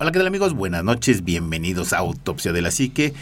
Hola, 0.00 0.12
¿qué 0.12 0.18
tal 0.18 0.28
amigos? 0.28 0.54
Buenas 0.54 0.84
noches, 0.84 1.24
bienvenidos 1.24 1.92
a 1.92 1.98
Autopsia 1.98 2.52
de 2.52 2.62
la 2.62 2.70
Psique. 2.70 3.14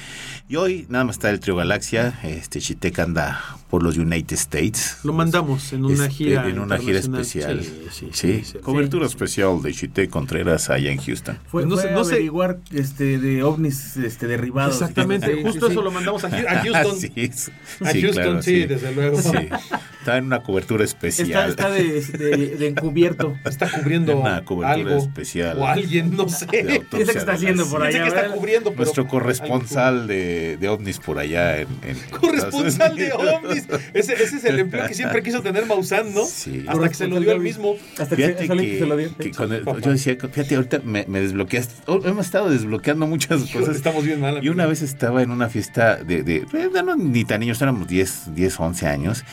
Y 0.49 0.57
hoy 0.57 0.85
nada 0.91 1.05
más 1.05 1.17
está 1.17 1.31
el 1.31 1.41
Trio 1.41 1.57
Galaxia, 1.57 2.21
este 2.23 2.61
Chitec 2.61 2.99
anda 2.99 3.43
por 3.71 3.83
los 3.83 3.97
United 3.97 4.35
States. 4.37 4.99
Lo 5.03 5.15
mandamos 5.15 5.73
en 5.73 5.87
una 5.87 5.95
Este, 6.05 6.11
gira. 6.11 6.47
En 6.49 6.59
una 6.59 6.77
gira 6.79 6.99
especial. 6.99 7.63
Sí, 7.65 7.71
sí, 7.91 7.91
Sí, 7.91 8.11
sí, 8.13 8.45
sí. 8.53 8.59
cobertura 8.59 9.07
especial 9.07 9.61
de 9.63 9.73
Chitec 9.73 10.11
Contreras 10.11 10.69
allá 10.69 10.93
en 10.93 10.99
Houston. 10.99 11.39
Fue, 11.51 11.63
No 11.63 11.71
no 11.71 11.77
sé- 11.77 11.89
sé, 11.89 11.91
no 11.95 12.05
sé- 12.05 12.13
averiguar 12.13 12.59
este, 12.73 13.19
de 13.19 13.43
ovnis 13.43 13.97
este, 13.97 14.27
derribados. 14.27 14.75
Exactamente, 14.75 15.35
Sí, 15.35 15.43
justo 15.43 15.67
sí, 15.67 15.73
eso 15.73 15.81
sí. 15.81 15.85
lo 15.85 15.91
mandamos 15.91 16.25
a, 16.25 16.27
a 16.29 16.31
Houston. 16.63 16.93
a 16.93 16.95
sí, 16.95 18.03
Houston, 18.03 18.13
claro, 18.13 18.43
sí, 18.43 18.67
desde 18.67 18.95
luego. 18.95 19.21
Sí. 19.23 19.31
Está 19.99 20.19
en 20.19 20.27
una 20.27 20.41
cobertura 20.45 20.85
Está, 20.85 21.09
especial. 21.09 21.51
está 21.51 21.69
de, 21.71 22.01
de- 22.03 22.57
de 22.57 22.69
encubierto. 22.69 23.35
Está 23.45 23.69
cubriendo 23.69 24.17
Una 24.21 24.45
cobertura 24.45 24.93
algo 24.93 25.03
especial. 25.05 25.59
o 25.59 25.67
alguien, 25.67 26.15
no 26.17 26.29
sé. 26.29 26.47
Autopsia 26.75 26.99
¿Qué 26.99 27.03
es 27.03 27.07
lo 27.07 27.13
que 27.13 27.13
de 27.15 27.19
está 27.21 27.33
haciendo 27.33 27.67
por 27.69 27.83
allá? 27.83 28.03
que 28.03 28.09
está 28.09 28.29
cubriendo, 28.33 28.71
pero 28.71 28.83
Nuestro 28.85 29.07
corresponsal 29.09 30.07
de, 30.07 30.57
de 30.59 30.69
ovnis 30.69 30.99
por 30.99 31.19
allá 31.19 31.61
en, 31.61 31.69
en 31.83 31.97
Corresponsal 32.11 32.97
de 32.97 33.13
ovnis. 33.13 33.65
Ese, 33.95 34.15
ese 34.15 34.37
es 34.37 34.45
el 34.45 34.59
empleo 34.59 34.87
que 34.87 34.95
siempre 34.95 35.23
quiso 35.23 35.43
tener 35.43 35.67
Maussan, 35.67 36.13
¿no? 36.15 36.25
Sí. 36.25 36.65
Hasta 36.69 36.89
que 36.89 36.95
se 36.95 37.09
lo 37.09 37.21
dio 37.21 37.33
él 37.33 37.41
mismo. 37.41 37.77
Hasta 37.99 38.17
que 38.17 38.35
se 38.37 38.47
lo 38.87 38.97
dio. 38.97 39.11
el- 39.19 39.81
yo 39.83 39.91
decía, 39.93 40.17
fíjate, 40.21 40.57
ahorita 40.57 40.81
me, 40.85 41.05
me 41.09 41.21
desbloqueaste. 41.21 41.75
oh, 41.87 42.01
hemos 42.05 42.27
estado 42.27 42.51
desbloqueando 42.51 43.07
muchas 43.07 43.45
cosas. 43.51 43.77
Estamos 43.77 44.05
bien 44.05 44.21
mal. 44.21 44.45
Y 44.45 44.49
una 44.49 44.67
vez 44.67 44.83
estaba 44.83 45.23
en 45.23 45.31
una 45.31 45.49
fiesta 45.49 45.97
de, 45.97 46.23
de, 46.23 46.37
eh, 46.53 46.71
no, 46.85 46.97
ni 46.97 47.25
tan 47.25 47.41
niños, 47.41 47.61
éramos 47.63 47.87
10, 47.89 48.35
10, 48.35 48.61
11 48.61 48.87
años, 48.87 49.25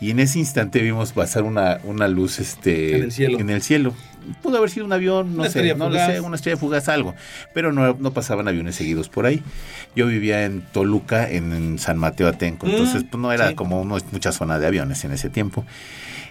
y 0.00 0.10
en 0.10 0.20
ese 0.20 0.38
instante 0.38 0.80
vimos 0.80 1.12
pasar 1.12 1.42
una, 1.42 1.80
una 1.84 2.08
luz 2.08 2.38
este, 2.38 2.96
En 2.96 3.02
el 3.04 3.12
cielo. 3.12 3.38
En 3.38 3.50
el 3.50 3.62
cielo. 3.62 3.94
Pudo 4.42 4.58
haber 4.58 4.70
sido 4.70 4.86
un 4.86 4.92
avión, 4.92 5.34
no 5.36 5.42
Una 5.42 5.50
sé, 5.50 5.74
no 5.74 5.86
fugaz. 5.88 6.12
sé, 6.12 6.20
una 6.20 6.36
estrella 6.36 6.56
fugaz, 6.56 6.88
algo. 6.88 7.14
Pero 7.54 7.72
no, 7.72 7.96
no 7.98 8.10
pasaban 8.12 8.48
aviones 8.48 8.74
seguidos 8.76 9.08
por 9.08 9.26
ahí. 9.26 9.42
Yo 9.94 10.06
vivía 10.06 10.44
en 10.44 10.62
Toluca, 10.62 11.28
en, 11.30 11.52
en 11.52 11.78
San 11.78 11.98
Mateo 11.98 12.28
Atenco, 12.28 12.66
entonces 12.66 13.04
Mm, 13.04 13.06
pues, 13.08 13.20
no 13.20 13.32
era 13.32 13.48
sí. 13.50 13.54
como 13.54 13.80
uno- 13.80 13.96
mucha 14.12 14.32
zona 14.32 14.58
de 14.58 14.66
aviones 14.66 15.04
en 15.04 15.12
ese 15.12 15.30
tiempo. 15.30 15.64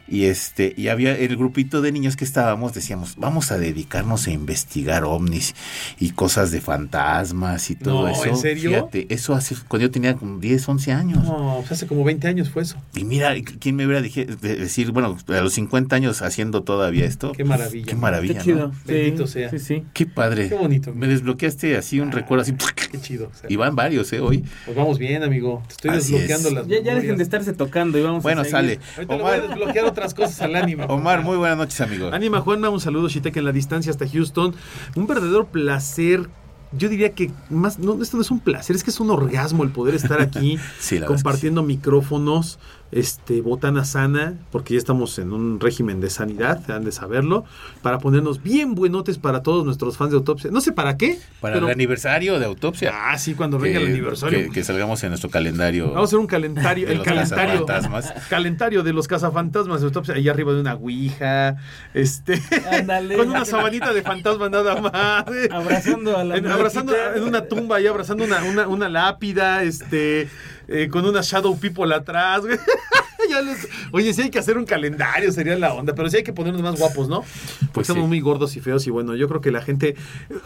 Y 0.08 0.26
este, 0.26 0.74
y 0.78 0.90
había 0.90 1.18
el 1.18 1.36
grupito 1.36 1.82
de 1.82 1.92
niños 1.92 2.16
que 2.16 2.26
estábamos, 2.26 2.74
decíamos, 2.74 3.16
vamos 3.18 3.52
a 3.52 3.58
dedicarnos 3.58 4.28
a 4.28 4.32
investigar 4.32 5.04
ovnis 5.04 5.56
y 6.00 6.12
cosas 6.12 6.52
de 6.52 6.62
fantasmas 6.62 7.70
y 7.72 7.76
todo 7.76 8.04
No, 8.04 8.08
eso. 8.10 8.26
¿en 8.26 8.38
serio? 8.38 8.70
Fíjate, 8.70 9.08
eso 9.14 9.34
hace 9.34 9.56
cuando 9.68 9.88
yo 9.88 9.92
tenía 9.92 10.16
como 10.16 10.40
10, 10.40 10.68
11 10.70 10.92
años. 10.92 11.24
No, 11.24 11.56
pues 11.60 11.72
hace 11.72 11.88
como 11.88 12.04
20 12.04 12.28
años 12.28 12.50
fue 12.50 12.62
eso. 12.64 12.78
Y 12.96 13.04
mira, 13.04 13.34
¿quién 13.60 13.76
me 13.76 13.86
hubiera 13.86 14.02
dije- 14.02 14.26
de- 14.26 14.56
decir, 14.56 14.92
bueno, 14.92 15.18
a 15.28 15.42
los 15.42 15.54
50 15.54 15.96
años 15.96 16.22
haciendo 16.22 16.64
todavía 16.64 17.06
esto? 17.06 17.32
Qué 17.32 17.44
maravilla. 17.44 17.86
Qué 17.86 17.96
maravilla, 17.96 18.36
Qué 18.36 18.42
chido. 18.44 18.68
¿no? 18.68 18.74
Sí, 18.74 18.80
Bendito 18.94 19.28
sea. 19.28 19.50
Sí, 19.50 19.60
sí. 19.60 19.84
Qué 19.94 20.06
padre. 20.06 20.50
Qué 20.50 20.56
bonito. 20.56 20.94
Me 20.94 21.08
desbloqueaste 21.08 21.78
así 21.78 22.00
un 22.00 22.12
recuerdo 22.12 22.44
así. 22.44 22.54
Qué 22.92 23.00
chido. 23.02 23.32
o 23.34 23.38
sea, 23.38 23.50
Y 23.52 23.56
van 23.56 23.76
varios, 23.76 24.12
¿eh? 24.14 24.20
Hoy. 24.20 24.44
Pues 24.66 24.78
vamos 24.78 25.00
bien, 25.00 25.24
amigo. 25.24 25.64
Te 25.68 25.74
estoy 25.74 25.92
Así 25.92 26.12
desbloqueando 26.14 26.48
es. 26.50 26.54
las 26.54 26.68
Ya, 26.68 26.82
ya 26.82 26.96
dejen 26.96 27.18
de 27.18 27.24
estarse 27.24 27.54
tocando 27.54 27.98
y 27.98 28.02
vamos 28.04 28.22
Bueno, 28.24 28.42
a 28.42 28.46
sale. 28.46 28.80
Ahorita 28.96 29.16
le 29.16 29.22
voy 29.24 29.32
a 29.32 29.36
Omar, 29.38 29.48
desbloquear 29.50 29.86
otras 29.96 30.14
cosas 30.14 30.42
al 30.42 30.56
ánimo. 30.56 30.84
Omar, 30.86 31.24
muy 31.24 31.38
buenas 31.38 31.58
noches, 31.58 31.80
amigo. 31.80 32.10
Anima 32.12 32.42
Juanma, 32.42 32.70
un 32.70 32.82
saludo, 32.82 33.08
Shitek, 33.08 33.38
en 33.38 33.46
la 33.46 33.54
distancia 33.54 33.92
hasta 33.92 34.06
Houston. 34.08 34.54
Un 34.96 35.08
verdadero 35.08 35.48
placer. 35.48 36.30
Yo 36.74 36.90
diría 36.90 37.14
que 37.14 37.32
más, 37.50 37.80
no, 37.80 38.02
esto 38.02 38.18
no 38.18 38.22
es 38.22 38.30
un 38.32 38.42
placer, 38.42 38.76
es 38.76 38.84
que 38.84 38.90
es 38.90 39.00
un 39.00 39.10
orgasmo 39.10 39.64
el 39.64 39.70
poder 39.70 39.96
estar 39.96 40.20
aquí 40.20 40.60
Sí, 40.80 41.00
compartiendo 41.00 41.64
micrófonos, 41.64 42.60
este, 42.96 43.42
botana 43.42 43.84
sana, 43.84 44.36
porque 44.52 44.74
ya 44.74 44.78
estamos 44.78 45.20
en 45.20 45.34
un 45.34 45.60
régimen 45.60 46.00
de 46.00 46.10
sanidad, 46.10 46.62
han 46.72 46.86
de 46.86 46.94
saberlo, 46.94 47.44
para 47.82 48.00
ponernos 48.00 48.42
bien 48.42 48.74
buenotes 48.74 49.18
para 49.18 49.44
todos 49.44 49.66
nuestros 49.66 49.98
fans 49.98 50.12
de 50.12 50.18
autopsia. 50.18 50.50
No 50.50 50.62
sé 50.62 50.72
para 50.72 50.96
qué, 50.98 51.20
Para 51.42 51.56
pero- 51.56 51.68
el 51.68 51.74
aniversario 51.74 52.40
de 52.40 52.46
autopsia. 52.46 52.92
Ah, 52.94 53.18
sí, 53.18 53.36
cuando 53.36 53.60
venga 53.60 53.80
el 53.80 53.88
aniversario. 53.88 54.40
Que, 54.46 54.50
que 54.50 54.64
salgamos 54.64 55.04
en 55.04 55.10
nuestro 55.10 55.30
calendario. 55.30 55.88
Vamos 55.88 56.02
a 56.02 56.04
hacer 56.06 56.20
un 56.20 56.28
calendario, 56.28 56.86
De 56.88 56.94
el 56.94 56.98
los 57.00 57.06
calendario, 57.06 57.66
cazafantasmas. 57.66 58.28
calendario 58.30 58.82
de 58.84 58.94
los 58.94 59.08
cazafantasmas 59.10 59.82
de 59.82 59.88
autopsia, 59.88 60.16
ahí 60.16 60.30
arriba 60.30 60.54
de 60.54 60.62
una 60.62 60.76
ouija, 60.76 61.58
este, 61.94 62.42
Ándale. 62.72 63.18
con 63.18 63.30
una 63.30 63.44
sabanita 63.44 63.94
de 63.94 64.02
fantasma 64.04 64.48
nada 64.50 64.80
más. 64.82 65.26
eh. 65.36 65.50
Abrazando 65.52 66.18
a 66.18 66.24
la 66.24 66.38
En, 66.38 66.48
abrazando 66.48 66.94
en 67.14 67.24
una 67.24 67.42
tumba 67.46 67.82
y 67.82 67.88
abrazando 67.88 68.24
una, 68.24 68.42
una, 68.46 68.68
una 68.70 68.88
lápida, 68.88 69.64
este, 69.64 70.30
eh, 70.68 70.88
con 70.90 71.06
una 71.06 71.22
shadow 71.22 71.58
people 71.58 71.94
atrás, 71.94 72.42
güey. 72.42 72.58
Ya 73.36 73.42
les- 73.42 73.68
oye, 73.92 74.14
sí 74.14 74.22
hay 74.24 74.30
que 74.30 74.40
hacer 74.40 74.58
un 74.58 74.66
calendario, 74.66 75.32
sería 75.32 75.58
la 75.58 75.74
onda, 75.74 75.94
pero 75.94 76.10
sí 76.10 76.18
hay 76.18 76.24
que 76.24 76.32
ponernos 76.34 76.62
más 76.62 76.80
guapos, 76.80 77.10
¿no? 77.10 77.22
Porque 77.22 77.72
Pues 77.74 77.88
somos 77.88 78.04
sí. 78.04 78.08
muy 78.08 78.20
gordos 78.22 78.56
y 78.56 78.62
feos 78.62 78.88
y 78.88 78.92
bueno, 78.92 79.16
yo 79.16 79.28
creo 79.28 79.42
que 79.42 79.52
la 79.52 79.62
gente, 79.62 79.96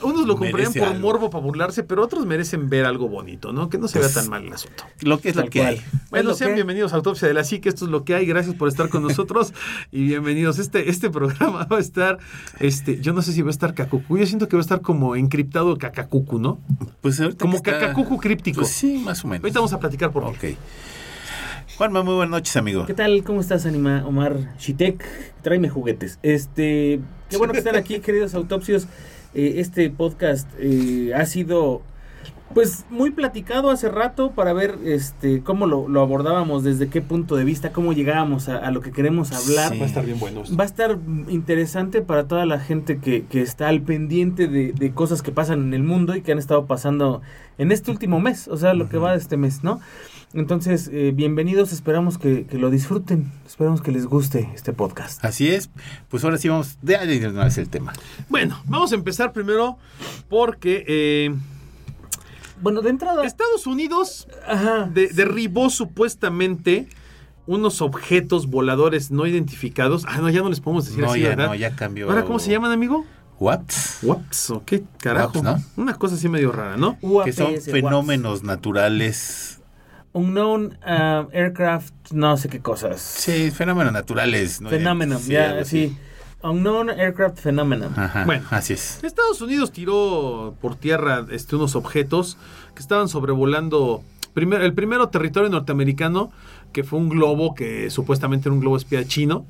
unos 0.02 0.26
lo 0.26 0.38
comprarían 0.38 0.74
por 0.74 0.84
algo. 0.88 1.00
morbo 1.00 1.30
para 1.30 1.44
burlarse, 1.44 1.84
pero 1.84 2.04
otros 2.04 2.26
merecen 2.26 2.70
ver 2.70 2.86
algo 2.86 3.08
bonito, 3.08 3.54
¿no? 3.54 3.70
Que 3.70 3.78
no 3.78 3.88
se 3.88 4.00
Pues, 4.00 4.14
vea 4.14 4.22
tan 4.24 4.30
mal 4.32 4.44
el 4.46 4.54
asunto. 4.54 4.84
Lo 5.02 5.20
que 5.20 5.30
es 5.30 5.36
lo 5.36 5.44
que 5.50 5.60
cual. 5.60 5.74
hay. 5.76 5.82
Bueno, 6.10 6.34
sean 6.34 6.50
que- 6.52 6.56
bienvenidos 6.56 6.94
a 6.94 6.96
Autopsia 6.96 7.28
de 7.28 7.34
la 7.34 7.44
Psique, 7.44 7.70
esto 7.70 7.86
es 7.86 7.92
lo 7.92 8.04
que 8.04 8.16
hay, 8.16 8.26
gracias 8.26 8.56
por 8.56 8.68
estar 8.68 8.90
con 8.90 9.04
nosotros 9.04 9.54
y 9.92 10.06
bienvenidos. 10.08 10.58
Este, 10.60 10.90
este 10.90 11.10
programa 11.12 11.66
va 11.66 11.78
a 11.78 11.80
estar, 11.80 12.18
este, 12.60 13.00
yo 13.02 13.14
no 13.14 13.22
sé 13.22 13.34
si 13.34 13.42
va 13.42 13.50
a 13.50 13.52
estar 13.52 13.74
Cacucu, 13.74 14.18
yo 14.18 14.26
siento 14.26 14.48
que 14.48 14.56
va 14.56 14.62
a 14.62 14.64
estar 14.64 14.82
como 14.82 15.16
encriptado 15.16 15.78
Cacacucu, 15.78 16.40
¿no? 16.40 16.60
Pues 17.02 17.20
ahorita 17.20 17.40
Como 17.40 17.58
está- 17.58 17.80
Cacacucu 17.80 18.18
críptico. 18.18 18.62
Pues 18.62 18.72
sí, 18.72 18.98
más 19.06 19.24
o 19.24 19.28
menos. 19.28 19.44
Ahorita 19.44 19.60
vamos 19.60 19.74
a 19.74 19.80
platicar 19.80 20.12
por 20.12 20.24
qué. 20.38 20.50
Ok. 20.54 20.58
Juanma, 21.80 22.04
muy 22.04 22.16
buenas 22.16 22.32
noches, 22.32 22.58
amigo. 22.58 22.86
¿Qué 22.86 22.94
tal? 22.94 23.24
¿Cómo 23.24 23.40
estás, 23.40 23.66
Anima 23.66 24.04
Omar 24.06 24.54
Shitek? 24.60 25.02
Tráeme 25.42 25.70
juguetes. 25.70 26.20
Este, 26.24 27.00
qué 27.30 27.38
bueno 27.38 27.54
que 27.54 27.60
están 27.60 27.78
aquí, 27.78 28.00
queridos 28.02 28.34
autopsios. 28.34 28.86
Eh, 29.34 29.54
este 29.60 29.90
podcast 29.90 30.46
eh, 30.60 31.14
ha 31.16 31.26
sido, 31.26 31.82
pues, 32.54 32.86
muy 32.90 33.12
platicado 33.12 33.70
hace 33.70 33.88
rato 33.88 34.32
para 34.32 34.52
ver, 34.52 34.78
este, 34.84 35.42
cómo 35.42 35.68
lo, 35.68 35.88
lo 35.88 36.02
abordábamos, 36.02 36.66
desde 36.66 36.90
qué 36.90 37.00
punto 37.00 37.38
de 37.38 37.46
vista, 37.46 37.72
cómo 37.72 37.94
llegábamos 37.94 38.50
a, 38.50 38.58
a 38.58 38.72
lo 38.72 38.82
que 38.82 38.92
queremos 38.92 39.32
hablar. 39.32 39.72
Sí. 39.72 39.80
Va 39.80 39.86
a 39.86 39.88
estar 39.88 40.06
bien 40.06 40.20
bueno. 40.20 40.44
Va 40.60 40.66
a 40.66 40.68
estar 40.68 40.98
interesante 41.30 42.02
para 42.02 42.28
toda 42.28 42.46
la 42.46 42.60
gente 42.60 42.98
que, 42.98 43.24
que 43.24 43.42
está 43.42 43.70
al 43.70 43.84
pendiente 43.84 44.50
de, 44.50 44.74
de 44.74 44.92
cosas 44.92 45.22
que 45.22 45.32
pasan 45.32 45.62
en 45.62 45.74
el 45.74 45.84
mundo 45.84 46.14
y 46.14 46.24
que 46.24 46.34
han 46.34 46.40
estado 46.40 46.66
pasando 46.66 47.22
en 47.58 47.72
este 47.72 47.90
último 47.90 48.20
mes, 48.20 48.50
o 48.50 48.58
sea, 48.58 48.74
lo 48.74 48.90
que 48.90 48.98
va 48.98 49.12
de 49.12 49.18
este 49.18 49.38
mes, 49.38 49.64
¿no? 49.64 49.80
Entonces, 50.34 50.90
eh, 50.94 51.12
bienvenidos, 51.14 51.74
esperamos 51.74 52.20
que, 52.20 52.46
que 52.46 52.60
lo 52.60 52.70
disfruten, 52.70 53.32
esperamos 53.48 53.82
que 53.82 53.92
les 53.92 54.06
guste 54.06 54.48
este 54.54 54.74
podcast. 54.74 55.26
Así 55.26 55.48
es. 55.48 55.72
Pues 56.08 56.24
ahora 56.24 56.38
sí 56.38 56.50
vamos 56.50 56.78
de 56.84 56.98
de 57.00 57.28
una 57.30 57.46
vez 57.46 57.58
el 57.58 57.68
tema. 57.68 57.94
Bueno, 58.30 58.62
vamos 58.66 58.92
a 58.92 58.96
empezar 58.96 59.34
primero 59.34 59.78
porque 60.30 60.86
eh, 60.88 61.36
Bueno, 62.62 62.82
de 62.82 62.92
entrada... 62.92 63.26
Estados 63.26 63.66
Unidos 63.66 64.28
Ajá. 64.48 64.88
de- 64.94 65.08
derribó 65.08 65.72
supuestamente 65.72 66.88
unos 67.48 67.82
objetos 67.82 68.46
voladores 68.46 69.10
no 69.10 69.26
identificados. 69.26 70.06
Ah, 70.08 70.20
no, 70.20 70.30
ya 70.30 70.42
no 70.44 70.50
les 70.50 70.60
podemos 70.60 70.86
decir 70.86 71.02
No, 71.04 71.10
así, 71.10 71.22
ya 71.22 71.30
¿verdad? 71.30 71.48
no, 71.48 71.56
ya 71.56 71.76
cambió. 71.76 72.08
Ahora, 72.08 72.24
¿cómo 72.24 72.38
se 72.38 72.52
llaman, 72.52 72.72
amigo? 72.72 73.04
What? 73.40 73.62
WAPS, 74.04 74.50
¿o 74.52 74.64
qué 74.64 74.84
carajo? 75.00 75.40
Waps, 75.40 75.44
¿no? 75.78 75.84
Una 75.84 75.96
cosa 75.96 76.16
así 76.16 76.30
medio 76.30 76.52
rara, 76.52 76.78
¿no? 76.78 77.00
Que 77.24 77.34
son 77.34 77.54
UAPS, 77.54 77.66
fenómenos 77.66 78.44
naturales. 78.44 79.59
Unknown 80.20 80.78
uh, 80.86 81.30
Aircraft, 81.34 81.94
no 82.12 82.36
sé 82.38 82.50
qué 82.50 82.60
cosas. 82.60 83.02
Sí, 83.02 83.52
fenómenos 83.52 83.94
naturales. 83.94 84.60
¿no? 84.62 84.70
Phenomenon, 84.70 85.20
Sí, 85.20 85.32
ya, 85.34 85.64
sí. 85.66 85.98
Unknown 86.42 86.90
Aircraft 86.90 87.40
Phenomenon. 87.40 87.94
Ajá, 87.98 88.24
Bueno. 88.26 88.46
así 88.52 88.74
es. 88.74 89.04
Estados 89.04 89.42
Unidos 89.42 89.72
tiró 89.72 90.56
por 90.62 90.76
tierra 90.76 91.26
este, 91.32 91.56
unos 91.56 91.76
objetos 91.76 92.38
que 92.76 92.82
estaban 92.82 93.10
sobrevolando 93.10 94.02
primer- 94.34 94.62
el 94.62 94.74
primero 94.74 95.10
territorio 95.10 95.50
norteamericano, 95.50 96.32
que 96.72 96.84
fue 96.84 97.00
un 97.00 97.10
globo 97.10 97.54
que 97.56 97.90
supuestamente 97.90 98.50
era 98.50 98.54
un 98.54 98.60
globo 98.62 98.78
espía 98.78 99.04
chino. 99.06 99.46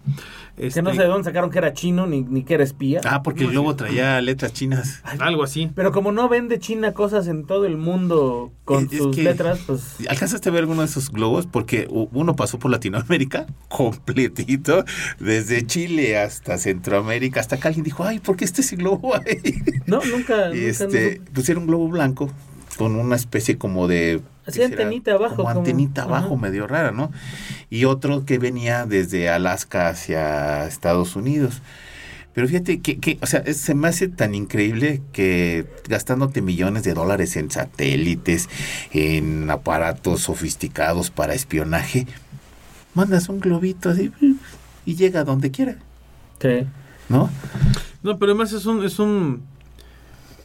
Que 0.57 0.63
no 0.81 0.89
Este, 0.89 0.95
sé 0.97 1.01
de 1.03 1.07
dónde 1.07 1.23
sacaron 1.23 1.49
que 1.51 1.57
era 1.57 1.71
chino 1.73 2.05
ni, 2.05 2.21
ni 2.21 2.43
que 2.43 2.53
era 2.55 2.63
espía. 2.65 2.99
Ah, 3.05 3.23
porque 3.23 3.45
el 3.45 3.51
globo 3.51 3.75
traía 3.77 4.19
letras 4.19 4.51
chinas. 4.51 5.01
Algo 5.19 5.43
así. 5.43 5.71
Pero 5.73 5.93
como 5.93 6.11
no 6.11 6.27
vende 6.27 6.59
China 6.59 6.93
cosas 6.93 7.27
en 7.27 7.45
todo 7.45 7.65
el 7.65 7.77
mundo 7.77 8.51
con 8.65 8.85
Es- 8.85 8.91
es 8.93 8.97
sus 8.97 9.15
que- 9.15 9.23
letras, 9.23 9.59
pues... 9.65 9.95
¿Alcanzaste 10.09 10.49
a 10.49 10.51
ver 10.51 10.61
alguno 10.63 10.81
de 10.81 10.87
esos 10.87 11.11
globos? 11.11 11.45
Porque 11.47 11.87
uno 11.89 12.35
pasó 12.35 12.59
por 12.59 12.71
Latinoamérica 12.71 13.45
completito, 13.69 14.83
desde 15.19 15.65
Chile 15.65 16.17
hasta 16.17 16.57
Centroamérica, 16.57 17.39
hasta 17.39 17.55
acá 17.55 17.69
alguien 17.69 17.83
dijo, 17.85 18.03
ay, 18.03 18.19
¿por 18.19 18.35
qué 18.35 18.43
está 18.45 18.61
ese 18.61 18.75
globo 18.75 19.15
ahí? 19.25 19.61
No, 19.85 20.01
nunca... 20.11 20.47
Nunca 20.49 20.51
este, 20.59 21.19
no- 21.19 21.25
pues 21.33 21.47
era 21.49 21.59
un 21.59 21.67
globo 21.67 21.87
blanco 21.87 22.29
con 22.77 22.95
una 22.95 23.15
especie 23.15 23.57
como 23.57 23.87
de... 23.87 24.21
Así 24.49 24.61
abajo, 25.11 25.35
Como 25.37 25.47
como- 25.47 25.59
antenita 25.59 26.01
ajá. 26.03 26.09
abajo, 26.17 26.37
medio 26.37 26.67
rara, 26.67 26.91
¿no? 26.91 27.11
Y 27.69 27.85
otro 27.85 28.25
que 28.25 28.37
venía 28.39 28.85
desde 28.85 29.29
Alaska 29.29 29.89
hacia 29.89 30.65
Estados 30.67 31.15
Unidos. 31.15 31.61
Pero 32.33 32.47
fíjate 32.47 32.79
que, 32.79 32.99
que, 32.99 33.17
o 33.21 33.25
sea, 33.25 33.39
es- 33.45 33.57
se 33.57 33.73
me 33.73 33.87
hace 33.87 34.07
tan 34.07 34.35
increíble 34.35 35.01
que 35.11 35.65
gastándote 35.87 36.41
millones 36.41 36.83
de 36.83 36.93
dólares 36.93 37.35
en 37.35 37.49
satélites, 37.51 38.47
en 38.93 39.49
aparatos 39.49 40.21
sofisticados 40.21 41.09
para 41.09 41.33
espionaje, 41.33 42.05
mandas 42.93 43.29
un 43.29 43.39
globito 43.39 43.89
así 43.89 44.11
y 44.85 44.95
llega 44.95 45.21
a 45.21 45.23
donde 45.23 45.51
quiera, 45.51 45.77
Sí. 46.41 46.65
¿no? 47.09 47.29
No, 48.03 48.17
pero 48.17 48.31
además 48.31 48.53
es 48.53 48.65
un, 48.65 48.85
es 48.85 48.99
un 48.99 49.41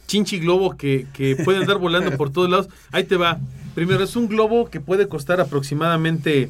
chinchi 0.07 0.39
globo 0.39 0.75
que, 0.77 1.07
que 1.13 1.35
puede 1.37 1.59
andar 1.59 1.77
volando 1.77 2.15
por 2.17 2.29
todos 2.29 2.49
lados. 2.49 2.67
Ahí 2.91 3.05
te 3.05 3.15
va. 3.15 3.39
Primero, 3.75 4.03
es 4.03 4.15
un 4.15 4.27
globo 4.27 4.69
que 4.69 4.79
puede 4.79 5.07
costar 5.07 5.39
aproximadamente 5.41 6.49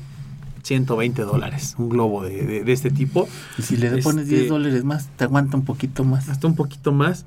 120 0.64 1.24
dólares. 1.24 1.76
Un 1.78 1.90
globo 1.90 2.24
de, 2.24 2.44
de- 2.46 2.64
de 2.64 2.72
este 2.72 2.90
tipo. 2.92 3.28
Y 3.58 3.62
si 3.64 3.78
le 3.78 3.98
pones 3.98 4.24
Este- 4.26 4.36
10 4.38 4.50
dólares 4.50 4.84
más, 4.84 5.08
te 5.18 5.24
aguanta 5.26 5.58
un 5.58 5.66
poquito 5.66 6.04
más. 6.04 6.30
Hasta 6.30 6.48
un 6.48 6.56
poquito 6.56 6.92
más. 6.92 7.26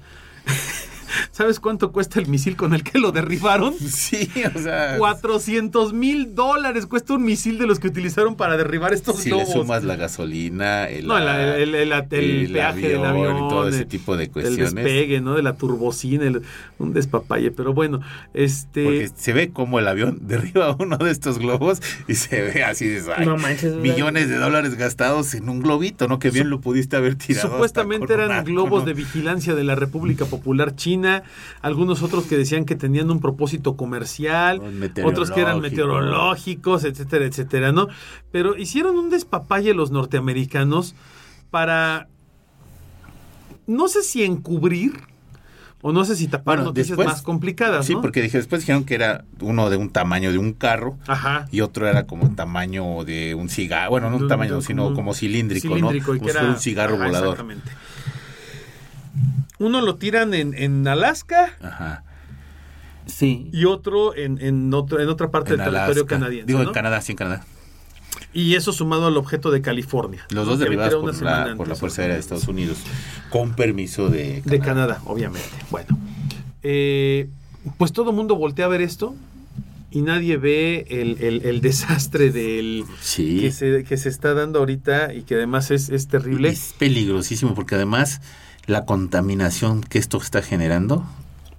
¿Sabes 1.39 1.61
cuánto 1.61 1.93
cuesta 1.93 2.19
el 2.19 2.27
misil 2.27 2.57
con 2.57 2.75
el 2.75 2.83
que 2.83 2.99
lo 2.99 3.13
derribaron? 3.13 3.73
Sí, 3.89 4.29
o 4.55 4.59
sea, 4.59 4.97
400 4.99 5.93
mil 5.93 6.35
dólares 6.35 6.87
cuesta 6.87 7.15
un 7.15 7.23
misil 7.25 7.59
de 7.59 7.67
los 7.69 7.79
que 7.79 7.87
utilizaron 7.87 8.35
para 8.35 8.57
derribar 8.57 8.93
estos 8.93 9.19
si 9.21 9.31
le 9.31 9.37
globos. 9.37 9.53
sumas 9.53 9.85
la 9.85 9.95
gasolina, 9.97 10.89
el, 10.89 11.07
no, 11.07 11.19
la- 11.19 11.57
el, 11.57 11.75
el- 11.77 11.93
el- 11.93 12.13
el 12.13 12.53
peaje 12.53 12.89
del 12.89 13.05
avión, 13.05 13.37
y 13.37 13.49
todo 13.49 13.69
ese 13.69 13.83
el- 13.83 13.87
tipo 13.87 14.17
de 14.17 14.25
el 14.25 14.31
cuestiones. 14.31 14.75
despegue, 14.75 15.21
¿no? 15.21 15.35
De 15.37 15.43
la 15.43 15.55
turbocina, 15.57 16.25
el- 16.27 16.43
un 16.79 16.93
despapalle. 16.93 17.51
Pero 17.53 17.73
bueno, 17.73 18.01
este... 18.35 18.83
Porque 18.85 19.11
se 19.15 19.33
ve 19.33 19.51
como 19.51 19.79
el 19.79 19.87
avión 19.87 20.19
derriba 20.23 20.75
uno 20.79 20.97
de 20.99 21.11
estos 21.13 21.39
globos 21.39 21.81
y 22.09 22.15
se 22.17 22.43
ve 22.43 22.65
así 22.65 22.87
de 22.89 23.03
ay, 23.17 23.25
No 23.27 23.37
manches. 23.37 23.73
o 23.75 23.75
sea, 23.75 23.93
millones 23.93 24.29
de 24.29 24.37
dólares 24.37 24.75
gastados 24.75 25.35
en 25.35 25.49
un 25.49 25.61
globito, 25.61 26.09
¿no? 26.09 26.19
Que 26.19 26.31
bien 26.31 26.51
lo 26.51 26.61
pudiste 26.61 26.97
haber 26.97 27.15
tirado. 27.15 27.49
Supuestamente 27.49 28.13
eran 28.13 28.45
globos 28.45 28.85
de 28.85 28.95
vigilancia 28.95 29.55
de 29.55 29.63
la 29.65 29.77
República 29.77 30.25
Popular 30.25 30.75
China, 30.75 31.23
algunos 31.63 32.03
otros 32.03 32.25
que 32.27 32.37
decían 32.37 32.65
que 32.65 32.75
tenían 32.77 33.11
un 33.11 33.21
propósito 33.21 33.77
comercial, 33.77 34.61
otros 35.05 35.31
que 35.31 35.41
eran 35.41 35.61
meteorológico. 35.61 35.61
meteorológicos, 35.61 36.85
etcétera, 36.85 37.25
etcétera, 37.27 37.73
¿no? 37.73 37.89
Pero 38.31 38.57
hicieron 38.57 38.97
un 38.99 39.11
despapalle 39.11 39.75
los 39.75 39.91
norteamericanos 39.91 40.95
para, 41.51 42.09
no 43.67 43.89
sé 43.89 44.03
si 44.03 44.25
encubrir 44.25 44.93
o 45.81 45.93
no 45.93 46.05
sé 46.05 46.17
si 46.17 46.27
tapar 46.27 46.57
Bueno, 46.57 46.71
noticias 46.71 46.89
después- 46.97 47.07
más 47.07 47.23
complicadas, 47.23 47.87
Sí, 47.87 47.95
¿no? 47.95 48.01
porque 48.01 48.21
dije, 48.21 48.37
después 48.39 48.63
dijeron 48.63 48.85
que 48.85 48.97
era 48.97 49.25
uno 49.41 49.71
de 49.71 49.77
un 49.77 49.91
tamaño 49.91 50.33
de 50.33 50.39
un 50.39 50.53
carro 50.53 50.99
Ajá. 51.07 51.47
y 51.53 51.61
otro 51.61 51.87
era 51.87 52.05
como 52.07 52.35
tamaño 52.35 53.05
de 53.05 53.37
un 53.37 53.49
cigarro, 53.49 53.91
bueno, 53.91 54.11
no 54.11 54.17
un 54.17 54.27
tamaño, 54.29 54.61
sino 54.61 54.93
como 54.93 55.15
cilíndrico, 55.15 55.69
cilíndrico 55.69 56.11
¿no? 56.11 56.17
y 56.17 56.19
Como 56.19 56.27
que 56.27 56.33
si 56.33 56.37
era 56.37 56.41
fuera 56.41 56.55
un 56.55 56.61
cigarro 56.61 56.95
Ajá, 56.97 57.05
volador. 57.07 57.29
Exactamente. 57.35 57.71
Uno 59.59 59.81
lo 59.81 59.97
tiran 59.97 60.35
en, 60.35 60.55
en 60.55 60.87
Alaska 60.87 61.55
Ajá. 61.61 62.05
Sí. 63.07 63.49
y 63.53 63.65
otro 63.65 64.15
en, 64.15 64.39
en, 64.41 64.73
otro, 64.75 65.01
en 65.01 65.09
otra 65.09 65.31
parte 65.31 65.55
En 65.55 65.61
del 65.61 65.71
territorio 65.73 66.07
canadiense. 66.07 66.47
Digo, 66.47 66.61
¿no? 66.61 66.69
en 66.69 66.75
Canadá, 66.75 67.01
sí, 67.01 67.13
en 67.13 67.17
Canadá. 67.19 67.45
Y 68.35 68.55
eso 68.55 68.73
sumado 68.73 69.07
al 69.07 69.17
objeto 69.17 69.51
de 69.51 69.63
California. 69.63 70.25
Los 70.31 70.47
¿no? 70.47 70.57
dos 70.57 70.69
una 70.69 70.91
por 71.13 71.23
la, 71.23 71.55
por 71.57 71.69
la 71.69 71.75
Fuerza 71.75 72.03
Aérea 72.03 72.15
de 72.17 72.21
Estados 72.21 72.47
Unidos, 72.49 72.79
con 73.31 73.55
permiso 73.55 74.09
de 74.09 74.43
De 74.45 74.59
Canadá, 74.61 75.01
obviamente. 75.07 75.49
Bueno, 75.71 75.99
eh, 76.63 77.29
pues 77.79 77.93
todo 77.93 78.11
el 78.11 78.17
mundo 78.17 78.37
voltea 78.37 78.67
a 78.67 78.69
ver 78.69 78.83
esto 78.83 79.15
y 79.91 80.03
nadie 80.03 80.37
ve 80.37 80.87
el, 80.91 81.17
el- 81.23 81.47
el 81.47 81.61
desastre 81.63 82.31
del 82.31 82.85
Sí. 83.01 83.41
que 83.41 83.51
se, 83.53 83.85
que 83.85 83.97
se 83.97 84.11
está 84.11 84.35
dando 84.35 84.59
ahorita 84.59 85.15
y 85.15 85.23
que 85.23 85.37
además 85.37 85.71
es, 85.71 85.89
es 85.89 86.09
terrible. 86.09 86.51
Es 86.51 86.75
peligrosísimo 86.79 87.55
porque 87.55 87.77
además 87.77 88.21
la 88.69 88.85
contaminación 88.85 89.81
que 89.81 89.99
esto 89.99 90.19
está 90.19 90.43
generando 90.43 91.05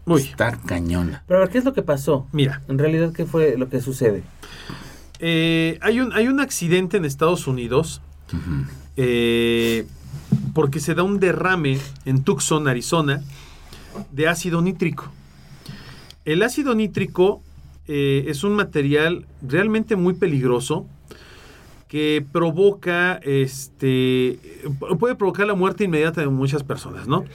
Uy, 0.05 0.21
está 0.21 0.51
cañona. 0.65 1.23
Pero 1.27 1.39
a 1.39 1.41
ver, 1.41 1.49
¿qué 1.51 1.57
es 1.57 1.65
lo 1.65 1.73
que 1.73 1.81
pasó? 1.81 2.27
mira, 2.31 2.61
En 2.69 2.77
realidad, 2.77 3.11
¿qué 3.11 3.25
fue 3.25 3.57
lo 3.57 3.67
que 3.67 3.81
sucede? 3.81 4.23
eh, 5.19 5.77
hay, 5.81 5.99
un, 5.99 6.13
hay 6.13 6.27
un 6.27 6.39
accidente 6.39 6.95
en 6.97 7.03
Estados 7.05 7.45
Unidos 7.47 8.01
eh, 8.95 9.85
porque 10.53 10.79
se 10.79 10.93
da 10.95 11.03
un 11.03 11.19
derrame 11.19 11.79
en 12.05 12.23
Tucson, 12.23 12.67
Arizona, 12.67 13.21
de 14.11 14.27
ácido 14.27 14.61
nítrico. 14.61 15.11
El 16.25 16.43
ácido 16.43 16.75
nítrico 16.75 17.41
eh, 17.87 18.25
es 18.27 18.43
un 18.43 18.53
material 18.53 19.25
realmente 19.41 19.95
muy 19.95 20.13
peligroso 20.13 20.85
que 21.89 22.23
provoca, 22.31 23.15
este, 23.23 24.39
puede 24.99 25.15
provocar 25.15 25.47
la 25.47 25.55
muerte 25.55 25.85
inmediata 25.85 26.21
de 26.21 26.27
muchas 26.27 26.61
personas, 26.63 27.07
¿no? 27.07 27.25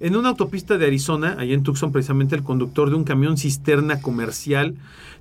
En 0.00 0.16
una 0.16 0.30
autopista 0.30 0.76
de 0.76 0.86
Arizona, 0.86 1.36
allá 1.38 1.54
en 1.54 1.62
Tucson, 1.62 1.92
precisamente 1.92 2.34
el 2.34 2.42
conductor 2.42 2.90
de 2.90 2.96
un 2.96 3.04
camión 3.04 3.38
cisterna 3.38 4.02
comercial 4.02 4.74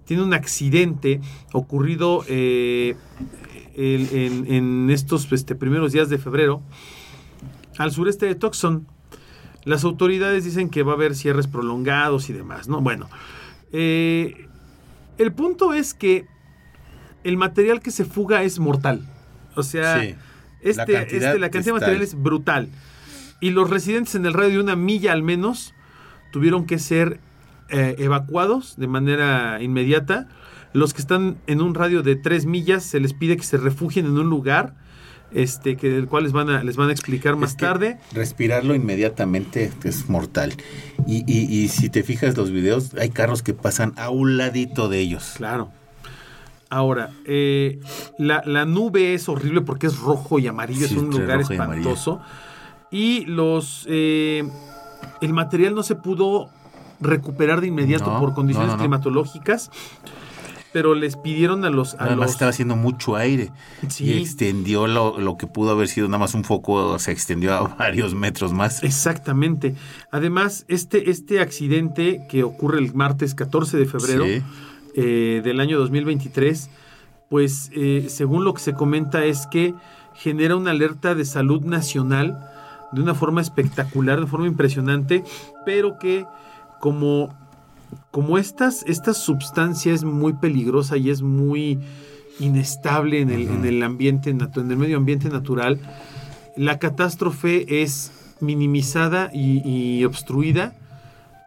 tiene 0.05 0.23
un 0.23 0.33
accidente 0.33 1.21
ocurrido 1.53 2.25
eh, 2.27 2.95
en 3.75 4.89
estos 4.89 5.31
este, 5.31 5.53
primeros 5.53 5.91
días 5.91 6.09
de 6.09 6.17
febrero 6.17 6.63
al 7.77 7.91
sureste 7.91 8.25
de 8.25 8.33
Tucson. 8.33 8.87
Las 9.65 9.83
autoridades 9.83 10.45
dicen 10.45 10.69
que 10.69 10.81
va 10.81 10.93
a 10.93 10.95
haber 10.95 11.13
cierres 11.13 11.45
prolongados 11.45 12.29
y 12.31 12.33
demás, 12.33 12.67
¿no? 12.67 12.81
Bueno, 12.81 13.07
eh, 13.71 14.47
el 15.19 15.31
punto 15.31 15.73
es 15.73 15.93
que 15.93 16.25
el 17.23 17.37
material 17.37 17.79
que 17.81 17.91
se 17.91 18.05
fuga 18.05 18.43
es 18.43 18.59
mortal. 18.59 19.01
O 19.55 19.63
sea, 19.63 20.01
Sí. 20.01 20.15
este, 20.61 20.75
La 20.75 20.83
este, 20.83 20.93
la 20.93 20.99
cantidad 21.01 21.41
cantidad, 21.51 21.63
de 21.65 21.73
material 21.79 22.01
es 22.01 22.15
brutal. 22.15 22.69
Y 23.41 23.51
los 23.51 23.69
residentes 23.69 24.15
en 24.15 24.25
el 24.25 24.33
radio 24.33 24.55
de 24.55 24.59
una 24.63 24.75
milla 24.75 25.13
al 25.13 25.23
menos 25.23 25.73
tuvieron 26.31 26.65
que 26.65 26.79
ser 26.79 27.19
eh, 27.69 27.95
evacuados 27.99 28.75
de 28.77 28.87
manera 28.87 29.61
inmediata. 29.61 30.27
Los 30.73 30.93
que 30.93 31.01
están 31.01 31.37
en 31.47 31.61
un 31.61 31.75
radio 31.75 32.01
de 32.03 32.15
tres 32.15 32.45
millas 32.45 32.83
se 32.83 32.99
les 32.99 33.13
pide 33.13 33.37
que 33.37 33.43
se 33.43 33.57
refugien 33.57 34.05
en 34.07 34.17
un 34.17 34.29
lugar, 34.29 34.75
este, 35.31 35.77
que 35.77 35.89
del 35.89 36.07
cual 36.07 36.23
les 36.23 36.31
van 36.31 36.49
a, 36.49 36.63
les 36.63 36.75
van 36.75 36.89
a 36.89 36.91
explicar 36.91 37.35
más 37.35 37.51
Es 37.51 37.55
que 37.57 37.65
tarde. 37.65 37.97
Respirarlo 38.13 38.73
inmediatamente 38.75 39.71
es 39.83 40.09
mortal. 40.09 40.53
Y, 41.07 41.23
y- 41.31 41.45
y 41.63 41.67
si 41.69 41.89
te 41.89 42.03
fijas 42.03 42.35
los 42.37 42.51
videos, 42.51 42.93
hay 42.99 43.09
carros 43.09 43.41
que 43.43 43.53
pasan 43.53 43.93
a 43.97 44.09
un 44.09 44.37
ladito 44.37 44.89
de 44.89 44.99
ellos. 44.99 45.33
Claro. 45.37 45.71
Ahora, 46.69 47.09
eh, 47.25 47.79
la, 48.17 48.43
la 48.45 48.65
nube 48.65 49.13
es 49.15 49.27
horrible 49.27 49.61
porque 49.61 49.87
es 49.87 49.97
rojo 49.99 50.37
y 50.39 50.47
amarillo, 50.47 50.87
Sí, 50.87 50.95
es 50.95 51.01
un 51.01 51.09
lugar 51.09 51.39
y 51.39 51.41
espantoso. 51.53 52.21
Y 52.91 53.25
los 53.25 53.85
eh, 53.89 54.43
el 55.21 55.33
material 55.33 55.73
no 55.75 55.83
se 55.83 55.95
pudo 55.95 56.49
recuperar 57.01 57.61
de 57.61 57.67
inmediato 57.67 58.11
No, 58.11 58.19
por 58.19 58.33
condiciones 58.33 58.67
no, 58.67 58.73
no, 58.73 58.77
no. 58.77 58.83
climatológicas, 58.83 59.71
pero 60.73 60.93
les 60.93 61.15
pidieron 61.15 61.65
a 61.65 61.69
los... 61.71 61.95
A 61.95 62.03
Además 62.05 62.17
los 62.27 62.31
estaba 62.33 62.49
haciendo 62.49 62.75
mucho 62.75 63.15
aire 63.15 63.51
Sí. 63.87 64.05
y 64.05 64.21
extendió 64.21 64.85
lo, 64.85 65.19
lo 65.19 65.37
que 65.37 65.47
pudo 65.47 65.71
haber 65.71 65.87
sido 65.87 66.07
nada 66.07 66.19
más 66.19 66.33
un 66.35 66.43
foco, 66.43 66.99
se 66.99 67.11
extendió 67.11 67.53
a 67.55 67.61
varios 67.79 68.13
metros 68.13 68.53
más. 68.53 68.83
Exactamente. 68.83 69.75
Además, 70.11 70.65
este, 70.67 71.09
este 71.09 71.39
accidente 71.39 72.27
que 72.29 72.43
ocurre 72.43 72.77
el 72.79 72.93
martes 72.93 73.33
14 73.33 73.77
de 73.77 73.85
febrero 73.85 74.25
Sí. 74.25 74.43
Eh, 75.01 75.41
del 75.41 75.61
año 75.61 75.79
2023, 75.79 76.69
pues 77.29 77.71
eh, 77.73 78.07
según 78.09 78.43
lo 78.43 78.53
que 78.53 78.59
se 78.59 78.73
comenta 78.73 79.23
es 79.23 79.47
que 79.47 79.73
genera 80.13 80.57
una 80.57 80.71
alerta 80.71 81.15
de 81.15 81.23
salud 81.23 81.61
nacional 81.61 82.37
de 82.91 83.01
una 83.01 83.15
forma 83.15 83.39
espectacular, 83.39 84.19
de 84.19 84.27
forma 84.27 84.47
impresionante, 84.47 85.23
pero 85.65 85.97
que 85.99 86.25
como, 86.81 87.33
como 88.11 88.37
estas, 88.37 88.83
esta 88.87 89.13
sustancia 89.13 89.93
es 89.93 90.03
muy 90.03 90.33
peligrosa 90.33 90.97
y 90.97 91.11
es 91.11 91.21
muy 91.21 91.79
inestable 92.41 93.21
en 93.21 93.29
el, 93.29 93.47
en 93.47 93.63
el 93.65 93.81
ambiente, 93.83 94.31
en 94.31 94.41
el 94.41 94.77
medio 94.77 94.97
ambiente 94.97 95.29
natural, 95.29 95.79
la 96.57 96.77
catástrofe 96.77 97.83
es 97.83 98.35
minimizada 98.41 99.31
y, 99.33 99.61
y 99.63 100.03
obstruida 100.03 100.73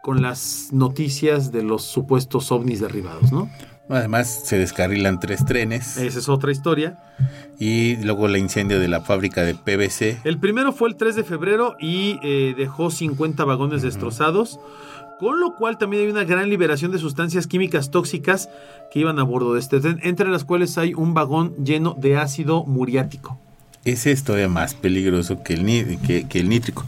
con 0.03 0.21
las 0.21 0.67
noticias 0.73 1.53
de 1.53 1.63
los 1.63 1.83
supuestos 1.83 2.51
ovnis 2.51 2.81
derribados, 2.81 3.31
¿no? 3.31 3.49
Además 3.87 4.41
se 4.43 4.57
descarrilan 4.57 5.19
tres 5.19 5.45
trenes 5.45 5.95
Esa 5.95 6.19
es 6.19 6.27
otra 6.27 6.51
historia. 6.51 6.99
y 7.57 7.95
luego 8.03 8.25
el 8.27 8.35
incendio 8.35 8.81
de 8.81 8.89
la 8.89 8.99
fábrica 8.99 9.43
de 9.43 9.55
PVC. 9.55 10.19
El 10.25 10.39
primero 10.39 10.73
fue 10.73 10.89
el 10.89 10.97
3 10.97 11.15
de 11.15 11.23
febrero 11.23 11.77
y 11.79 12.19
eh, 12.21 12.53
dejó 12.57 12.91
50 12.91 13.45
vagones 13.45 13.81
destrozados, 13.81 14.59
con 15.21 15.39
lo 15.39 15.55
cual 15.55 15.77
también 15.77 16.03
hay 16.03 16.09
una 16.09 16.25
gran 16.25 16.49
liberación 16.49 16.91
de 16.91 16.97
sustancias 16.99 17.47
químicas 17.47 17.89
tóxicas 17.89 18.49
que 18.91 18.99
iban 18.99 19.19
a 19.19 19.23
bordo 19.23 19.53
de 19.53 19.61
este 19.61 19.79
tren, 19.79 20.01
entre 20.03 20.27
las 20.27 20.43
cuales 20.43 20.77
hay 20.77 20.93
un 20.93 21.13
vagón 21.13 21.55
lleno 21.63 21.95
de 21.97 22.17
ácido 22.17 22.65
muriático. 22.65 23.39
Ese 23.85 24.11
es 24.11 24.23
todavía 24.23 24.47
más 24.47 24.75
peligroso 24.75 25.43
que 25.43 25.53
el, 25.55 25.99
que, 26.05 26.27
que 26.27 26.39
el 26.39 26.47
nítrico. 26.49 26.85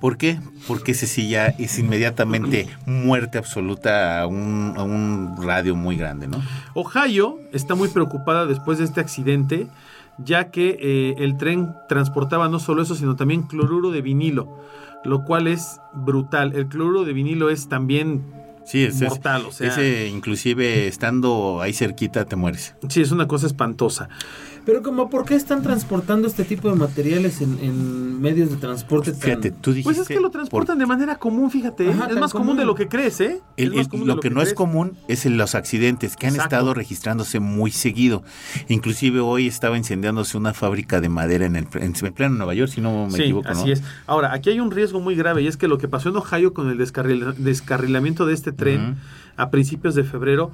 ¿Por 0.00 0.16
qué? 0.16 0.38
Porque 0.66 0.92
ese 0.92 1.06
sí 1.06 1.28
ya 1.28 1.46
es 1.46 1.78
inmediatamente 1.78 2.68
muerte 2.86 3.38
absoluta 3.38 4.20
a 4.20 4.26
un, 4.26 4.74
a 4.76 4.82
un 4.82 5.36
radio 5.42 5.76
muy 5.76 5.96
grande, 5.96 6.26
¿no? 6.26 6.42
Ohio 6.74 7.38
está 7.52 7.74
muy 7.74 7.88
preocupada 7.88 8.46
después 8.46 8.78
de 8.78 8.84
este 8.84 9.00
accidente 9.00 9.68
ya 10.18 10.50
que 10.52 10.78
eh, 10.80 11.14
el 11.18 11.36
tren 11.36 11.74
transportaba 11.88 12.48
no 12.48 12.60
solo 12.60 12.82
eso, 12.82 12.94
sino 12.94 13.16
también 13.16 13.42
cloruro 13.42 13.90
de 13.90 14.00
vinilo, 14.00 14.60
lo 15.04 15.24
cual 15.24 15.48
es 15.48 15.80
brutal. 15.92 16.54
El 16.54 16.68
cloruro 16.68 17.04
de 17.04 17.12
vinilo 17.12 17.50
es 17.50 17.68
también 17.68 18.22
Sí, 18.64 18.84
es, 18.84 19.00
es- 19.00 19.08
mortal, 19.08 19.44
o 19.48 19.52
sea, 19.52 19.66
ese 19.68 20.06
inclusive 20.08 20.86
estando 20.86 21.60
ahí 21.60 21.72
cerquita 21.72 22.24
te 22.26 22.36
mueres. 22.36 22.74
sí, 22.88 23.00
es 23.00 23.10
una 23.10 23.26
cosa 23.26 23.46
espantosa. 23.48 24.08
Pero 24.64 24.82
como, 24.82 25.10
¿por 25.10 25.24
qué 25.26 25.34
están 25.34 25.62
transportando 25.62 26.26
este 26.26 26.42
tipo 26.44 26.70
de 26.70 26.76
materiales 26.76 27.42
en, 27.42 27.58
en 27.60 28.20
medios 28.20 28.50
de 28.50 28.56
transporte 28.56 29.12
tan... 29.12 29.20
Fíjate, 29.20 29.50
tú 29.50 29.72
dijiste... 29.72 29.84
Pues 29.94 29.98
es 29.98 30.08
que 30.08 30.20
lo 30.20 30.30
transportan 30.30 30.76
por- 30.76 30.80
de 30.80 30.86
manera 30.86 31.16
común, 31.16 31.50
fíjate. 31.50 31.86
¿eh? 31.86 31.90
Ajá, 31.90 32.06
es 32.10 32.16
más 32.18 32.32
común. 32.32 32.46
común. 32.48 32.56
de 32.58 32.64
lo 32.64 32.74
que 32.74 32.88
crees, 32.88 33.20
¿eh? 33.20 33.40
El- 33.58 33.74
el- 33.74 33.88
lo 34.06 34.20
que 34.20 34.30
no 34.30 34.40
es 34.40 34.54
común 34.54 34.96
es 35.06 35.26
en 35.26 35.36
los 35.36 35.54
accidentes 35.54 36.16
que 36.16 36.26
han 36.28 36.34
Exacto. 36.34 36.56
estado 36.56 36.72
registrándose 36.74 37.40
muy 37.40 37.70
seguido. 37.72 38.22
Inclusive 38.68 39.20
hoy 39.20 39.46
estaba 39.48 39.76
incendiándose 39.76 40.36
una 40.38 40.54
fábrica 40.54 41.00
de 41.00 41.08
madera 41.10 41.44
en 41.44 41.56
el 41.56 41.66
en 41.74 41.92
pleno 42.14 42.34
Nueva 42.36 42.54
York, 42.54 42.70
si 42.72 42.80
no 42.80 43.06
me 43.06 43.12
sí, 43.16 43.22
equivoco, 43.24 43.48
así 43.48 43.66
¿no? 43.66 43.72
es. 43.72 43.82
Ahora, 44.06 44.32
aquí 44.32 44.50
hay 44.50 44.60
un 44.60 44.70
riesgo 44.70 45.00
muy 45.00 45.14
grave 45.14 45.42
y 45.42 45.46
es 45.46 45.56
que 45.56 45.68
lo 45.68 45.76
que 45.78 45.88
pasó 45.88 46.08
en 46.08 46.16
Ohio 46.16 46.54
con 46.54 46.70
el 46.70 46.78
descarril- 46.78 47.34
descarrilamiento 47.34 48.24
de 48.26 48.34
este 48.34 48.52
tren 48.52 48.92
Ujú. 48.92 48.94
a 49.36 49.50
principios 49.50 49.94
de 49.94 50.04
febrero 50.04 50.52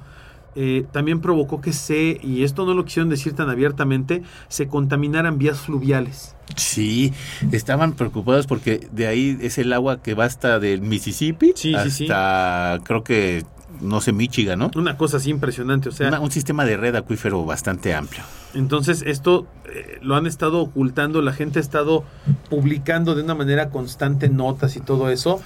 eh, 0.55 0.85
también 0.91 1.21
provocó 1.21 1.61
que 1.61 1.73
se, 1.73 2.19
y 2.21 2.43
esto 2.43 2.65
no 2.65 2.73
lo 2.73 2.83
quisieron 2.85 3.09
decir 3.09 3.33
tan 3.33 3.49
abiertamente, 3.49 4.21
se 4.49 4.67
contaminaran 4.67 5.37
vías 5.37 5.59
fluviales. 5.59 6.35
Sí, 6.57 7.13
estaban 7.51 7.93
preocupados 7.93 8.47
porque 8.47 8.87
de 8.91 9.07
ahí 9.07 9.37
es 9.41 9.57
el 9.57 9.71
agua 9.73 10.01
que 10.01 10.13
va 10.13 10.25
hasta 10.25 10.59
del 10.59 10.81
Mississippi 10.81 11.53
Sí, 11.55 11.73
sí, 11.83 11.89
sí. 11.91 12.03
hasta 12.05 12.79
creo 12.83 13.03
que 13.03 13.43
no 13.79 14.01
sé 14.01 14.11
Michigan, 14.11 14.59
¿no? 14.59 14.69
Una 14.75 14.97
cosa 14.97 15.17
así 15.17 15.29
impresionante, 15.29 15.87
o 15.89 15.91
sea, 15.93 16.09
Una- 16.09 16.19
un 16.19 16.29
sistema 16.29 16.65
de 16.65 16.75
red 16.75 16.93
acuífero 16.95 17.45
bastante 17.45 17.95
amplio. 17.95 18.21
Entonces, 18.53 19.01
esto 19.07 19.47
eh, 19.73 19.97
lo 20.01 20.15
han 20.17 20.27
estado 20.27 20.59
ocultando, 20.59 21.21
la 21.21 21.31
gente 21.31 21.59
ha 21.59 21.61
estado 21.61 22.03
publicando 22.49 23.15
de 23.15 23.23
una 23.23 23.33
manera 23.33 23.69
constante 23.69 24.27
notas 24.29 24.75
y 24.75 24.81
todo 24.81 25.09
eso. 25.09 25.41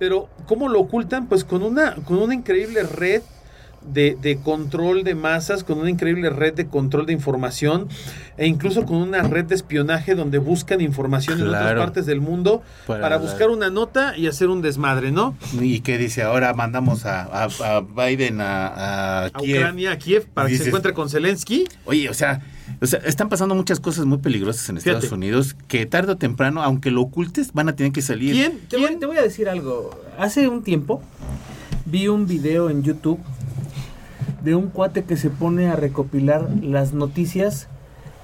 Pero, 0.00 0.28
¿cómo 0.46 0.68
lo 0.68 0.80
ocultan? 0.80 1.26
Pues 1.28 1.44
con 1.44 1.62
una, 1.62 1.94
con 1.94 2.18
una 2.18 2.34
increíble 2.34 2.82
red 2.82 3.22
de, 3.82 4.16
de 4.20 4.36
control 4.38 5.04
de 5.04 5.14
masas, 5.14 5.64
con 5.64 5.78
una 5.78 5.88
increíble 5.90 6.28
red 6.30 6.54
de 6.54 6.66
control 6.66 7.06
de 7.06 7.12
información, 7.14 7.88
e 8.36 8.46
incluso 8.46 8.84
con 8.84 8.96
una 8.98 9.22
red 9.22 9.44
de 9.46 9.54
espionaje 9.54 10.14
donde 10.14 10.38
buscan 10.38 10.80
información 10.80 11.40
en 11.40 11.48
otras 11.48 11.74
partes 11.74 12.06
del 12.06 12.20
mundo 12.20 12.62
Para 12.86 13.16
buscar 13.18 13.48
una 13.50 13.70
nota 13.70 14.16
y 14.16 14.26
hacer 14.26 14.48
un 14.48 14.60
desmadre, 14.62 15.12
¿no? 15.12 15.34
Y 15.60 15.80
que 15.80 15.98
dice, 15.98 16.22
ahora 16.22 16.52
mandamos 16.54 17.06
a, 17.06 17.22
a- 17.22 17.48
a 17.76 17.80
Biden 17.80 18.40
a, 18.40 18.66
a 18.68 19.24
A 19.26 19.30
Kiev. 19.30 19.56
Ucrania, 19.58 19.92
a 19.92 19.98
Kiev, 19.98 20.26
para 20.26 20.48
que 20.48 20.56
se 20.58 20.66
encuentre 20.66 20.92
con 20.92 21.08
Zelensky. 21.10 21.64
Oye, 21.86 22.08
o 22.10 22.14
sea, 22.14 22.42
o 22.80 22.86
sea, 22.86 23.00
están 23.00 23.28
pasando 23.28 23.54
muchas 23.54 23.80
cosas 23.80 24.04
muy 24.06 24.18
peligrosas 24.18 24.68
en 24.68 24.76
Estados 24.78 25.00
Fíjate. 25.04 25.14
Unidos 25.14 25.56
que 25.68 25.86
tarde 25.86 26.12
o 26.12 26.16
temprano, 26.16 26.62
aunque 26.62 26.90
lo 26.90 27.00
ocultes, 27.02 27.52
van 27.52 27.68
a 27.68 27.76
tener 27.76 27.92
que 27.92 28.00
salir. 28.02 28.32
¿Quién? 28.32 28.58
Te 28.68 28.76
voy, 28.76 28.86
¿Quién? 28.86 29.00
te 29.00 29.06
voy 29.06 29.16
a 29.18 29.22
decir 29.22 29.48
algo. 29.48 29.90
Hace 30.18 30.48
un 30.48 30.62
tiempo 30.62 31.02
vi 31.86 32.08
un 32.08 32.26
video 32.26 32.70
en 32.70 32.82
YouTube 32.82 33.18
de 34.42 34.54
un 34.54 34.68
cuate 34.68 35.04
que 35.04 35.16
se 35.16 35.30
pone 35.30 35.68
a 35.68 35.76
recopilar 35.76 36.48
las 36.62 36.92
noticias 36.92 37.68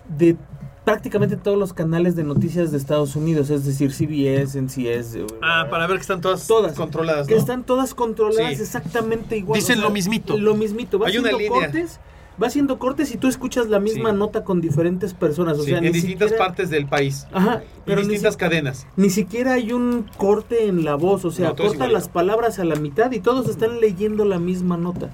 de 0.08 0.36
prácticamente 0.84 1.36
todos 1.36 1.58
los 1.58 1.72
canales 1.72 2.14
de 2.14 2.22
noticias 2.22 2.70
de 2.70 2.78
Estados 2.78 3.16
Unidos, 3.16 3.50
es 3.50 3.64
decir, 3.66 3.92
CBS, 3.92 4.56
NCS. 4.56 5.16
eh, 5.16 5.26
Ah, 5.42 5.66
para 5.68 5.86
ver 5.88 5.96
que 5.96 6.02
están 6.02 6.20
todas, 6.20 6.46
Todas. 6.46 6.74
controladas. 6.74 7.26
Que 7.26 7.34
¿no? 7.34 7.40
están 7.40 7.64
todas 7.64 7.92
controladas 7.92 8.56
Sí. 8.56 8.62
exactamente 8.62 9.36
igual. 9.36 9.58
Dicen 9.58 9.80
lo 9.80 9.90
mismito. 9.90 10.38
Lo 10.38 10.54
mismito. 10.54 10.98
Va 11.00 11.08
Hay 11.08 11.18
una 11.18 11.32
línea. 11.32 11.48
cortes. 11.50 11.98
Va 12.42 12.48
haciendo 12.48 12.78
cortes 12.78 13.14
y 13.14 13.16
tú 13.16 13.28
escuchas 13.28 13.68
la 13.68 13.80
misma 13.80 14.10
Sí. 14.10 14.16
nota 14.16 14.44
con 14.44 14.60
diferentes 14.60 15.14
personas. 15.14 15.58
O 15.58 15.62
Sí, 15.62 15.68
sea, 15.70 15.78
en 15.78 15.84
ni 15.84 15.90
distintas 15.90 16.28
siquiera- 16.28 16.44
partes 16.46 16.68
del 16.70 16.86
país. 16.86 17.26
Ajá, 17.32 17.62
pero 17.86 18.02
en 18.02 18.08
distintas 18.08 18.34
si- 18.34 18.38
cadenas. 18.40 18.86
ni 18.96 19.08
siquiera 19.10 19.54
hay 19.54 19.72
un 19.72 20.04
corte 20.18 20.66
en 20.66 20.84
la 20.84 20.96
voz. 20.96 21.24
O 21.24 21.30
sea, 21.30 21.50
No, 21.50 21.56
corta 21.56 21.88
las 21.88 22.08
palabras 22.08 22.58
a 22.58 22.64
la 22.64 22.74
mitad 22.76 23.10
y 23.12 23.20
todos 23.20 23.48
están 23.48 23.80
leyendo 23.80 24.24
la 24.26 24.38
misma 24.38 24.76
nota. 24.76 25.10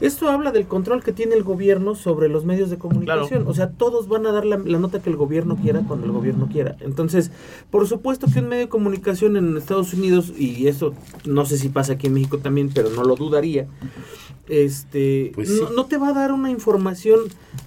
Esto 0.00 0.28
habla 0.28 0.50
del 0.50 0.66
control 0.66 1.02
que 1.04 1.12
tiene 1.12 1.34
el 1.36 1.44
gobierno 1.44 1.94
sobre 1.94 2.28
los 2.28 2.44
medios 2.44 2.70
de 2.70 2.78
comunicación. 2.78 3.28
Claro. 3.28 3.50
O 3.50 3.54
sea, 3.54 3.70
todos 3.70 4.08
van 4.08 4.26
a 4.26 4.32
dar 4.32 4.44
la, 4.44 4.58
la 4.58 4.78
nota 4.78 5.00
que 5.00 5.10
el 5.10 5.16
gobierno 5.16 5.56
quiera 5.56 5.80
cuando 5.86 6.06
el 6.06 6.12
gobierno 6.12 6.48
quiera. 6.50 6.76
Entonces, 6.80 7.30
por 7.70 7.86
supuesto 7.86 8.26
que 8.32 8.40
un 8.40 8.48
medio 8.48 8.62
de 8.64 8.68
comunicación 8.68 9.36
en 9.36 9.56
Estados 9.56 9.94
Unidos, 9.94 10.32
y 10.36 10.66
eso 10.66 10.92
no 11.24 11.44
sé 11.46 11.56
si 11.58 11.68
pasa 11.68 11.92
aquí 11.94 12.08
en 12.08 12.14
México 12.14 12.38
también, 12.38 12.70
pero 12.74 12.90
no 12.90 13.04
lo 13.04 13.14
dudaría, 13.14 13.66
este, 14.48 15.32
Pues 15.34 15.48
sí. 15.48 15.60
no, 15.62 15.70
no 15.70 15.86
te 15.86 15.96
va 15.98 16.08
a 16.08 16.12
dar 16.12 16.32
una 16.32 16.50
información 16.50 17.20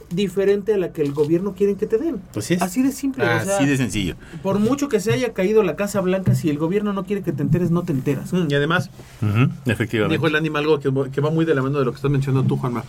diferente 0.10 0.74
a 0.74 0.78
la 0.78 0.94
que 0.94 1.02
el 1.02 1.12
gobierno 1.12 1.54
quiere 1.54 1.76
que 1.76 1.86
te 1.86 1.98
den. 1.98 2.22
Pues 2.34 2.46
sí 2.46 2.54
es. 2.54 2.62
Así 2.62 2.82
de 2.82 2.92
simple. 2.92 3.24
o 3.24 3.28
sea, 3.44 3.58
Así 3.58 3.66
de 3.66 3.76
sencillo. 3.78 4.16
por 4.44 4.58
mucho 4.60 4.88
que 4.88 5.00
se 5.00 5.12
haya 5.12 5.34
caído 5.34 5.64
la 5.64 5.76
Casa 5.76 6.00
Blanca, 6.02 6.34
si 6.36 6.50
el 6.50 6.58
gobierno 6.58 6.94
no 6.94 7.04
quiere 7.06 7.24
que 7.24 7.34
te 7.34 7.42
enteres, 7.42 7.72
no 7.72 7.84
te 7.84 7.92
enteras. 7.94 8.32
Mm, 8.32 8.48
Y 8.50 8.54
además, 8.56 8.90
efectivamente. 9.66 10.16
dijo 10.18 10.28
el 10.28 10.36
animal 10.36 10.64
algo 10.64 10.80
que, 10.80 10.92
que 11.12 11.20
va 11.22 11.30
muy 11.32 11.46
de 11.46 11.56
la 11.56 11.62
mano 11.62 11.80
de 11.80 11.86
lo 11.86 11.92
que 11.92 11.96
estás 11.98 12.12
mencionando 12.12 12.48
tú, 12.48 12.58
Juanma. 12.58 12.84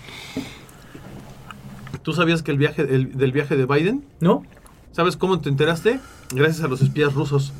¿Tú 2.02 2.12
sabías 2.12 2.42
que 2.42 2.50
el 2.52 2.58
viaje 2.58 2.82
el- 2.82 3.16
del 3.16 3.32
viaje 3.32 3.56
de 3.56 3.66
Biden, 3.66 4.04
¿No? 4.20 4.42
sabes 4.92 5.16
cómo 5.16 5.40
te 5.40 5.48
enteraste? 5.48 6.00
Gracias 6.34 6.62
a 6.62 6.68
los 6.68 6.80
espías 6.82 7.14
rusos. 7.14 7.52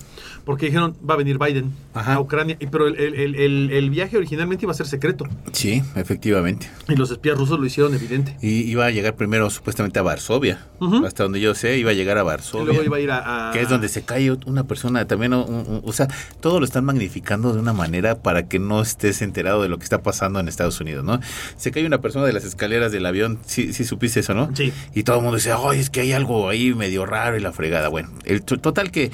Porque 0.45 0.67
dijeron, 0.67 0.97
va 1.09 1.15
a 1.15 1.17
venir 1.17 1.39
Biden 1.39 1.73
Ajá. 1.95 2.15
a 2.15 2.21
Ucrania. 2.21 2.57
Y, 2.59 2.67
pero 2.67 2.87
el, 2.89 2.97
el- 2.99 3.71
el- 3.71 3.91
viaje 3.91 4.17
originalmente 4.17 4.65
iba 4.65 4.73
a 4.73 4.75
ser 4.75 4.87
secreto. 4.87 5.27
Sí, 5.53 5.83
efectivamente. 5.97 6.71
Y 6.89 6.97
los 6.97 7.11
espías 7.11 7.37
rusos 7.39 7.59
lo 7.59 7.67
hicieron 7.67 7.95
evidente. 7.95 8.37
Y 8.43 8.63
iba 8.71 8.87
a 8.87 8.91
llegar 8.91 9.15
primero 9.17 9.49
supuestamente 9.51 9.99
a 9.99 10.03
Varsovia. 10.03 10.67
Hasta 11.05 11.23
donde 11.25 11.41
yo 11.41 11.55
sé, 11.55 11.79
iba 11.79 11.91
a 11.91 11.95
llegar 11.95 12.19
a 12.19 12.23
Y 12.23 12.25
Varsovia. 12.25 12.65
luego 12.67 12.83
iba 12.85 12.97
a 12.97 13.01
ir 13.01 13.11
a... 13.11 13.49
a- 13.51 13.53
Que 13.53 13.61
es 13.63 13.69
donde 13.69 13.89
se 13.89 14.03
cae 14.03 14.31
una 14.47 14.65
persona 14.65 15.07
también, 15.07 15.33
un- 15.35 15.49
un- 15.49 15.83
o 15.85 15.93
sea, 15.93 16.09
todo 16.41 16.59
lo 16.61 16.65
están 16.67 16.85
magnificando 16.85 17.53
de 17.53 17.61
una 17.61 17.73
manera 17.73 18.23
para 18.23 18.47
que 18.49 18.59
no 18.59 18.81
estés 18.83 19.23
enterado 19.23 19.63
de 19.63 19.69
lo 19.69 19.79
que 19.79 19.85
está 19.85 20.03
pasando 20.03 20.39
en 20.41 20.49
Estados 20.49 20.81
Unidos, 20.81 21.05
¿no? 21.05 21.21
Se 21.57 21.71
cae 21.71 21.85
una 21.87 22.01
persona 22.01 22.27
de 22.27 22.33
las 22.33 22.45
escaleras 22.45 22.93
del 22.93 23.07
avión, 23.07 23.39
sí, 23.47 23.73
sí 23.73 23.85
supiste 23.85 24.21
eso, 24.21 24.35
¿no? 24.35 24.51
Sí. 24.55 24.73
Y 24.95 25.03
todo 25.03 25.17
el 25.17 25.23
mundo 25.23 25.37
dice, 25.37 25.53
ay, 25.53 25.79
es 25.81 25.91
que 25.91 26.01
hay 26.01 26.13
algo 26.13 26.49
ahí 26.49 26.75
medio 26.75 27.07
raro 27.07 27.37
y 27.37 27.41
la 27.41 27.53
fregada. 27.53 27.89
Bueno, 27.89 28.11
el 28.25 28.43
to- 28.43 28.59
total 28.59 28.91
que 28.91 29.11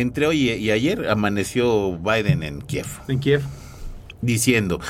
entre 0.00 0.26
hoy 0.26 0.50
y 0.50 0.70
ayer 0.70 1.08
amaneció 1.08 1.98
Biden 1.98 2.42
en 2.42 2.60
Kiev 2.62 2.86
En 3.08 3.20
Kiev. 3.20 3.42
diciendo 4.20 4.80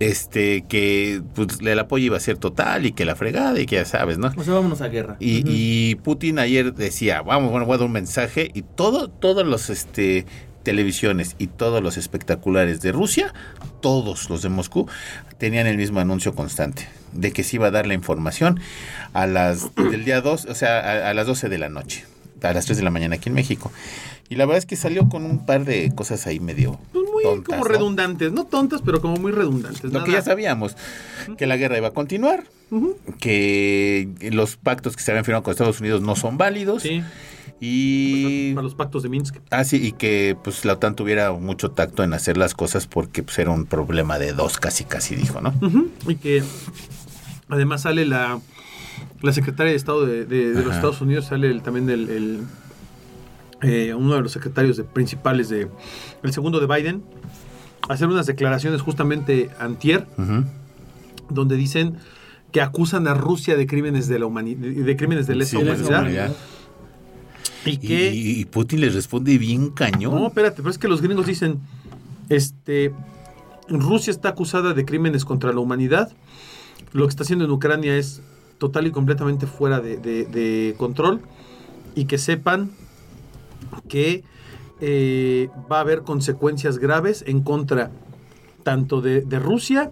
este 0.00 0.64
que 0.68 1.22
pues, 1.34 1.60
el 1.60 1.78
apoyo 1.78 2.06
iba 2.06 2.16
a 2.16 2.20
ser 2.20 2.38
total 2.38 2.86
y 2.86 2.92
que 2.92 3.04
la 3.04 3.14
fregada 3.14 3.58
y 3.60 3.66
que 3.66 3.76
ya 3.76 3.84
sabes, 3.84 4.18
¿no? 4.18 4.32
O 4.36 4.44
sea, 4.44 4.54
vámonos 4.54 4.80
a 4.80 4.88
guerra. 4.88 5.16
Y, 5.20 5.94
Putin 5.96 6.38
ayer 6.38 6.74
decía, 6.74 7.22
vamos, 7.22 7.50
bueno, 7.50 7.66
voy 7.66 7.74
a 7.74 7.78
dar 7.78 7.86
un 7.86 7.92
mensaje 7.92 8.50
y 8.54 8.62
todo, 8.62 9.08
todos 9.08 9.46
los 9.46 9.70
este 9.70 10.26
televisiones 10.62 11.34
y 11.38 11.48
todos 11.48 11.82
los 11.82 11.96
espectaculares 11.96 12.80
de 12.82 12.92
Rusia, 12.92 13.34
todos 13.80 14.30
los 14.30 14.42
de 14.42 14.48
Moscú, 14.48 14.88
tenían 15.38 15.66
el 15.66 15.76
mismo 15.76 15.98
anuncio 15.98 16.34
constante 16.34 16.88
de 17.12 17.32
que 17.32 17.42
se 17.42 17.56
iba 17.56 17.66
a 17.66 17.70
dar 17.72 17.86
la 17.86 17.94
información 17.94 18.60
a 19.12 19.26
las 19.26 19.74
del 19.74 20.04
día 20.04 20.20
2, 20.20 20.46
o 20.46 20.54
sea, 20.54 20.78
a, 20.78 21.10
a 21.10 21.14
las 21.14 21.26
12 21.26 21.48
de 21.48 21.58
la 21.58 21.68
noche, 21.68 22.04
a 22.42 22.52
las 22.52 22.64
3 22.66 22.78
de 22.78 22.84
la 22.84 22.90
mañana 22.90 23.16
aquí 23.16 23.28
en 23.28 23.34
México. 23.34 23.70
Y 24.28 24.36
la 24.36 24.46
verdad 24.46 24.58
es 24.58 24.66
que 24.66 24.76
salió 24.76 25.08
con 25.08 25.24
un 25.26 25.44
par 25.44 25.64
de 25.64 25.92
cosas 25.94 26.26
ahí 26.26 26.40
medio 26.40 26.78
Pues 26.92 27.04
muy 27.12 27.22
tontas, 27.22 27.46
como 27.46 27.64
¿no? 27.64 27.70
redundantes. 27.70 28.32
No 28.32 28.44
tontas, 28.44 28.80
pero 28.84 29.00
como 29.00 29.16
muy 29.16 29.32
redundantes. 29.32 29.84
Lo 29.84 29.90
nada- 29.90 30.04
que 30.04 30.12
ya 30.12 30.22
sabíamos, 30.22 30.76
que 31.36 31.46
la 31.46 31.56
guerra 31.56 31.76
iba 31.78 31.88
a 31.88 31.92
continuar, 31.92 32.44
que 33.20 34.08
los 34.32 34.56
pactos 34.56 34.96
que 34.96 35.02
se 35.02 35.10
habían 35.10 35.24
firmado 35.24 35.42
con 35.42 35.52
Estados 35.52 35.80
Unidos 35.80 36.00
no 36.02 36.16
son 36.16 36.38
válidos 36.38 36.82
Sí. 36.82 37.02
y 37.60 38.52
Para 38.54 38.64
los 38.64 38.74
pactos 38.74 39.02
de 39.02 39.08
Minsk. 39.08 39.36
ah, 39.50 39.64
sí, 39.64 39.76
y 39.76 39.92
que 39.92 40.36
pues 40.42 40.64
la 40.64 40.74
OTAN 40.74 40.94
tuviera 40.96 41.32
mucho 41.32 41.70
tacto 41.70 42.02
en 42.02 42.12
hacer 42.14 42.36
las 42.36 42.54
cosas 42.54 42.86
porque 42.86 43.22
pues 43.22 43.38
era 43.38 43.50
un 43.50 43.66
problema 43.66 44.18
de 44.18 44.32
dos 44.32 44.58
casi 44.58 44.84
casi 44.84 45.14
dijo, 45.14 45.40
¿no? 45.40 45.52
Y 46.08 46.16
que 46.16 46.42
además 47.48 47.82
sale 47.82 48.04
la, 48.06 48.40
la 49.20 49.32
secretaria 49.32 49.70
de 49.72 49.76
Estado 49.76 50.04
de, 50.06 50.24
de- 50.24 50.52
de 50.52 50.62
los. 50.64 50.74
Estados 50.74 51.00
Unidos, 51.00 51.26
sale 51.26 51.48
el- 51.50 51.62
también 51.62 51.88
el, 51.90 52.08
el, 52.08 52.40
eh, 53.62 53.94
uno 53.94 54.14
de 54.14 54.20
los 54.22 54.32
secretarios 54.32 54.76
de- 54.76 54.84
principales 54.84 55.48
de 55.48 55.68
el 56.22 56.32
segundo 56.32 56.60
de 56.60 56.66
Biden, 56.66 57.02
a 57.88 57.92
hacer 57.94 58.08
unas 58.08 58.26
declaraciones 58.26 58.80
justamente 58.80 59.50
antier, 59.58 60.06
Ujú. 60.18 60.44
donde 61.30 61.56
dicen 61.56 61.96
que 62.52 62.60
acusan 62.60 63.08
a 63.08 63.14
Rusia 63.14 63.56
de 63.56 63.66
crímenes 63.66 64.08
de 64.08 64.18
la 64.18 64.26
humanidad, 64.26 64.60
de 64.60 64.96
crímenes 64.96 65.26
de 65.26 65.36
lesa 65.36 65.52
Sí, 65.52 65.56
humanidad, 65.56 66.00
humanidad. 66.00 66.36
y 67.64 67.70
Y, 67.70 67.76
que 67.78 68.12
y 68.14 68.44
Putin 68.44 68.80
les 68.82 68.94
responde 68.94 69.38
bien 69.38 69.70
cañón. 69.70 70.14
No, 70.16 70.26
espérate, 70.26 70.56
pero 70.56 70.70
es 70.70 70.78
que 70.78 70.88
los 70.88 71.00
gringos 71.00 71.26
dicen, 71.26 71.60
este, 72.28 72.92
Rusia 73.68 74.10
está 74.10 74.30
acusada 74.30 74.74
de 74.74 74.84
crímenes 74.84 75.24
contra 75.24 75.52
la 75.52 75.60
humanidad. 75.60 76.12
Lo 76.92 77.06
que 77.06 77.10
está 77.10 77.22
haciendo 77.22 77.44
en 77.46 77.50
Ucrania 77.52 77.96
es 77.96 78.20
total 78.62 78.86
y 78.86 78.92
completamente 78.92 79.46
fuera 79.48 79.80
de, 79.80 79.96
de- 79.96 80.24
de 80.24 80.74
control. 80.78 81.20
Y 81.96 82.04
que 82.06 82.16
sepan 82.16 82.70
que 83.88 84.22
eh, 84.80 85.48
va 85.70 85.78
a 85.78 85.80
haber 85.80 86.02
consecuencias 86.02 86.78
graves 86.78 87.24
en 87.26 87.42
contra 87.42 87.90
tanto 88.62 89.00
de, 89.00 89.22
de 89.22 89.38
Rusia 89.40 89.90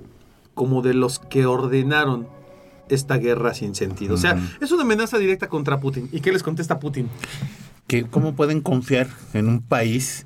como 0.54 0.82
de 0.82 0.94
los 0.94 1.18
que 1.18 1.46
ordenaron 1.46 2.26
esta 2.88 3.16
guerra 3.18 3.54
sin 3.54 3.74
sentido. 3.74 4.14
O 4.14 4.18
sea, 4.18 4.38
es 4.60 4.70
una 4.72 4.82
amenaza 4.82 5.18
directa 5.18 5.48
contra 5.48 5.80
Putin. 5.80 6.08
¿Y 6.12 6.20
qué 6.20 6.30
les 6.32 6.42
contesta 6.42 6.78
Putin? 6.78 7.08
Que 7.90 8.04
¿Cómo 8.04 8.36
pueden 8.36 8.60
confiar 8.60 9.08
en 9.34 9.48
un 9.48 9.60
país 9.62 10.24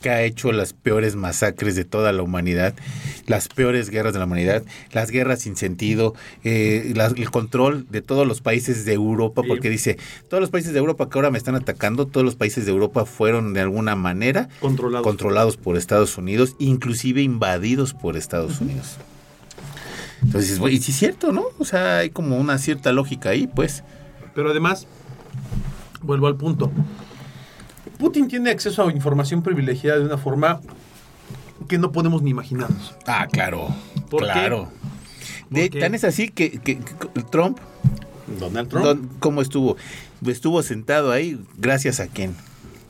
que 0.00 0.08
ha 0.08 0.22
hecho 0.22 0.52
las 0.52 0.72
peores 0.72 1.16
masacres 1.16 1.76
de 1.76 1.84
toda 1.84 2.12
la 2.12 2.22
humanidad, 2.22 2.72
las 3.26 3.48
peores 3.48 3.90
guerras 3.90 4.14
de 4.14 4.20
la 4.20 4.24
humanidad, 4.24 4.62
las 4.90 5.10
guerras 5.10 5.40
sin 5.40 5.54
sentido, 5.54 6.14
eh, 6.44 6.94
el 6.94 7.30
control 7.30 7.86
de 7.90 8.00
todos 8.00 8.26
los 8.26 8.40
países 8.40 8.86
de 8.86 8.94
Europa? 8.94 9.42
Sí. 9.42 9.48
Porque 9.48 9.68
dice, 9.68 9.98
todos 10.30 10.40
los 10.40 10.48
países 10.48 10.72
de 10.72 10.78
Europa 10.78 11.10
que 11.10 11.18
ahora 11.18 11.30
me 11.30 11.36
están 11.36 11.56
atacando, 11.56 12.06
todos 12.06 12.24
los 12.24 12.36
países 12.36 12.64
de 12.64 12.70
Europa 12.72 13.04
fueron 13.04 13.52
de 13.52 13.60
alguna 13.60 13.96
manera 13.96 14.48
Controlado. 14.60 15.04
controlados 15.04 15.58
por 15.58 15.76
Estados 15.76 16.16
Unidos, 16.16 16.56
inclusive 16.58 17.20
invadidos 17.20 17.92
por 17.92 18.16
Estados 18.16 18.62
Unidos. 18.62 18.96
Entonces, 20.22 20.44
dices, 20.44 20.58
"Güey, 20.58 20.76
y 20.76 20.80
sí 20.80 20.90
es 20.92 20.96
cierto, 20.96 21.32
¿no? 21.32 21.44
O 21.58 21.66
sea, 21.66 21.98
hay 21.98 22.08
como 22.08 22.38
una 22.38 22.56
cierta 22.56 22.92
lógica 22.92 23.28
ahí, 23.28 23.46
pues. 23.46 23.84
Pero 24.34 24.52
además, 24.52 24.86
vuelvo 26.04 26.26
al 26.26 26.36
punto. 26.36 26.70
Putin 27.98 28.28
tiene 28.28 28.50
acceso 28.50 28.86
a 28.86 28.92
información 28.92 29.42
privilegiada 29.42 29.98
de 29.98 30.04
una 30.06 30.18
forma 30.18 30.60
que 31.68 31.78
no 31.78 31.92
podemos 31.92 32.22
ni 32.22 32.30
imaginarnos. 32.30 32.94
Ah, 33.06 33.26
claro. 33.30 33.68
¿Por 34.10 34.20
qué? 34.26 34.32
claro. 34.32 34.68
De- 35.50 35.70
tan 35.70 35.94
es 35.94 36.04
así 36.04 36.28
que, 36.30 36.50
que- 36.58 36.78
que 36.78 37.22
Trump, 37.30 37.58
Donald 38.40 38.68
don- 38.70 39.08
¿cómo 39.20 39.40
estuvo? 39.42 39.76
Estuvo 40.26 40.62
sentado 40.62 41.12
ahí 41.12 41.38
gracias 41.56 42.00
a 42.00 42.06
quién? 42.08 42.34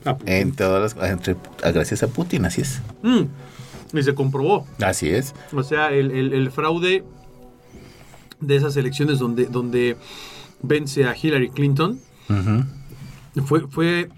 Putin. 0.05 0.29
En 0.29 0.53
todas 0.53 0.95
las, 0.97 1.11
entre- 1.11 1.37
a- 1.63 1.71
gracias 1.73 2.03
a 2.03 2.09
Putin, 2.09 2.45
así 2.47 2.61
es. 2.63 2.81
Mm, 3.03 3.23
y 3.99 4.03
se 4.03 4.15
comprobó. 4.15 4.67
Así 4.83 5.09
es. 5.11 5.35
O 5.53 5.63
sea, 5.63 5.91
el, 5.93 6.11
el- 6.11 6.33
el 6.33 6.51
fraude 6.51 7.05
de 8.41 8.57
esas 8.57 8.77
elecciones 8.77 9.19
donde, 9.19 9.47
donde 9.47 9.97
vence 10.63 11.05
a 11.07 11.15
Hillary 11.21 11.51
Clinton 11.51 11.99
Ujú. 12.29 12.65
Fue, 13.43 13.67
fue, 13.69 14.09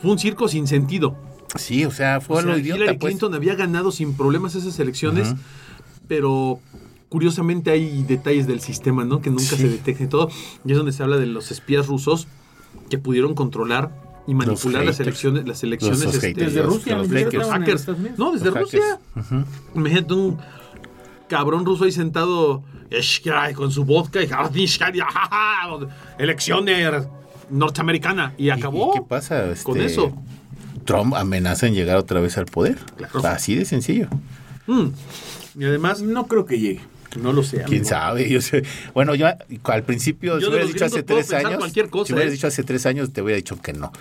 fue 0.00 0.10
un 0.10 0.18
circo 0.18 0.48
sin 0.48 0.66
sentido. 0.66 1.16
Sí, 1.56 1.84
o 1.84 1.90
sea, 1.90 2.20
fue 2.20 2.38
O 2.38 2.40
sea, 2.42 2.50
lo 2.50 2.58
idiota, 2.58 2.82
Hillary 2.82 2.98
pues. 2.98 3.10
Clinton 3.12 3.34
había 3.34 3.54
ganado 3.54 3.92
sin 3.92 4.14
problemas 4.16 4.54
esas 4.56 4.78
elecciones, 4.80 5.34
pero 6.08 6.58
curiosamente 7.08 7.70
hay 7.70 8.02
detalles 8.02 8.46
del 8.48 8.60
sistema, 8.60 9.04
¿no? 9.04 9.20
Que 9.20 9.30
nunca 9.30 9.44
Sí. 9.44 9.56
se 9.58 9.68
detectan 9.68 10.06
y 10.06 10.10
todo. 10.10 10.30
Y 10.64 10.72
es 10.72 10.76
donde 10.76 10.92
se 10.92 11.02
habla 11.04 11.16
de 11.16 11.26
los 11.26 11.52
espías 11.52 11.86
rusos 11.86 12.26
que 12.90 12.98
pudieron 12.98 13.34
controlar 13.34 13.94
y 14.26 14.34
manipular 14.34 14.84
las 14.84 14.96
haters. 14.96 15.00
elecciones, 15.08 15.46
las 15.46 15.62
elecciones 15.62 16.02
Los 16.04 16.14
este, 16.14 16.28
haters, 16.28 16.46
Desde 16.54 16.66
los- 16.66 16.74
Rusia, 16.74 16.96
los 16.96 17.06
en 17.08 17.12
hackers. 17.50 17.88
No, 18.18 18.32
desde 18.32 18.46
Los 18.46 18.54
Rusia. 18.60 18.98
Ujú. 19.14 19.44
Imagínate 19.76 20.14
un 20.14 20.38
cabrón 21.28 21.64
ruso 21.64 21.84
ahí 21.84 21.92
sentado 21.92 22.64
con 23.54 23.70
su 23.70 23.84
vodka 23.84 24.22
y 24.22 24.26
elecciones 26.18 27.06
norteamericana 27.50 28.34
y 28.38 28.46
¿Y- 28.46 28.50
acabó 28.50 28.92
¿Y 28.94 28.98
qué 28.98 29.04
pasa? 29.06 29.50
Este, 29.50 29.64
con 29.64 29.80
eso. 29.80 30.12
Trump 30.84 31.14
amenaza 31.14 31.66
en 31.66 31.74
llegar 31.74 31.96
otra 31.96 32.20
vez 32.20 32.36
al 32.36 32.46
poder. 32.46 32.76
Claro. 32.96 33.26
Así 33.26 33.54
de 33.54 33.64
sencillo. 33.64 34.08
Mm. 34.66 34.88
Y 35.58 35.64
además, 35.64 36.02
No 36.02 36.26
creo 36.26 36.44
que 36.46 36.58
llegue. 36.58 36.80
no 37.20 37.32
lo 37.32 37.42
sé. 37.42 37.62
¿Quién 37.66 37.84
sabe? 37.84 38.28
Yo 38.28 38.40
sé. 38.40 38.64
Bueno, 38.92 39.14
yo 39.14 39.26
al 39.64 39.82
principio, 39.84 40.34
Yo 40.34 40.40
si 40.40 40.46
hubieras 40.48 40.68
dicho 40.72 40.84
hace 40.84 41.02
tres 41.02 41.32
años, 41.32 41.58
cosa, 41.90 42.06
si 42.06 42.12
hubieras 42.12 42.32
¿eh? 42.32 42.34
dicho 42.34 42.46
hace 42.48 42.64
tres 42.64 42.86
años, 42.86 43.12
te 43.12 43.22
hubiera 43.22 43.36
dicho 43.36 43.56
que 43.60 43.72
no. 43.72 43.92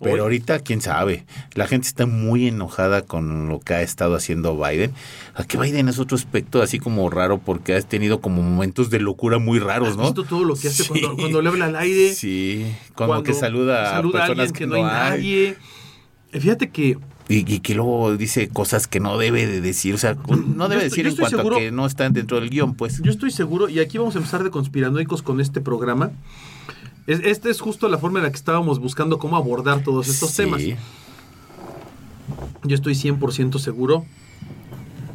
Pero 0.00 0.22
ahorita, 0.22 0.60
quién 0.60 0.80
sabe. 0.80 1.24
La 1.54 1.66
gente 1.66 1.88
está 1.88 2.06
muy 2.06 2.46
enojada 2.48 3.02
con 3.02 3.48
lo 3.48 3.58
que 3.60 3.74
ha 3.74 3.82
estado 3.82 4.14
haciendo 4.14 4.56
Biden. 4.56 4.92
A 5.34 5.42
que 5.44 5.58
Biden 5.58 5.88
es 5.88 5.98
otro 5.98 6.16
aspecto 6.16 6.62
así 6.62 6.78
como 6.78 7.10
raro 7.10 7.38
porque 7.38 7.74
has 7.74 7.86
tenido 7.86 8.20
como 8.20 8.42
momentos 8.42 8.90
de 8.90 9.00
locura 9.00 9.38
muy 9.38 9.58
raros, 9.58 9.88
¿Has 9.90 9.96
¿no? 9.96 10.04
visto 10.04 10.24
todo 10.24 10.44
lo 10.44 10.54
que 10.54 10.68
hace 10.68 10.84
Sí. 10.84 10.88
cuando, 10.88 11.16
cuando 11.16 11.42
le 11.42 11.48
habla 11.48 11.64
al 11.66 11.76
aire? 11.76 12.14
Sí, 12.14 12.64
como 12.94 13.08
cuando 13.08 13.24
que 13.24 13.34
saluda, 13.34 13.90
saluda 13.90 14.18
a 14.24 14.26
personas 14.26 14.50
alguien 14.50 14.52
que, 14.52 14.58
que 14.60 14.66
no 14.66 14.74
hay 14.76 14.82
nadie. 14.82 15.56
Eh, 16.32 16.40
Fíjate 16.40 16.70
que 16.70 16.98
Y, 17.30 17.52
y 17.54 17.58
que 17.60 17.74
luego 17.74 18.16
dice 18.16 18.48
cosas 18.48 18.86
que 18.86 19.00
no 19.00 19.18
debe 19.18 19.46
de 19.46 19.60
decir. 19.60 19.94
O 19.94 19.98
sea, 19.98 20.14
no 20.14 20.68
debe 20.68 20.86
estoy- 20.86 21.02
decir 21.02 21.06
en 21.08 21.16
cuanto 21.16 21.36
seguro- 21.38 21.56
a 21.56 21.58
que 21.58 21.70
no 21.72 21.86
están 21.86 22.12
dentro 22.12 22.38
del 22.40 22.50
guion, 22.50 22.74
pues. 22.74 23.02
yo 23.02 23.10
estoy 23.10 23.30
seguro, 23.32 23.68
y 23.68 23.80
aquí 23.80 23.98
vamos 23.98 24.14
a 24.14 24.18
empezar 24.18 24.44
de 24.44 24.50
conspiranoicos 24.50 25.22
con 25.22 25.40
este 25.40 25.60
programa. 25.60 26.12
Es- 27.08 27.20
Esta 27.24 27.48
es 27.48 27.60
justo 27.60 27.88
la 27.88 27.98
forma 27.98 28.18
en 28.20 28.24
la 28.24 28.30
que 28.30 28.36
estábamos 28.36 28.78
buscando 28.78 29.18
cómo 29.18 29.36
abordar 29.36 29.82
todos 29.82 30.08
estos 30.08 30.30
Sí. 30.30 30.36
temas. 30.44 30.62
Yo 32.62 32.74
estoy 32.74 32.94
100% 32.94 33.58
seguro 33.58 34.04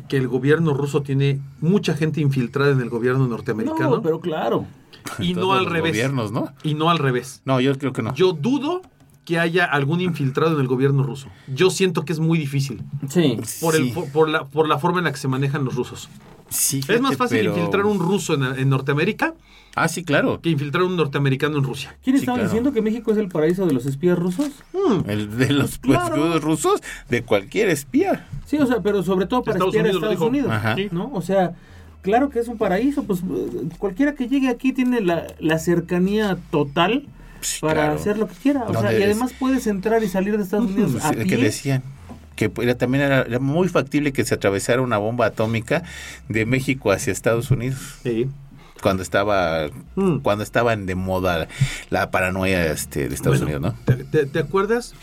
que 0.09 0.17
el 0.17 0.27
gobierno 0.27 0.73
ruso 0.73 1.03
tiene 1.03 1.39
mucha 1.61 1.93
gente 1.95 2.19
infiltrada 2.19 2.71
en 2.71 2.81
el 2.81 2.89
gobierno 2.89 3.27
norteamericano 3.27 3.97
No, 3.97 4.01
pero 4.01 4.19
claro. 4.19 4.65
y 5.19 5.35
no 5.35 5.53
al 5.53 5.67
revés. 5.67 5.91
Gobiernos, 5.91 6.31
¿no? 6.31 6.49
Y 6.63 6.73
no 6.73 6.89
al 6.89 6.97
revés. 6.97 7.41
No, 7.45 7.59
yo 7.61 7.77
creo 7.77 7.93
que 7.93 8.01
no. 8.01 8.13
Yo 8.15 8.33
dudo 8.33 8.81
que 9.23 9.39
haya 9.39 9.63
algún 9.65 10.01
infiltrado 10.01 10.55
en 10.55 10.61
el 10.61 10.67
gobierno 10.67 11.03
ruso. 11.03 11.27
Yo 11.47 11.69
siento 11.69 12.03
que 12.05 12.11
es 12.11 12.19
muy 12.19 12.37
difícil 12.39 12.81
Sí. 13.07 13.37
por, 13.61 13.75
el, 13.75 13.85
Sí. 13.85 13.91
por, 13.91 14.09
por 14.11 14.29
la, 14.29 14.45
por 14.45 14.67
la 14.67 14.79
forma 14.79 14.97
en 14.97 15.05
la 15.05 15.11
que 15.11 15.17
se 15.17 15.27
manejan 15.27 15.63
los 15.63 15.75
rusos. 15.75 16.09
Sí, 16.53 16.81
es 16.87 17.01
más 17.01 17.17
fácil 17.17 17.39
pero- 17.39 17.55
infiltrar 17.55 17.85
un 17.85 17.99
ruso 17.99 18.33
en, 18.35 18.43
en 18.43 18.69
Norteamérica 18.69 19.33
Ah, 19.75 19.87
sí, 19.87 20.03
claro. 20.03 20.39
que 20.39 20.49
infiltrar 20.51 20.83
un 20.83 20.95
norteamericano 20.95 21.57
en 21.57 21.63
Rusia. 21.63 21.97
¿Quién 22.03 22.15
Sí, 22.15 22.21
estaba 22.21 22.35
claro. 22.37 22.47
diciendo 22.49 22.71
que 22.73 22.81
México 22.83 23.11
es 23.11 23.17
el 23.17 23.27
paraíso 23.29 23.65
de 23.65 23.73
los 23.73 23.87
espías 23.87 24.19
rusos? 24.19 24.49
Mm, 24.71 25.09
El 25.09 25.35
de 25.37 25.49
los 25.51 25.79
Pues 25.79 25.97
claro. 25.99 26.15
escudos 26.15 26.43
rusos, 26.43 26.81
de 27.09 27.23
cualquier 27.23 27.69
espía. 27.69 28.27
Sí, 28.45 28.57
o 28.59 28.67
sea, 28.67 28.81
pero 28.81 29.01
sobre 29.01 29.25
todo 29.25 29.41
para 29.41 29.55
Estados 29.57 29.73
espiar 29.73 29.87
a 29.87 29.89
Unidos 29.97 30.11
Estados. 30.13 30.29
Unidos, 30.29 30.51
Ajá. 30.51 30.75
¿no? 30.91 31.09
O 31.11 31.23
sea, 31.23 31.53
claro 32.03 32.29
que 32.29 32.37
es 32.39 32.47
un 32.47 32.59
paraíso, 32.59 33.03
pues 33.05 33.21
cualquiera 33.79 34.13
que 34.13 34.27
llegue 34.27 34.49
aquí 34.49 34.73
tiene 34.73 35.01
la, 35.01 35.25
la 35.39 35.57
cercanía 35.57 36.37
total 36.51 37.07
Sí, 37.41 37.59
para 37.59 37.73
claro. 37.73 37.95
hacer 37.95 38.17
lo 38.19 38.27
que 38.27 38.35
quiera. 38.35 38.63
O 38.67 38.79
sea, 38.79 38.97
y 38.97 39.01
además 39.03 39.33
puedes 39.39 39.65
entrar 39.67 40.01
y 40.03 40.07
salir 40.07 40.37
de 40.37 40.43
Estados 40.43 40.67
Unidos 40.69 41.03
a 41.03 41.11
que 41.15 41.35
decían 41.35 41.81
que 42.35 42.51
era, 42.61 42.75
también 42.77 43.03
era, 43.03 43.21
era 43.23 43.39
muy 43.39 43.67
factible 43.67 44.13
que 44.13 44.23
se 44.25 44.35
atravesara 44.35 44.81
una 44.81 44.97
bomba 44.97 45.27
atómica 45.27 45.83
de 46.29 46.45
México 46.45 46.91
hacia 46.91 47.11
Estados 47.13 47.51
Unidos 47.51 47.79
sí. 48.03 48.27
cuando 48.81 49.03
estaba 49.03 49.69
Mm. 49.95 50.17
cuando 50.19 50.43
estaban 50.43 50.85
de 50.85 50.95
moda 50.95 51.47
la 51.89 52.09
paranoia 52.11 52.71
este, 52.71 53.07
de 53.07 53.15
Estados 53.15 53.41
Bueno, 53.41 53.57
Unidos, 53.57 53.75
¿te, 53.85 53.95
te, 54.03 54.25
te 54.25 54.39
acuerdas 54.39 54.93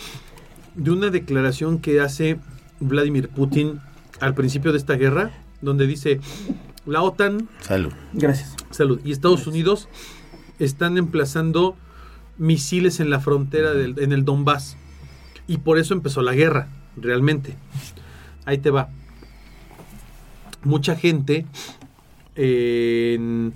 de 0.74 0.90
una 0.90 1.10
declaración 1.10 1.78
que 1.78 2.00
hace 2.00 2.38
Vladimir 2.80 3.28
Putin 3.28 3.80
al 4.20 4.34
principio 4.34 4.72
de 4.72 4.78
esta 4.78 4.94
guerra? 4.94 5.30
Donde 5.60 5.86
dice, 5.86 6.20
la 6.86 7.02
OTAN 7.02 7.36
¿no? 7.36 7.48
Salud. 7.60 7.92
Gracias. 8.14 8.56
Salud. 8.70 9.00
Y 9.04 9.12
Estados 9.12 9.46
Unidos 9.46 9.88
están 10.58 10.96
emplazando 10.98 11.76
misiles 12.38 12.98
en 13.00 13.10
la 13.10 13.20
frontera 13.20 13.72
del, 13.72 13.94
en 13.98 14.12
el 14.12 14.24
Donbass. 14.24 14.76
Y 15.46 15.58
por 15.58 15.78
eso 15.78 15.92
empezó 15.94 16.22
la 16.22 16.32
guerra, 16.32 16.68
realmente. 17.00 17.54
Ahí 18.44 18.58
te 18.58 18.70
va. 18.70 18.88
Mucha 20.62 20.96
gente 20.96 21.46
eh, 22.36 23.14
en, 23.16 23.52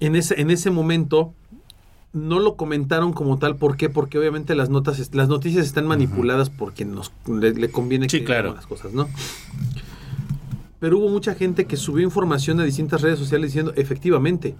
en, 0.00 0.16
ese, 0.16 0.40
en 0.40 0.50
ese 0.50 0.70
momento 0.70 1.32
no 2.12 2.40
lo 2.40 2.56
comentaron 2.56 3.12
como 3.12 3.38
tal. 3.38 3.56
¿Por 3.56 3.76
qué? 3.76 3.88
Porque 3.90 4.18
obviamente 4.18 4.54
las 4.54 4.70
notas, 4.70 5.14
las 5.14 5.28
noticias 5.28 5.66
están 5.66 5.86
manipuladas 5.86 6.50
por 6.50 6.72
quien 6.72 6.94
nos 6.94 7.12
le, 7.26 7.52
le 7.52 7.70
conviene 7.70 8.08
Sí, 8.08 8.20
que 8.20 8.24
claro. 8.24 8.54
las 8.54 8.66
cosas, 8.66 8.92
¿no? 8.92 9.08
Pero 10.78 10.98
hubo 10.98 11.08
mucha 11.08 11.34
gente 11.34 11.66
que 11.66 11.76
subió 11.76 12.04
información 12.04 12.60
a 12.60 12.64
distintas 12.64 13.00
redes 13.02 13.18
sociales 13.18 13.50
diciendo, 13.50 13.72
efectivamente, 13.76 14.54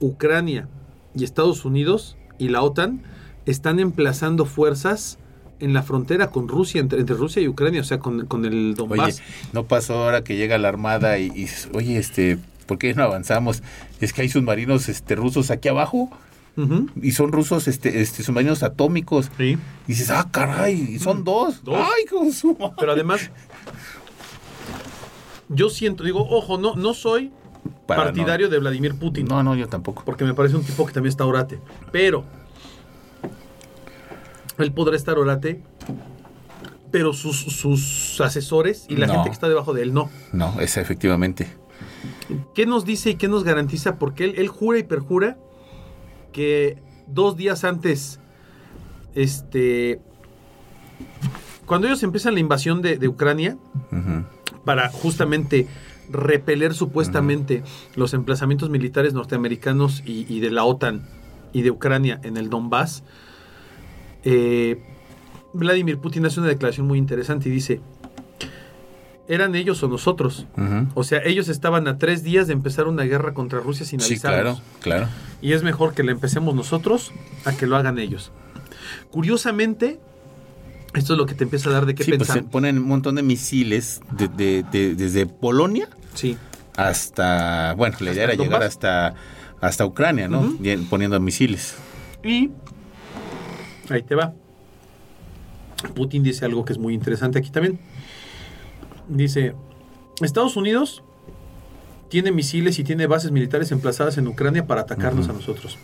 Ucrania 0.00 0.68
y 1.14 1.24
Estados 1.24 1.64
Unidos 1.64 2.16
y 2.38 2.48
la 2.48 2.62
OTAN 2.62 3.02
están 3.46 3.80
emplazando 3.80 4.44
fuerzas 4.44 5.18
en 5.60 5.72
la 5.72 5.82
frontera 5.82 6.30
con 6.30 6.48
Rusia, 6.48 6.80
entre, 6.80 7.00
entre 7.00 7.16
Rusia 7.16 7.40
y 7.42 7.48
Ucrania, 7.48 7.80
o 7.80 7.84
sea, 7.84 7.98
con, 7.98 8.26
con 8.26 8.44
el 8.44 8.54
Oye, 8.70 8.74
Donbass. 8.74 9.22
no 9.52 9.64
pasó 9.64 9.94
ahora 10.04 10.22
que 10.24 10.36
llega 10.36 10.58
la 10.58 10.68
armada 10.68 11.18
y, 11.18 11.26
y 11.34 11.48
oye, 11.74 11.96
este, 11.98 12.38
¿por 12.66 12.78
qué 12.78 12.92
no 12.94 13.02
avanzamos? 13.02 13.62
Es 14.00 14.12
que 14.12 14.22
hay 14.22 14.28
submarinos 14.28 14.88
este 14.88 15.14
rusos 15.14 15.50
aquí 15.50 15.68
abajo 15.68 16.10
y 17.02 17.12
son 17.12 17.32
rusos 17.32 17.68
este 17.68 18.00
este 18.00 18.22
submarinos 18.22 18.62
atómicos. 18.62 19.30
Sí. 19.36 19.58
Y 19.86 19.88
dices, 19.88 20.08
"Ah, 20.10 20.26
caray, 20.30 20.74
y 20.94 20.98
son 20.98 21.22
dos." 21.22 21.62
Dos. 21.64 21.76
Ay, 21.78 22.04
cómo 22.08 22.32
suma. 22.32 22.74
Pero 22.78 22.92
además, 22.92 23.30
yo 25.48 25.68
siento, 25.68 26.02
digo, 26.04 26.26
ojo, 26.28 26.58
no, 26.58 26.74
no 26.74 26.94
soy 26.94 27.30
Para 27.86 28.04
partidario 28.04 28.48
de 28.48 28.58
Vladimir 28.58 28.94
Putin. 28.94 29.26
No, 29.26 29.42
no, 29.42 29.54
yo 29.54 29.68
tampoco. 29.68 30.02
porque 30.04 30.24
me 30.24 30.34
parece 30.34 30.56
un 30.56 30.64
tipo 30.64 30.86
que 30.86 30.92
también 30.92 31.10
está 31.10 31.24
orate. 31.26 31.60
Pero 31.92 32.24
él 34.58 34.72
podrá 34.72 34.96
estar 34.96 35.18
orate, 35.18 35.60
pero 36.90 37.12
sus, 37.12 37.36
sus 37.36 38.20
asesores 38.20 38.86
y 38.88 38.96
la 38.96 39.06
No. 39.06 39.14
gente 39.14 39.30
que 39.30 39.34
está 39.34 39.48
debajo 39.48 39.74
de 39.74 39.82
él 39.82 39.92
no. 39.94 40.08
No, 40.32 40.58
es 40.60 40.76
efectivamente. 40.76 41.46
¿Qué 42.54 42.66
nos 42.66 42.84
dice 42.84 43.10
y 43.10 43.14
qué 43.16 43.28
nos 43.28 43.44
garantiza? 43.44 43.98
Porque 43.98 44.24
él, 44.24 44.34
él 44.38 44.48
jura 44.48 44.78
y 44.78 44.82
perjura 44.82 45.36
que 46.32 46.78
dos 47.06 47.36
días 47.36 47.64
antes, 47.64 48.18
este, 49.14 50.00
cuando 51.66 51.86
ellos 51.86 52.02
empiezan 52.02 52.34
la 52.34 52.40
invasión 52.40 52.82
de, 52.82 52.96
de 52.98 53.08
Ucrania, 53.08 53.56
para 54.64 54.88
justamente 54.90 55.66
repeler 56.10 56.74
supuestamente 56.74 57.62
los 57.96 58.14
emplazamientos 58.14 58.70
militares 58.70 59.12
norteamericanos 59.14 60.02
y, 60.06 60.32
y 60.32 60.40
de 60.40 60.50
la 60.50 60.64
OTAN 60.64 61.06
y 61.52 61.62
de 61.62 61.70
Ucrania 61.70 62.20
en 62.22 62.36
el 62.36 62.48
Donbass, 62.50 63.02
eh, 64.28 64.82
Vladimir 65.52 65.98
Putin 65.98 66.26
hace 66.26 66.40
una 66.40 66.48
declaración 66.50 66.86
muy 66.86 66.98
interesante 66.98 67.48
y 67.48 67.52
dice, 67.52 67.80
¿eran 69.28 69.54
ellos 69.54 69.82
o 69.82 69.88
nosotros? 69.88 70.46
O 70.94 71.02
sea, 71.04 71.20
ellos 71.24 71.48
estaban 71.48 71.88
a 71.88 71.96
tres 71.98 72.22
días 72.22 72.46
de 72.46 72.52
empezar 72.52 72.86
una 72.88 73.04
guerra 73.04 73.32
contra 73.34 73.60
Rusia 73.60 73.86
sin 73.86 74.00
Sí, 74.00 74.14
avisarnos. 74.14 74.60
claro, 74.80 75.06
claro. 75.06 75.12
Y 75.40 75.52
es 75.52 75.62
mejor 75.62 75.94
que 75.94 76.02
la 76.02 76.12
empecemos 76.12 76.54
nosotros 76.54 77.12
a 77.44 77.52
que 77.56 77.66
lo 77.66 77.76
hagan 77.76 77.98
ellos. 77.98 78.32
Curiosamente, 79.10 79.98
esto 80.94 81.12
es 81.14 81.18
lo 81.18 81.26
que 81.26 81.34
te 81.34 81.44
empieza 81.44 81.70
a 81.70 81.72
dar 81.72 81.86
de 81.86 81.94
qué 81.94 82.04
Sí, 82.04 82.10
pues 82.12 82.18
pensar. 82.28 82.36
se 82.38 82.42
ponen 82.48 82.78
un 82.78 82.88
montón 82.88 83.14
de 83.14 83.22
misiles 83.22 84.00
de- 84.12 84.28
de- 84.28 84.64
de- 84.70 84.94
desde 84.94 85.26
Polonia 85.26 85.88
Sí. 86.14 86.36
hasta, 86.76 87.74
bueno, 87.74 87.96
la 88.00 88.12
idea 88.12 88.24
era 88.24 88.32
¿Hasta 88.32 88.44
llegar 88.44 88.62
hasta, 88.62 89.14
hasta 89.60 89.86
Ucrania, 89.86 90.28
¿no? 90.28 90.56
Poniendo 90.90 91.18
misiles. 91.20 91.76
Y 92.22 92.50
ahí 93.94 94.02
te 94.02 94.14
va. 94.14 94.32
Putin 95.94 96.22
dice 96.22 96.44
algo 96.44 96.64
que 96.64 96.72
es 96.72 96.78
muy 96.78 96.94
interesante 96.94 97.38
aquí 97.38 97.50
también. 97.50 97.78
Dice, 99.08 99.54
Estados 100.20 100.56
Unidos 100.56 101.02
tiene 102.08 102.32
misiles 102.32 102.78
y 102.78 102.84
tiene 102.84 103.06
bases 103.06 103.30
militares 103.30 103.70
emplazadas 103.72 104.16
en 104.18 104.26
Ucrania 104.26 104.66
para 104.66 104.82
atacarnos 104.82 105.28
a 105.28 105.32
nosotros. 105.32 105.78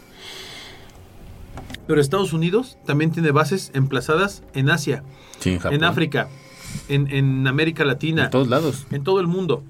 Pero 1.87 2.01
Estados 2.01 2.33
Unidos 2.33 2.79
también 2.87 3.11
tiene 3.11 3.31
bases 3.33 3.71
emplazadas 3.75 4.43
en 4.55 4.71
Asia, 4.71 5.03
Sí, 5.41 5.59
en 5.71 5.85
África, 5.85 6.29
en, 6.89 7.11
en 7.11 7.47
América 7.47 7.85
Latina, 7.85 8.25
En 8.27 8.31
todos 8.31 8.49
lados. 8.49 8.87
en 8.93 9.03
todo 9.03 9.21
el 9.21 9.27
mundo. 9.27 9.63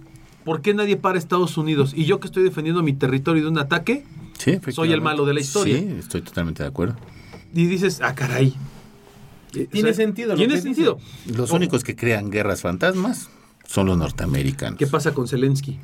¿Por 0.44 0.60
qué 0.60 0.74
nadie 0.74 0.96
para 0.96 1.18
Estados 1.18 1.56
Unidos? 1.56 1.92
Y 1.96 2.04
yo 2.04 2.20
que 2.20 2.26
estoy 2.26 2.42
defendiendo 2.42 2.82
mi 2.82 2.92
territorio 2.92 3.42
de 3.44 3.48
un 3.48 3.58
ataque, 3.58 4.04
Sí. 4.38 4.58
Soy 4.72 4.92
el 4.92 5.00
malo 5.00 5.24
de 5.24 5.34
la 5.34 5.40
historia. 5.40 5.78
Sí, 5.78 5.86
estoy 6.00 6.20
totalmente 6.22 6.64
de 6.64 6.68
acuerdo. 6.68 6.96
Y 7.54 7.66
dices, 7.66 8.00
ah, 8.02 8.14
caray. 8.14 8.54
Tiene 9.70 9.92
sentido 9.92 10.30
lo 10.30 10.36
Tiene 10.36 10.54
que 10.54 10.60
sentido. 10.62 10.98
Los 11.26 11.50
O- 11.52 11.56
únicos 11.56 11.84
que 11.84 11.94
crean 11.94 12.30
guerras 12.30 12.62
fantasmas 12.62 13.28
son 13.66 13.86
los 13.86 13.98
norteamericanos. 13.98 14.78
¿Qué 14.78 14.86
pasa 14.86 15.12
con 15.12 15.28
Zelensky? 15.28 15.78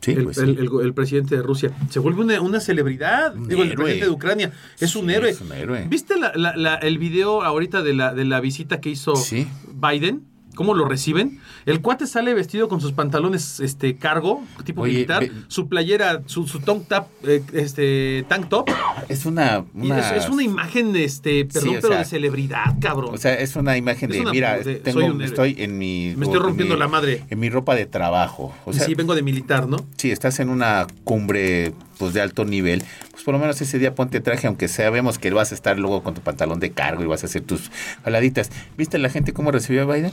Sí, 0.00 0.10
el, 0.12 0.24
pues 0.24 0.36
sí. 0.36 0.42
el- 0.42 0.58
el- 0.58 0.68
el 0.82 0.92
presidente 0.94 1.36
de 1.36 1.42
Rusia. 1.42 1.70
Se 1.90 1.98
vuelve 2.00 2.22
una, 2.24 2.40
una 2.40 2.60
celebridad. 2.60 3.34
Un 3.36 3.48
Digo, 3.48 3.62
el 3.62 3.74
presidente 3.74 4.04
de 4.06 4.10
Ucrania. 4.10 4.52
Es 4.80 4.90
Sí, 4.90 4.98
un 4.98 5.08
héroe. 5.10 5.30
es 5.30 5.40
un 5.40 5.52
héroe. 5.52 5.86
¿Viste 5.88 6.18
la- 6.18 6.32
la- 6.34 6.56
la- 6.56 6.74
el 6.74 6.98
video 6.98 7.42
ahorita 7.42 7.82
de 7.82 7.94
la, 7.94 8.12
de 8.12 8.24
la 8.24 8.40
visita 8.40 8.80
que 8.80 8.90
hizo 8.90 9.14
Sí. 9.16 9.46
Biden? 9.72 10.24
¿Cómo 10.54 10.74
lo 10.74 10.84
reciben? 10.86 11.40
El 11.66 11.80
cuate 11.80 12.06
sale 12.06 12.34
vestido 12.34 12.68
con 12.68 12.80
sus 12.80 12.92
pantalones 12.92 13.60
este 13.60 13.96
cargo, 13.96 14.42
tipo 14.64 14.82
Oye, 14.82 14.92
militar, 14.92 15.20
ve- 15.20 15.32
su 15.48 15.68
playera, 15.68 16.22
su, 16.26 16.46
su 16.46 16.60
tank 16.60 16.86
top, 16.88 17.06
eh, 17.24 17.42
este, 17.52 18.24
tank 18.28 18.48
top. 18.48 18.68
Es 19.08 19.26
una... 19.26 19.64
es, 19.82 20.24
es 20.24 20.28
una 20.28 20.42
imagen, 20.42 20.94
este, 20.96 21.44
perdón, 21.44 21.74
pero 21.80 21.88
sea, 21.88 21.98
de 21.98 22.04
celebridad, 22.04 22.76
cabrón. 22.80 23.14
O 23.14 23.18
sea, 23.18 23.34
es 23.34 23.56
una 23.56 23.76
imagen 23.76 24.10
Es 24.10 24.16
de, 24.16 24.22
una- 24.22 24.30
mira, 24.30 24.58
de- 24.58 24.76
tengo, 24.76 25.00
soy 25.00 25.10
un 25.10 25.16
héroe. 25.16 25.26
estoy 25.26 25.56
en 25.58 25.78
mi... 25.78 26.14
Me 26.16 26.24
estoy 26.26 26.36
en 26.38 26.42
rompiendo 26.44 26.74
mi- 26.74 26.80
la 26.80 26.88
madre. 26.88 27.24
En 27.30 27.40
mi 27.40 27.50
ropa 27.50 27.74
de 27.74 27.86
trabajo. 27.86 28.54
O 28.64 28.72
sea, 28.72 28.84
sí, 28.86 28.94
vengo 28.94 29.14
de 29.14 29.22
militar, 29.22 29.68
¿no? 29.68 29.78
si 29.96 30.10
estás 30.10 30.38
en 30.40 30.48
una 30.50 30.86
cumbre 31.04 31.72
pues 31.98 32.12
de 32.12 32.20
alto 32.20 32.44
nivel, 32.44 32.82
pues 33.12 33.22
por 33.22 33.34
lo 33.34 33.38
menos 33.40 33.60
ese 33.60 33.78
día 33.78 33.94
ponte 33.94 34.20
traje, 34.20 34.48
aunque 34.48 34.66
sabemos 34.66 35.18
que 35.18 35.30
vas 35.30 35.52
a 35.52 35.54
estar 35.54 35.78
luego 35.78 36.02
con 36.02 36.12
tu 36.14 36.20
pantalón 36.22 36.58
de 36.58 36.72
cargo 36.72 37.02
y 37.04 37.06
vas 37.06 37.22
a 37.22 37.26
hacer 37.26 37.42
tus 37.42 37.70
jaladitas. 38.04 38.50
¿Viste 38.76 38.98
la 38.98 39.10
gente 39.10 39.32
cómo 39.32 39.52
recibió 39.52 39.82
a 39.82 39.94
Biden? 39.94 40.10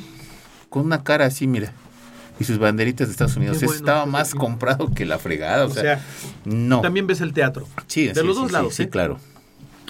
Con 0.72 0.86
una 0.86 1.04
cara 1.04 1.26
así, 1.26 1.46
mira. 1.48 1.74
Y 2.40 2.46
sus 2.46 2.58
banderitas 2.58 3.08
de 3.08 3.12
Estados 3.12 3.36
Unidos. 3.36 3.58
Bueno, 3.60 3.74
Estaba 3.74 4.04
pues, 4.04 4.12
más 4.14 4.28
sí. 4.30 4.38
comprado 4.38 4.90
que 4.96 5.06
la 5.06 5.20
fregada. 5.20 5.66
O, 5.66 5.68
O 5.68 5.72
sea, 5.74 5.84
sea, 5.84 6.06
no. 6.46 6.82
También 6.82 7.06
ves 7.06 7.22
el 7.22 7.34
teatro. 7.34 7.68
sí, 7.88 8.08
de 8.08 8.16
sí, 8.16 8.26
los 8.26 8.36
dos 8.38 8.52
lados, 8.52 8.74
Sí, 8.74 8.84
¿eh? 8.84 8.90
claro. 8.90 9.20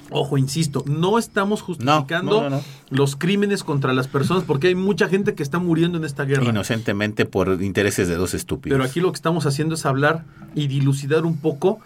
Ojo, 0.09 0.37
insisto, 0.37 0.83
no 0.87 1.17
estamos 1.17 1.61
justificando 1.61 2.41
no, 2.41 2.49
no, 2.49 2.55
no. 2.57 2.63
los 2.89 3.15
crímenes 3.15 3.63
contra 3.63 3.93
las 3.93 4.09
personas 4.09 4.43
porque 4.43 4.67
hay 4.67 4.75
mucha 4.75 5.07
gente 5.07 5.35
que 5.35 5.43
está 5.43 5.59
muriendo 5.59 5.97
en 5.99 6.03
esta 6.03 6.25
guerra. 6.25 6.43
Inocentemente 6.43 7.23
por 7.25 7.61
intereses 7.63 8.09
de 8.09 8.15
dos 8.15 8.33
estúpidos. 8.33 8.75
Pero 8.77 8.83
aquí 8.89 8.99
lo 8.99 9.09
que 9.13 9.15
estamos 9.15 9.45
haciendo 9.45 9.75
es 9.75 9.85
hablar 9.85 10.25
y 10.53 10.67
dilucidar 10.67 11.25
un 11.25 11.37
poco. 11.37 11.79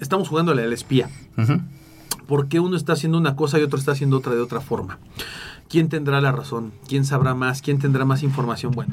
Estamos 0.00 0.28
jugándole 0.28 0.64
al 0.64 0.72
espía. 0.72 1.08
Ujú. 1.36 1.60
¿Por 2.26 2.48
qué 2.48 2.58
uno 2.58 2.76
está 2.76 2.94
haciendo 2.94 3.18
una 3.18 3.36
cosa 3.36 3.60
y 3.60 3.62
otro 3.62 3.78
está 3.78 3.92
haciendo 3.92 4.16
otra 4.16 4.34
de 4.34 4.40
otra 4.40 4.60
forma? 4.60 4.98
¿Quién 5.70 5.88
tendrá 5.88 6.20
la 6.20 6.32
razón? 6.32 6.72
¿Quién 6.88 7.04
sabrá 7.04 7.34
más? 7.36 7.62
¿Quién 7.62 7.78
tendrá 7.78 8.04
más 8.04 8.24
información? 8.24 8.72
Bueno, 8.72 8.92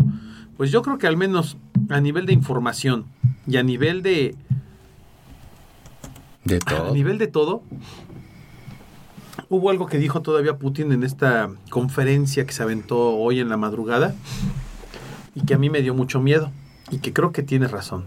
pues 0.58 0.72
yo 0.72 0.84
creo 0.84 1.00
que 1.00 1.08
al 1.08 1.18
menos 1.18 1.58
a 1.90 2.00
nivel 2.00 2.28
de 2.28 2.34
información 2.34 3.06
y 3.48 3.58
a 3.58 3.64
nivel 3.64 4.04
de, 4.04 4.36
De 6.44 6.58
a 6.58 6.60
todo. 6.60 6.94
nivel 6.94 7.18
de 7.18 7.26
todo, 7.26 7.64
hubo 9.50 9.72
algo 9.72 9.88
que 9.88 9.98
dijo 9.98 10.22
todavía 10.22 10.58
Putin 10.60 10.92
en 10.92 11.04
esta 11.04 11.50
conferencia 11.72 12.46
que 12.46 12.54
se 12.54 12.62
aventó 12.62 13.16
hoy 13.16 13.40
en 13.40 13.50
la 13.50 13.58
madrugada 13.58 14.14
y 15.34 15.42
que 15.46 15.56
a 15.56 15.58
mí 15.58 15.72
me 15.72 15.82
dio 15.82 15.96
mucho 15.96 16.20
miedo 16.22 16.52
y 16.92 17.00
que 17.00 17.12
creo 17.12 17.32
que 17.32 17.42
tiene 17.42 17.68
razón. 17.68 18.06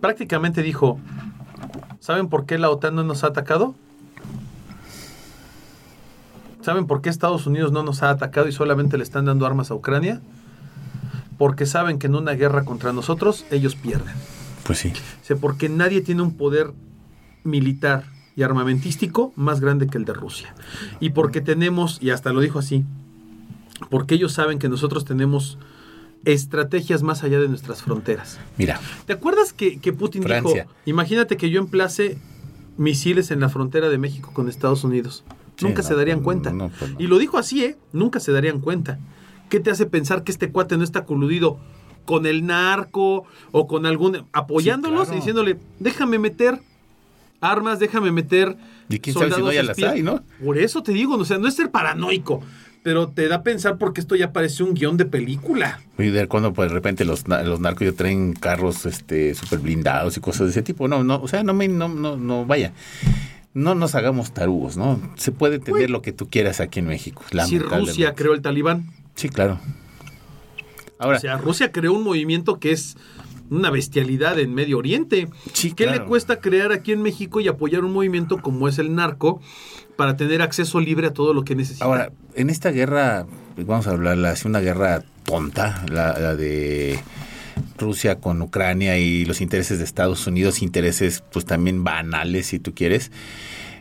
Prácticamente 0.00 0.62
dijo, 0.64 0.98
¿saben 2.00 2.28
por 2.28 2.46
qué 2.46 2.58
la 2.58 2.68
OTAN 2.70 2.96
no 2.96 3.04
nos 3.04 3.22
ha 3.22 3.28
atacado? 3.28 3.76
¿Saben 6.60 6.86
por 6.86 7.00
qué 7.00 7.08
Estados 7.08 7.46
Unidos 7.46 7.72
no 7.72 7.82
nos 7.82 8.02
ha 8.02 8.10
atacado 8.10 8.48
y 8.48 8.52
solamente 8.52 8.96
le 8.98 9.04
están 9.04 9.24
dando 9.24 9.46
armas 9.46 9.70
a 9.70 9.74
Ucrania? 9.74 10.20
Porque 11.38 11.66
saben 11.66 11.98
que 11.98 12.08
en 12.08 12.16
una 12.16 12.32
guerra 12.32 12.64
contra 12.64 12.92
nosotros 12.92 13.44
ellos 13.50 13.76
pierden. 13.76 14.14
Pues 14.64 14.78
sí. 14.78 14.92
O 15.22 15.24
sea, 15.24 15.36
porque 15.36 15.68
nadie 15.68 16.00
tiene 16.00 16.22
un 16.22 16.36
poder 16.36 16.72
militar 17.44 18.04
y 18.36 18.42
armamentístico 18.42 19.32
más 19.36 19.60
grande 19.60 19.86
que 19.86 19.98
el 19.98 20.04
de 20.04 20.12
Rusia. 20.12 20.54
Y 21.00 21.10
porque 21.10 21.40
tenemos, 21.40 21.98
y 22.00 22.10
hasta 22.10 22.32
lo 22.32 22.40
dijo 22.40 22.58
así, 22.58 22.84
porque 23.90 24.16
ellos 24.16 24.32
saben 24.32 24.58
que 24.58 24.68
nosotros 24.68 25.04
tenemos 25.04 25.58
estrategias 26.24 27.02
más 27.02 27.22
allá 27.22 27.40
de 27.40 27.48
nuestras 27.48 27.82
fronteras. 27.82 28.38
Mira, 28.56 28.80
¿Te 29.06 29.12
acuerdas 29.12 29.52
que, 29.52 29.78
que 29.78 29.92
Putin 29.92 30.22
Francia. 30.22 30.64
dijo, 30.64 30.74
imagínate 30.84 31.36
que 31.36 31.50
yo 31.50 31.60
emplace 31.60 32.18
misiles 32.76 33.30
en 33.30 33.40
la 33.40 33.48
frontera 33.48 33.88
de 33.88 33.98
México 33.98 34.30
con 34.32 34.48
Estados 34.48 34.84
Unidos? 34.84 35.24
Sí, 35.58 35.64
Nunca 35.64 35.82
no, 35.82 35.88
se 35.88 35.94
darían 35.96 36.22
cuenta. 36.22 36.52
no, 36.52 36.70
pues. 36.70 36.92
Y 36.98 37.08
lo 37.08 37.18
dijo 37.18 37.36
así, 37.36 37.64
¿eh? 37.64 37.76
Nunca 37.92 38.20
se 38.20 38.30
darían 38.30 38.60
cuenta. 38.60 38.98
¿Qué 39.50 39.58
te 39.58 39.70
hace 39.70 39.86
pensar 39.86 40.22
que 40.22 40.30
este 40.30 40.50
cuate 40.50 40.76
no 40.76 40.84
está 40.84 41.04
coludido 41.04 41.58
con 42.04 42.26
el 42.26 42.46
narco 42.46 43.24
o 43.50 43.66
con 43.66 43.84
algún... 43.84 44.24
apoyándolos 44.32 45.02
claro. 45.02 45.12
y 45.12 45.16
diciéndole, 45.16 45.58
déjame 45.78 46.18
meter 46.18 46.60
armas, 47.40 47.78
déjame 47.80 48.12
meter... 48.12 48.56
¿Y 48.88 49.00
quién 49.00 49.14
sabe 49.14 49.32
si 49.32 49.40
no 49.40 49.52
las 49.52 49.70
espías"? 49.70 49.92
hay, 49.92 50.02
no? 50.02 50.22
Por 50.42 50.58
eso 50.58 50.82
te 50.82 50.92
digo, 50.92 51.16
o 51.16 51.24
sea, 51.24 51.38
no 51.38 51.48
es 51.48 51.54
ser 51.54 51.70
paranoico, 51.70 52.40
pero 52.82 53.08
te 53.08 53.28
da 53.28 53.36
a 53.36 53.42
pensar 53.42 53.76
porque 53.78 54.00
esto 54.00 54.16
ya 54.16 54.32
parece 54.32 54.62
un 54.62 54.74
guion 54.74 54.96
de 54.96 55.04
película. 55.04 55.80
Y 55.98 56.04
de 56.04 56.28
cuando 56.28 56.54
pues 56.54 56.70
de 56.70 56.74
repente 56.74 57.04
los, 57.04 57.26
los 57.26 57.60
narcos 57.60 57.86
ya 57.86 57.92
traen 57.92 58.32
carros 58.32 58.86
este 58.86 59.34
súper 59.34 59.58
blindados 59.58 60.16
y 60.16 60.20
cosas 60.20 60.46
de 60.46 60.50
ese 60.52 60.62
tipo. 60.62 60.88
No, 60.88 61.04
no, 61.04 61.20
o 61.20 61.28
sea, 61.28 61.42
no 61.42 61.52
me, 61.52 61.68
no, 61.68 61.88
no, 61.88 62.16
no, 62.16 62.46
vaya. 62.46 62.72
No 63.54 63.74
nos 63.74 63.94
hagamos 63.94 64.32
tarugos, 64.32 64.76
¿no? 64.76 65.00
Se 65.16 65.32
puede 65.32 65.58
tener 65.58 65.90
lo 65.90 66.02
que 66.02 66.12
tú 66.12 66.28
quieras 66.28 66.60
aquí 66.60 66.78
en 66.78 66.86
México. 66.86 67.22
Si. 67.46 67.58
Rusia 67.58 68.14
creó 68.14 68.34
el 68.34 68.42
talibán, 68.42 68.90
Sí, 69.18 69.28
claro. 69.28 69.58
Ahora, 71.00 71.16
o 71.16 71.20
sea, 71.20 71.38
Rusia 71.38 71.72
creó 71.72 71.92
un 71.92 72.04
movimiento 72.04 72.60
que 72.60 72.70
es 72.70 72.96
una 73.50 73.70
bestialidad 73.70 74.38
en 74.38 74.54
Medio 74.54 74.78
Oriente. 74.78 75.28
Sí, 75.52 75.72
¿Qué 75.72 75.86
le 75.86 76.04
cuesta 76.04 76.40
crear 76.40 76.70
aquí 76.70 76.92
en 76.92 77.02
México 77.02 77.40
y 77.40 77.48
apoyar 77.48 77.84
un 77.84 77.92
movimiento 77.92 78.40
como 78.40 78.68
es 78.68 78.78
el 78.78 78.94
narco 78.94 79.40
para 79.96 80.16
tener 80.16 80.40
acceso 80.40 80.78
libre 80.78 81.08
a 81.08 81.12
todo 81.12 81.34
lo 81.34 81.44
que 81.44 81.56
necesita? 81.56 81.84
ahora, 81.84 82.12
en 82.36 82.50
esta 82.50 82.70
guerra, 82.70 83.26
vamos 83.56 83.88
a 83.88 83.90
hablarla, 83.90 84.32
es 84.32 84.44
una 84.44 84.60
guerra 84.60 85.02
tonta, 85.24 85.84
la, 85.90 86.16
la 86.18 86.36
de 86.36 87.00
Rusia 87.78 88.16
con 88.16 88.42
Ucrania 88.42 88.98
y 88.98 89.24
los 89.24 89.40
intereses 89.40 89.78
de 89.78 89.84
Estados 89.84 90.26
Unidos, 90.26 90.62
intereses 90.62 91.22
pues 91.32 91.44
también 91.44 91.84
banales 91.84 92.46
si 92.46 92.58
tú 92.58 92.74
quieres, 92.74 93.10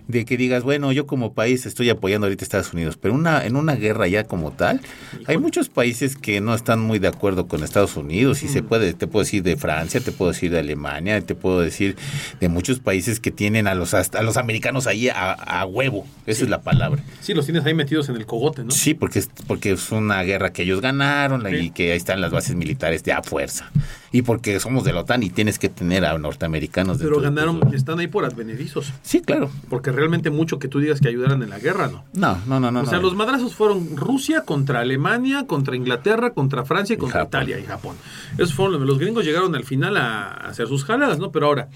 de 0.08 0.26
que 0.26 0.38
digas, 0.38 0.64
bueno, 0.64 0.92
yo 0.92 1.06
como 1.08 1.34
país 1.34 1.66
estoy 1.66 1.90
apoyando 1.90 2.28
ahorita 2.28 2.44
a 2.44 2.46
Estados 2.46 2.74
Unidos, 2.74 2.98
pero 3.00 3.14
una, 3.14 3.46
en 3.46 3.56
una 3.56 3.76
guerra 3.76 4.08
ya 4.08 4.24
como 4.24 4.52
tal, 4.52 4.80
hay 5.26 5.38
muchos 5.38 5.70
países 5.70 6.16
que 6.16 6.40
no 6.42 6.54
están 6.56 6.80
muy 6.80 7.00
de 7.00 7.08
acuerdo 7.10 7.48
con 7.48 7.64
Estados 7.64 7.96
Unidos 7.98 8.44
y 8.44 8.48
se 8.48 8.64
puede, 8.64 8.94
te 8.94 9.08
puedo 9.08 9.24
decir 9.26 9.44
de 9.44 9.58
Francia, 9.58 10.00
te 10.00 10.12
puedo 10.12 10.32
decir 10.32 10.52
de 10.52 10.60
Alemania, 10.60 11.20
te 11.22 11.36
puedo 11.36 11.60
decir 11.60 11.96
de 12.40 12.48
muchos 12.50 12.80
países 12.80 13.20
que 13.20 13.32
tienen 13.32 13.68
a 13.68 13.76
los, 13.76 13.94
a 13.94 14.22
los 14.22 14.38
americanos 14.38 14.88
ahí 14.88 15.10
a, 15.10 15.32
a 15.34 15.66
huevo, 15.66 16.06
esa 16.26 16.44
es 16.44 16.50
la 16.50 16.62
palabra. 16.62 17.04
Sí, 17.22 17.34
los 17.34 17.46
tienes 17.46 17.66
ahí 17.66 17.74
metidos 17.74 18.08
en 18.10 18.16
el 18.16 18.26
cogote, 18.26 18.64
¿no? 18.64 18.72
Sí, 18.72 18.94
porque 18.94 19.20
es, 19.20 19.30
porque 19.48 19.72
es 19.72 19.92
una 19.92 20.22
guerra 20.24 20.54
que 20.54 20.64
ellos 20.64 20.82
ganaron 20.82 21.44
Sí. 21.48 21.56
y 21.56 21.70
que 21.72 21.92
ahí 21.92 21.98
están 21.98 22.22
las 22.22 22.32
bases 22.32 22.56
militares 22.56 23.04
de 23.04 23.12
a 23.14 23.22
fuerza. 23.24 23.70
Y 24.12 24.22
porque 24.22 24.60
somos 24.60 24.84
de 24.86 24.94
la 24.94 25.02
OTAN 25.02 25.22
y 25.24 25.30
tienes 25.30 25.60
que 25.60 25.68
tener 25.70 26.06
a 26.06 26.18
norteamericanos. 26.18 26.98
Pero 26.98 27.18
de 27.18 27.24
ganaron, 27.24 27.60
tu- 27.60 27.74
están 27.76 28.00
ahí 28.00 28.08
por 28.08 28.24
advenedizos. 28.26 28.94
Sí, 29.02 29.22
claro. 29.22 29.50
Porque 29.70 29.92
realmente 29.92 30.30
mucho 30.30 30.60
que 30.60 30.68
tú 30.68 30.80
digas 30.80 31.02
que 31.02 31.10
ayudaran 31.10 31.44
en 31.44 31.50
la 31.50 31.60
guerra, 31.60 31.88
¿no? 31.88 32.04
No, 32.14 32.38
no, 32.48 32.60
no, 32.60 32.72
no. 32.72 32.82
o 32.82 32.86
sea, 32.86 32.98
no. 32.98 33.04
los 33.04 33.16
madrazos 33.16 33.54
fueron 33.56 33.98
Rusia 33.98 34.42
contra 34.46 34.80
Alemania, 34.80 35.46
contra 35.46 35.76
Inglaterra, 35.76 36.32
contra 36.34 36.64
Francia 36.64 36.94
y 36.94 36.98
contra 36.98 37.22
Japón. 37.22 37.42
Italia 37.42 37.60
y 37.60 37.64
Japón. 37.66 37.96
Esos 38.38 38.54
fueron 38.54 38.86
los, 38.86 38.98
gringos 38.98 39.26
llegaron 39.26 39.54
al 39.56 39.66
final 39.66 39.98
a 39.98 40.32
hacer 40.32 40.68
sus 40.68 40.86
jaladas, 40.86 41.20
¿no? 41.20 41.32
Pero 41.32 41.48
ahora, 41.48 41.68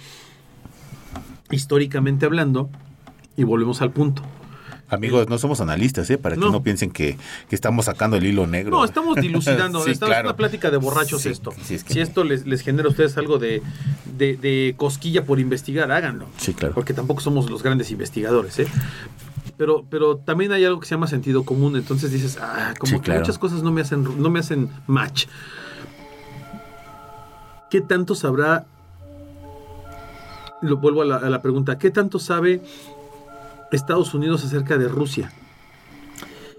históricamente 1.51 2.25
hablando, 2.25 2.69
y 3.35 3.43
volvemos 3.43 3.81
al 3.81 3.91
punto. 3.91 4.23
Amigos, 4.91 5.29
no 5.29 5.37
somos 5.37 5.61
analistas, 5.61 6.09
¿eh? 6.09 6.17
Para 6.17 6.35
que 6.35 6.41
No. 6.41 6.61
piensen 6.61 6.91
que, 6.91 7.17
que 7.49 7.55
estamos 7.55 7.85
sacando 7.85 8.17
el 8.17 8.25
hilo 8.25 8.45
negro. 8.45 8.77
No, 8.77 8.85
estamos 8.85 9.15
dilucidando, 9.21 9.83
Sí, 9.83 9.91
estamos 9.91 10.13
claro. 10.13 10.27
una 10.29 10.35
plática 10.37 10.69
de 10.69 10.77
borrachos 10.77 11.21
Sí, 11.21 11.29
esto. 11.29 11.53
sí, 11.63 11.75
es 11.75 11.83
que- 11.83 11.93
Si 11.93 12.01
esto 12.01 12.23
les, 12.25 12.45
les 12.45 12.61
genera 12.61 12.87
a 12.87 12.91
ustedes 12.91 13.17
algo 13.17 13.39
de, 13.39 13.63
de- 14.17 14.35
de 14.37 14.73
cosquilla 14.77 15.25
por 15.25 15.39
investigar, 15.39 15.91
háganlo. 15.91 16.25
Sí, 16.37 16.53
claro. 16.53 16.75
Porque 16.75 16.93
tampoco 16.93 17.21
somos 17.21 17.49
los 17.49 17.63
grandes 17.63 17.89
investigadores, 17.89 18.59
¿eh? 18.59 18.67
Pero, 19.57 19.85
pero 19.89 20.17
también 20.17 20.51
hay 20.51 20.65
algo 20.65 20.79
que 20.79 20.87
se 20.87 20.95
llama 20.95 21.07
sentido 21.07 21.45
común, 21.45 21.75
entonces 21.77 22.11
dices, 22.11 22.37
ah, 22.41 22.73
como 22.77 22.89
Sí, 22.91 22.95
que 22.97 23.03
claro. 23.03 23.21
muchas 23.21 23.37
cosas 23.37 23.63
no 23.63 23.71
me 23.71 23.81
hacen, 23.81 24.03
no 24.21 24.29
me 24.29 24.39
hacen 24.39 24.69
match. 24.87 25.25
¿Qué 27.69 27.79
tanto 27.81 28.15
sabrá? 28.15 28.65
Lo 30.61 30.77
vuelvo 30.77 31.01
a 31.01 31.05
la, 31.05 31.15
a 31.17 31.29
la 31.29 31.41
pregunta, 31.41 31.77
¿qué 31.77 31.89
tanto 31.89 32.19
sabe 32.19 32.61
Estados 33.77 34.13
Unidos 34.13 34.43
acerca 34.45 34.77
de 34.77 34.87
Rusia? 34.87 35.31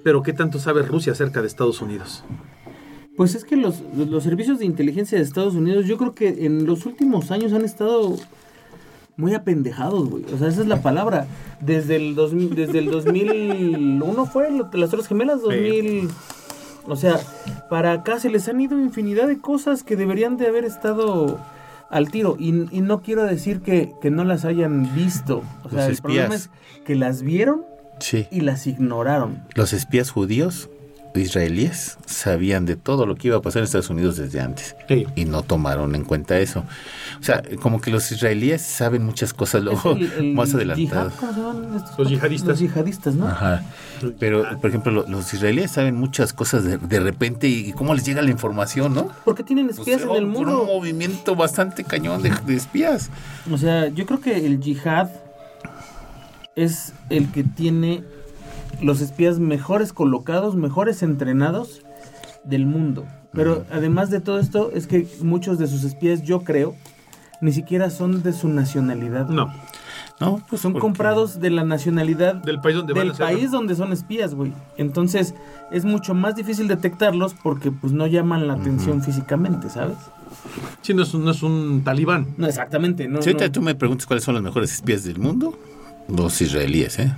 Pero 0.04 0.22
¿qué 0.22 0.32
tanto 0.32 0.58
sabe 0.58 0.82
Rusia 0.82 1.12
acerca 1.12 1.40
de 1.40 1.46
Estados 1.46 1.80
Unidos? 1.80 2.24
Pues 3.16 3.34
es 3.34 3.44
que 3.44 3.56
los, 3.56 3.80
los 3.96 4.24
servicios 4.24 4.58
de 4.58 4.64
inteligencia 4.64 5.18
de 5.18 5.24
Estados 5.24 5.54
Unidos, 5.54 5.86
yo 5.86 5.96
creo 5.98 6.14
que 6.14 6.46
en 6.46 6.66
los 6.66 6.86
últimos 6.86 7.30
años 7.30 7.52
han 7.52 7.64
estado 7.64 8.16
muy 9.16 9.34
apendejados, 9.34 10.08
güey. 10.08 10.24
O 10.32 10.38
sea, 10.38 10.48
esa 10.48 10.62
es 10.62 10.66
la 10.66 10.80
palabra. 10.82 11.26
Desde 11.60 11.96
el, 11.96 12.14
dos, 12.14 12.32
desde 12.34 12.78
el 12.78 12.90
2001 12.90 14.26
fue 14.26 14.50
lo- 14.50 14.70
las 14.72 14.90
Torres 14.90 15.06
Gemelas, 15.06 15.42
2000... 15.42 16.08
O 16.88 16.96
sea, 16.96 17.20
para 17.70 17.92
acá 17.92 18.18
se 18.18 18.28
les 18.28 18.48
han 18.48 18.60
ido 18.60 18.76
infinidad 18.80 19.28
de 19.28 19.38
cosas 19.38 19.84
que 19.84 19.94
deberían 19.94 20.36
de 20.36 20.48
haber 20.48 20.64
estado 20.64 21.38
al 21.92 22.10
tiro. 22.10 22.36
Y, 22.38 22.48
y 22.76 22.80
no 22.80 23.02
quiero 23.02 23.22
decir 23.24 23.60
que, 23.60 23.92
que 24.02 24.10
no 24.10 24.24
las 24.24 24.44
hayan 24.44 24.92
visto. 24.96 25.42
O 25.62 25.68
sea, 25.70 25.86
Los 25.88 25.96
el 25.98 26.02
problema 26.02 26.34
es 26.34 26.42
espías. 26.42 26.82
que 26.84 26.94
las 26.96 27.22
vieron 27.22 27.62
Sí. 28.00 28.26
y 28.32 28.40
las 28.40 28.66
ignoraron. 28.66 29.44
Los 29.54 29.72
espías 29.72 30.10
judíos 30.10 30.68
israelíes 31.14 31.98
sabían 32.06 32.64
de 32.64 32.76
todo 32.76 33.04
lo 33.06 33.16
que 33.16 33.28
iba 33.28 33.36
a 33.36 33.42
pasar 33.42 33.60
en 33.60 33.64
Estados 33.64 33.90
Unidos 33.90 34.16
desde 34.16 34.40
antes 34.40 34.74
Sí. 34.88 35.06
y 35.14 35.24
no 35.26 35.42
tomaron 35.42 35.94
en 35.94 36.04
cuenta 36.04 36.38
eso. 36.38 36.64
O 37.20 37.22
sea, 37.22 37.42
como 37.60 37.80
que 37.80 37.90
los 37.90 38.10
israelíes 38.12 38.62
saben 38.62 39.04
muchas 39.04 39.34
cosas 39.34 39.62
luego 39.62 39.92
el- 39.92 40.10
el 40.12 40.32
más 40.34 40.54
adelantados. 40.54 41.12
¿Cómo 41.14 41.32
se 41.32 41.40
llaman 41.40 41.74
estos? 41.76 41.98
Los 41.98 42.08
yihadistas. 42.08 42.48
Los 42.48 42.58
yihadistas, 42.60 43.14
¿no? 43.14 43.26
Ajá. 43.28 43.62
Pero, 44.18 44.44
por 44.60 44.70
ejemplo, 44.70 44.90
lo- 44.92 45.06
los 45.08 45.32
israelíes 45.34 45.70
saben 45.70 45.96
muchas 45.96 46.32
cosas 46.32 46.64
de, 46.64 46.78
de 46.78 47.00
repente 47.00 47.46
y, 47.48 47.68
y 47.68 47.72
cómo 47.72 47.94
les 47.94 48.04
llega 48.04 48.22
la 48.22 48.30
información, 48.30 48.94
¿no? 48.94 49.10
Porque 49.24 49.42
tienen 49.44 49.66
Pues, 49.66 49.78
espías 49.80 50.02
en 50.02 50.08
oh, 50.08 50.16
el 50.16 50.24
por 50.26 50.32
mundo. 50.32 50.62
un 50.62 50.66
movimiento 50.68 51.36
bastante 51.36 51.84
cañón 51.84 52.22
de, 52.22 52.32
de 52.46 52.54
espías. 52.56 53.10
O 53.52 53.58
sea, 53.58 53.88
yo 53.88 54.06
creo 54.06 54.20
que 54.20 54.46
el 54.46 54.60
yihad 54.60 55.08
es 56.56 56.92
el 57.10 57.30
que 57.32 57.44
tiene 57.44 58.04
los 58.82 59.00
espías 59.00 59.38
mejores 59.38 59.92
colocados, 59.92 60.56
mejores 60.56 61.02
entrenados 61.02 61.82
del 62.44 62.66
mundo. 62.66 63.06
Pero 63.32 63.64
además 63.72 64.10
de 64.10 64.20
todo 64.20 64.38
esto, 64.38 64.70
es 64.74 64.86
que 64.86 65.06
muchos 65.22 65.58
de 65.58 65.66
sus 65.66 65.84
espías, 65.84 66.22
yo 66.22 66.42
creo, 66.44 66.74
ni 67.40 67.52
siquiera 67.52 67.88
son 67.90 68.22
de 68.22 68.32
su 68.32 68.48
nacionalidad. 68.48 69.28
No, 69.28 69.52
No, 70.20 70.40
pues 70.48 70.60
Son 70.60 70.74
comprados 70.74 71.40
de 71.40 71.50
la 71.50 71.64
nacionalidad 71.64 72.34
del 72.36 72.60
país 72.60 72.76
donde 72.76 72.92
van 72.92 73.10
a 73.10 73.14
ser. 73.14 73.26
país 73.26 73.50
donde 73.50 73.74
son 73.74 73.92
espías, 73.92 74.34
güey. 74.34 74.52
Entonces, 74.76 75.34
es 75.72 75.84
mucho 75.84 76.14
más 76.14 76.36
difícil 76.36 76.68
detectarlos 76.68 77.34
porque 77.42 77.72
pues 77.72 77.92
no 77.92 78.06
llaman 78.06 78.46
la 78.46 78.52
atención 78.54 79.02
físicamente, 79.02 79.68
¿sabes? 79.70 79.96
Sí, 80.82 80.92
no 80.94 81.02
es, 81.02 81.12
un- 81.14 81.24
no 81.24 81.30
es 81.32 81.42
un 81.42 81.82
talibán. 81.84 82.28
No, 82.36 82.46
exactamente, 82.46 83.08
no. 83.08 83.20
Si 83.22 83.30
ahorita 83.30 83.46
no. 83.46 83.52
tú 83.52 83.62
me 83.62 83.74
preguntas 83.74 84.06
cuáles 84.06 84.22
son 84.24 84.34
los 84.34 84.42
mejores 84.44 84.72
espías 84.74 85.02
del 85.04 85.18
mundo, 85.18 85.58
los 86.08 86.40
israelíes, 86.40 86.98
¿eh? 87.00 87.12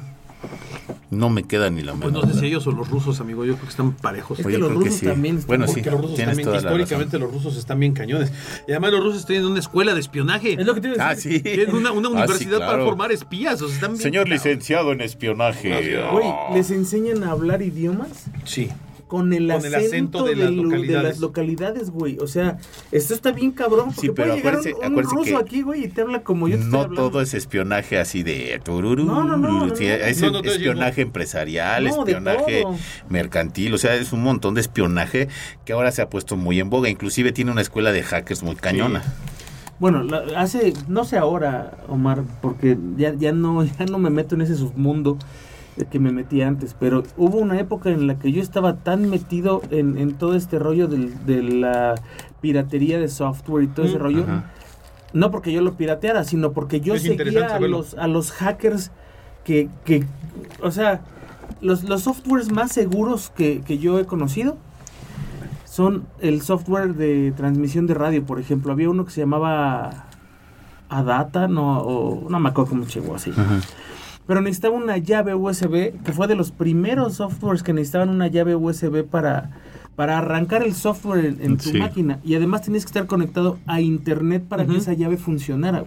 No 1.10 1.30
me 1.30 1.44
queda 1.44 1.70
ni 1.70 1.82
la 1.82 1.92
Pues 1.92 2.12
menor 2.12 2.26
no 2.26 2.32
sé 2.34 2.40
si 2.40 2.46
ellos 2.46 2.66
o 2.66 2.72
los 2.72 2.88
rusos, 2.88 3.20
amigo. 3.20 3.44
Yo 3.44 3.54
creo 3.54 3.64
que 3.64 3.70
están 3.70 3.92
parejos. 3.92 4.40
Es 4.40 4.46
Oye, 4.46 4.56
que 4.56 4.60
los 4.62 4.72
rusos 4.72 4.94
sí. 4.94 5.06
también 5.06 5.40
Bueno, 5.46 5.66
sí, 5.66 5.74
Porque 5.74 5.90
los 5.90 6.00
rusos 6.02 6.16
también, 6.18 6.54
históricamente 6.54 7.18
los 7.18 7.32
rusos 7.32 7.56
están 7.56 7.80
bien 7.80 7.92
cañones. 7.92 8.32
Y 8.66 8.72
además 8.72 8.92
los 8.92 9.04
rusos 9.04 9.20
están 9.20 9.36
en 9.36 9.44
una 9.46 9.60
escuela 9.60 9.94
de 9.94 10.00
espionaje. 10.00 10.54
Es 10.58 10.66
lo 10.66 10.74
que 10.74 10.88
a 11.00 11.10
Ah, 11.10 11.16
sí. 11.16 11.40
Tienen 11.40 11.74
una, 11.74 11.92
una 11.92 12.08
Ah, 12.08 12.12
sí, 12.12 12.16
universidad 12.34 12.58
para 12.58 12.84
formar 12.84 13.12
espías. 13.12 13.60
O 13.62 13.66
sea, 13.66 13.74
están 13.74 13.92
bien 13.92 14.02
Señor 14.02 14.28
licenciado 14.28 14.92
en 14.92 15.00
espionaje. 15.00 16.02
Güey, 16.12 16.26
les 16.54 16.70
enseñan 16.70 17.22
a 17.24 17.30
hablar 17.30 17.62
idiomas 17.62 18.24
Sí. 18.44 18.68
Con 19.14 19.32
el, 19.32 19.46
Con 19.48 19.64
el 19.64 19.74
acento, 19.76 20.24
de 20.24 20.34
de, 20.34 20.36
las 20.44 20.50
lo- 20.50 20.56
de 20.56 20.62
localidades. 20.64 21.08
las 21.08 21.18
localidades, 21.20 21.90
güey. 21.90 22.18
O 22.18 22.26
sea, 22.26 22.58
esto 22.90 23.14
está 23.14 23.30
bien 23.30 23.52
cabrón. 23.52 23.92
Porque 23.94 24.00
Sí, 24.00 24.10
pero 24.12 24.30
puede 24.30 24.36
llegar 24.38 24.54
un, 24.54 24.60
acuérdese- 24.60 24.74
un 24.76 24.84
acuérdese 24.84 25.14
ruso 25.14 25.38
aquí, 25.38 25.62
güey, 25.62 25.84
y 25.84 25.88
te 25.88 26.00
habla 26.00 26.22
como 26.24 26.48
yo 26.48 26.58
te 26.58 26.64
No 26.64 26.90
todo 26.90 27.20
es 27.20 27.32
espionaje 27.32 28.00
así 28.00 28.24
de 28.24 28.60
tururú. 28.64 29.04
No, 29.04 29.22
no, 29.22 29.36
no, 29.36 29.76
Sí, 29.76 29.86
es 29.86 30.20
No, 30.20 30.30
no, 30.32 30.42
no, 30.42 30.50
espionaje 30.50 31.02
empresarial, 31.02 31.84
de 31.84 31.90
espionaje 31.90 32.64
mercantil, 33.08 33.72
o 33.74 33.78
sea, 33.78 33.94
es 33.94 34.12
un 34.12 34.22
montón 34.24 34.54
de 34.54 34.62
espionaje 34.62 35.28
que 35.64 35.72
ahora 35.74 35.92
se 35.92 36.02
ha 36.02 36.10
puesto 36.10 36.36
muy 36.36 36.58
en 36.58 36.70
boga. 36.70 36.88
Inclusive 36.88 37.30
tiene 37.30 37.52
una 37.52 37.60
escuela 37.60 37.92
de 37.92 38.02
hackers 38.02 38.42
muy 38.42 38.56
cañona. 38.56 39.02
Bueno, 39.78 40.02
la- 40.02 40.40
hace, 40.40 40.72
no 40.88 41.04
sé 41.04 41.18
ahora, 41.18 41.78
Omar, 41.88 42.22
porque 42.42 42.76
ya, 42.96 43.14
ya, 43.14 43.32
no, 43.32 43.62
ya 43.78 43.84
no 43.86 43.98
me 43.98 44.10
meto 44.10 44.34
en 44.34 44.40
ese 44.40 44.56
submundo 44.56 45.18
que 45.90 45.98
me 45.98 46.12
metí 46.12 46.40
antes, 46.42 46.74
pero 46.78 47.02
hubo 47.16 47.38
una 47.38 47.58
época 47.58 47.90
en 47.90 48.06
la 48.06 48.18
que 48.18 48.30
yo 48.32 48.40
estaba 48.40 48.76
tan 48.76 49.10
metido 49.10 49.60
en, 49.70 49.98
en 49.98 50.14
todo 50.14 50.34
este 50.34 50.58
rollo 50.58 50.86
de 50.88 51.42
la 51.42 51.94
piratería 52.40 52.98
de 53.00 53.08
software 53.08 53.64
y 53.64 53.66
todo 53.68 53.86
ese 53.86 53.96
Mm, 53.98 54.00
rollo. 54.02 54.22
ajá. 54.22 54.44
No 55.12 55.30
porque 55.30 55.52
yo 55.52 55.60
lo 55.62 55.74
pirateara, 55.74 56.24
sino 56.24 56.52
porque 56.52 56.80
yo 56.80 56.94
Es 56.94 57.02
seguía 57.02 57.46
a 57.54 57.60
los, 57.60 57.94
a 57.94 58.06
los 58.08 58.32
hackers 58.32 58.90
que, 59.44 59.68
que 59.84 60.04
o 60.62 60.70
sea, 60.72 61.02
los, 61.60 61.84
los 61.84 62.02
softwares 62.02 62.50
más 62.50 62.72
seguros 62.72 63.30
que, 63.36 63.60
que 63.60 63.78
yo 63.78 63.98
he 64.00 64.06
conocido 64.06 64.56
son 65.64 66.04
el 66.20 66.42
software 66.42 66.94
de 66.94 67.32
transmisión 67.36 67.86
de 67.86 67.94
radio, 67.94 68.24
por 68.24 68.38
ejemplo. 68.40 68.72
Había 68.72 68.90
uno 68.90 69.04
que 69.04 69.10
se 69.12 69.20
llamaba 69.20 70.06
Adata, 70.88 71.48
no, 71.48 71.78
o 71.80 72.28
no 72.30 72.38
me 72.40 72.48
acuerdo 72.50 72.70
cómo 72.70 72.86
llegó 72.86 73.14
así. 73.16 73.30
Ajá. 73.30 73.60
Pero 74.26 74.40
necesitaba 74.40 74.74
una 74.76 74.96
llave 74.96 75.34
USB, 75.34 75.92
que 76.02 76.12
fue 76.12 76.26
de 76.26 76.34
los 76.34 76.50
primeros 76.50 77.14
softwares 77.16 77.62
que 77.62 77.72
necesitaban 77.72 78.08
una 78.08 78.26
llave 78.28 78.54
USB 78.56 79.04
para, 79.04 79.50
para 79.96 80.16
arrancar 80.18 80.62
el 80.62 80.74
software 80.74 81.26
en, 81.26 81.38
en 81.42 81.56
tu 81.58 81.70
Sí. 81.70 81.78
máquina. 81.78 82.20
Y 82.24 82.34
además 82.34 82.62
tenías 82.62 82.84
que 82.84 82.88
estar 82.88 83.06
conectado 83.06 83.58
a 83.66 83.80
internet 83.82 84.44
para 84.48 84.64
que 84.64 84.76
esa 84.78 84.94
llave 84.94 85.18
funcionara. 85.18 85.84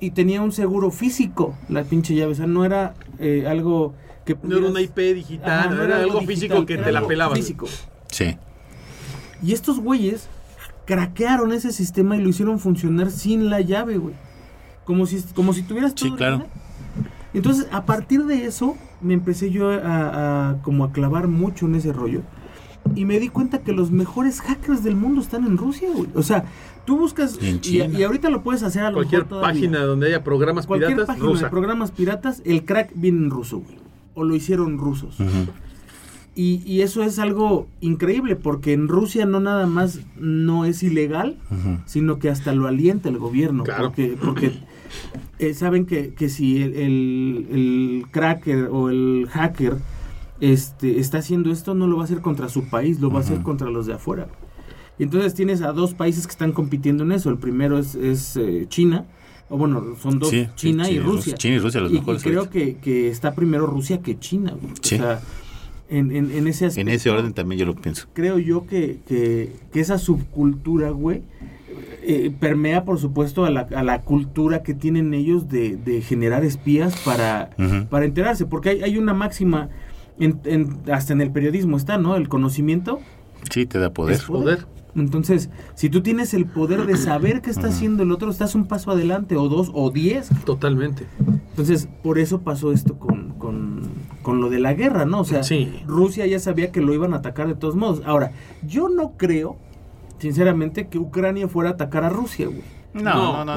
Y 0.00 0.10
tenía 0.12 0.40
un 0.42 0.52
seguro 0.52 0.90
físico, 0.90 1.54
la 1.68 1.84
pinche 1.84 2.14
llave. 2.14 2.32
O 2.32 2.34
sea, 2.34 2.46
no 2.46 2.64
era 2.64 2.94
eh, 3.18 3.44
algo 3.46 3.94
que 4.24 4.36
No 4.42 4.56
era 4.56 4.66
una 4.68 4.80
IP 4.80 4.96
digital, 5.14 5.50
Ajá, 5.60 5.68
no 5.70 5.76
no 5.76 5.82
era 5.84 5.96
algo 5.96 6.20
digital, 6.20 6.26
físico 6.34 6.66
que 6.66 6.74
era 6.74 6.84
te 6.84 6.92
la 6.92 7.06
pelabas. 7.06 7.38
Físico. 7.38 7.66
Sí. 8.10 8.36
Y 9.42 9.52
estos 9.52 9.80
güeyes 9.80 10.28
craquearon 10.86 11.52
ese 11.52 11.72
sistema 11.72 12.16
y 12.16 12.22
lo 12.22 12.28
hicieron 12.30 12.58
funcionar 12.58 13.10
sin 13.10 13.50
la 13.50 13.60
llave, 13.60 13.98
güey. 13.98 14.14
Como 14.84 15.04
si, 15.06 15.20
como 15.34 15.52
si 15.52 15.62
tuvieras 15.62 15.92
Sí, 15.96 16.08
todo 16.08 16.16
claro. 16.16 16.46
Entonces, 17.36 17.68
a 17.70 17.84
partir 17.84 18.24
de 18.24 18.46
eso, 18.46 18.76
me 19.00 19.14
empecé 19.14 19.50
yo 19.50 19.70
a, 19.70 20.50
a 20.50 20.62
como 20.62 20.84
a 20.84 20.92
clavar 20.92 21.28
mucho 21.28 21.66
en 21.66 21.74
ese 21.76 21.92
rollo. 21.92 22.22
Y 22.94 23.04
me 23.04 23.18
di 23.18 23.28
cuenta 23.28 23.58
que 23.62 23.72
los 23.72 23.90
mejores 23.90 24.40
hackers 24.40 24.84
del 24.84 24.94
mundo 24.94 25.20
están 25.20 25.44
en 25.44 25.58
Rusia, 25.58 25.88
güey. 25.92 26.08
O 26.14 26.22
sea, 26.22 26.44
tú 26.84 26.96
buscas... 26.98 27.36
Y 27.42 27.48
en 27.48 27.56
Y, 27.56 27.60
China. 27.60 27.98
y 27.98 28.02
ahorita 28.04 28.30
lo 28.30 28.42
puedes 28.42 28.62
hacer 28.62 28.84
a 28.84 28.90
lo 28.90 28.98
Cualquier 28.98 29.24
mejor 29.24 29.40
página 29.42 29.80
donde 29.80 30.06
haya 30.06 30.22
programas 30.22 30.66
Cualquier 30.68 30.90
piratas, 30.92 31.06
página 31.08 31.26
rusa. 31.26 31.44
de 31.46 31.50
programas 31.50 31.90
piratas, 31.90 32.42
el 32.44 32.64
crack 32.64 32.92
viene 32.94 33.18
en 33.24 33.30
ruso, 33.30 33.58
güey. 33.58 33.76
O 34.14 34.22
lo 34.24 34.34
hicieron 34.36 34.78
rusos. 34.78 35.16
Y, 36.34 36.62
y 36.64 36.82
eso 36.82 37.02
es 37.02 37.18
algo 37.18 37.66
increíble 37.80 38.36
porque 38.36 38.72
en 38.74 38.88
Rusia 38.88 39.24
no 39.26 39.40
nada 39.40 39.66
más 39.66 40.00
no 40.16 40.64
es 40.64 40.82
ilegal, 40.82 41.38
sino 41.86 42.18
que 42.18 42.28
hasta 42.30 42.52
lo 42.52 42.66
alienta 42.68 43.08
el 43.08 43.18
gobierno. 43.18 43.64
Claro. 43.64 43.84
Porque, 43.88 44.16
porque 44.22 44.52
eh, 45.38 45.54
saben 45.54 45.86
que, 45.86 46.14
que 46.14 46.28
si 46.28 46.62
el, 46.62 46.74
el- 46.74 47.46
el 47.50 48.06
cracker 48.10 48.68
o 48.70 48.88
el 48.90 49.26
hacker 49.30 49.76
este, 50.40 50.98
está 51.00 51.18
haciendo 51.18 51.50
esto, 51.50 51.74
no 51.74 51.86
lo 51.86 51.96
va 51.96 52.02
a 52.02 52.04
hacer 52.04 52.20
contra 52.20 52.48
su 52.48 52.68
país, 52.68 53.00
lo 53.00 53.10
va 53.10 53.18
a 53.18 53.22
hacer 53.22 53.42
contra 53.42 53.70
los 53.70 53.86
de 53.86 53.94
afuera. 53.94 54.28
Y 54.98 55.02
entonces 55.02 55.34
tienes 55.34 55.62
a 55.62 55.72
dos 55.72 55.94
países 55.94 56.26
que 56.26 56.30
están 56.30 56.52
compitiendo 56.52 57.04
en 57.04 57.12
eso. 57.12 57.28
El 57.30 57.38
primero 57.38 57.78
es, 57.78 57.94
es, 57.94 58.36
eh, 58.36 58.66
China, 58.68 59.04
o 59.48 59.56
bueno, 59.58 59.94
son 60.00 60.18
dos, 60.18 60.30
Sí, 60.30 60.44
sí, 60.44 60.50
China 60.54 60.90
y 60.90 60.98
Rusia. 60.98 61.34
China 61.36 61.56
y 61.56 61.58
Rusia 61.58 61.80
los 61.80 61.92
Y- 61.92 62.00
creo 62.22 62.48
que, 62.50 62.76
que 62.78 63.08
está 63.08 63.34
primero 63.34 63.66
Rusia 63.66 64.00
que 64.00 64.18
China. 64.18 64.54
Sí. 64.82 64.94
O 64.96 64.98
sea, 64.98 65.20
en, 65.88 66.10
en, 66.10 66.32
en 66.32 66.48
ese 66.48 66.68
En 66.80 66.88
ese 66.88 67.10
orden 67.10 67.32
también 67.32 67.58
yo 67.60 67.66
lo 67.66 67.74
pienso. 67.76 68.08
creo 68.12 68.38
yo 68.38 68.66
que, 68.66 68.98
que, 69.06 69.52
que 69.72 69.80
esa 69.80 69.98
subcultura, 69.98 70.90
güey, 70.90 71.22
eh, 72.02 72.32
permea, 72.38 72.84
por 72.84 72.98
supuesto, 72.98 73.44
a 73.44 73.50
la, 73.50 73.60
a 73.74 73.82
la 73.82 74.02
cultura 74.02 74.62
que 74.62 74.74
tienen 74.74 75.12
ellos 75.14 75.48
de, 75.48 75.76
de 75.76 76.00
generar 76.02 76.44
espías 76.44 76.96
para, 77.04 77.50
para 77.90 78.04
enterarse. 78.04 78.46
Porque 78.46 78.70
hay, 78.70 78.82
hay 78.82 78.98
una 78.98 79.14
máxima, 79.14 79.68
en- 80.18 80.40
en- 80.44 80.78
hasta 80.92 81.12
en 81.12 81.20
el 81.20 81.30
periodismo 81.30 81.76
está, 81.76 81.98
¿no? 81.98 82.16
El 82.16 82.28
conocimiento 82.28 83.00
Sí, 83.50 83.66
te 83.66 83.78
da 83.78 83.90
poder. 83.92 84.16
Es 84.16 84.22
poder. 84.22 84.66
Entonces, 84.96 85.50
si 85.74 85.90
tú 85.90 86.00
tienes 86.00 86.32
el 86.32 86.46
poder 86.46 86.86
de 86.86 86.96
saber 86.96 87.42
qué 87.42 87.50
está 87.50 87.68
haciendo 87.68 88.02
el 88.02 88.10
otro, 88.12 88.30
estás 88.30 88.54
un 88.54 88.66
paso 88.66 88.90
adelante, 88.90 89.36
o 89.36 89.48
dos, 89.48 89.70
o 89.74 89.90
diez. 89.90 90.30
Totalmente. 90.46 91.04
Entonces, 91.50 91.86
por 92.02 92.18
eso 92.18 92.40
pasó 92.40 92.72
esto 92.72 92.98
con, 92.98 93.34
con, 93.38 93.82
con 94.22 94.40
lo 94.40 94.48
de 94.48 94.58
la 94.58 94.72
guerra, 94.72 95.04
¿no? 95.04 95.20
O 95.20 95.24
sea, 95.24 95.42
Sí. 95.42 95.70
Rusia 95.86 96.26
ya 96.26 96.38
sabía 96.38 96.72
que 96.72 96.80
lo 96.80 96.94
iban 96.94 97.12
a 97.12 97.18
atacar 97.18 97.46
de 97.46 97.54
todos 97.54 97.76
modos. 97.76 98.00
Ahora, 98.06 98.32
yo 98.66 98.88
no 98.88 99.12
creo, 99.18 99.58
sinceramente, 100.18 100.88
que 100.88 100.98
Ucrania 100.98 101.48
fuera 101.48 101.70
a 101.70 101.72
atacar 101.74 102.04
a 102.04 102.08
Rusia, 102.08 102.46
güey. 102.46 102.62
No, 102.94 103.44
No, 103.44 103.56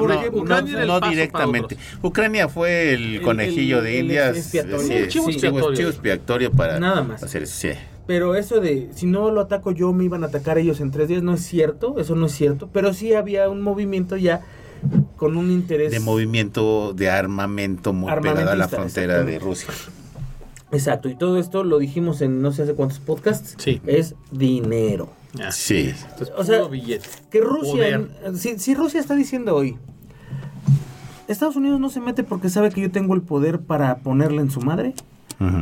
no, 0.86 1.00
directamente. 1.08 1.76
Ucrania 2.02 2.48
fue 2.48 2.92
el, 2.92 3.22
conejillo 3.22 3.78
el- 3.78 3.84
de 3.84 3.94
el 3.98 4.04
Indias. 4.06 4.36
expiatorio. 4.36 4.78
sí, 4.82 5.08
chivo 5.08 5.24
sí, 5.26 5.30
expiatorio. 5.32 5.76
chivo 5.76 5.88
expiatorio 5.88 6.52
para 6.52 6.78
Nada 6.78 7.02
más. 7.02 7.22
hacer 7.22 7.46
sí. 7.46 7.70
Pero 8.06 8.34
eso 8.34 8.60
de, 8.60 8.90
si 8.94 9.06
no 9.06 9.30
lo 9.30 9.40
ataco 9.42 9.70
yo, 9.70 9.92
me 9.92 10.04
iban 10.04 10.24
a 10.24 10.26
atacar 10.26 10.58
ellos 10.58 10.80
en 10.80 10.90
tres 10.90 11.08
días, 11.08 11.22
no 11.22 11.32
es 11.34 11.42
cierto, 11.42 11.98
eso 11.98 12.16
no 12.16 12.26
es 12.26 12.32
cierto. 12.32 12.68
Pero 12.72 12.92
sí 12.92 13.14
había 13.14 13.48
un 13.48 13.62
movimiento 13.62 14.16
ya 14.16 14.42
con 15.16 15.36
un 15.36 15.50
interés... 15.50 15.90
de 15.92 16.00
movimiento 16.00 16.92
de 16.92 17.08
armamento 17.08 17.92
muy 17.92 18.12
pegado 18.20 18.50
a 18.50 18.56
la 18.56 18.68
frontera 18.68 19.22
de 19.22 19.38
Rusia. 19.38 19.68
Exacto, 20.72 21.08
y 21.08 21.16
todo 21.16 21.38
esto 21.38 21.64
lo 21.64 21.78
dijimos 21.78 22.20
en 22.20 22.42
no 22.42 22.52
sé 22.52 22.62
hace 22.62 22.74
cuántos 22.74 22.98
podcasts. 22.98 23.54
Sí. 23.58 23.80
Es 23.86 24.14
dinero. 24.30 25.08
Así 25.44 25.74
Sí. 25.84 25.88
es. 25.90 26.02
Entonces, 26.04 26.32
O 26.36 26.44
sea, 26.44 26.62
billete. 26.64 27.08
Que 27.30 27.40
Rusia, 27.40 28.02
si, 28.34 28.58
si 28.58 28.74
Rusia 28.74 29.00
está 29.00 29.14
diciendo 29.14 29.54
hoy, 29.54 29.76
Estados 31.28 31.54
Unidos 31.56 31.78
no 31.78 31.90
se 31.90 32.00
mete 32.00 32.24
porque 32.24 32.48
sabe 32.48 32.70
que 32.70 32.80
yo 32.80 32.90
tengo 32.90 33.14
el 33.14 33.22
poder 33.22 33.60
para 33.60 33.98
ponerle 33.98 34.42
en 34.42 34.50
su 34.50 34.60
madre. 34.60 34.94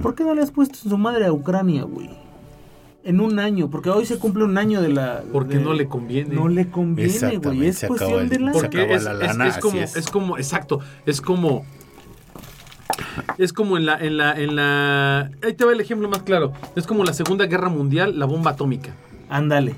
¿Por 0.03 0.15
qué 0.17 0.25
no 0.25 0.35
le 0.35 0.43
has 0.43 0.51
puesto 0.51 0.77
en 0.83 0.91
su 0.91 0.99
madre 0.99 1.27
a 1.27 1.33
Ucrania, 1.33 1.85
güey? 1.85 2.11
En 3.05 3.21
un 3.21 3.39
año, 3.39 3.71
porque 3.71 3.91
hoy 3.91 4.07
se 4.07 4.19
cumple 4.19 4.43
un 4.45 4.59
año 4.59 4.83
de 4.83 4.89
la... 4.89 5.23
Porque 5.33 5.59
de- 5.59 5.63
no 5.65 5.73
le 5.73 5.87
conviene. 5.87 6.35
No 6.35 6.49
le 6.49 6.69
conviene, 6.69 7.37
güey. 7.39 7.67
Es 7.67 7.85
cuestión 7.87 8.23
el- 8.23 8.29
de 8.29 8.41
la... 8.41 8.53
Porque 8.53 8.93
es, 8.93 9.05
la 9.05 9.13
es- 9.13 9.19
lana, 9.19 9.47
es 9.49 9.59
como, 9.59 9.79
es. 9.79 9.97
es. 9.97 10.11
como, 10.11 10.37
exacto, 10.37 10.81
es 11.07 11.21
como, 11.21 11.65
es 13.39 13.53
como 13.53 13.77
en 13.77 13.87
la, 13.87 13.99
en 13.99 14.17
la, 14.17 14.33
en 14.33 14.57
la, 14.57 15.31
ahí 15.45 15.53
te 15.55 15.65
va 15.65 15.73
el 15.73 15.81
ejemplo 15.81 16.09
más 16.09 16.23
claro, 16.23 16.53
es 16.75 16.87
como 16.87 17.05
la 17.05 17.13
Segunda 17.15 17.47
Guerra 17.47 17.69
Mundial, 17.69 18.19
la 18.19 18.27
bomba 18.27 18.51
atómica. 18.53 18.95
Ándale. 19.29 19.75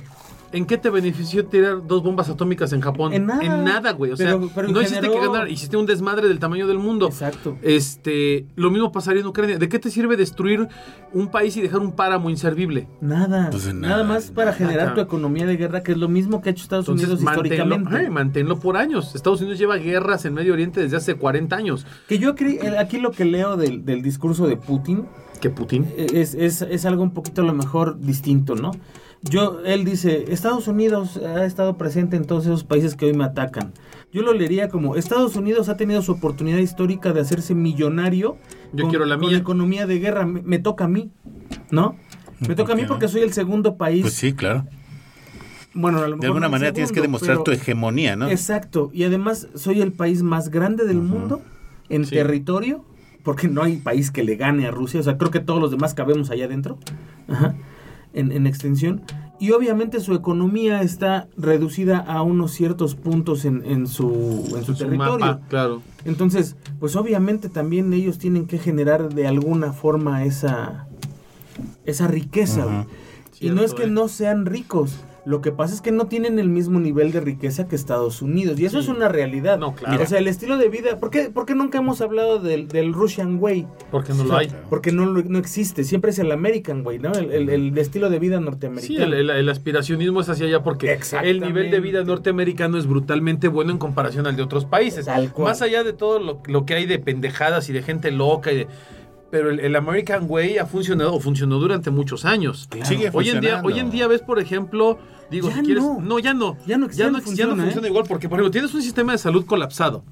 ¿En 0.52 0.66
qué 0.66 0.76
te 0.78 0.90
benefició 0.90 1.46
tirar 1.46 1.86
dos 1.86 2.02
bombas 2.02 2.28
atómicas 2.28 2.72
en 2.72 2.80
Japón? 2.80 3.12
En 3.12 3.24
nada. 3.24 3.92
güey. 3.92 4.10
O 4.10 4.16
Pero- 4.16 4.40
sea, 4.40 4.50
pero 4.52 4.66
no 4.66 4.80
hiciste 4.80 4.96
generó- 5.00 5.12
que 5.20 5.26
ganar, 5.28 5.48
hiciste 5.48 5.76
un 5.76 5.86
desmadre 5.86 6.26
del 6.26 6.40
tamaño 6.40 6.66
del 6.66 6.78
mundo. 6.80 7.06
Exacto. 7.06 7.56
Este, 7.62 8.46
lo 8.56 8.68
mismo 8.72 8.90
pasaría 8.90 9.20
en 9.20 9.28
Ucrania. 9.28 9.58
¿De 9.58 9.68
qué 9.68 9.78
te 9.78 9.90
sirve 9.92 10.16
destruir 10.16 10.66
un 11.12 11.28
país 11.28 11.56
y 11.56 11.60
dejar 11.60 11.78
un 11.78 11.92
páramo 11.92 12.30
inservible? 12.30 12.88
Nada. 13.00 13.48
Pues 13.52 13.66
nada, 13.72 13.78
nada, 13.98 14.02
más 14.04 14.32
para 14.32 14.50
nada. 14.50 14.56
generar 14.58 14.94
tu 14.96 15.00
economía 15.00 15.46
de 15.46 15.56
guerra, 15.56 15.84
que 15.84 15.92
es 15.92 15.98
lo 15.98 16.08
mismo 16.08 16.42
que 16.42 16.48
ha 16.48 16.52
hecho 16.52 16.64
Estados 16.64 16.86
Entonces, 16.88 17.06
Unidos 17.10 17.22
manténlo, 17.22 17.54
históricamente. 17.54 18.06
eh, 18.06 18.10
manténlo 18.10 18.58
por 18.58 18.76
años. 18.76 19.14
Estados 19.14 19.40
Unidos 19.42 19.56
lleva 19.60 19.76
guerras 19.76 20.24
en 20.24 20.34
Medio 20.34 20.52
Oriente 20.52 20.80
desde 20.80 20.96
hace 20.96 21.14
40 21.14 21.54
años. 21.54 21.86
Que 22.08 22.18
yo 22.18 22.34
eh, 22.36 22.74
aquí 22.76 22.98
lo 22.98 23.12
que 23.12 23.24
leo 23.24 23.56
del, 23.56 23.84
del 23.84 24.02
discurso 24.02 24.48
de 24.48 24.56
Putin 24.56 25.06
Que 25.40 25.48
Putin. 25.48 25.86
es, 25.96 26.34
es, 26.34 26.60
es 26.62 26.84
algo 26.86 27.04
un 27.04 27.12
poquito 27.12 27.42
a 27.42 27.44
lo 27.44 27.54
mejor 27.54 28.00
distinto, 28.00 28.56
¿no? 28.56 28.72
Yo, 29.22 29.60
él 29.66 29.84
dice, 29.84 30.32
Estados 30.32 30.66
Unidos 30.66 31.18
ha 31.18 31.44
estado 31.44 31.76
presente 31.76 32.16
en 32.16 32.24
todos 32.24 32.46
esos 32.46 32.64
países 32.64 32.96
que 32.96 33.06
hoy 33.06 33.12
me 33.12 33.24
atacan. 33.24 33.72
Yo 34.12 34.22
lo 34.22 34.32
leería 34.32 34.68
como, 34.68 34.96
Estados 34.96 35.36
Unidos 35.36 35.68
ha 35.68 35.76
tenido 35.76 36.00
su 36.02 36.12
oportunidad 36.12 36.58
histórica 36.58 37.12
de 37.12 37.20
hacerse 37.20 37.54
millonario 37.54 38.38
Yo 38.72 38.88
quiero 38.88 39.04
la 39.04 39.18
con 39.18 39.28
mía. 39.28 39.38
economía 39.38 39.86
de 39.86 39.98
guerra. 39.98 40.24
Me, 40.26 40.40
me 40.42 40.58
toca 40.58 40.84
a 40.84 40.88
mí, 40.88 41.10
¿no? 41.70 41.96
Me 42.40 42.46
¿Por 42.48 42.56
toca 42.56 42.72
a 42.72 42.76
mí 42.76 42.84
porque 42.88 43.08
soy 43.08 43.20
el 43.20 43.32
segundo 43.34 43.76
país. 43.76 44.00
Pues 44.02 44.14
sí, 44.14 44.32
claro. 44.32 44.66
Bueno, 45.74 45.98
a 46.02 46.08
lo 46.08 46.16
De 46.16 46.26
alguna 46.26 46.48
manera 46.48 46.72
tienes 46.72 46.90
que 46.90 47.00
demostrar 47.02 47.36
pero- 47.36 47.44
tu 47.44 47.50
hegemonía, 47.52 48.16
¿no? 48.16 48.28
Exacto, 48.28 48.90
y 48.92 49.04
además 49.04 49.48
soy 49.54 49.82
el 49.82 49.92
país 49.92 50.22
más 50.22 50.48
grande 50.48 50.84
del 50.86 50.96
mundo 51.02 51.42
en 51.90 52.06
Sí. 52.06 52.14
territorio, 52.16 52.84
porque 53.22 53.46
no 53.48 53.62
hay 53.62 53.76
país 53.76 54.10
que 54.10 54.24
le 54.24 54.34
gane 54.36 54.66
a 54.66 54.70
Rusia, 54.70 54.98
o 54.98 55.02
sea, 55.02 55.18
creo 55.18 55.30
que 55.30 55.40
todos 55.40 55.60
los 55.60 55.70
demás 55.70 55.92
cabemos 55.94 56.30
allá 56.30 56.46
adentro, 56.46 56.78
Ajá, 57.28 57.54
en, 58.12 58.32
en 58.32 58.46
extensión, 58.46 59.02
y 59.38 59.52
obviamente 59.52 60.00
su 60.00 60.14
economía 60.14 60.82
está 60.82 61.26
reducida 61.36 61.98
a 61.98 62.22
unos 62.22 62.52
ciertos 62.52 62.94
puntos 62.94 63.44
en, 63.46 63.62
en 63.64 63.86
su, 63.86 64.44
en 64.54 64.64
su 64.64 64.74
Su 64.74 64.84
territorio. 64.84 65.18
mapa, 65.18 65.40
claro. 65.48 65.80
Entonces, 66.04 66.56
pues 66.78 66.94
obviamente 66.96 67.48
también 67.48 67.92
ellos 67.94 68.18
tienen 68.18 68.46
que 68.46 68.58
generar 68.58 69.14
de 69.14 69.26
alguna 69.26 69.72
forma 69.72 70.24
esa, 70.24 70.86
esa 71.86 72.06
riqueza. 72.06 72.86
Y 73.40 73.48
no 73.48 73.62
es 73.62 73.72
que 73.72 73.84
eh. 73.84 73.90
no 73.90 74.08
sean 74.08 74.44
ricos. 74.44 74.96
Lo 75.24 75.40
que 75.42 75.52
pasa 75.52 75.74
es 75.74 75.80
que 75.82 75.92
no 75.92 76.06
tienen 76.06 76.38
el 76.38 76.48
mismo 76.48 76.80
nivel 76.80 77.12
de 77.12 77.20
riqueza 77.20 77.68
que 77.68 77.76
Estados 77.76 78.22
Unidos. 78.22 78.58
Y 78.58 78.64
eso 78.64 78.78
Sí. 78.80 78.84
es 78.84 78.96
una 78.96 79.08
realidad. 79.08 79.58
No, 79.58 79.74
claro. 79.74 80.02
O 80.02 80.06
sea, 80.06 80.18
el 80.18 80.26
estilo 80.28 80.56
de 80.56 80.68
vida. 80.68 80.98
¿Por 80.98 81.10
qué, 81.10 81.30
por 81.30 81.44
qué 81.46 81.54
nunca 81.54 81.78
hemos 81.78 82.00
hablado 82.00 82.38
del, 82.40 82.68
del 82.68 82.92
Russian 82.94 83.36
Way? 83.40 83.66
Porque 83.90 84.14
no 84.14 84.24
lo 84.24 84.36
hay. 84.36 84.50
Porque 84.70 84.92
no, 84.92 85.06
no 85.06 85.38
existe. 85.38 85.84
Siempre 85.84 86.10
es 86.12 86.18
el 86.18 86.32
American 86.32 86.86
Way, 86.86 86.98
¿no? 87.00 87.12
El, 87.12 87.30
el- 87.32 87.48
el 87.50 87.78
estilo 87.78 88.08
de 88.08 88.18
vida 88.18 88.38
Sí, 88.38 88.44
norteamericano. 88.44 89.04
el, 89.04 89.14
el- 89.14 89.30
el 89.30 89.48
aspiracionismo 89.48 90.20
es 90.22 90.28
hacia 90.28 90.46
allá 90.46 90.62
porque 90.62 90.98
el 91.22 91.40
nivel 91.40 91.70
de 91.70 91.80
vida 91.80 92.02
norteamericano 92.04 92.78
es 92.78 92.86
brutalmente 92.86 93.48
bueno 93.48 93.72
en 93.72 93.78
comparación 93.78 94.26
al 94.26 94.36
de 94.36 94.42
otros 94.42 94.64
países. 94.64 95.04
Tal 95.06 95.32
cual. 95.32 95.48
Más 95.48 95.60
allá 95.62 95.84
de 95.84 95.92
todo 95.92 96.18
lo, 96.18 96.42
lo 96.46 96.64
que 96.64 96.74
hay 96.74 96.86
de 96.86 96.98
pendejadas 96.98 97.68
y 97.68 97.72
de 97.72 97.82
gente 97.82 98.10
loca 98.10 98.52
y 98.52 98.56
de... 98.56 98.66
Pero 99.30 99.50
el, 99.50 99.60
el 99.60 99.76
American 99.76 100.24
Way 100.28 100.58
ha 100.58 100.66
funcionado 100.66 101.14
o 101.14 101.20
funcionó 101.20 101.58
durante 101.58 101.90
muchos 101.90 102.24
años. 102.24 102.68
Sigue 102.84 103.10
Hoy 103.12 103.28
en 103.30 103.40
día, 103.40 103.60
funcionando. 103.60 103.68
hoy 103.68 103.78
en 103.78 103.90
día 103.90 104.06
ves, 104.08 104.22
por 104.22 104.38
ejemplo, 104.40 104.98
digo, 105.30 105.48
Ya 105.48 105.54
si 105.56 105.62
quieres, 105.62 105.84
no. 105.84 106.00
no, 106.00 106.18
ya 106.18 106.34
no, 106.34 106.56
Ya 106.66 106.76
no- 106.78 106.88
ya 106.90 107.06
no 107.06 107.18
no, 107.18 107.20
funciona, 107.22 107.54
funciona 107.62 107.86
¿eh? 107.86 107.90
igual 107.90 108.04
porque, 108.08 108.28
por 108.28 108.38
ejemplo, 108.38 108.50
tienes 108.50 108.74
un 108.74 108.82
sistema 108.82 109.12
de 109.12 109.18
salud 109.18 109.44
colapsado, 109.46 110.02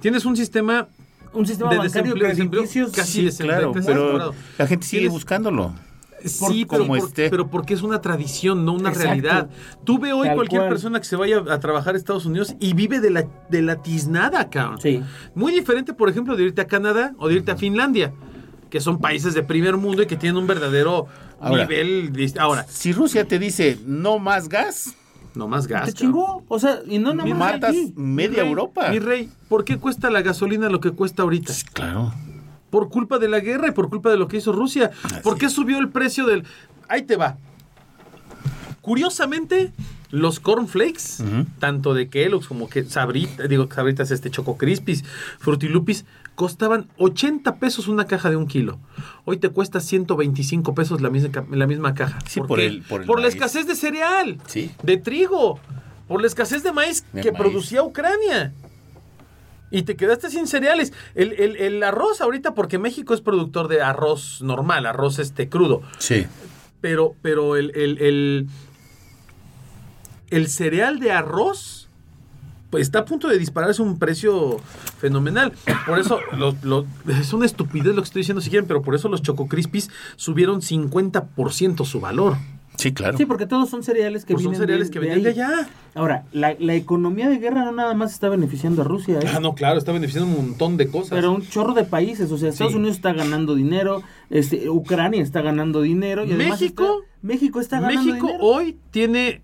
tienes 0.00 0.24
un 0.24 0.36
sistema 0.36 0.88
Un 1.32 1.46
sistema 1.46 1.70
de 1.70 1.78
bancario 1.78 2.14
desempleo, 2.14 2.62
desempleo 2.62 2.90
casi 2.92 3.12
Sí, 3.12 3.26
desem- 3.26 3.44
claro, 3.44 3.72
pero 3.72 4.32
la 4.58 4.66
gente 4.66 4.86
sigue 4.86 5.02
Tienes- 5.02 5.12
buscándolo. 5.12 5.72
Sí, 6.24 6.64
Por 6.64 6.78
pero, 6.78 6.82
como 6.88 6.98
por- 6.98 7.08
esté. 7.08 7.30
pero 7.30 7.46
porque 7.48 7.74
es 7.74 7.82
una 7.82 8.00
tradición, 8.00 8.64
no 8.64 8.72
una 8.72 8.88
Exacto. 8.88 9.06
realidad. 9.06 9.50
Tú 9.84 9.98
ve 9.98 10.12
hoy 10.14 10.26
Tal 10.28 10.34
cualquier 10.34 10.62
cual. 10.62 10.70
persona 10.70 10.98
que 10.98 11.04
se 11.04 11.14
vaya 11.14 11.44
a 11.50 11.60
trabajar 11.60 11.94
a 11.94 11.98
Estados 11.98 12.24
Unidos 12.26 12.56
y 12.58 12.72
vive 12.72 13.00
de 13.00 13.10
la, 13.10 13.26
de 13.50 13.62
la 13.62 13.76
tiznada, 13.82 14.48
cabrón. 14.50 14.80
Sí. 14.80 15.02
Muy 15.36 15.52
diferente, 15.52 15.92
por 15.92 16.08
ejemplo, 16.08 16.34
de 16.34 16.44
irte 16.44 16.62
a 16.62 16.66
Canadá 16.66 17.14
o 17.18 17.28
de 17.28 17.34
irte 17.34 17.52
a 17.52 17.56
Finlandia, 17.56 18.12
que 18.70 18.80
son 18.80 18.98
países 18.98 19.34
de 19.34 19.42
primer 19.42 19.76
mundo 19.76 20.02
y 20.02 20.06
que 20.06 20.16
tienen 20.16 20.36
un 20.36 20.46
verdadero 20.46 21.06
Ahora. 21.40 21.62
nivel. 21.64 22.12
de- 22.12 22.34
Ahora, 22.38 22.64
Si 22.68 22.92
Rusia 22.92 23.24
te 23.26 23.38
dice 23.38 23.78
no 23.86 24.18
más 24.18 24.48
gas, 24.48 24.94
no 25.34 25.46
más 25.48 25.66
gas. 25.66 25.86
Te 25.86 25.92
chingó. 25.92 26.44
O 26.48 26.58
sea, 26.58 26.80
y 26.86 26.98
no 26.98 27.12
nada 27.14 27.24
Mi 27.24 27.30
más 27.34 27.52
matas 27.54 27.70
aquí. 27.70 27.92
media 27.96 28.28
Mi 28.30 28.36
rey, 28.36 28.48
Europa. 28.48 28.88
Mi 28.90 28.98
rey, 28.98 29.30
¿por 29.48 29.64
qué 29.64 29.78
cuesta 29.78 30.10
la 30.10 30.22
gasolina 30.22 30.68
lo 30.68 30.80
que 30.80 30.90
cuesta 30.92 31.22
ahorita? 31.22 31.52
Claro. 31.72 32.12
Por 32.70 32.88
culpa 32.88 33.18
de 33.18 33.28
la 33.28 33.40
guerra 33.40 33.68
y 33.68 33.70
por 33.72 33.88
culpa 33.88 34.10
de 34.10 34.16
lo 34.16 34.28
que 34.28 34.38
hizo 34.38 34.50
Rusia. 34.52 34.90
¿Por 35.22 35.38
qué 35.38 35.48
subió 35.48 35.78
el 35.78 35.88
precio 35.90 36.26
del... 36.26 36.44
Ahí 36.88 37.02
te 37.02 37.16
va. 37.16 37.36
Curiosamente, 38.80 39.72
los 40.10 40.38
cornflakes, 40.40 41.20
Ujú. 41.22 41.46
tanto 41.58 41.94
de 41.94 42.08
Kellogg's 42.08 42.46
como 42.46 42.68
que 42.68 42.84
Sabrita, 42.84 43.46
digo 43.48 43.68
Sabritas, 43.72 44.10
este 44.10 44.30
Choco 44.30 44.56
Crispis, 44.56 45.04
Frutilupis, 45.38 46.04
costaban 46.36 46.88
80 46.98 47.56
pesos 47.56 47.88
una 47.88 48.06
caja 48.06 48.30
de 48.30 48.36
un 48.36 48.46
kilo. 48.46 48.78
Hoy 49.24 49.38
te 49.38 49.48
cuesta 49.48 49.80
125 49.80 50.74
pesos 50.74 51.00
la 51.00 51.10
misma, 51.10 51.44
la 51.50 51.66
misma 51.66 51.94
caja. 51.94 52.18
Sí, 52.28 52.40
por 52.40 52.60
el- 52.60 52.82
por 52.82 53.02
el 53.02 53.22
la 53.22 53.26
escasez 53.28 53.66
de 53.66 53.74
cereal, 53.74 54.38
Sí. 54.46 54.70
de 54.84 54.96
trigo, 54.98 55.58
por 56.06 56.20
la 56.20 56.28
escasez 56.28 56.62
de 56.62 56.72
maíz 56.72 57.04
De 57.12 57.22
que 57.22 57.32
maíz. 57.32 57.40
producía 57.42 57.82
Ucrania. 57.82 58.52
Y 59.72 59.82
te 59.82 59.96
quedaste 59.96 60.30
sin 60.30 60.46
cereales. 60.46 60.92
El, 61.16 61.32
el- 61.32 61.56
el 61.56 61.82
arroz 61.82 62.20
ahorita, 62.20 62.54
porque 62.54 62.78
México 62.78 63.14
es 63.14 63.20
productor 63.20 63.66
de 63.66 63.82
arroz 63.82 64.40
normal, 64.42 64.86
arroz 64.86 65.18
este 65.18 65.48
crudo. 65.48 65.82
Sí. 65.98 66.26
Pero, 66.80 67.14
pero 67.22 67.56
el, 67.56 67.72
el, 67.74 67.98
el, 67.98 68.46
el 70.30 70.48
cereal 70.48 71.00
de 71.00 71.10
arroz 71.12 71.75
está 72.76 73.00
a 73.00 73.04
punto 73.04 73.28
de 73.28 73.38
dispararse 73.38 73.82
un 73.82 73.98
precio 73.98 74.58
fenomenal. 74.98 75.52
Por 75.86 75.98
eso, 75.98 76.18
los- 76.36 76.62
los- 76.64 76.84
es 77.08 77.32
una 77.32 77.46
estupidez 77.46 77.94
lo 77.94 78.02
que 78.02 78.06
estoy 78.06 78.20
diciendo 78.20 78.40
si 78.40 78.50
quieren, 78.50 78.66
pero 78.68 78.82
por 78.82 78.94
eso 78.94 79.08
los 79.08 79.22
Choco 79.22 79.46
Crispies 79.48 79.90
subieron 80.16 80.60
50% 80.62 81.84
su 81.84 82.00
valor. 82.00 82.36
Sí, 82.78 82.92
claro. 82.92 83.16
Sí, 83.16 83.24
porque 83.24 83.46
todos 83.46 83.70
son 83.70 83.82
cereales 83.82 84.26
que 84.26 84.34
Pues 84.34 84.42
son 84.44 84.50
vienen 84.52 84.66
cereales 84.66 84.88
de, 84.88 84.92
que 84.92 85.00
de 85.00 85.06
venían 85.06 85.22
de 85.22 85.30
allá. 85.30 85.68
Ahora, 85.94 86.26
la, 86.32 86.54
la 86.58 86.74
economía 86.74 87.26
de 87.30 87.38
guerra 87.38 87.64
no 87.64 87.72
nada 87.72 87.94
más 87.94 88.12
está 88.12 88.28
beneficiando 88.28 88.82
a 88.82 88.84
Rusia, 88.84 89.18
¿eh? 89.18 89.30
Ah, 89.34 89.40
no, 89.40 89.54
claro, 89.54 89.78
está 89.78 89.92
beneficiando 89.92 90.30
un 90.30 90.48
montón 90.48 90.76
de 90.76 90.88
cosas. 90.88 91.08
Pero 91.10 91.32
un 91.32 91.40
chorro 91.48 91.72
de 91.72 91.84
países, 91.84 92.30
o 92.30 92.36
sea, 92.36 92.50
Estados 92.50 92.72
Sí. 92.74 92.78
Unidos 92.78 92.96
está 92.96 93.14
ganando 93.14 93.54
dinero, 93.54 94.02
este, 94.28 94.68
Ucrania 94.68 95.22
está 95.22 95.40
ganando 95.40 95.80
dinero 95.80 96.26
y 96.26 96.32
además 96.32 96.60
México- 96.60 96.84
está- 96.84 97.16
México 97.22 97.60
está 97.60 97.80
ganando 97.80 98.02
México 98.04 98.26
dinero. 98.26 98.44
hoy 98.44 98.76
tiene 98.90 99.40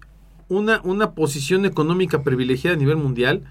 una, 0.52 0.80
una 0.84 1.12
posición 1.12 1.64
económica 1.64 2.22
privilegiada 2.22 2.76
a 2.76 2.78
nivel 2.78 2.96
mundial. 2.96 3.42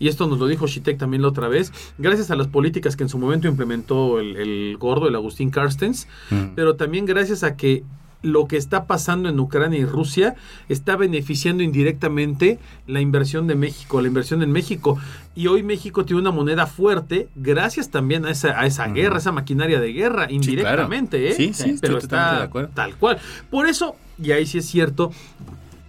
Y 0.00 0.06
esto 0.06 0.28
nos 0.28 0.38
lo 0.38 0.46
dijo 0.46 0.66
Shitek 0.68 0.96
también 0.96 1.22
la 1.22 1.28
otra 1.28 1.48
vez, 1.48 1.72
gracias 1.98 2.30
a 2.30 2.36
las 2.36 2.46
políticas 2.46 2.94
que 2.94 3.02
en 3.02 3.08
su 3.08 3.18
momento 3.18 3.48
implementó 3.48 4.20
el, 4.20 4.36
el 4.36 4.76
gordo, 4.78 5.08
el 5.08 5.14
Agustín 5.16 5.50
Carstens, 5.50 6.06
Mm. 6.30 6.54
pero 6.54 6.76
también 6.76 7.04
gracias 7.04 7.42
a 7.42 7.56
que 7.56 7.82
lo 8.22 8.46
que 8.48 8.56
está 8.56 8.86
pasando 8.86 9.28
en 9.28 9.38
Ucrania 9.38 9.78
y 9.78 9.84
Rusia 9.84 10.34
está 10.68 10.96
beneficiando 10.96 11.62
indirectamente 11.62 12.58
la 12.88 13.00
inversión 13.00 13.46
de 13.46 13.54
México, 13.54 14.00
la 14.00 14.08
inversión 14.08 14.42
en 14.42 14.50
México. 14.50 14.98
Y 15.36 15.46
hoy 15.46 15.62
México 15.62 16.04
tiene 16.04 16.20
una 16.22 16.32
moneda 16.32 16.66
fuerte 16.66 17.28
gracias 17.36 17.90
también 17.90 18.24
a 18.24 18.30
esa, 18.30 18.58
a 18.60 18.66
esa 18.66 18.88
guerra, 18.88 19.16
a 19.16 19.18
esa 19.18 19.30
maquinaria 19.32 19.78
de 19.80 19.92
guerra, 19.92 20.26
indirectamente, 20.30 21.28
¿eh? 21.28 21.32
Sí, 21.34 21.52
sí, 21.54 21.76
pero 21.80 21.98
totalmente 22.00 22.04
está 22.06 22.38
de 22.38 22.44
acuerdo. 22.44 22.70
tal 22.74 22.96
cual. 22.96 23.18
Por 23.50 23.68
eso, 23.68 23.94
y 24.20 24.32
ahí 24.32 24.46
sí 24.46 24.58
es 24.58 24.66
cierto, 24.66 25.12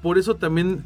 por 0.02 0.18
eso 0.18 0.36
también 0.36 0.84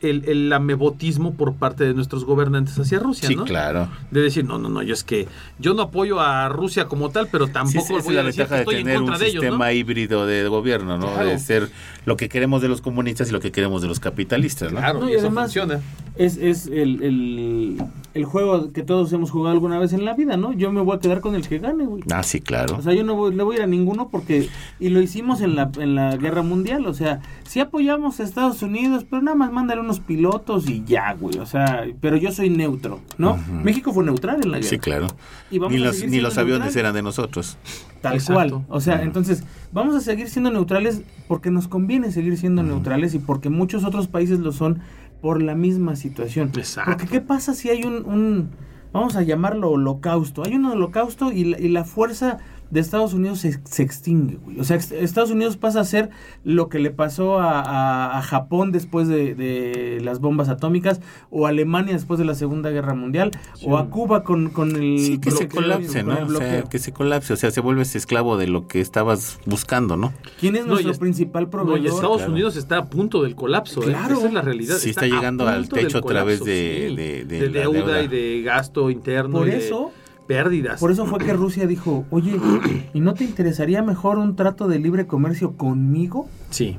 el, 0.00 0.24
el 0.28 0.52
amebotismo 0.52 1.34
por 1.34 1.54
parte 1.54 1.82
de 1.82 1.92
nuestros 1.92 2.24
gobernantes 2.24 2.78
hacia 2.78 3.00
Rusia, 3.00 3.26
Sí, 3.26 3.34
¿no? 3.34 3.44
claro. 3.44 3.88
De 4.12 4.20
decir, 4.20 4.44
no, 4.44 4.56
no, 4.56 4.68
no, 4.68 4.80
yo 4.82 4.94
es 4.94 5.02
que 5.02 5.26
yo 5.58 5.74
no 5.74 5.82
apoyo 5.82 6.20
a 6.20 6.48
Rusia 6.48 6.84
como 6.86 7.10
tal, 7.10 7.26
pero 7.32 7.46
Sí, 7.46 7.52
tampoco 7.52 7.78
esa 7.84 7.96
es 7.98 8.04
voy 8.04 8.14
a 8.16 8.18
la 8.20 8.26
decir 8.26 8.42
ventaja 8.44 8.48
que 8.48 8.54
de 8.54 8.60
estoy 8.62 8.76
en 8.76 8.84
tener 8.84 8.98
un 9.00 9.06
contra 9.06 9.18
de 9.18 9.30
ellos, 9.30 9.42
sistema 9.42 9.66
¿no? 9.66 9.72
híbrido 9.72 10.24
de 10.26 10.46
gobierno, 10.46 10.98
¿no? 10.98 11.12
Claro. 11.12 11.28
De 11.28 11.38
ser 11.40 11.68
lo 12.04 12.16
que 12.16 12.28
queremos 12.28 12.62
de 12.62 12.68
los 12.68 12.80
comunistas 12.80 13.28
y 13.28 13.32
lo 13.32 13.40
que 13.40 13.50
queremos 13.50 13.82
de 13.82 13.88
los 13.88 13.98
capitalistas, 13.98 14.72
¿no? 14.72 14.78
Claro, 14.78 15.00
No, 15.00 15.08
y 15.08 15.12
y 15.12 15.14
eso 15.16 15.26
además- 15.26 15.46
funciona. 15.46 15.80
Es, 16.18 16.36
es 16.36 16.66
el, 16.66 17.02
el, 17.02 17.82
el 18.14 18.24
juego 18.24 18.72
que 18.72 18.82
todos 18.82 19.12
hemos 19.12 19.30
jugado 19.30 19.52
alguna 19.52 19.78
vez 19.78 19.92
en 19.92 20.04
la 20.04 20.14
vida, 20.14 20.36
¿no? 20.36 20.52
Yo 20.52 20.72
me 20.72 20.80
voy 20.80 20.96
a 20.96 20.98
quedar 20.98 21.20
con 21.20 21.36
el 21.36 21.46
que 21.46 21.58
gane, 21.60 21.84
güey. 21.86 22.02
Ah, 22.12 22.24
sí, 22.24 22.40
claro. 22.40 22.76
O 22.76 22.82
sea, 22.82 22.92
yo 22.92 23.04
no 23.04 23.14
voy, 23.14 23.32
le 23.34 23.42
voy 23.44 23.54
a 23.54 23.58
ir 23.60 23.64
a 23.64 23.68
ninguno 23.68 24.08
porque... 24.08 24.48
Y 24.80 24.88
lo 24.88 25.00
hicimos 25.00 25.40
en 25.40 25.54
la, 25.54 25.70
en 25.78 25.94
la 25.94 26.16
guerra 26.16 26.42
mundial, 26.42 26.86
o 26.86 26.94
sea, 26.94 27.20
sí 27.44 27.60
apoyamos 27.60 28.18
a 28.18 28.24
Estados 28.24 28.62
Unidos, 28.62 29.04
pero 29.08 29.22
nada 29.22 29.36
más 29.36 29.52
mándale 29.52 29.80
unos 29.80 30.00
pilotos 30.00 30.68
y 30.68 30.82
ya, 30.84 31.12
güey. 31.14 31.38
O 31.38 31.46
sea, 31.46 31.84
pero 32.00 32.16
yo 32.16 32.32
soy 32.32 32.50
neutro, 32.50 33.00
¿no? 33.16 33.38
México 33.62 33.92
fue 33.92 34.04
neutral 34.04 34.40
en 34.42 34.50
la 34.50 34.58
guerra. 34.58 34.68
Sí, 34.70 34.78
claro. 34.78 35.06
Y 35.52 35.58
vamos 35.58 35.72
Ni 35.72 35.78
los, 35.78 36.02
ni 36.04 36.20
los 36.20 36.36
aviones 36.36 36.58
neutrales. 36.64 36.76
eran 36.76 36.94
de 36.94 37.02
nosotros. 37.02 37.56
Tal 38.00 38.14
Exacto. 38.14 38.34
cual. 38.34 38.64
O 38.68 38.80
sea, 38.80 39.02
entonces, 39.02 39.44
vamos 39.72 39.94
a 39.94 40.00
seguir 40.00 40.28
siendo 40.28 40.50
neutrales 40.50 41.02
porque 41.28 41.50
nos 41.50 41.68
conviene 41.68 42.10
seguir 42.10 42.36
siendo 42.36 42.62
neutrales 42.62 43.14
y 43.14 43.18
porque 43.18 43.48
muchos 43.50 43.84
otros 43.84 44.08
países 44.08 44.40
lo 44.40 44.50
son 44.52 44.80
por 45.20 45.42
la 45.42 45.54
misma 45.54 45.96
situación. 45.96 46.52
Exacto. 46.56 46.90
Porque 46.92 47.06
¿qué 47.06 47.20
pasa 47.20 47.54
si 47.54 47.70
hay 47.70 47.82
un, 47.84 48.04
un- 48.06 48.50
vamos 48.92 49.16
a 49.16 49.22
llamarlo 49.22 49.70
holocausto? 49.70 50.44
Hay 50.44 50.54
un 50.54 50.66
holocausto 50.66 51.32
y 51.32 51.44
la, 51.44 51.60
y 51.60 51.68
la 51.68 51.84
fuerza 51.84 52.38
de 52.70 52.80
Estados 52.80 53.14
Unidos 53.14 53.38
se, 53.40 53.58
se 53.64 53.82
extingue, 53.82 54.36
güey. 54.36 54.60
O 54.60 54.64
sea, 54.64 54.76
Estados 54.76 55.30
Unidos 55.30 55.56
pasa 55.56 55.80
a 55.80 55.84
ser 55.84 56.10
lo 56.44 56.68
que 56.68 56.78
le 56.78 56.90
pasó 56.90 57.38
a, 57.40 57.60
a- 57.60 58.18
a 58.18 58.22
Japón 58.22 58.72
después 58.72 59.08
de, 59.08 59.34
de 59.34 60.00
las 60.02 60.20
bombas 60.20 60.48
atómicas, 60.48 61.00
o 61.30 61.46
a 61.46 61.48
Alemania 61.48 61.94
después 61.94 62.18
de 62.18 62.24
la 62.26 62.34
Segunda 62.34 62.70
Guerra 62.70 62.94
Mundial, 62.94 63.30
o 63.64 63.78
a 63.78 63.88
Cuba 63.88 64.22
con, 64.22 64.50
con 64.50 64.76
el... 64.76 64.98
Sí, 64.98 65.18
que 65.18 65.30
se 65.30 65.48
colapse, 65.48 66.02
¿no? 66.02 66.18
O 66.26 66.30
sea, 66.30 66.62
que 66.64 66.78
se 66.78 66.92
colapse, 66.92 67.32
o 67.32 67.36
sea, 67.36 67.50
se 67.50 67.60
vuelves 67.60 67.96
esclavo 67.96 68.36
de 68.36 68.46
lo 68.48 68.66
que 68.68 68.80
estabas 68.80 69.38
buscando, 69.46 69.96
¿no? 69.96 70.12
¿Quién 70.38 70.56
es 70.56 70.62
No, 70.66 70.72
nuestro 70.72 70.92
es- 70.92 70.98
principal 70.98 71.44
No, 71.44 71.50
proveedor? 71.50 71.80
y 71.80 71.86
Estados 71.88 72.16
claro. 72.18 72.32
Unidos 72.32 72.56
está 72.56 72.78
a 72.78 72.84
punto 72.86 73.22
del 73.22 73.34
colapso, 73.34 73.82
¿eh? 73.82 73.86
Claro. 73.86 74.18
Esa 74.18 74.26
es 74.26 74.32
la 74.32 74.42
realidad. 74.42 74.76
Sí, 74.76 74.90
está 74.90 75.06
llegando 75.06 75.48
al 75.48 75.68
techo 75.68 75.98
a 75.98 76.02
través 76.02 76.40
colapso, 76.40 76.44
de- 76.44 76.86
sí. 76.90 76.96
de- 76.96 77.48
deuda, 77.48 77.78
deuda. 77.80 78.02
y 78.02 78.08
de 78.08 78.42
gasto 78.42 78.90
interno. 78.90 79.38
Por 79.38 79.48
y 79.48 79.52
de 79.52 79.56
eso, 79.58 79.90
pérdidas. 80.28 80.78
por 80.78 80.92
eso 80.92 81.04
fue 81.06 81.18
que 81.18 81.32
Rusia 81.32 81.66
dijo, 81.66 82.04
oye, 82.10 82.38
¿y 82.94 83.00
no 83.00 83.14
te 83.14 83.24
interesaría 83.24 83.82
mejor 83.82 84.18
un 84.18 84.36
trato 84.36 84.68
de 84.68 84.78
libre 84.78 85.08
comercio 85.08 85.56
conmigo? 85.56 86.28
Sí. 86.50 86.78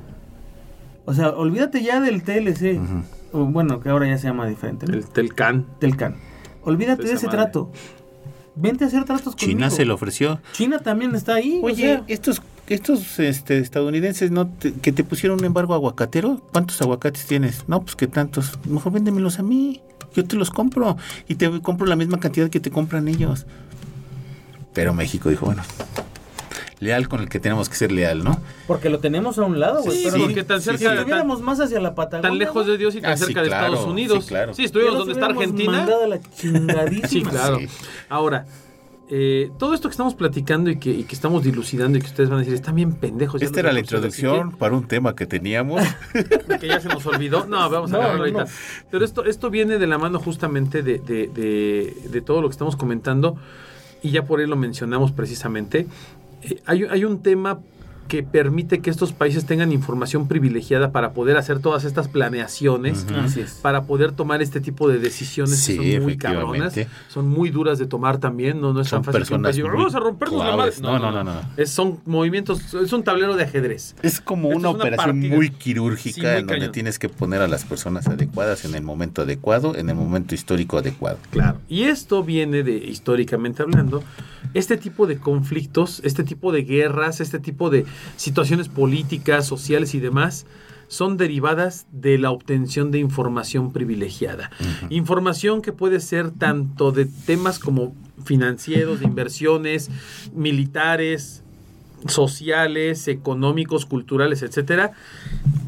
O 1.06 1.14
sea, 1.14 1.32
olvídate 1.32 1.84
ya 1.84 2.00
del 2.00 2.24
TLC, 2.24 2.80
o 3.34 3.45
bueno, 3.45 3.80
que 3.82 3.89
ahora 3.89 4.08
ya 4.08 4.18
se 4.18 4.28
llama 4.28 4.45
diferente, 4.47 4.86
¿no? 4.86 4.93
El 4.93 5.06
Telcan. 5.06 5.66
Telcan. 5.80 6.16
Olvídate 6.64 7.04
de 7.04 7.14
ese 7.14 7.26
madre. 7.26 7.38
trato. 7.39 7.72
Vente 8.56 8.84
a 8.84 8.88
hacer 8.88 9.06
tratos 9.06 9.36
conmigo. 9.36 9.58
China 9.58 9.70
se 9.70 9.86
lo 9.86 9.95
ofreció. 9.95 10.39
China 10.54 10.80
también 10.80 11.16
está 11.16 11.36
ahí. 11.36 11.60
o 11.64 11.66
Oye, 11.66 11.76
sea, 11.76 12.04
estos 12.08 12.41
estos 12.68 13.20
este, 13.20 13.58
estadounidenses 13.58 14.30
no 14.30 14.47
te- 14.47 14.74
que 14.74 14.91
te 14.91 15.04
pusieron 15.04 15.39
un 15.39 15.45
embargo 15.45 15.74
aguacatero, 15.74 16.39
¿cuántos 16.52 16.80
aguacates 16.84 17.26
tienes? 17.26 17.64
No, 17.68 17.82
pues 17.82 17.95
que 17.95 18.06
tantos. 18.06 18.60
Mejor 18.68 18.91
véndemelos 18.93 19.39
a 19.39 19.43
mí. 19.43 19.82
Yo 20.16 20.26
te 20.26 20.36
los 20.36 20.49
compro 20.49 20.97
y 21.28 21.36
te 21.36 21.62
compro 21.62 21.86
la 21.88 21.95
misma 21.95 22.20
cantidad 22.20 22.49
que 22.49 22.60
te 22.60 22.72
compran 22.72 23.07
ellos. 23.07 23.45
Pero 24.74 24.93
México 24.93 25.30
dijo, 25.30 25.45
bueno, 25.47 25.64
leal 26.80 27.10
con 27.10 27.22
el 27.22 27.30
que 27.30 27.39
tenemos 27.39 27.70
que 27.70 27.76
ser 27.76 27.91
leal, 27.91 28.24
¿no? 28.24 28.39
porque 28.68 28.89
lo 28.89 28.99
tenemos 28.99 29.38
a 29.39 29.43
un 29.43 29.60
lado, 29.60 29.82
güey. 29.84 29.97
Sí, 29.97 30.07
pero 30.12 30.24
porque 30.26 30.43
tan 30.43 30.60
sí, 30.60 30.66
cerca 30.66 30.78
si 30.80 30.86
sí. 30.86 30.93
estuviéramos 30.93 31.41
más 31.41 31.60
hacia 31.60 31.80
la 31.80 31.95
Patagonia, 31.95 32.30
tan 32.30 32.38
lejos 32.38 32.68
de 32.68 32.78
Dios 32.78 32.95
y 32.95 33.01
tan 33.01 33.12
Ah, 33.12 33.18
sí, 33.18 33.26
cerca 33.26 33.41
de 33.41 33.47
Estados 33.47 33.86
Unidos. 33.86 34.24
sí, 34.24 34.30
claro. 34.30 34.53
Sí, 34.53 34.64
estuvimos 34.64 34.97
donde 34.97 35.14
está 35.14 35.26
Argentina. 35.26 35.86
la. 36.07 36.20
Sí, 37.07 37.24
claro. 37.24 37.60
Sí. 37.60 37.68
Ahora, 38.07 38.45
eh, 39.12 39.51
todo 39.57 39.74
esto 39.74 39.88
que 39.89 39.93
estamos 39.93 40.14
platicando 40.14 40.70
y 40.70 40.78
que, 40.78 40.91
y 40.91 41.03
que 41.03 41.16
estamos 41.16 41.43
dilucidando 41.43 41.97
y 41.97 42.01
que 42.01 42.07
ustedes 42.07 42.30
van 42.30 42.38
a 42.38 42.41
decir, 42.41 42.53
están 42.53 42.76
bien 42.76 42.93
pendejos. 42.93 43.41
Esta 43.41 43.60
era 43.60 43.72
la 43.74 43.80
introducción 43.80 44.51
para 44.51 44.76
un 44.76 44.88
tema 44.88 45.16
que 45.16 45.26
teníamos. 45.26 45.82
que 46.62 46.68
ya 46.68 46.80
se 46.80 46.89
nos 46.89 47.05
olvidó. 47.07 47.45
No, 47.47 47.70
vamos 47.70 47.91
a 47.91 47.97
No, 47.97 48.01
agarrarlo 48.03 48.28
no, 48.32 48.39
ahorita. 48.39 48.55
Pero 48.91 49.03
esto, 49.05 49.26
esto 49.26 49.49
viene 49.49 49.80
de 49.80 49.88
la 49.88 49.97
mano 49.97 50.20
justamente 50.20 50.84
de, 50.84 50.99
de- 50.99 51.28
de- 51.28 51.93
de 52.10 52.22
todo 52.22 52.41
lo 52.41 52.49
que 52.49 52.53
estamos 52.53 52.76
comentando 52.76 53.36
y 54.03 54.12
ya 54.12 54.24
por 54.26 54.39
ahí 54.39 54.45
lo 54.47 54.55
mencionamos 54.55 55.12
precisamente. 55.12 55.88
Eh, 56.43 56.62
hay, 56.66 56.84
hay 56.84 57.03
un 57.03 57.22
tema 57.24 57.60
que 58.10 58.24
permite 58.24 58.80
que 58.80 58.89
estos 58.89 59.14
países 59.14 59.45
tengan 59.45 59.72
información 59.72 60.28
privilegiada 60.28 60.91
para 60.91 61.14
poder 61.14 61.38
hacer 61.38 61.60
todas 61.60 61.86
estas 61.86 62.10
planeaciones. 62.10 63.05
Para 63.62 63.84
poder 63.84 64.12
tomar 64.12 64.41
este 64.41 64.60
tipo 64.60 64.89
de 64.89 64.97
decisiones 64.97 65.60
Sí, 65.60 65.78
que 65.78 65.93
son 65.93 66.03
muy 66.03 66.18
cabronas, 66.18 66.74
son 67.07 67.30
muy 67.30 67.51
duras 67.51 67.78
de 67.78 67.86
tomar 67.86 68.18
también, 68.18 68.60
no, 68.60 68.74
no 68.74 68.82
es 68.82 68.88
Son 68.89 69.03
tan 69.03 69.14
fácil 69.14 69.64
que 69.64 69.70
vamos 69.70 69.95
a 69.95 69.99
rompernos 69.99 70.45
la 70.45 70.57
madre. 70.57 70.74
No, 70.82 70.99
no, 70.99 71.12
no, 71.12 71.24
no. 71.24 71.41
Es, 71.55 71.70
son 71.70 71.99
movimientos, 72.05 72.74
es 72.74 72.91
un 72.91 73.03
tablero 73.03 73.36
de 73.36 73.43
ajedrez. 73.43 73.95
Es 74.01 74.20
como 74.20 74.49
una 74.49 74.57
es 74.57 74.60
una 74.60 74.70
operación 74.72 75.16
partida. 75.18 75.36
muy 75.36 75.49
quirúrgica 75.51 76.16
Sí, 76.16 76.22
muy 76.22 76.39
en 76.39 76.47
donde 76.47 76.70
tienes 76.70 76.97
que 76.97 77.10
poner 77.10 77.41
a 77.41 77.47
las 77.47 77.64
personas 77.64 78.07
adecuadas 78.07 78.66
en 78.66 78.74
el 78.74 78.82
momento 78.82 79.22
adecuado, 79.22 79.76
en 79.76 79.89
el 79.89 79.95
momento 79.95 80.34
histórico 80.34 80.80
adecuado. 80.80 81.20
Claro. 81.30 81.60
Y 81.70 81.84
esto 81.84 82.24
viene 82.24 82.64
de, 82.64 82.74
históricamente 82.74 83.62
hablando, 83.62 84.03
este 84.55 84.78
tipo 84.78 85.05
de 85.05 85.18
conflictos, 85.18 86.01
este 86.03 86.24
tipo 86.24 86.51
de 86.51 86.64
guerras, 86.64 87.22
este 87.22 87.39
tipo 87.39 87.70
de 87.70 87.86
situaciones 88.16 88.70
políticas, 88.70 89.45
sociales 89.45 89.93
y 89.95 90.00
demás, 90.00 90.45
son 90.88 91.18
derivadas 91.18 91.86
de 91.91 92.18
la 92.18 92.32
obtención 92.32 92.91
de 92.91 93.00
información 93.00 93.72
privilegiada. 93.72 94.50
Información 94.89 95.62
que 95.62 95.72
puede 95.72 96.00
ser 96.00 96.32
tanto 96.32 96.91
de 96.91 97.06
temas 97.06 97.60
como 97.60 97.95
financieros, 98.26 99.00
de 99.00 99.06
inversiones, 99.06 99.89
militares, 100.34 101.43
sociales, 102.08 103.08
económicos, 103.08 103.86
culturales, 103.86 104.41
etcétera, 104.41 104.91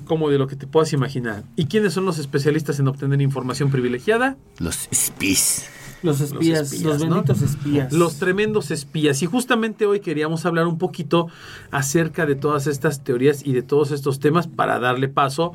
como 0.05 0.29
de 0.29 0.37
lo 0.37 0.47
que 0.47 0.55
te 0.55 0.67
puedas 0.67 0.91
imaginar. 0.93 1.43
¿Y 1.55 1.65
quiénes 1.65 1.93
son 1.93 2.05
los 2.05 2.17
especialistas 2.17 2.79
en 2.79 2.87
obtener 2.87 3.21
información 3.21 3.69
privilegiada? 3.69 4.37
Los 4.59 4.89
spies. 4.93 5.69
Los 6.03 6.19
espías, 6.21 6.79
los, 6.81 6.99
benditos 6.99 7.41
espías. 7.41 7.93
Los 7.93 8.17
tremendos 8.17 8.71
espías. 8.71 9.21
Y 9.21 9.27
justamente 9.27 9.85
hoy 9.85 9.99
queríamos 9.99 10.45
hablar 10.45 10.67
un 10.67 10.77
poquito 10.77 11.27
acerca 11.69 12.25
de 12.25 12.35
todas 12.35 12.65
estas 12.67 13.03
teorías 13.03 13.45
y 13.45 13.53
de 13.53 13.61
todos 13.61 13.91
estos 13.91 14.19
temas 14.19 14.47
para 14.47 14.79
darle 14.79 15.07
paso 15.09 15.53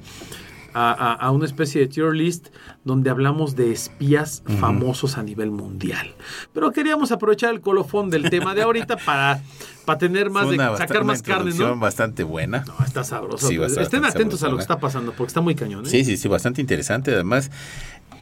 a, 0.72 0.92
a- 0.92 1.14
a 1.14 1.30
una 1.30 1.46
especie 1.46 1.80
de 1.80 1.86
tier 1.88 2.12
list 2.14 2.48
donde 2.84 3.08
hablamos 3.10 3.56
de 3.56 3.72
espías 3.72 4.42
famosos 4.60 5.16
a 5.18 5.22
nivel 5.22 5.50
mundial. 5.50 6.14
Pero 6.52 6.70
queríamos 6.70 7.10
aprovechar 7.12 7.52
el 7.52 7.60
colofón 7.60 8.10
del 8.10 8.28
tema 8.30 8.54
de 8.54 8.62
ahorita 8.62 8.96
para, 9.04 9.40
para 9.84 9.98
tener 9.98 10.28
más, 10.30 10.48
de, 10.50 10.56
sacar 10.58 11.02
más 11.02 11.22
carne, 11.22 11.52
¿no? 11.54 11.76
bastante 11.76 12.22
buena. 12.24 12.62
No, 12.66 12.84
está 12.84 13.02
sabroso. 13.04 13.48
Sí, 13.48 13.54
estar 13.54 13.82
Estén 13.82 14.02
bastante 14.02 14.08
atentos 14.08 14.42
a 14.42 14.48
lo 14.48 14.56
que 14.56 14.62
está 14.62 14.78
pasando 14.78 15.12
porque 15.12 15.28
está 15.28 15.40
muy 15.40 15.54
cañón. 15.54 15.86
¿eh? 15.86 15.88
Sí, 15.88 16.04
sí, 16.04 16.16
sí, 16.16 16.28
bastante 16.28 16.60
interesante. 16.60 17.12
Además, 17.14 17.50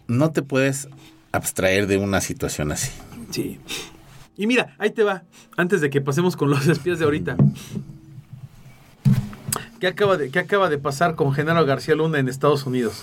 no 0.07 0.31
te 0.31 0.43
puedes 0.43 0.89
abstraer 1.37 1.87
de 1.87 1.97
una 1.97 2.21
situación 2.21 2.73
así. 2.73 2.91
Sí. 3.31 3.59
Y 4.37 4.47
mira, 4.47 4.75
ahí 4.79 4.91
te 4.91 5.03
va, 5.05 5.23
antes 5.57 5.81
de 5.81 5.91
que 5.91 6.01
pasemos 6.01 6.37
con 6.37 6.51
los 6.51 6.67
espías 6.69 6.99
de 6.99 7.05
ahorita. 7.05 7.37
¿Qué 9.81 9.87
acaba 9.89 10.17
de, 10.17 10.31
qué 10.31 10.39
acaba 10.39 10.71
de 10.71 10.79
pasar 10.79 11.15
con 11.15 11.33
Genaro 11.33 11.65
García 11.67 11.95
Luna 11.95 12.19
en 12.19 12.29
Estados 12.29 12.65
Unidos? 12.67 13.03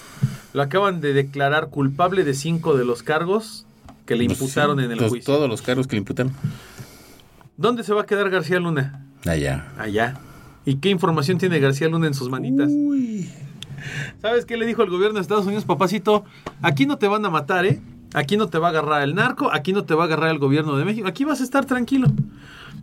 Lo 0.54 0.62
acaban 0.62 1.00
de 1.00 1.14
declarar 1.14 1.70
culpable 1.70 2.24
de 2.24 2.34
cinco 2.34 2.76
de 2.76 2.86
los 2.86 3.04
cargos 3.04 3.66
que 4.06 4.16
le 4.16 4.26
Pues 4.26 4.40
imputaron 4.42 4.80
sí, 4.80 4.86
en 4.86 4.92
el 4.92 4.98
los- 4.98 5.10
juicio. 5.10 5.34
Todos 5.34 5.48
los 5.50 5.62
cargos 5.62 5.88
que 5.88 5.96
le 5.96 6.00
imputaron. 6.00 6.34
¿Dónde 7.58 7.84
se 7.84 7.94
va 7.94 8.02
a 8.02 8.06
quedar 8.06 8.30
García 8.30 8.60
Luna? 8.60 9.06
Allá. 9.26 9.72
Allá. 9.78 10.16
¿Y 10.66 10.76
qué 10.76 10.90
información 10.90 11.38
tiene 11.38 11.60
García 11.60 11.88
Luna 11.88 12.08
en 12.08 12.14
sus 12.14 12.30
manitas? 12.30 12.70
Uy. 12.72 13.30
¿Sabes 14.22 14.46
qué 14.46 14.58
le 14.58 14.66
dijo 14.66 14.82
el 14.84 14.90
gobierno 14.90 15.16
de 15.16 15.22
Estados 15.22 15.46
Unidos, 15.46 15.66
papacito? 15.66 16.24
Aquí 16.62 16.86
no 16.86 16.98
te 16.98 17.08
van 17.08 17.24
a 17.26 17.30
matar, 17.30 17.66
¿eh? 17.66 17.80
Aquí 18.14 18.36
no 18.38 18.48
te 18.48 18.58
va 18.58 18.68
a 18.68 18.70
agarrar 18.72 19.04
el 19.04 19.16
narco, 19.16 19.52
aquí 19.54 19.72
no 19.74 19.84
te 19.86 19.94
va 19.94 20.04
a 20.04 20.06
agarrar 20.08 20.32
el 20.32 20.40
gobierno 20.40 20.76
de 20.78 20.86
México, 20.86 21.08
aquí 21.08 21.24
vas 21.24 21.40
a 21.42 21.44
estar 21.44 21.66
tranquilo. 21.66 22.08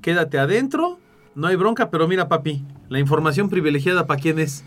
Quédate 0.00 0.38
adentro, 0.38 0.98
no 1.34 1.46
hay 1.48 1.56
bronca, 1.56 1.90
pero 1.90 2.08
mira, 2.08 2.28
papi, 2.28 2.62
la 2.88 2.98
información 2.98 3.48
privilegiada 3.50 4.06
para 4.06 4.20
quién 4.20 4.38
es? 4.38 4.64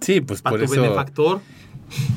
Sí, 0.00 0.20
pues 0.20 0.40
a 0.44 0.50
por 0.50 0.60
tu 0.60 0.64
eso, 0.64 0.80
benefactor. 0.80 1.40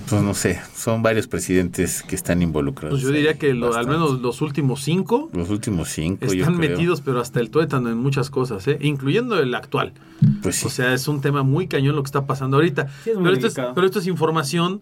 pues 0.08 0.22
no 0.22 0.34
sé, 0.34 0.60
son 0.76 1.02
varios 1.02 1.28
presidentes 1.28 2.04
que 2.04 2.16
están 2.16 2.42
involucrados. 2.42 2.92
Pues 3.00 3.04
yo 3.04 3.10
diría 3.10 3.38
que 3.38 3.54
lo- 3.54 3.74
al 3.74 3.88
menos 3.88 4.22
los 4.22 4.42
últimos 4.42 4.82
cinco 4.84 5.30
los 5.34 5.50
últimos 5.50 5.90
cinco, 5.90 6.26
yo 6.28 6.32
están 6.44 6.58
creo. 6.58 6.70
metidos, 6.70 7.02
pero 7.02 7.20
hasta 7.20 7.40
el 7.40 7.50
tuétano 7.50 7.90
en 7.90 7.98
muchas 7.98 8.30
cosas, 8.30 8.68
¿eh? 8.68 8.78
incluyendo 8.82 9.38
el 9.40 9.54
actual. 9.56 9.94
Pues 10.44 10.58
sí. 10.58 10.68
O 10.68 10.70
sea, 10.70 10.94
es 10.94 11.08
un 11.08 11.20
tema 11.22 11.44
muy 11.44 11.68
cañón 11.68 11.96
lo 11.96 12.04
que 12.04 12.08
está 12.08 12.26
pasando 12.26 12.58
ahorita. 12.58 12.88
Sí, 13.04 13.10
es 13.10 13.16
muy 13.18 13.24
pero, 13.26 13.36
esto 13.36 13.48
es, 13.48 13.68
pero 13.76 13.86
esto 13.88 14.00
es 14.00 14.08
información 14.08 14.82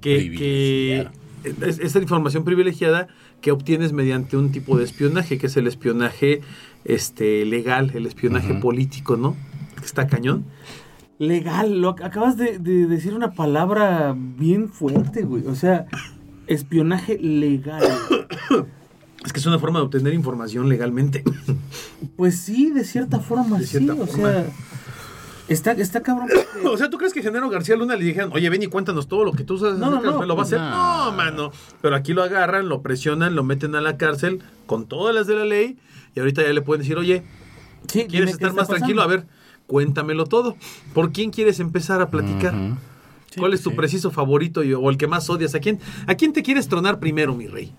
que, 0.00 0.30
que 0.32 1.08
es, 1.66 1.78
es 1.78 1.94
información 1.96 2.44
privilegiada 2.44 3.08
que 3.40 3.52
obtienes 3.52 3.92
mediante 3.92 4.36
un 4.36 4.50
tipo 4.52 4.76
de 4.78 4.84
espionaje, 4.84 5.38
que 5.38 5.46
es 5.46 5.56
el 5.56 5.66
espionaje 5.66 6.40
este 6.84 7.44
legal, 7.44 7.92
el 7.94 8.06
espionaje 8.06 8.54
político, 8.54 9.16
¿no? 9.16 9.36
Que 9.78 9.84
está 9.84 10.06
cañón. 10.06 10.44
Legal, 11.18 11.80
lo 11.80 11.94
ac- 11.94 12.04
acabas 12.04 12.36
de, 12.36 12.58
de 12.58 12.86
decir 12.86 13.14
una 13.14 13.32
palabra 13.32 14.14
bien 14.16 14.68
fuerte, 14.68 15.22
güey. 15.22 15.46
O 15.46 15.54
sea, 15.54 15.86
espionaje 16.46 17.18
legal. 17.18 17.82
Es 19.24 19.32
que 19.32 19.38
es 19.40 19.46
una 19.46 19.58
forma 19.58 19.78
de 19.78 19.86
obtener 19.86 20.12
información 20.12 20.68
legalmente. 20.68 21.22
Pues 22.16 22.36
sí, 22.38 22.70
de 22.70 22.84
cierta 22.84 23.20
forma, 23.20 23.58
De 23.58 23.66
cierta 23.66 23.94
sí. 23.94 24.00
O 24.02 24.06
sea, 24.06 24.46
está, 25.48 25.72
está 25.72 26.02
cabrón. 26.02 26.28
porque- 26.52 26.68
O 26.68 26.76
sea, 26.76 26.90
¿tú 26.90 26.98
crees 26.98 27.12
que 27.12 27.22
Genaro 27.22 27.48
García 27.50 27.76
Luna 27.76 27.96
le 27.96 28.04
dijeron, 28.04 28.30
oye, 28.32 28.48
ven 28.50 28.62
y 28.62 28.66
cuéntanos 28.66 29.08
todo 29.08 29.24
lo 29.24 29.32
que 29.32 29.44
tú 29.44 29.58
sabes? 29.58 29.78
No, 29.78 29.90
no, 29.90 30.00
no, 30.00 30.20
fe"? 30.20 30.26
¿Lo 30.26 30.36
va 30.36 30.42
a 30.42 30.44
hacer? 30.46 30.58
no. 30.60 31.04
No, 31.10 31.12
mano. 31.12 31.52
Pero 31.80 31.96
aquí 31.96 32.12
lo 32.12 32.22
agarran, 32.22 32.68
lo 32.68 32.82
presionan, 32.82 33.34
lo 33.34 33.44
meten 33.44 33.74
a 33.74 33.80
la 33.80 33.96
cárcel 33.96 34.42
con 34.66 34.86
todas 34.86 35.14
las 35.14 35.26
de 35.26 35.34
la 35.36 35.44
ley 35.44 35.76
y 36.14 36.20
ahorita 36.20 36.42
ya 36.42 36.52
le 36.52 36.62
pueden 36.62 36.82
decir, 36.82 36.96
oye, 36.96 37.22
Sí, 37.88 38.06
¿quieres 38.08 38.30
estar 38.30 38.54
más 38.54 38.68
tranquilo? 38.68 39.02
A 39.02 39.06
ver, 39.06 39.26
cuéntamelo 39.66 40.24
todo. 40.24 40.56
¿Por 40.94 41.12
quién 41.12 41.30
quieres 41.30 41.60
empezar 41.60 42.00
a 42.00 42.08
platicar? 42.10 42.54
Sí, 43.30 43.38
¿Cuál 43.40 43.52
es 43.52 43.62
tu 43.62 43.70
sí. 43.70 43.76
preciso 43.76 44.10
favorito 44.10 44.62
y- 44.64 44.72
o 44.72 44.88
el 44.90 44.96
que 44.96 45.06
más 45.06 45.28
odias? 45.28 45.54
¿A 45.54 45.60
quién, 45.60 45.80
¿A 46.06 46.14
quién 46.14 46.32
te 46.32 46.42
quieres 46.42 46.68
tronar 46.68 46.98
primero, 46.98 47.34
mi 47.34 47.46
rey? 47.46 47.72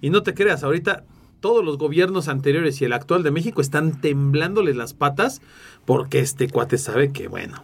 Y 0.00 0.10
no 0.10 0.22
te 0.24 0.34
creas, 0.34 0.64
ahorita 0.64 1.04
todos 1.46 1.64
los 1.64 1.78
gobiernos 1.78 2.26
anteriores 2.26 2.82
y 2.82 2.86
el 2.86 2.92
actual 2.92 3.22
de 3.22 3.30
México 3.30 3.60
están 3.60 4.00
temblándoles 4.00 4.74
las 4.74 4.94
patas 4.94 5.42
porque 5.84 6.18
este 6.18 6.48
cuate 6.48 6.76
sabe 6.76 7.12
que, 7.12 7.28
bueno, 7.28 7.62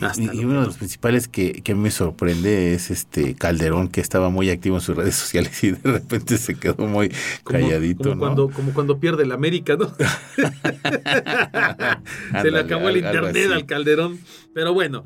hasta 0.00 0.34
Y, 0.34 0.44
uno 0.44 0.60
de 0.60 0.66
los 0.66 0.76
principales 0.78 1.28
que, 1.28 1.62
me 1.76 1.90
sorprende 1.90 2.74
es 2.74 2.90
este 2.90 3.34
Calderón, 3.34 3.88
que 3.88 4.00
estaba 4.00 4.30
muy 4.30 4.48
activo 4.50 4.76
en 4.76 4.80
sus 4.82 4.96
redes 4.96 5.14
sociales 5.16 5.62
y 5.64 5.72
de 5.72 5.92
repente 5.92 6.38
se 6.38 6.54
quedó 6.54 6.86
muy 6.86 7.10
como, 7.44 7.58
calladito, 7.60 8.02
como 8.04 8.14
¿no? 8.14 8.20
cuando, 8.20 8.50
como 8.50 8.72
cuando 8.72 8.98
pierde 8.98 9.24
el 9.24 9.32
América, 9.32 9.76
¿no? 9.76 9.92
Se 12.42 12.50
le 12.50 12.58
acabó 12.60 12.88
el 12.88 12.98
internet 12.98 13.50
al 13.52 13.66
Calderón. 13.66 14.18
Pero 14.54 14.74
bueno, 14.74 15.04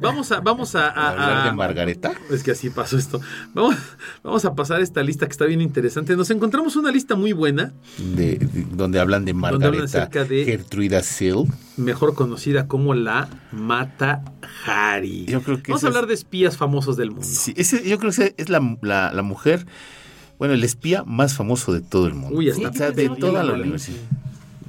vamos 0.00 0.32
a, 0.32 0.40
vamos 0.40 0.74
a, 0.74 0.88
a- 0.88 1.10
¿Hablar 1.10 1.44
de 1.50 1.56
Margareta? 1.56 2.12
Es 2.30 2.42
que 2.42 2.50
así 2.50 2.68
pasó 2.68 2.98
esto. 2.98 3.20
Vamos, 3.54 3.76
vamos 4.24 4.44
a 4.44 4.54
pasar 4.56 4.80
esta 4.80 5.02
lista 5.04 5.26
que 5.26 5.32
está 5.32 5.44
bien 5.44 5.60
interesante. 5.60 6.16
Nos 6.16 6.30
encontramos 6.30 6.74
una 6.74 6.90
lista 6.90 7.14
muy 7.14 7.32
buena, 7.32 7.72
De, 7.98 8.36
de- 8.38 8.66
donde 8.72 8.98
hablan 8.98 9.24
de 9.24 9.32
Donde 9.32 9.46
hablan 9.48 9.60
Margareta 9.60 9.98
acerca 10.02 10.24
de- 10.24 10.44
Gertruida 10.44 11.00
Sill. 11.02 11.44
mejor 11.76 12.14
conocida 12.14 12.66
como 12.66 12.94
la 12.94 13.28
Mata 13.52 14.22
Hari. 14.66 15.24
Yo 15.26 15.42
creo 15.42 15.62
que 15.62 15.72
Vamos 15.72 15.84
a 15.84 15.88
hablar 15.88 16.04
es- 16.04 16.08
de 16.08 16.14
espías 16.14 16.56
famosos 16.56 16.96
del 16.96 17.10
mundo. 17.10 17.26
Sí, 17.26 17.52
ese- 17.56 17.88
yo 17.88 17.98
creo 17.98 18.12
que 18.12 18.34
es 18.36 18.48
la, 18.48 18.76
la, 18.82 19.12
la 19.12 19.22
mujer, 19.22 19.66
bueno, 20.38 20.54
el 20.54 20.62
espía 20.64 21.04
más 21.04 21.34
famoso 21.34 21.72
de 21.72 21.80
todo 21.80 22.06
el 22.06 22.14
mundo. 22.14 22.36
Uy, 22.36 22.50
hasta 22.50 22.68
o 22.68 22.72
sea, 22.72 22.90
de 22.90 23.08
toda 23.10 23.42
la 23.42 23.50
Pelín. 23.52 23.62
universidad. 23.62 23.98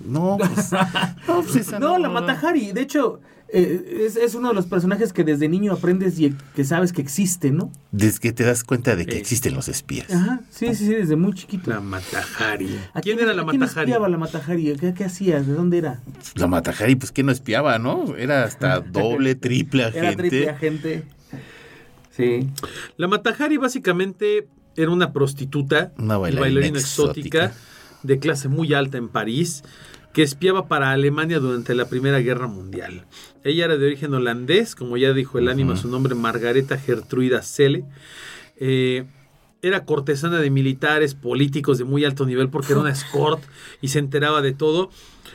No, 0.05 0.38
pues, 0.39 0.72
no, 1.28 1.41
pues 1.43 1.55
esa 1.57 1.80
No, 1.80 1.97
la 1.97 2.10
Matahari. 2.10 2.72
De 2.72 2.82
hecho, 2.82 3.20
eh, 3.52 4.04
es, 4.06 4.16
es 4.16 4.36
uno 4.36 4.50
de 4.50 4.54
los 4.56 4.66
personajes 4.68 5.12
que 5.14 5.24
desde 5.24 5.47
niño 5.50 5.74
aprendes 5.74 6.20
y 6.20 6.36
que 6.56 6.64
sabes 6.64 6.93
que 6.93 7.02
existe, 7.02 7.52
¿no? 7.52 7.72
Desde 7.91 8.20
que 8.20 8.32
te 8.32 8.43
das 8.43 8.64
cuenta 8.64 8.95
de 8.95 9.06
que 9.06 9.16
Eh. 9.16 9.20
existen 9.20 9.54
los 9.56 9.68
espías. 9.70 10.12
Ajá. 10.14 10.41
Sí, 10.50 10.68
sí, 10.76 10.86
sí, 10.86 10.93
desde 10.93 11.16
muy 11.16 11.34
chiquito. 11.34 11.70
La 11.72 11.80
Mata 11.82 12.24
Hari. 12.38 12.80
¿A 12.93 13.02
¿Quién 13.02 13.20
era 13.20 13.34
la 13.34 13.41
a 13.41 13.45
quién 13.47 13.64
espiaba 13.64 14.08
la 14.10 14.18
Matahari? 14.18 14.76
¿Qué, 14.80 14.93
qué 14.93 15.04
hacías? 15.06 15.47
¿De 15.47 15.54
dónde 15.54 15.78
era? 15.80 16.02
La 16.36 16.47
Matajari, 16.47 16.95
pues 16.95 17.12
que 17.12 17.24
no 17.24 17.32
espiaba, 17.32 17.80
¿no? 17.80 18.16
Era 18.16 18.43
hasta 18.43 18.80
doble, 18.82 19.36
triple 19.36 19.84
agente. 19.86 20.08
Era 20.08 20.16
triple 20.16 20.50
agente. 20.50 21.04
Sí. 22.16 22.50
La 22.97 23.08
Matajari 23.08 23.58
básicamente 23.58 24.47
era 24.76 24.91
una 24.91 25.12
prostituta 25.14 25.91
Una 25.97 26.18
bailarina 26.18 26.41
bailarina 26.41 26.80
exótica. 26.80 27.45
exótica. 27.45 27.66
de 28.04 28.20
clase 28.20 28.47
muy 28.47 28.74
alta 28.74 28.97
en 28.97 29.10
París 29.10 29.64
que 30.14 30.24
espiaba 30.24 30.68
para 30.68 30.91
Alemania 30.91 31.39
durante 31.39 31.76
la 31.76 31.86
Primera 31.88 32.20
Guerra 32.20 32.47
Mundial. 32.47 33.06
Ella 33.44 33.66
era 33.66 33.78
de 33.78 33.86
origen 33.86 34.14
holandés, 34.14 34.76
como 34.76 34.98
ya 34.98 35.14
dijo 35.14 35.40
el 35.40 35.48
ánima 35.48 35.76
su 35.78 35.88
nombre, 35.88 36.16
Margareta 36.16 36.78
Gertruida 36.78 37.42
Selle. 37.42 37.86
Eh, 38.58 39.06
era 39.62 39.86
cortesana 39.86 40.40
de 40.40 40.50
militares, 40.50 41.16
políticos 41.16 41.78
de 41.78 41.84
muy 41.84 42.06
alto 42.06 42.26
nivel 42.26 42.50
porque 42.50 42.74
era 42.74 42.82
una 42.82 42.92
escort 42.92 43.42
y 43.82 43.90
se 43.90 44.00
enteraba 44.00 44.42
de 44.42 44.54
todo. 44.54 44.90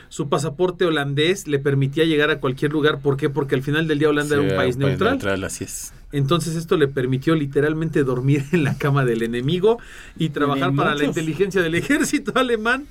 Su 0.09 0.29
pasaporte 0.29 0.85
holandés 0.85 1.47
le 1.47 1.59
permitía 1.59 2.05
llegar 2.05 2.29
a 2.29 2.39
cualquier 2.39 2.71
lugar. 2.71 2.99
¿Por 2.99 3.17
qué? 3.17 3.29
Porque 3.29 3.55
al 3.55 3.63
final 3.63 3.87
del 3.87 3.99
día 3.99 4.09
Holanda 4.09 4.35
Sí, 4.35 4.41
era 4.41 4.51
un 4.51 4.57
país 4.57 4.77
neutral. 4.77 5.43
así 5.43 5.63
es. 5.63 5.93
Entonces 6.15 6.55
esto 6.55 6.77
le 6.77 6.87
permitió 6.87 7.35
literalmente 7.35 8.03
dormir 8.03 8.45
en 8.51 8.63
la 8.63 8.77
cama 8.77 9.03
del 9.05 9.21
enemigo 9.23 9.79
y 10.17 10.29
trabajar 10.29 10.71
De 10.71 10.77
para 10.77 10.95
la 10.95 11.03
inteligencia 11.03 11.61
del 11.61 11.75
ejército 11.75 12.31
alemán. 12.35 12.85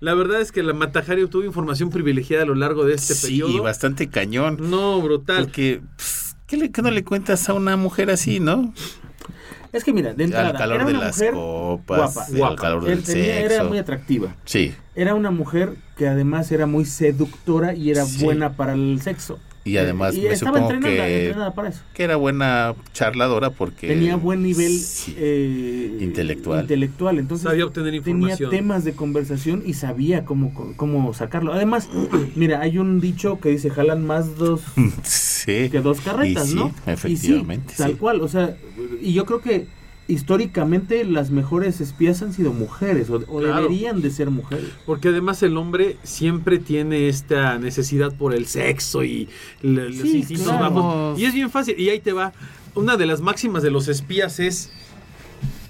La 0.00 0.14
verdad 0.14 0.40
es 0.40 0.52
que 0.52 0.62
la 0.62 0.72
Matajari 0.74 1.22
obtuvo 1.22 1.44
información 1.44 1.90
privilegiada 1.90 2.42
a 2.44 2.46
lo 2.46 2.54
largo 2.54 2.84
de 2.84 2.94
este 2.94 3.14
sí, 3.14 3.26
periodo. 3.40 3.62
bastante 3.62 4.08
cañón. 4.08 4.58
No, 4.60 5.00
brutal. 5.00 5.44
Porque, 5.44 5.80
pues, 5.96 6.36
¿qué, 6.46 6.56
le, 6.56 6.70
qué 6.70 6.82
no 6.82 6.90
le 6.90 7.04
cuentas 7.04 7.48
a 7.48 7.54
una 7.54 7.76
mujer 7.76 8.10
así, 8.10 8.38
no? 8.38 8.72
Es 9.72 9.84
que 9.84 9.92
mira, 9.92 10.14
de 10.14 10.24
entrada, 10.24 10.48
Al 10.50 10.56
calor 10.56 10.76
era 10.76 10.84
de 10.86 10.90
una 10.94 11.00
las 11.04 11.16
mujer 11.16 11.32
copas, 11.34 12.14
guapa. 12.14 12.24
al 12.26 12.36
Guapa. 12.36 12.56
calor 12.56 12.82
Él 12.88 12.96
del 12.96 13.04
tenía- 13.04 13.40
era 13.40 13.48
sexo. 13.50 13.64
muy 13.68 13.78
atractiva. 13.78 14.34
Sí, 14.44 14.74
Era 14.94 15.14
una 15.14 15.30
mujer 15.30 15.74
que 15.96 16.08
además 16.08 16.50
era 16.52 16.66
muy 16.66 16.84
seductora 16.84 17.74
y 17.74 17.90
era 17.90 18.04
Sí. 18.04 18.24
buena 18.24 18.54
para 18.56 18.72
el 18.74 19.00
sexo. 19.02 19.38
Y 19.68 19.76
además 19.76 20.14
y 20.16 20.22
me 20.22 20.28
estaba 20.32 20.58
supongo 20.58 20.72
entrenada, 20.74 21.06
que, 21.08 21.24
entrenada 21.26 21.54
para 21.54 21.68
eso. 21.68 21.80
que 21.94 22.02
era 22.04 22.16
buena 22.16 22.74
charladora 22.92 23.50
porque... 23.50 23.88
Tenía 23.88 24.16
buen 24.16 24.42
nivel 24.42 24.72
Sí. 24.78 25.14
eh, 25.18 25.98
Intelectual. 26.00 26.62
intelectual. 26.62 27.18
Entonces 27.18 27.44
Sabía 27.48 27.64
obtener 27.66 27.90
tenía 27.92 27.98
información. 28.12 28.50
temas 28.50 28.84
de 28.84 28.92
conversación 28.94 29.62
y 29.66 29.74
sabía 29.74 30.24
cómo, 30.24 30.74
cómo 30.76 31.12
sacarlo. 31.14 31.52
Además, 31.52 31.88
mira, 32.34 32.60
hay 32.60 32.78
un 32.78 33.00
dicho 33.00 33.38
que 33.40 33.50
dice 33.50 33.70
jalan 33.70 34.04
más 34.06 34.36
dos 34.36 34.62
sí. 35.04 35.68
que 35.70 35.80
dos 35.80 36.00
carretas, 36.00 36.46
Y 36.48 36.50
sí, 36.50 36.54
¿no? 36.56 36.72
efectivamente, 36.86 37.72
Y 37.72 37.76
sí, 37.76 37.82
tal 37.82 37.90
sí. 37.92 37.96
cual, 37.98 38.20
o 38.20 38.28
sea, 38.28 38.56
y 39.00 39.12
yo 39.12 39.24
creo 39.26 39.40
que 39.40 39.66
históricamente 40.08 41.04
las 41.04 41.30
mejores 41.30 41.80
espías 41.80 42.22
han 42.22 42.32
sido 42.32 42.52
mujeres 42.52 43.10
o, 43.10 43.16
o 43.28 43.38
Claro. 43.40 43.62
deberían 43.62 44.00
de 44.02 44.10
ser 44.10 44.30
mujeres. 44.30 44.64
Porque 44.86 45.08
además 45.08 45.42
el 45.42 45.56
hombre 45.56 45.96
siempre 46.02 46.58
tiene 46.58 47.08
esta 47.08 47.58
necesidad 47.58 48.12
por 48.14 48.34
el 48.34 48.46
sexo 48.46 49.04
y 49.04 49.28
le- 49.62 49.90
los 49.90 49.96
Sí, 50.08 50.24
claro. 50.42 50.58
bajos. 50.74 51.18
Y 51.20 51.24
es 51.26 51.34
bien 51.34 51.50
fácil. 51.50 51.78
Y 51.78 51.90
ahí 51.90 52.00
te 52.00 52.12
va. 52.12 52.32
Una 52.74 52.96
de 52.96 53.06
las 53.06 53.20
máximas 53.20 53.62
de 53.62 53.70
los 53.70 53.86
espías 53.88 54.40
es 54.40 54.70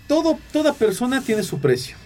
todo, 0.06 0.38
toda 0.52 0.72
persona 0.72 1.20
tiene 1.20 1.42
su 1.42 1.58
precio. 1.60 1.96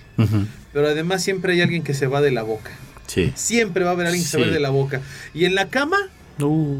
Pero 0.72 0.86
además 0.88 1.22
siempre 1.22 1.52
hay 1.54 1.60
alguien 1.60 1.82
que 1.82 1.94
se 1.94 2.06
va 2.06 2.20
de 2.20 2.30
la 2.30 2.42
boca. 2.42 2.70
Sí. 3.06 3.32
Siempre 3.34 3.84
va 3.84 3.90
a 3.90 3.92
haber 3.92 4.06
alguien 4.06 4.22
que 4.24 4.28
se 4.30 4.40
va 4.40 4.46
de 4.46 4.60
la 4.60 4.70
boca. 4.70 5.00
Y 5.34 5.44
en 5.44 5.54
la 5.54 5.68
cama 5.68 5.98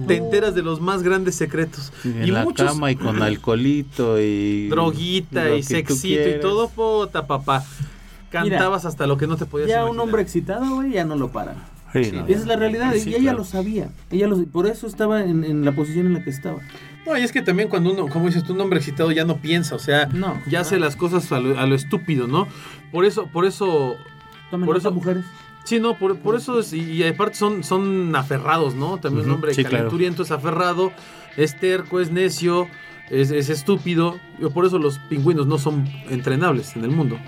te 0.07 0.17
enteras 0.17 0.55
de 0.55 0.63
los 0.63 0.81
más 0.81 1.03
grandes 1.03 1.35
secretos. 1.35 1.93
En 2.05 2.25
y 2.25 2.31
la 2.31 2.45
muchos 2.45 2.67
cama 2.73 2.91
y 2.91 2.97
con 2.97 3.23
alcoholito 3.23 4.21
y... 4.21 4.69
droguita 4.69 5.55
y 5.55 5.63
sexito 5.63 6.29
y 6.29 6.41
todo, 6.41 6.69
puta 6.69 7.27
papá. 7.27 7.65
Cantabas 8.31 8.85
hasta 8.87 9.07
lo 9.07 9.17
que 9.19 9.27
no 9.27 9.37
te 9.37 9.45
podías 9.47 9.69
Ya 9.69 9.81
un 9.83 9.89
imaginar. 9.89 10.05
hombre 10.05 10.23
excitado, 10.23 10.75
güey, 10.77 10.93
ya 10.93 11.05
no 11.05 11.17
lo 11.17 11.31
paran. 11.31 11.57
Sí, 11.93 12.11
no. 12.13 12.23
Esa 12.27 12.41
es 12.41 12.47
la 12.47 12.57
realidad, 12.57 12.95
Sí, 12.95 13.11
y 13.11 13.15
ella 13.15 13.21
claro. 13.21 13.39
lo 13.39 13.45
sabía. 13.45 13.91
Ella 14.11 14.27
lo, 14.27 14.43
por 14.47 14.67
eso 14.67 14.87
estaba 14.87 15.23
en, 15.23 15.45
en 15.45 15.65
la 15.67 15.73
posición 15.73 16.07
en 16.07 16.15
la 16.15 16.25
que 16.25 16.31
estaba. 16.31 16.57
No, 17.07 17.19
y 17.19 17.23
es 17.23 17.33
que 17.33 17.43
también 17.43 17.69
cuando 17.69 17.93
uno, 17.93 18.07
como 18.09 18.27
dices 18.29 18.45
tú, 18.45 18.55
un 18.55 18.61
hombre 18.63 18.79
excitado 18.79 19.13
ya 19.13 19.27
no 19.27 19.37
piensa, 19.39 19.75
o 19.75 19.79
sea, 19.79 20.07
No, 20.07 20.41
ya 20.47 20.61
no. 20.61 20.63
hace 20.63 20.79
las 20.79 20.97
cosas 20.97 21.31
a 21.33 21.41
lo, 21.41 21.59
a 21.59 21.67
lo 21.67 21.75
estúpido, 21.75 22.27
¿no? 22.29 22.49
Por 22.91 23.05
eso, 23.05 23.27
por 23.27 23.45
eso, 23.45 23.95
Tomen 24.51 24.67
Por 24.67 24.79
eso- 24.79 24.93
mujeres. 24.93 25.25
Sí, 25.65 25.81
no, 25.81 25.99
por, 25.99 26.19
por 26.19 26.37
eso 26.37 26.61
es, 26.61 26.73
y, 26.73 27.03
aparte 27.05 27.37
son, 27.37 27.65
son 27.65 28.15
aferrados, 28.17 28.75
¿no? 28.75 28.99
También 28.99 29.25
un 29.25 29.31
Ujú, 29.31 29.35
hombre 29.37 29.55
sí, 29.55 29.63
claro. 29.63 29.77
calenturiento 29.77 30.23
es 30.23 30.31
aferrado, 30.31 30.93
es 31.37 31.59
terco, 31.59 32.01
es 32.01 32.11
necio, 32.11 32.69
es, 33.11 33.31
es 33.31 33.49
estúpido, 33.49 34.19
y 34.39 34.47
por 34.49 34.65
eso 34.67 34.79
los 34.79 34.99
pingüinos 34.99 35.47
no 35.47 35.59
son 35.59 35.89
entrenables 36.09 36.77
en 36.77 36.85
el 36.85 36.91
mundo. 36.91 37.19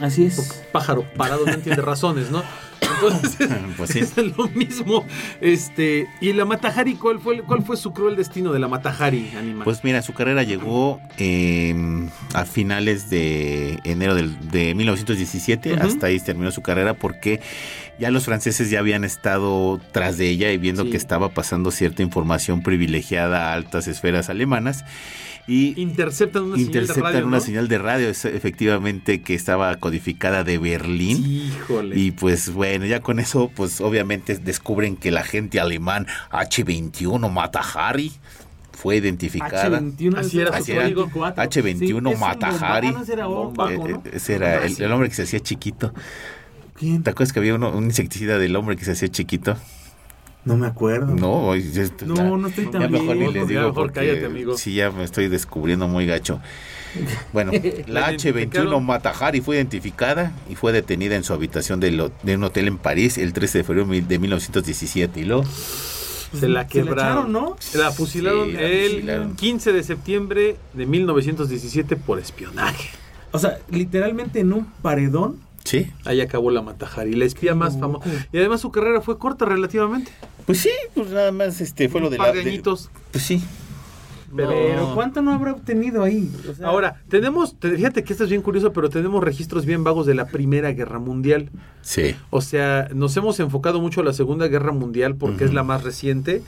Así 0.00 0.24
es. 0.24 0.64
Pájaro 0.72 1.04
parado 1.16 1.44
no 1.46 1.52
entiende 1.52 1.82
razones, 1.82 2.30
¿no? 2.30 2.42
Entonces, 2.80 3.48
Pues 3.76 3.90
sí. 3.90 4.00
es 4.00 4.16
lo 4.16 4.48
mismo. 4.48 5.04
Este, 5.40 6.06
y 6.20 6.32
la 6.32 6.44
Matajari, 6.44 6.94
¿cuál 6.94 7.18
fue, 7.18 7.42
¿cuál 7.42 7.62
fue 7.62 7.76
su 7.76 7.92
cruel 7.92 8.16
destino 8.16 8.52
de 8.52 8.58
la 8.58 8.68
Matajari, 8.68 9.32
Anima? 9.38 9.64
Pues 9.64 9.84
mira, 9.84 10.02
su 10.02 10.12
carrera 10.12 10.42
llegó 10.42 11.00
eh, 11.18 11.74
a 12.34 12.44
finales 12.44 13.08
de 13.10 13.78
enero 13.84 14.14
del- 14.14 14.50
de 14.50 14.74
1917, 14.74 15.74
Ujú. 15.74 15.82
hasta 15.82 16.06
ahí 16.08 16.18
terminó 16.20 16.50
su 16.50 16.62
carrera 16.62 16.94
porque 16.94 17.40
ya 17.98 18.10
los 18.10 18.24
franceses 18.24 18.70
ya 18.70 18.78
habían 18.78 19.04
estado 19.04 19.80
tras 19.92 20.16
de 20.18 20.28
ella 20.28 20.50
y 20.52 20.58
viendo 20.58 20.84
Sí. 20.84 20.90
que 20.90 20.96
estaba 20.96 21.28
pasando 21.30 21.70
cierta 21.70 22.02
información 22.02 22.62
privilegiada 22.62 23.50
a 23.50 23.52
altas 23.54 23.88
esferas 23.88 24.30
alemanas 24.30 24.84
y 25.46 25.80
interceptan 25.80 26.44
una 26.44 26.56
señal 26.56 26.72
de 26.72 26.78
interceptan 26.80 27.12
radio, 27.14 27.26
una 27.26 27.36
¿no? 27.38 27.42
señal 27.42 27.68
de 27.68 27.78
radio, 27.78 28.08
es- 28.08 28.24
efectivamente 28.24 29.22
que 29.22 29.34
estaba 29.34 29.74
codificada 29.76 30.44
de 30.44 30.58
Berlín. 30.58 31.24
Híjole. 31.24 31.98
Y 31.98 32.10
pues 32.12 32.52
bueno, 32.52 32.86
ya 32.86 33.00
con 33.00 33.18
eso, 33.18 33.50
pues 33.54 33.80
obviamente 33.80 34.36
descubren 34.38 34.96
que 34.96 35.08
el 35.08 35.16
agente 35.18 35.58
alemán 35.60 36.06
H21 36.30 37.30
Matahari 37.30 38.12
fue 38.72 38.96
identificada. 38.96 39.80
H21 39.80 40.16
Así 40.18 40.40
era 40.40 40.56
Así. 40.56 40.72
24. 40.72 41.42
H21 41.42 42.10
Sí, 42.10 42.16
ese 43.02 43.12
era 43.12 43.28
Eh, 43.70 43.76
¿no? 43.76 43.86
eh, 43.88 44.00
ese 44.12 44.34
era 44.36 44.64
el, 44.64 44.80
el 44.80 44.92
hombre 44.92 45.08
que 45.08 45.14
se 45.16 45.22
hacía 45.24 45.40
chiquito. 45.40 45.92
¿Quién? 46.78 47.02
¿Te 47.02 47.10
acuerdas 47.10 47.32
que 47.32 47.40
había 47.40 47.54
uno, 47.56 47.70
un 47.76 47.84
insecticida 47.84 48.38
del 48.38 48.56
hombre 48.56 48.76
que 48.76 48.84
se 48.84 48.92
hacía 48.92 49.08
chiquito? 49.08 49.56
No 50.44 50.56
me 50.56 50.66
acuerdo. 50.66 51.14
No, 51.14 51.54
No, 51.54 51.56
ya- 51.56 52.24
no 52.24 52.48
estoy 52.48 52.66
tan 52.66 52.80
ya 52.82 52.88
mejor 52.88 53.16
ni 53.16 53.30
les 53.32 53.46
digo 53.46 53.60
mejor 53.60 53.74
porque 53.74 53.94
cállate, 54.00 54.24
amigo. 54.26 54.56
sí 54.56 54.74
ya 54.74 54.90
me 54.90 55.04
estoy 55.04 55.28
descubriendo 55.28 55.86
muy 55.86 56.06
gacho. 56.06 56.40
Bueno, 57.32 57.52
la 57.86 58.00
La 58.00 58.10
H21 58.12 58.14
identificaron. 58.36 58.84
Matahari 58.86 59.40
fue 59.42 59.56
identificada 59.56 60.32
y 60.48 60.54
fue 60.54 60.72
detenida 60.72 61.14
en 61.16 61.24
su 61.24 61.32
habitación 61.34 61.78
de, 61.78 61.92
lo- 61.92 62.10
de 62.22 62.36
un 62.36 62.44
hotel 62.44 62.68
en 62.68 62.78
París 62.78 63.18
el 63.18 63.32
13 63.34 63.58
de 63.58 63.64
febrero 63.64 63.86
de 63.86 64.18
1917 64.18 65.20
y 65.20 65.24
luego 65.24 65.44
se 65.44 66.30
la 66.32 66.40
Se 66.40 66.48
la 66.48 66.66
quebraron. 66.66 67.30
echaron, 67.30 67.32
¿no? 67.32 67.56
La 67.74 67.90
fusilaron 67.92 68.46
Sí, 68.48 68.52
la 68.54 68.60
el 68.62 68.90
fusilaron. 68.92 69.36
15 69.36 69.72
de 69.72 69.82
septiembre 69.82 70.56
de 70.72 70.86
1917 70.86 71.96
por 71.96 72.18
espionaje. 72.18 72.88
O 73.32 73.38
sea, 73.38 73.58
literalmente 73.70 74.40
en 74.40 74.52
un 74.52 74.64
paredón. 74.82 75.38
Sí, 75.64 75.92
Ahí 76.04 76.20
acabó 76.20 76.50
la 76.50 76.62
Matajari, 76.62 77.14
la 77.14 77.24
espía 77.24 77.54
más 77.54 77.78
famosa. 77.78 78.08
Y 78.32 78.38
además 78.38 78.60
su 78.60 78.70
carrera 78.70 79.00
fue 79.00 79.18
corta 79.18 79.44
relativamente. 79.44 80.10
pues 80.46 80.58
sí, 80.60 80.70
pues 80.94 81.10
nada 81.10 81.32
más 81.32 81.60
este 81.60 81.88
fue 81.88 82.00
lo 82.00 82.10
de 82.10 82.18
la 82.18 82.32
de 82.32 82.62
pues 83.12 83.22
sí. 83.22 83.42
Pero- 84.34 84.92
¿cuánto 84.94 85.22
no 85.22 85.32
habrá 85.32 85.52
obtenido 85.52 86.04
ahí? 86.04 86.30
O 86.48 86.54
sea, 86.54 86.68
Ahora, 86.68 87.02
tenemos, 87.08 87.58
te- 87.58 87.72
fíjate 87.72 88.04
que 88.04 88.12
esto 88.12 88.24
es 88.24 88.30
bien 88.30 88.42
curioso, 88.42 88.72
pero 88.72 88.88
tenemos 88.88 89.22
registros 89.24 89.66
bien 89.66 89.82
vagos 89.82 90.06
de 90.06 90.14
la 90.14 90.26
Primera 90.26 90.72
Guerra 90.72 90.98
Mundial. 90.98 91.50
Sí. 91.82 92.14
O 92.30 92.40
sea, 92.40 92.88
nos 92.94 93.16
hemos 93.16 93.40
enfocado 93.40 93.80
mucho 93.80 94.00
a 94.02 94.04
la 94.04 94.12
Segunda 94.12 94.46
Guerra 94.48 94.72
Mundial 94.72 95.16
porque 95.16 95.44
es 95.44 95.52
la 95.52 95.64
más 95.64 95.82
reciente 95.82 96.42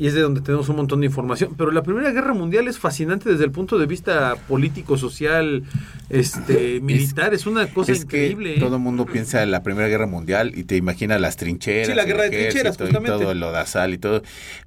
y 0.00 0.06
es 0.06 0.14
de 0.14 0.22
donde 0.22 0.40
tenemos 0.40 0.66
un 0.70 0.76
montón 0.76 1.00
de 1.00 1.06
información. 1.06 1.54
Pero 1.58 1.70
la 1.72 1.82
Primera 1.82 2.10
Guerra 2.10 2.32
Mundial 2.32 2.66
es 2.68 2.78
fascinante 2.78 3.28
desde 3.28 3.44
el 3.44 3.50
punto 3.50 3.78
de 3.78 3.84
vista 3.84 4.34
político, 4.48 4.96
social, 4.96 5.62
este, 6.08 6.80
militar. 6.80 7.34
Es 7.34 7.46
una 7.46 7.66
cosa 7.66 7.92
es 7.92 8.04
increíble. 8.04 8.54
que 8.54 8.56
¿eh? 8.56 8.60
todo 8.60 8.76
el 8.76 8.82
mundo 8.82 9.04
piensa 9.04 9.42
en 9.42 9.50
la 9.50 9.62
Primera 9.62 9.88
Guerra 9.88 10.06
Mundial 10.06 10.52
y 10.56 10.64
te 10.64 10.76
imagina 10.76 11.18
las 11.18 11.36
trincheras, 11.36 11.86
Sí, 11.88 11.94
la 11.94 12.02
el 12.02 12.08
guerra 12.08 12.22
de 12.24 12.30
trincheras, 12.30 12.76
y 12.76 12.78
justamente. 12.82 13.10
todo 13.18 13.34
lo 13.34 13.52
de 13.52 13.66
sal 13.66 13.92
y 13.92 13.98
todo, 13.98 14.22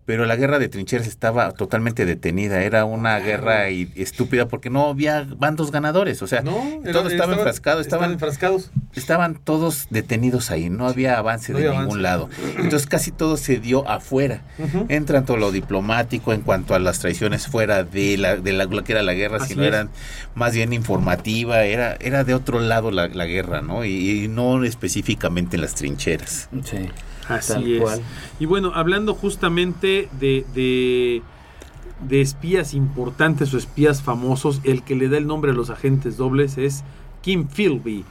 pero 0.06 0.26
la 0.28 0.36
guerra 0.36 0.60
de 0.60 0.70
trincheras 0.70 1.08
estaba 1.08 1.52
totalmente 1.54 2.06
detenida, 2.06 2.62
era 2.64 2.86
una 2.86 3.18
guerra 3.20 3.72
y- 3.72 3.92
estúpida 3.96 4.48
porque 4.48 4.70
no 4.70 4.88
había 4.90 5.26
bandos 5.38 5.72
ganadores, 5.72 6.22
o 6.22 6.28
sea, 6.28 6.42
No, 6.44 6.52
todo 6.92 7.02
era- 7.08 7.10
estaba 7.10 7.34
enfrascado, 7.34 7.82
estaban, 7.82 8.12
enfrascados. 8.14 8.70
Estaban 8.96 9.36
todos 9.36 9.88
detenidos 9.90 10.52
ahí, 10.52 10.70
no 10.70 10.88
había 10.88 11.18
avance 11.18 11.52
No 11.52 11.60
de 11.60 11.68
había 11.68 11.80
ningún 11.82 12.06
avance. 12.06 12.30
lado. 12.38 12.58
Entonces 12.58 12.88
casi 12.88 13.12
todo 13.12 13.38
se 13.38 13.60
dio 13.60 13.88
afuera. 13.90 14.42
Ujú. 14.60 14.86
Entra 14.90 15.20
en 15.20 15.26
todo 15.26 15.38
lo 15.38 15.52
diplomático 15.52 16.34
en 16.34 16.42
cuanto 16.42 16.76
a 16.76 16.80
las 16.80 17.00
traiciones 17.00 17.48
fuera 17.48 17.84
de 17.84 18.18
la, 18.18 18.36
de 18.38 18.54
la 18.54 18.66
lo 18.66 18.84
que 18.84 18.92
era 18.94 19.02
la 19.04 19.14
guerra, 19.14 19.38
Así 19.38 19.50
sino 19.54 19.64
es. 19.64 19.68
eran 19.70 19.90
más 20.36 20.54
bien 20.54 20.74
informativa, 20.74 21.64
era, 21.64 21.96
era 22.00 22.24
de 22.24 22.34
otro 22.34 22.60
lado 22.60 22.92
la, 22.92 23.08
la 23.08 23.26
guerra, 23.26 23.62
¿no? 23.62 23.84
Y, 23.86 24.26
y 24.26 24.28
no 24.28 24.64
específicamente 24.64 25.56
en 25.58 25.62
las 25.62 25.76
trincheras. 25.76 26.50
Sí. 26.64 26.90
Así 27.28 27.54
Tal 27.54 27.72
es. 27.74 27.82
cual. 27.82 28.02
Y 28.40 28.46
bueno, 28.46 28.74
hablando 28.76 29.14
justamente 29.16 30.10
de, 30.20 30.46
de, 30.54 31.22
de 32.08 32.22
espías 32.22 32.74
importantes 32.74 33.54
o 33.54 33.58
espías 33.58 34.02
famosos, 34.02 34.60
el 34.66 34.84
que 34.84 34.96
le 34.96 35.08
da 35.08 35.18
el 35.18 35.26
nombre 35.26 35.52
a 35.52 35.54
los 35.54 35.70
agentes 35.70 36.18
dobles 36.18 36.58
es 36.58 36.84
Kim 37.22 37.48
Philby, 37.48 38.04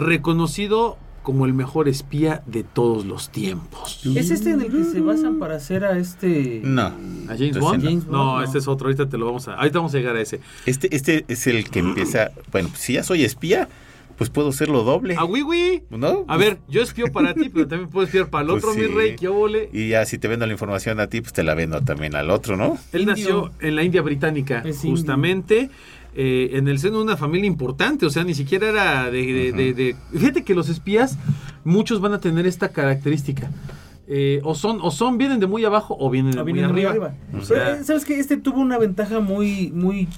reconocido 0.00 0.98
como 1.22 1.44
el 1.44 1.52
mejor 1.52 1.88
espía 1.88 2.42
de 2.46 2.64
todos 2.64 3.04
los 3.04 3.30
tiempos. 3.30 4.00
¿Es 4.16 4.30
este 4.30 4.50
en 4.50 4.62
el 4.62 4.70
que 4.72 4.84
se 4.84 5.00
basan 5.00 5.38
para 5.38 5.56
hacer 5.56 5.84
a 5.84 5.98
este. 5.98 6.60
No. 6.64 6.86
¿A 7.28 7.36
James 7.36 7.58
Bond? 7.58 7.82
no. 7.82 7.88
James 7.88 8.06
Bond, 8.06 8.10
no, 8.10 8.38
no. 8.38 8.42
este 8.42 8.58
es 8.58 8.66
otro, 8.68 8.86
ahorita 8.86 9.08
te 9.08 9.18
lo 9.18 9.26
vamos 9.26 9.46
a, 9.46 9.54
ahorita 9.54 9.78
vamos 9.78 9.94
a 9.94 9.98
llegar 9.98 10.16
a 10.16 10.20
ese. 10.20 10.40
Este, 10.66 10.94
este 10.94 11.24
es 11.28 11.46
el 11.46 11.68
que 11.68 11.80
empieza, 11.80 12.30
bueno, 12.50 12.70
si 12.74 12.94
ya 12.94 13.02
soy 13.02 13.24
espía, 13.24 13.68
pues 14.16 14.28
puedo 14.28 14.52
serlo 14.52 14.82
doble. 14.82 15.16
¡A 15.16 15.24
Wiwi! 15.24 15.84
¿No? 15.90 16.24
A 16.28 16.36
ver, 16.36 16.58
yo 16.68 16.82
espío 16.82 17.06
para 17.12 17.32
ti, 17.32 17.48
pero 17.48 17.66
también 17.68 17.88
puedo 17.90 18.04
espiar 18.04 18.28
para 18.28 18.44
el 18.44 18.50
Pues 18.50 18.64
otro, 18.64 18.74
mi 18.74 18.86
rey, 18.86 19.16
que 19.16 19.28
óvole. 19.28 19.70
Y 19.72 19.88
ya 19.88 20.04
si 20.04 20.18
te 20.18 20.28
vendo 20.28 20.46
la 20.46 20.52
información 20.52 21.00
a 21.00 21.06
ti, 21.06 21.20
pues 21.22 21.32
te 21.32 21.42
la 21.42 21.54
vendo 21.54 21.80
también 21.80 22.14
al 22.14 22.30
otro, 22.30 22.56
¿no? 22.56 22.78
Él 22.92 23.02
Indio. 23.02 23.14
nació 23.14 23.52
en 23.60 23.76
la 23.76 23.82
India 23.82 24.02
británica, 24.02 24.62
Es 24.64 24.80
justamente. 24.80 25.70
Eh, 26.14 26.50
en 26.54 26.68
el 26.68 26.78
seno 26.78 26.98
de 26.98 27.04
una 27.04 27.16
familia 27.16 27.46
importante, 27.46 28.04
o 28.06 28.10
sea, 28.10 28.24
ni 28.24 28.34
siquiera 28.34 28.68
era 28.68 29.10
de, 29.10 29.26
de- 29.26 29.52
de- 29.52 29.74
de- 29.74 29.96
Fíjate 30.12 30.44
que 30.44 30.54
los 30.54 30.68
espías, 30.68 31.18
muchos 31.64 32.00
van 32.00 32.12
a 32.14 32.20
tener 32.20 32.46
esta 32.46 32.68
característica. 32.70 33.50
Eh, 34.12 34.40
o 34.42 34.54
son, 34.56 34.80
o 34.82 34.90
son, 34.90 35.18
vienen 35.18 35.38
de 35.38 35.46
muy 35.46 35.64
abajo 35.64 35.96
o 36.00 36.10
vienen 36.10 36.32
de 36.32 36.40
Ah, 36.40 36.42
muy 36.42 36.52
viene 36.52 36.66
muy 36.68 36.84
arriba. 36.84 36.90
arriba. 37.30 37.40
O 37.40 37.44
sea, 37.44 37.76
eh, 37.76 37.84
¿Sabes 37.84 38.04
qué? 38.04 38.18
Este 38.18 38.36
tuvo 38.36 38.60
una 38.60 38.76
ventaja 38.76 39.20
muy, 39.20 39.70
muy 39.72 40.08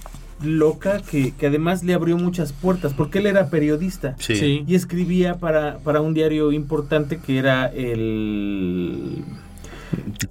loca 0.43 1.03
que, 1.09 1.33
que 1.35 1.47
además 1.49 1.85
le 1.85 1.93
abrió 1.95 2.17
muchas 2.17 2.53
puertas, 2.55 2.95
porque 2.95 3.19
él 3.19 3.27
era 3.27 3.51
periodista. 3.51 4.17
Sí. 4.19 4.35
sí. 4.37 4.65
Y 4.67 4.75
escribía 4.77 5.35
para, 5.39 5.77
para 5.81 6.01
un 6.01 6.15
diario 6.15 6.53
importante 6.53 7.19
que 7.19 7.37
era 7.39 7.67
el 7.67 9.23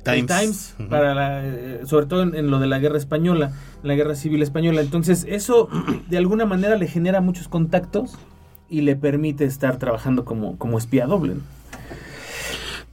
el 0.06 0.26
Times, 0.26 0.76
Ujú. 0.80 0.90
para 0.90 1.14
la, 1.16 1.46
eh, 1.46 1.82
sobre 1.86 2.06
todo 2.06 2.24
en, 2.24 2.36
en 2.36 2.50
lo 2.52 2.60
de 2.60 2.68
la 2.68 2.80
guerra 2.80 2.98
española, 2.98 3.52
la 3.84 3.96
guerra 3.96 4.16
civil 4.16 4.42
española. 4.42 4.82
Entonces, 4.82 5.26
eso 5.30 5.70
de 6.10 6.18
alguna 6.18 6.46
manera 6.46 6.76
le 6.78 6.88
genera 6.88 7.22
muchos 7.22 7.48
contactos 7.48 8.18
y 8.70 8.82
le 8.82 8.96
permite 8.96 9.46
estar 9.46 9.78
trabajando 9.78 10.24
como, 10.26 10.58
como 10.58 10.78
espía 10.78 11.06
doble. 11.08 11.36
¿no? 11.36 11.42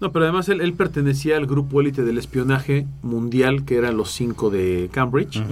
No, 0.01 0.13
pero 0.13 0.25
además 0.27 0.49
él, 0.49 0.61
él 0.61 0.75
pertenecía 0.75 1.37
al 1.37 1.47
grupo 1.47 1.81
élite 1.81 2.05
del 2.05 2.19
espionaje 2.19 2.87
mundial, 3.03 3.65
que 3.65 3.77
eran 3.77 3.97
los 3.97 4.13
cinco 4.13 4.49
de 4.49 4.89
Cambridge, 4.93 5.43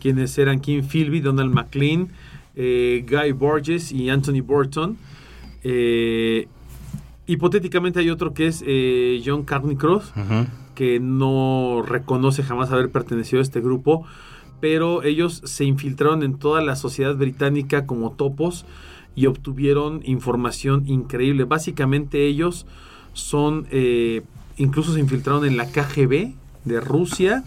quienes 0.00 0.36
eran 0.36 0.60
Kim 0.60 0.86
Philby, 0.86 1.20
Donald 1.20 1.50
McLean, 1.52 2.08
eh, 2.56 3.06
Guy 3.08 3.32
Borges 3.32 3.92
y 3.92 4.10
Anthony 4.10 4.42
Burton. 4.42 4.98
Eh, 5.64 6.46
hipotéticamente 7.26 8.00
hay 8.00 8.10
otro 8.10 8.34
que 8.34 8.46
es 8.46 8.62
eh, 8.66 9.22
John 9.24 9.44
Carnicross, 9.44 10.12
Ujú. 10.16 10.46
que 10.74 11.00
no 11.00 11.82
reconoce 11.86 12.42
jamás 12.42 12.70
haber 12.72 12.90
pertenecido 12.90 13.40
a 13.40 13.42
este 13.42 13.60
grupo, 13.60 14.04
pero 14.60 15.02
ellos 15.02 15.42
se 15.44 15.64
infiltraron 15.64 16.22
en 16.22 16.38
toda 16.38 16.62
la 16.62 16.76
sociedad 16.76 17.14
británica 17.16 17.86
como 17.86 18.12
topos 18.12 18.64
y 19.14 19.26
obtuvieron 19.26 20.00
información 20.04 20.84
increíble. 20.86 21.44
Básicamente 21.44 22.26
ellos 22.26 22.66
son, 23.12 23.66
eh, 23.70 24.22
incluso 24.56 24.92
se 24.94 25.00
infiltraron 25.00 25.44
en 25.46 25.56
la 25.56 25.66
KGB 25.70 26.34
de 26.64 26.80
Rusia, 26.80 27.42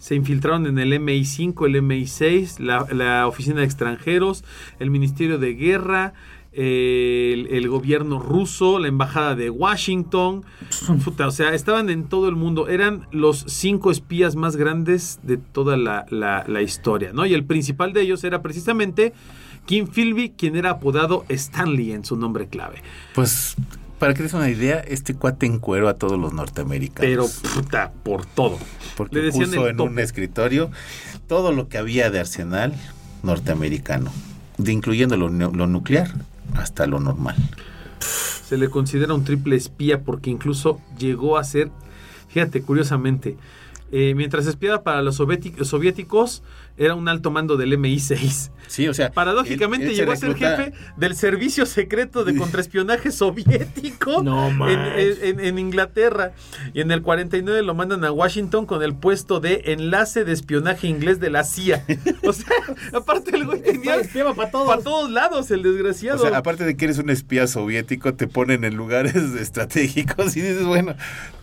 se 0.00 0.14
infiltraron 0.14 0.66
en 0.66 0.78
el 0.78 0.92
MI5, 0.92 1.66
el 1.66 1.76
MI6, 1.82 2.58
la, 2.58 2.86
la 2.92 3.26
Oficina 3.26 3.60
de 3.60 3.64
Extranjeros, 3.66 4.44
el 4.78 4.90
Ministerio 4.90 5.38
de 5.38 5.54
Guerra, 5.54 6.12
el, 6.54 7.48
el 7.50 7.68
gobierno 7.68 8.18
ruso, 8.20 8.78
la 8.78 8.88
Embajada 8.88 9.34
de 9.34 9.50
Washington. 9.50 10.44
Puta, 11.04 11.26
o 11.26 11.30
sea, 11.30 11.54
estaban 11.54 11.90
en 11.90 12.04
todo 12.04 12.28
el 12.28 12.36
mundo. 12.36 12.68
Eran 12.68 13.06
los 13.10 13.44
cinco 13.48 13.90
espías 13.90 14.36
más 14.36 14.56
grandes 14.56 15.18
de 15.22 15.36
toda 15.36 15.76
la, 15.76 16.06
la- 16.10 16.44
la 16.46 16.62
historia, 16.62 17.12
¿no? 17.12 17.26
Y 17.26 17.34
el 17.34 17.44
principal 17.44 17.92
de 17.92 18.02
ellos 18.02 18.22
era 18.24 18.40
precisamente 18.42 19.12
Kim 19.66 19.86
Philby, 19.86 20.30
quien 20.30 20.56
era 20.56 20.70
apodado 20.70 21.24
Stanley 21.28 21.92
en 21.92 22.04
su 22.04 22.16
nombre 22.16 22.46
clave. 22.48 22.82
Pues, 23.14 23.56
para 23.98 24.12
que 24.12 24.18
te 24.18 24.22
des 24.24 24.34
una 24.34 24.50
idea, 24.50 24.80
este 24.80 25.14
cuate 25.14 25.46
encuero 25.46 25.88
a 25.88 25.94
todos 25.94 26.18
los 26.18 26.32
norteamericanos. 26.34 27.40
Pero, 27.42 27.52
puta, 27.54 27.92
por 28.02 28.26
todo. 28.26 28.58
porque 28.96 29.16
le 29.16 29.22
decían 29.22 29.46
puso 29.50 29.68
en 29.68 29.76
tope. 29.76 29.90
un 29.90 29.98
escritorio 29.98 30.70
todo 31.26 31.52
lo 31.52 31.68
que 31.68 31.78
había 31.78 32.10
de 32.10 32.20
arsenal 32.20 32.74
norteamericano, 33.22 34.12
de 34.58 34.72
incluyendo 34.72 35.16
lo 35.16 35.30
nuclear 35.66 36.12
hasta 36.54 36.86
lo 36.86 37.00
normal. 37.00 37.36
Se 38.00 38.56
le 38.56 38.68
considera 38.68 39.14
un 39.14 39.24
triple 39.24 39.56
espía 39.56 40.02
porque 40.02 40.30
incluso 40.30 40.80
llegó 40.98 41.38
a 41.38 41.44
ser, 41.44 41.70
fíjate, 42.28 42.62
curiosamente, 42.62 43.36
eh, 43.92 44.14
mientras 44.14 44.46
espiaba 44.46 44.82
para 44.82 45.02
los 45.02 45.18
soviéti- 45.18 45.62
soviéticos, 45.64 46.42
era 46.76 46.94
un 46.94 47.08
alto 47.08 47.30
mando 47.30 47.56
del 47.56 47.78
MI6. 47.78 48.50
Sí, 48.66 48.88
o 48.88 48.94
sea. 48.94 49.12
Paradójicamente 49.12 49.84
él- 49.86 49.90
él 49.90 49.96
se 49.96 50.02
llegó 50.02 50.12
a 50.12 50.16
ser 50.16 50.34
jefe 50.34 50.72
del 50.96 51.14
servicio 51.14 51.66
secreto 51.66 52.24
de 52.24 52.34
contraespionaje 52.38 53.12
soviético 53.12 54.22
No 54.22 54.48
en, 54.48 54.56
manches. 54.58 55.18
en- 55.22 55.40
en 55.40 55.58
Inglaterra. 55.58 56.32
Y 56.72 56.80
en 56.80 56.90
el 56.90 57.02
49 57.02 57.62
lo 57.62 57.74
mandan 57.74 58.04
a 58.04 58.10
Washington 58.10 58.66
con 58.66 58.82
el 58.82 58.94
puesto 58.94 59.38
de 59.40 59.62
enlace 59.66 60.24
de 60.24 60.32
espionaje 60.32 60.88
inglés 60.88 61.20
de 61.20 61.30
la 61.30 61.44
CIA. 61.44 61.84
O 62.24 62.32
sea, 62.32 62.46
aparte 62.94 63.36
el 63.36 63.44
güey 63.46 63.62
tenía 63.62 63.96
para 64.34 64.50
todos. 64.50 64.66
para 64.66 64.82
todos 64.82 65.10
lados 65.10 65.50
el 65.50 65.60
O 65.66 65.70
desgraciado. 65.72 66.18
sea, 66.26 66.38
aparte 66.38 66.64
de 66.64 66.76
que 66.76 66.86
eres 66.86 66.98
un 66.98 67.10
espía 67.10 67.46
soviético, 67.46 68.14
te 68.14 68.26
ponen 68.26 68.64
en 68.64 68.74
lugares 68.76 69.14
estratégicos 69.40 70.36
y 70.36 70.40
dices, 70.40 70.64
bueno, 70.64 70.94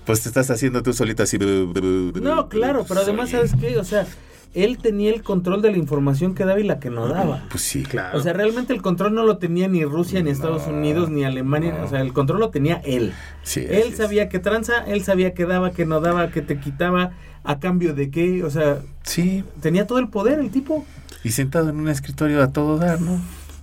pues 0.05 0.21
te 0.23 0.29
estás 0.29 0.49
haciendo 0.49 0.81
tú 0.83 0.91
solita 0.93 1.23
así. 1.23 1.37
No, 1.39 2.49
claro, 2.49 2.83
pero 2.87 3.01
además, 3.01 3.29
¿sabes 3.29 3.51
qué? 3.59 3.77
O 3.77 3.83
sea, 3.83 4.05
él 4.53 4.77
tenía 4.77 5.13
el 5.13 5.23
control 5.23 5.61
de 5.61 5.71
la 5.71 5.77
información 5.77 6.35
que 6.35 6.43
daba 6.45 6.59
y 6.59 6.63
la 6.63 6.79
que 6.79 6.89
no 6.89 7.07
daba. 7.07 7.45
Pues 7.49 7.63
sí. 7.63 7.83
Claro. 7.83 8.17
O 8.17 8.21
sea, 8.21 8.33
realmente 8.33 8.73
el 8.73 8.81
control 8.81 9.13
no 9.13 9.23
lo 9.25 9.37
tenía 9.37 9.67
ni 9.67 9.83
Rusia, 9.85 10.21
ni 10.21 10.29
Estados 10.29 10.67
No, 10.67 10.73
Unidos, 10.73 11.09
ni 11.09 11.23
Alemania. 11.23 11.75
no. 11.79 11.85
O 11.85 11.87
sea, 11.89 12.01
el 12.01 12.13
control 12.13 12.39
lo 12.41 12.49
tenía 12.49 12.81
él. 12.85 13.13
Sí, 13.43 13.65
Él 13.69 13.95
sabía 13.95 14.27
que 14.29 14.39
tranza, 14.39 14.83
él 14.85 15.03
sabía 15.03 15.33
que 15.33 15.45
daba, 15.45 15.71
que 15.71 15.85
no 15.85 16.01
daba, 16.01 16.29
que 16.31 16.41
te 16.41 16.59
quitaba, 16.59 17.11
a 17.43 17.59
cambio 17.59 17.93
de 17.93 18.11
qué. 18.11 18.43
O 18.43 18.49
sea, 18.49 18.79
Sí, 19.03 19.43
tenía 19.61 19.87
todo 19.87 19.99
el 19.99 20.09
poder 20.09 20.39
el 20.39 20.51
tipo. 20.51 20.85
y 21.23 21.31
sentado 21.31 21.69
en 21.69 21.77
un 21.79 21.89
escritorio 21.89 22.41
a 22.43 22.51
todo 22.51 22.77
dar, 22.77 22.99
¿no? 23.01 23.19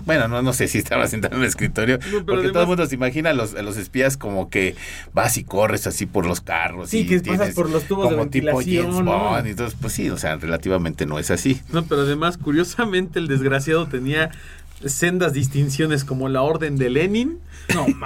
Bueno, 0.09 0.27
no, 0.27 0.41
no 0.41 0.55
sé 0.55 0.69
si 0.69 0.79
estaba 0.79 1.07
sentado 1.07 1.35
en 1.35 1.43
un 1.43 1.47
escritorio, 1.47 1.99
porque 2.25 2.49
todo 2.49 2.63
el 2.63 2.67
mundo 2.67 2.87
se 2.87 2.95
imagina 2.95 3.29
a 3.29 3.35
los, 3.35 3.55
a 3.55 3.61
los 3.61 3.77
espías 3.77 4.17
como 4.17 4.49
que 4.49 4.75
vas 5.13 5.37
y 5.37 5.45
corres 5.45 5.87
así 5.87 6.07
por 6.07 6.25
los 6.25 6.41
carros. 6.41 6.89
Sí, 6.89 7.01
y 7.01 7.07
que 7.07 7.21
pasas 7.21 7.55
por 7.55 7.69
los 7.69 7.83
tubos 7.83 8.09
de 8.09 8.17
como 8.17 8.31
tipo 8.31 8.47
ventilación, 8.47 8.87
James 8.87 9.05
¿no? 9.05 9.19
Bond, 9.19 9.47
y 9.47 9.51
entonces, 9.51 9.79
pues 9.79 9.93
sí, 9.93 10.09
o 10.09 10.17
sea, 10.17 10.37
relativamente 10.37 11.05
no 11.05 11.19
es 11.19 11.31
así. 11.31 11.61
No, 11.73 11.85
pero 11.85 12.01
además, 12.01 12.39
curiosamente, 12.39 13.19
el 13.19 13.29
desgraciado 13.29 13.87
tenía 13.87 14.31
sendas 14.85 15.33
distinciones 15.33 16.05
como 16.05 16.29
la 16.29 16.43
Orden 16.43 16.77
de 16.77 16.91
Lenin, 16.91 17.41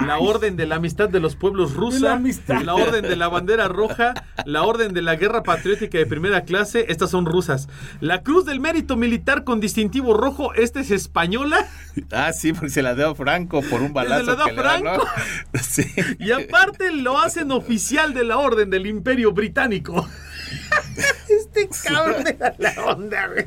la 0.00 0.18
Orden 0.18 0.56
de 0.56 0.66
la 0.66 0.76
Amistad 0.76 1.08
de 1.08 1.20
los 1.20 1.36
Pueblos 1.36 1.74
Rusa, 1.74 2.20
La 2.64 2.74
Orden 2.74 3.02
de 3.02 3.16
la 3.16 3.28
Bandera 3.28 3.68
Roja, 3.68 4.14
la 4.46 4.62
Orden 4.62 4.94
de 4.94 5.02
la 5.02 5.16
Guerra 5.16 5.42
Patriótica 5.42 5.98
de 5.98 6.06
Primera 6.06 6.42
Clase, 6.42 6.86
estas 6.88 7.10
son 7.10 7.26
rusas. 7.26 7.68
La 8.00 8.22
Cruz 8.22 8.44
del 8.44 8.60
Mérito 8.60 8.96
Militar 8.96 9.44
con 9.44 9.60
distintivo 9.60 10.14
rojo, 10.14 10.54
esta 10.54 10.80
es 10.80 10.90
española. 10.90 11.68
Ah, 12.10 12.32
sí, 12.32 12.52
porque 12.52 12.70
se 12.70 12.82
la 12.82 12.94
dio 12.94 13.10
a 13.10 13.14
Franco 13.14 13.62
por 13.62 13.82
un 13.82 13.92
balazo. 13.92 14.24
la 14.24 14.34
dio 14.34 14.44
a 14.44 14.48
que 14.48 14.52
le 14.54 14.62
da, 14.62 14.78
¿no? 14.78 14.82
Franco. 14.82 15.06
Sí. 15.62 15.84
Y 16.18 16.32
aparte 16.32 16.92
lo 16.92 17.18
hacen 17.18 17.50
oficial 17.52 18.14
de 18.14 18.24
la 18.24 18.38
Orden 18.38 18.70
del 18.70 18.86
Imperio 18.86 19.32
Británico. 19.32 20.08
Este 21.54 21.88
cabrón 21.88 22.26
era 22.26 22.54
la 22.58 22.84
onda, 22.86 23.28
güey. 23.28 23.44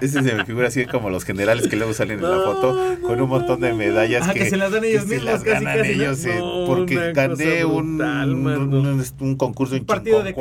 Ese 0.00 0.22
se 0.22 0.34
me 0.34 0.44
figura 0.44 0.68
así 0.68 0.86
como 0.86 1.10
los 1.10 1.24
generales 1.24 1.68
que 1.68 1.76
luego 1.76 1.92
salen 1.92 2.18
en 2.20 2.30
la 2.30 2.36
foto 2.44 2.96
con 3.02 3.20
un 3.20 3.28
montón 3.28 3.60
de 3.60 3.72
medallas 3.74 4.26
Ah, 4.28 4.32
que, 4.32 4.40
que 4.40 4.50
se 4.50 4.56
las 4.56 4.72
dan 4.72 4.84
ellos 4.84 5.02
se 5.02 5.08
mismos, 5.08 5.24
las 5.32 5.42
casi, 5.42 5.64
ganan 5.64 5.84
ellos, 5.84 6.24
eh, 6.24 6.36
No, 6.38 6.64
porque 6.66 7.12
gané 7.12 7.64
un, 7.64 8.00
un, 8.00 9.04
un- 9.20 9.36
concurso 9.36 9.74
en 9.76 9.84
de 10.24 10.34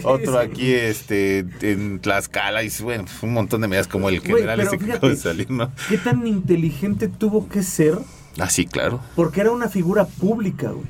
sí, 0.00 0.04
otro 0.04 0.32
sí. 0.32 0.38
aquí 0.38 0.72
este 0.74 1.46
en 1.62 2.00
Tlaxcala 2.00 2.62
y 2.62 2.70
bueno, 2.82 3.04
pues, 3.04 3.22
un 3.22 3.32
montón 3.32 3.60
de 3.62 3.68
medallas 3.68 3.88
como 3.88 4.08
el 4.08 4.20
general 4.20 4.60
ese 4.60 4.78
que 4.78 4.92
acaba 4.92 5.08
de 5.08 5.16
salir, 5.16 5.50
¿no? 5.50 5.70
¿Qué 5.88 5.98
tan 5.98 6.26
inteligente 6.26 7.08
tuvo 7.08 7.48
que 7.48 7.62
ser? 7.62 7.98
Ah, 8.38 8.50
sí, 8.50 8.66
claro. 8.66 9.00
Porque 9.14 9.40
era 9.40 9.50
una 9.50 9.68
figura 9.68 10.04
pública, 10.04 10.68
güey. 10.70 10.84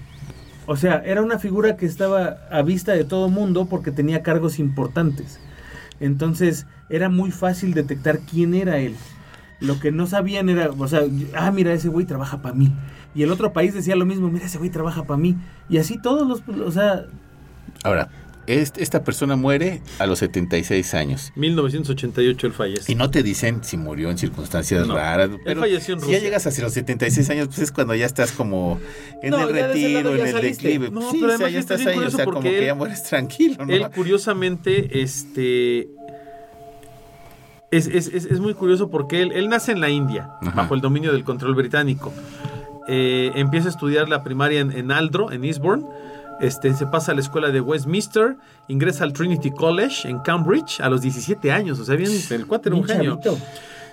O 0.67 0.77
sea, 0.77 1.03
era 1.05 1.23
una 1.23 1.39
figura 1.39 1.77
que 1.77 1.87
estaba 1.87 2.39
a 2.51 2.63
vista 2.63 2.93
de 2.93 3.05
todo 3.05 3.29
mundo 3.29 3.67
porque 3.67 3.93
tenía 3.93 4.23
cargos 4.23 4.59
importantes. 4.59 5.39
Entonces, 6.01 6.67
era 6.89 7.09
muy 7.09 7.31
fácil 7.31 7.73
detectar 7.73 8.19
quién 8.21 8.55
era 8.55 8.79
él. 8.79 8.97
Lo 9.61 9.81
que 9.81 9.93
no 9.93 10.07
sabían 10.07 10.49
era, 10.49 10.71
o 10.71 10.89
sea, 10.89 11.03
ah, 11.35 11.51
mira, 11.51 11.73
ese 11.73 11.89
güey 11.89 12.05
trabaja 12.05 12.43
para 12.43 12.55
mí. 12.55 12.75
Y 13.15 13.23
el 13.23 13.33
otro 13.33 13.53
país 13.53 13.73
decía 13.73 13.97
lo 13.97 14.05
mismo, 14.05 14.29
mira, 14.29 14.47
ese 14.47 14.59
güey 14.59 14.71
trabaja 14.71 15.05
para 15.05 15.19
mí. 15.19 15.37
Y 15.69 15.79
así 15.79 15.99
todos 15.99 16.27
los, 16.29 16.59
o 16.59 16.71
sea, 16.73 17.07
Ahora, 17.85 18.09
esta 18.47 19.03
persona 19.05 19.37
muere 19.37 19.81
a 19.99 20.07
los 20.07 20.19
76 20.21 20.95
años. 20.95 21.33
1988 21.37 22.47
él 22.47 22.53
fallece. 22.53 22.93
Y 22.93 22.95
no 22.95 23.11
te 23.11 23.23
dicen 23.23 23.65
si 23.65 23.77
murió 23.77 24.11
en 24.11 24.19
circunstancias 24.19 24.87
No. 24.87 24.95
raras. 24.95 25.31
Pero 25.45 25.61
falleció 25.61 25.95
en 25.95 26.01
si 26.01 26.07
ya 26.07 26.13
Rusia. 26.15 26.21
llegas 26.29 26.47
hacia 26.47 26.65
los 26.65 26.73
76 26.73 27.29
años, 27.31 27.49
pues 27.49 27.59
es 27.61 27.73
cuando 27.73 27.95
ya 27.95 28.07
estás 28.07 28.33
como 28.33 28.79
en 29.23 29.31
No, 29.31 29.49
el 29.49 29.55
retiro, 29.55 30.15
en 30.15 30.21
el 30.27 30.33
saliste. 30.33 30.69
declive. 30.69 30.91
No, 30.91 31.11
sí, 31.11 31.19
pero 31.21 31.35
o 31.35 31.39
sea, 31.39 31.49
ya 31.49 31.59
está 31.59 31.75
estás 31.75 31.93
ahí, 31.93 31.99
o 31.99 32.11
sea, 32.11 32.25
como 32.25 32.41
que 32.41 32.59
él- 32.61 32.67
ya 32.67 32.75
mueres 32.75 33.03
tranquilo, 33.03 33.65
¿no? 33.67 33.73
Él 33.73 33.87
curiosamente, 33.95 35.03
este... 35.03 35.89
Es, 37.73 37.89
es- 37.89 38.07
es- 38.15 38.27
es 38.27 38.39
muy 38.41 38.55
curioso 38.55 38.91
porque 38.91 39.23
él, 39.23 39.33
él 39.33 39.49
nace 39.49 39.73
en 39.73 39.81
la 39.81 39.91
India, 39.91 40.31
Ajá. 40.41 40.53
bajo 40.63 40.75
el 40.75 40.81
dominio 40.81 41.13
del 41.13 41.25
control 41.25 41.55
británico. 41.57 42.13
Eh, 42.89 43.33
empieza 43.35 43.67
a 43.67 43.71
estudiar 43.71 44.09
la 44.09 44.23
primaria 44.23 44.61
en, 44.61 44.71
en 44.71 44.93
Aldro, 44.93 45.33
en 45.33 45.45
Eastbourne. 45.45 45.85
Este, 46.41 46.75
se 46.75 46.87
pasa 46.87 47.13
a 47.13 47.15
la 47.15 47.21
escuela 47.21 47.51
de 47.51 47.61
Westminster, 47.61 48.37
ingresa 48.69 49.05
al 49.05 49.13
Trinity 49.13 49.51
College 49.51 50.09
en 50.09 50.19
Cambridge 50.21 50.81
a 50.81 50.89
los 50.89 51.01
17 51.01 51.51
años. 51.51 51.79
O 51.79 51.85
sea, 51.85 51.97
bien, 51.97 52.11
el 52.31 52.47
cuate 52.47 52.69
era 52.69 52.77
un 52.77 52.85
genio. 52.85 53.19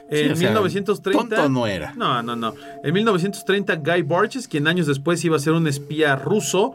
En 0.09 0.27
Sí, 0.27 0.31
o 0.31 0.35
sea, 0.35 0.49
1930. 0.49 1.35
tonto 1.35 1.49
no 1.49 1.65
era. 1.65 1.93
No, 1.95 2.21
no, 2.21 2.35
no. 2.35 2.53
En 2.83 2.93
1930, 2.93 3.77
Guy 3.77 4.01
Borges, 4.01 4.47
quien 4.47 4.67
años 4.67 4.85
después 4.87 5.23
iba 5.23 5.37
a 5.37 5.39
ser 5.39 5.53
un 5.53 5.65
espía 5.67 6.15
ruso, 6.15 6.73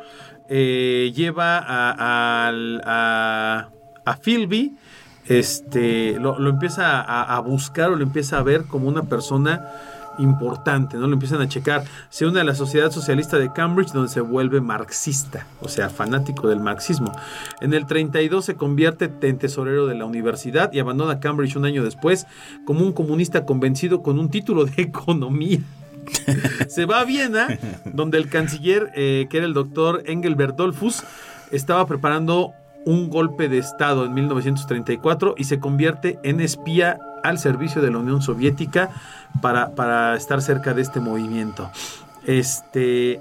eh, 0.49 1.13
lleva 1.15 1.59
a, 1.59 2.51
a, 2.85 3.69
a 4.05 4.17
Philby, 4.17 4.77
este, 5.27 6.19
lo, 6.19 6.39
lo 6.39 6.49
empieza 6.49 7.03
a, 7.03 7.37
a 7.37 7.41
buscar 7.41 7.91
o 7.91 7.97
lo 7.97 8.03
empieza 8.03 8.39
a 8.39 8.43
ver 8.43 8.65
como 8.65 8.89
una 8.89 9.03
persona 9.03 9.67
importante, 10.19 10.97
¿no? 10.97 11.07
Lo 11.07 11.15
empiezan 11.15 11.41
a 11.41 11.49
checar. 11.49 11.85
Se 12.11 12.27
une 12.27 12.41
a 12.41 12.45
la 12.45 12.55
Sociedad 12.55 12.91
Socialista 12.91 13.39
de 13.39 13.53
Cambridge, 13.53 13.93
donde 13.93 14.09
se 14.09 14.21
vuelve 14.21 14.61
marxista, 14.61 15.47
o 15.61 15.69
sea, 15.69 15.91
fanático 15.91 16.49
del 16.49 16.61
marxismo. 16.61 17.13
En 17.61 17.75
el 17.75 17.87
32 17.87 18.45
se 18.45 18.55
convierte 18.55 19.11
en 19.23 19.39
tesorero 19.39 19.87
de 19.87 19.95
la 19.95 20.05
universidad 20.05 20.73
y 20.73 20.79
abandona 20.79 21.21
Cambridge 21.21 21.57
un 21.57 21.65
año 21.65 21.85
después 21.85 22.27
como 22.65 22.85
un 22.85 22.93
comunista 22.93 23.45
convencido 23.45 24.03
con 24.03 24.19
un 24.19 24.31
título 24.31 24.65
de 24.65 24.83
economía. 24.83 25.61
se 26.69 26.87
va 26.87 27.01
a 27.01 27.05
Viena, 27.05 27.59
donde 27.85 28.19
el 28.19 28.29
canciller, 28.29 28.91
eh, 28.95 29.27
que 29.31 29.39
era 29.39 29.47
el 29.47 29.55
doctor 29.55 30.03
Engelbert 30.07 30.57
Dollfuss, 30.57 31.05
estaba 31.51 31.87
preparando 31.87 32.53
un 32.85 33.11
golpe 33.11 33.49
de 33.49 33.59
Estado 33.59 34.07
en 34.07 34.15
1934 34.15 35.35
y 35.37 35.45
se 35.45 35.59
convierte 35.61 36.19
en 36.23 36.41
espía 36.41 36.99
al 37.23 37.39
servicio 37.39 37.83
de 37.83 37.91
la 37.91 37.99
Unión 37.99 38.23
Soviética 38.23 38.91
para, 39.41 39.75
para 39.75 40.17
estar 40.17 40.43
cerca 40.43 40.75
de 40.75 40.83
este 40.83 41.01
movimiento. 41.01 41.71
Este, 42.27 43.21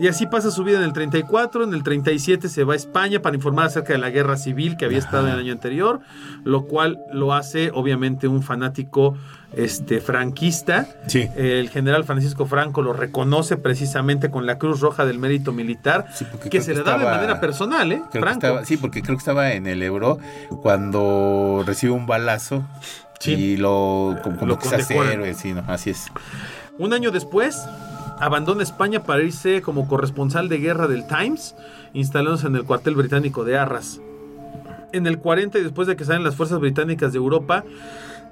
y 0.00 0.08
así 0.08 0.26
pasa 0.26 0.50
su 0.50 0.64
vida 0.64 0.78
en 0.78 0.84
el 0.84 0.94
34, 0.94 1.62
en 1.62 1.74
el 1.74 1.82
37 1.82 2.48
se 2.48 2.64
va 2.64 2.72
a 2.72 2.76
España 2.76 3.20
para 3.20 3.36
informar 3.36 3.66
acerca 3.66 3.92
de 3.92 3.98
la 3.98 4.08
guerra 4.08 4.38
civil 4.38 4.78
que 4.78 4.86
había 4.86 4.96
estado 4.96 5.26
en 5.26 5.34
el 5.34 5.40
año 5.40 5.52
anterior, 5.52 6.00
lo 6.42 6.64
cual 6.64 7.00
lo 7.12 7.34
hace 7.34 7.70
obviamente 7.74 8.26
un 8.26 8.42
fanático 8.42 9.14
este, 9.52 10.00
franquista. 10.00 10.88
Sí. 11.06 11.28
El 11.36 11.68
general 11.68 12.04
Francisco 12.04 12.46
Franco 12.46 12.80
lo 12.80 12.94
reconoce 12.94 13.58
precisamente 13.58 14.30
con 14.30 14.46
la 14.46 14.56
Cruz 14.56 14.80
Roja 14.80 15.04
del 15.04 15.18
Mérito 15.18 15.52
Militar, 15.52 16.06
Sí, 16.14 16.24
que 16.50 16.62
se 16.62 16.72
que 16.72 16.78
le 16.78 16.82
da 16.82 16.96
de 16.96 17.04
manera 17.04 17.38
personal, 17.38 17.92
¿eh? 17.92 18.02
Franco. 18.10 18.28
estaba, 18.30 18.64
sí, 18.64 18.78
porque 18.78 19.02
creo 19.02 19.16
que 19.16 19.20
estaba 19.20 19.52
en 19.52 19.66
el 19.66 19.82
Ebro 19.82 20.18
cuando 20.62 21.62
recibe 21.66 21.92
un 21.92 22.06
balazo 22.06 22.64
Sí. 23.20 23.32
y 23.32 23.56
lo 23.58 24.16
como, 24.22 24.46
Lo 24.46 24.58
héroe, 25.04 25.34
sí, 25.34 25.52
¿no? 25.52 25.62
Así 25.68 25.90
es. 25.90 26.06
Un 26.78 26.94
año 26.94 27.10
después, 27.10 27.62
abandona 28.18 28.62
España 28.62 29.02
para 29.02 29.22
irse 29.22 29.60
como 29.60 29.86
corresponsal 29.86 30.48
de 30.48 30.58
guerra 30.58 30.88
del 30.88 31.06
Times, 31.06 31.54
instalándose 31.92 32.46
en 32.46 32.56
el 32.56 32.64
cuartel 32.64 32.94
británico 32.94 33.44
de 33.44 33.58
Arras. 33.58 34.00
En 34.92 35.06
el 35.06 35.18
40, 35.18 35.58
y 35.58 35.62
después 35.62 35.86
de 35.86 35.96
que 35.96 36.04
salen 36.06 36.24
las 36.24 36.34
fuerzas 36.34 36.58
británicas 36.58 37.12
de 37.12 37.18
Europa, 37.18 37.64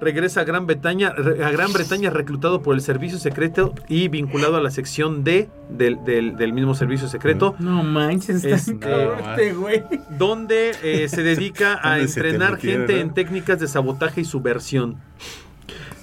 regresa 0.01 0.41
a 0.41 0.43
Gran 0.45 0.65
Bretaña, 0.65 1.11
re- 1.11 1.43
a 1.43 1.51
Gran 1.51 1.73
Bretaña 1.73 2.09
reclutado 2.09 2.61
por 2.61 2.73
el 2.75 2.81
servicio 2.81 3.17
secreto 3.19 3.73
y 3.87 4.07
vinculado 4.07 4.55
a 4.57 4.61
la 4.61 4.71
sección 4.71 5.23
D 5.23 5.49
del, 5.69 6.03
del- 6.05 6.37
del 6.37 6.53
mismo 6.53 6.73
servicio 6.75 7.07
secreto, 7.07 7.55
No 7.59 7.83
manches, 7.83 8.43
está 8.43 8.55
Este- 8.55 9.09
este 9.29 9.53
güey. 9.53 9.83
donde 10.17 10.71
eh, 10.83 11.07
se 11.09 11.23
dedica 11.23 11.73
a 11.83 11.91
¿Dónde 11.97 12.07
se 12.07 12.21
te 12.21 12.27
entrenar 12.29 12.57
gente 12.57 12.93
no? 12.95 12.99
en 13.01 13.13
técnicas 13.13 13.59
de 13.59 13.67
sabotaje 13.67 14.21
y 14.21 14.25
subversión. 14.25 14.97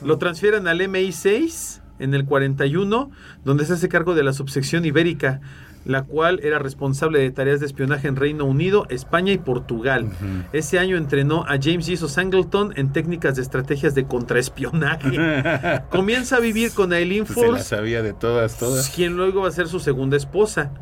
Lo 0.05 0.19
transfieren 0.19 0.69
al 0.69 0.81
MI6 0.81 1.81
en 1.99 2.13
el 2.13 2.27
41, 2.27 3.11
donde 3.45 3.65
se 3.65 3.73
hace 3.73 3.89
cargo 3.89 4.15
de 4.15 4.23
la 4.23 4.35
subsección 4.35 4.85
ibérica, 4.85 5.41
la 5.87 6.03
cual 6.03 6.41
era 6.43 6.59
responsable 6.59 7.21
de 7.21 7.31
tareas 7.31 7.61
de 7.61 7.67
espionaje 7.67 8.09
en 8.09 8.17
Reino 8.17 8.45
Unido, 8.45 8.87
España 8.91 9.33
y 9.33 9.39
Portugal. 9.39 10.09
Ese 10.53 10.81
año 10.81 10.97
entrenó 10.97 11.45
a 11.45 11.59
James 11.63 11.87
Jesus 11.87 12.13
Sangleton 12.13 12.73
en 12.77 12.93
técnicas 12.93 13.37
de 13.37 13.43
estrategias 13.43 13.95
de 13.95 14.05
contraespionaje. 14.05 15.83
Comienza 15.91 16.37
a 16.37 16.41
vivir 16.41 16.73
con 16.73 16.93
Eileen 16.93 17.25
Pues 17.25 17.35
se 17.39 17.41
la 17.43 17.47
Force, 17.53 17.65
sabía 17.65 18.03
de 18.03 18.13
todas, 18.13 18.59
todas. 18.59 18.91
quien 18.91 19.17
luego 19.17 19.43
va 19.43 19.49
a 19.49 19.53
ser 19.53 19.69
su 19.69 19.79
segunda 19.79 20.17
esposa. 20.17 20.73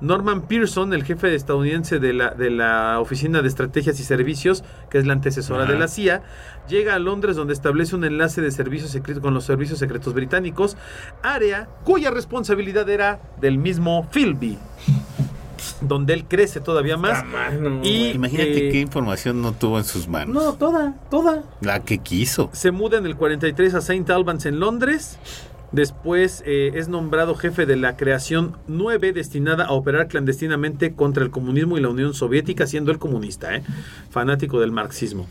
Norman 0.00 0.48
Pearson, 0.48 0.92
el 0.94 1.04
jefe 1.04 1.32
estadounidense 1.34 2.00
de 2.00 2.12
la, 2.12 2.30
de 2.30 2.50
la 2.50 2.98
Oficina 2.98 3.40
de 3.40 3.46
Estrategias 3.46 4.00
y 4.00 4.04
Servicios, 4.04 4.64
que 4.90 4.98
es 4.98 5.06
la 5.06 5.12
antecesora 5.12 5.64
de 5.64 5.78
la 5.78 5.86
CIA, 5.86 6.22
llega 6.68 6.94
a 6.94 6.98
Londres 6.98 7.36
donde 7.36 7.52
establece 7.52 7.94
un 7.96 8.04
enlace 8.04 8.40
de 8.40 8.50
servicios 8.50 8.90
secretos 8.90 9.22
con 9.22 9.34
los 9.34 9.44
servicios 9.44 9.78
secretos 9.78 10.14
británicos, 10.14 10.76
área 11.22 11.68
cuya 11.84 12.10
responsabilidad 12.10 12.88
era 12.88 13.20
del 13.40 13.58
mismo 13.58 14.08
Philby, 14.12 14.58
donde 15.80 16.14
él 16.14 16.24
crece 16.26 16.60
todavía 16.60 16.96
más. 16.96 17.24
Y- 17.82 18.10
Imagínate 18.10 18.68
eh, 18.68 18.72
qué 18.72 18.80
información 18.80 19.42
no 19.42 19.52
tuvo 19.52 19.78
en 19.78 19.84
sus 19.84 20.08
manos. 20.08 20.34
no, 20.34 20.54
toda, 20.54 20.94
toda. 21.10 21.42
La 21.60 21.82
que 21.84 21.98
quiso. 21.98 22.50
se 22.52 22.70
muda 22.70 22.98
en 22.98 23.06
el 23.06 23.16
43 23.16 23.74
a 23.74 23.78
St. 23.78 24.12
Albans 24.12 24.46
en 24.46 24.60
Londres. 24.60 25.18
Después 25.72 26.42
eh, 26.44 26.72
es 26.74 26.88
nombrado 26.88 27.34
jefe 27.34 27.64
de 27.64 27.76
la 27.76 27.96
creación 27.96 28.58
9 28.66 29.14
destinada 29.14 29.64
a 29.64 29.72
operar 29.72 30.06
clandestinamente 30.06 30.92
contra 30.94 31.24
el 31.24 31.30
comunismo 31.30 31.78
y 31.78 31.80
la 31.80 31.88
Unión 31.88 32.12
Soviética, 32.12 32.66
siendo 32.66 32.92
el 32.92 32.98
comunista, 32.98 33.56
¿eh? 33.56 33.62
fanático 34.10 34.60
del 34.60 34.70
marxismo. 34.70 35.26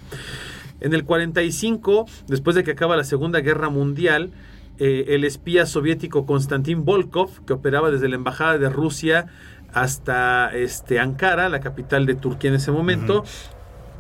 En 0.82 0.94
el 0.94 1.06
45, 1.06 2.06
después 2.28 2.56
de 2.56 2.64
que 2.64 2.72
acaba 2.72 2.98
la 2.98 3.04
Segunda 3.04 3.40
Guerra 3.40 3.70
Mundial, 3.70 4.32
eh, 4.80 5.14
el 5.16 5.24
espía 5.24 5.66
soviético 5.68 6.26
Konstantin 6.26 6.86
Volkov, 6.86 7.46
que 7.46 7.54
operaba 7.54 7.92
desde 7.92 8.10
la 8.10 8.16
Embajada 8.16 8.58
de 8.58 8.68
Rusia 8.68 9.28
hasta 9.74 10.52
este, 10.56 11.00
Ankara, 11.00 11.50
la 11.50 11.60
capital 11.60 12.06
de 12.06 12.16
Turquía 12.16 12.50
en 12.50 12.56
ese 12.56 12.72
momento, 12.72 13.24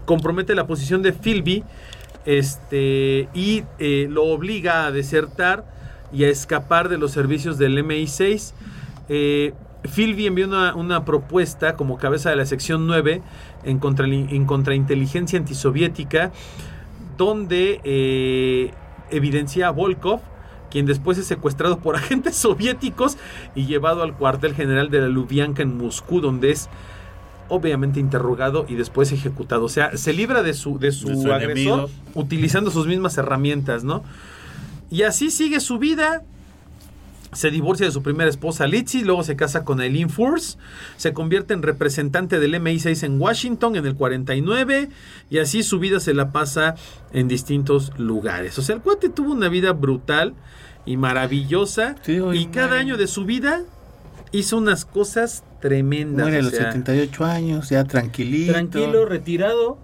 compromete 0.05 0.55
la 0.55 0.67
posición 0.67 1.01
de 1.01 1.13
Philby 1.13 1.63
este, 2.25 3.29
y 3.33 3.63
eh, 3.79 4.07
lo 4.09 4.25
obliga 4.25 4.85
a 4.85 4.91
desertar 4.91 5.65
y 6.11 6.23
a 6.25 6.29
escapar 6.29 6.89
de 6.89 6.97
los 6.97 7.11
servicios 7.11 7.57
del 7.57 7.77
MI6. 7.77 8.53
Eh, 9.09 9.53
Philby 9.83 10.27
envió 10.27 10.47
una, 10.47 10.75
una 10.75 11.05
propuesta 11.05 11.75
como 11.75 11.97
cabeza 11.97 12.29
de 12.29 12.35
la 12.35 12.45
sección 12.45 12.87
9 12.87 13.21
en, 13.63 13.79
contra, 13.79 14.05
en 14.05 14.45
contrainteligencia 14.45 15.39
antisoviética, 15.39 16.31
donde 17.17 17.81
eh, 17.83 18.71
evidencia 19.09 19.67
a 19.67 19.71
Volkov, 19.71 20.21
quien 20.69 20.85
después 20.85 21.17
es 21.17 21.25
secuestrado 21.27 21.79
por 21.79 21.95
agentes 21.97 22.35
soviéticos 22.35 23.17
y 23.55 23.65
llevado 23.65 24.03
al 24.03 24.15
cuartel 24.15 24.55
general 24.55 24.89
de 24.89 25.01
la 25.01 25.07
Lubyanka 25.07 25.61
en 25.63 25.77
Moscú, 25.77 26.21
donde 26.21 26.51
es 26.51 26.69
obviamente 27.49 27.99
interrogado 27.99 28.65
y 28.67 28.75
después 28.75 29.11
ejecutado. 29.11 29.65
O 29.65 29.69
sea, 29.69 29.97
se 29.97 30.13
libra 30.13 30.41
de 30.41 30.53
su, 30.53 30.79
de 30.79 30.91
su, 30.91 31.09
De 31.09 31.15
su 31.15 31.33
agresor 31.33 31.49
enemigo. 31.49 31.89
utilizando 32.15 32.71
sus 32.71 32.87
mismas 32.87 33.17
herramientas, 33.17 33.83
¿no? 33.83 34.03
Y 34.89 35.03
así 35.03 35.31
sigue 35.31 35.59
su 35.59 35.77
vida. 35.77 36.23
Se 37.33 37.49
divorcia 37.49 37.85
de 37.85 37.91
su 37.93 38.03
primera 38.03 38.29
esposa 38.29 38.67
Litzy, 38.67 39.03
luego 39.03 39.23
se 39.23 39.35
casa 39.37 39.63
con 39.63 39.79
Eileen 39.81 40.09
Furs, 40.09 40.57
se 40.97 41.13
convierte 41.13 41.53
en 41.53 41.61
representante 41.63 42.39
del 42.39 42.55
MI6 42.55 43.03
en 43.05 43.21
Washington 43.21 43.77
en 43.77 43.85
el 43.85 43.95
49 43.95 44.89
y 45.29 45.37
así 45.39 45.63
su 45.63 45.79
vida 45.79 45.99
se 46.01 46.13
la 46.13 46.31
pasa 46.33 46.75
en 47.13 47.27
distintos 47.29 47.93
lugares. 47.97 48.59
O 48.59 48.61
sea, 48.61 48.75
el 48.75 48.81
cuate 48.81 49.07
tuvo 49.09 49.31
una 49.31 49.47
vida 49.47 49.71
brutal 49.71 50.33
y 50.85 50.97
maravillosa 50.97 51.95
Sí, 52.01 52.19
y 52.33 52.45
cada 52.47 52.77
año 52.77 52.97
de 52.97 53.07
su 53.07 53.23
vida 53.25 53.61
hizo 54.33 54.57
unas 54.57 54.83
cosas 54.83 55.43
tremendas. 55.61 56.23
Muere 56.25 56.39
a 56.39 56.41
los 56.41 56.51
sea, 56.51 56.71
78 56.71 57.23
años, 57.25 57.69
ya 57.69 57.83
tranquilito. 57.85 58.51
Tranquilo, 58.53 59.05
retirado, 59.05 59.77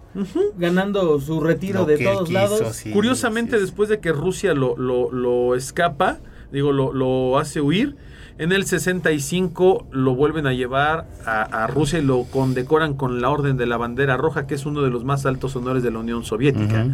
ganando 0.58 1.20
su 1.22 1.40
retiro 1.40 1.82
Lo 1.82 1.86
de 1.86 1.98
todos 2.00 2.28
quiso, 2.28 2.34
lados. 2.34 2.76
sí, 2.76 2.92
Curiosamente, 2.92 3.52
sí, 3.54 3.58
sí. 3.60 3.66
después 3.68 3.90
de 3.90 4.00
que 4.00 4.12
Rusia 4.12 4.54
lo, 4.54 4.76
lo- 4.78 5.12
lo 5.12 5.56
escapa, 5.56 6.18
digo, 6.52 6.72
lo, 6.72 6.94
lo 6.94 7.38
hace 7.38 7.62
huir, 7.62 7.96
en 8.40 8.52
el 8.52 8.66
65 8.66 9.88
lo 9.92 10.16
vuelven 10.16 10.46
a 10.46 10.54
llevar 10.54 11.08
a, 11.26 11.42
a 11.64 11.68
Rusia 11.68 12.00
y 12.00 12.04
lo 12.04 12.24
condecoran 12.26 12.94
con 12.94 13.20
la 13.22 13.30
Orden 13.30 13.58
de 13.58 13.66
la 13.66 13.78
Bandera 13.78 14.16
Roja, 14.16 14.46
que 14.46 14.56
es 14.56 14.66
uno 14.66 14.82
de 14.82 14.92
los 14.92 15.04
más 15.04 15.26
altos 15.26 15.56
honores 15.56 15.82
de 15.82 15.92
la 15.92 16.00
Unión 16.00 16.24
Soviética. 16.24 16.86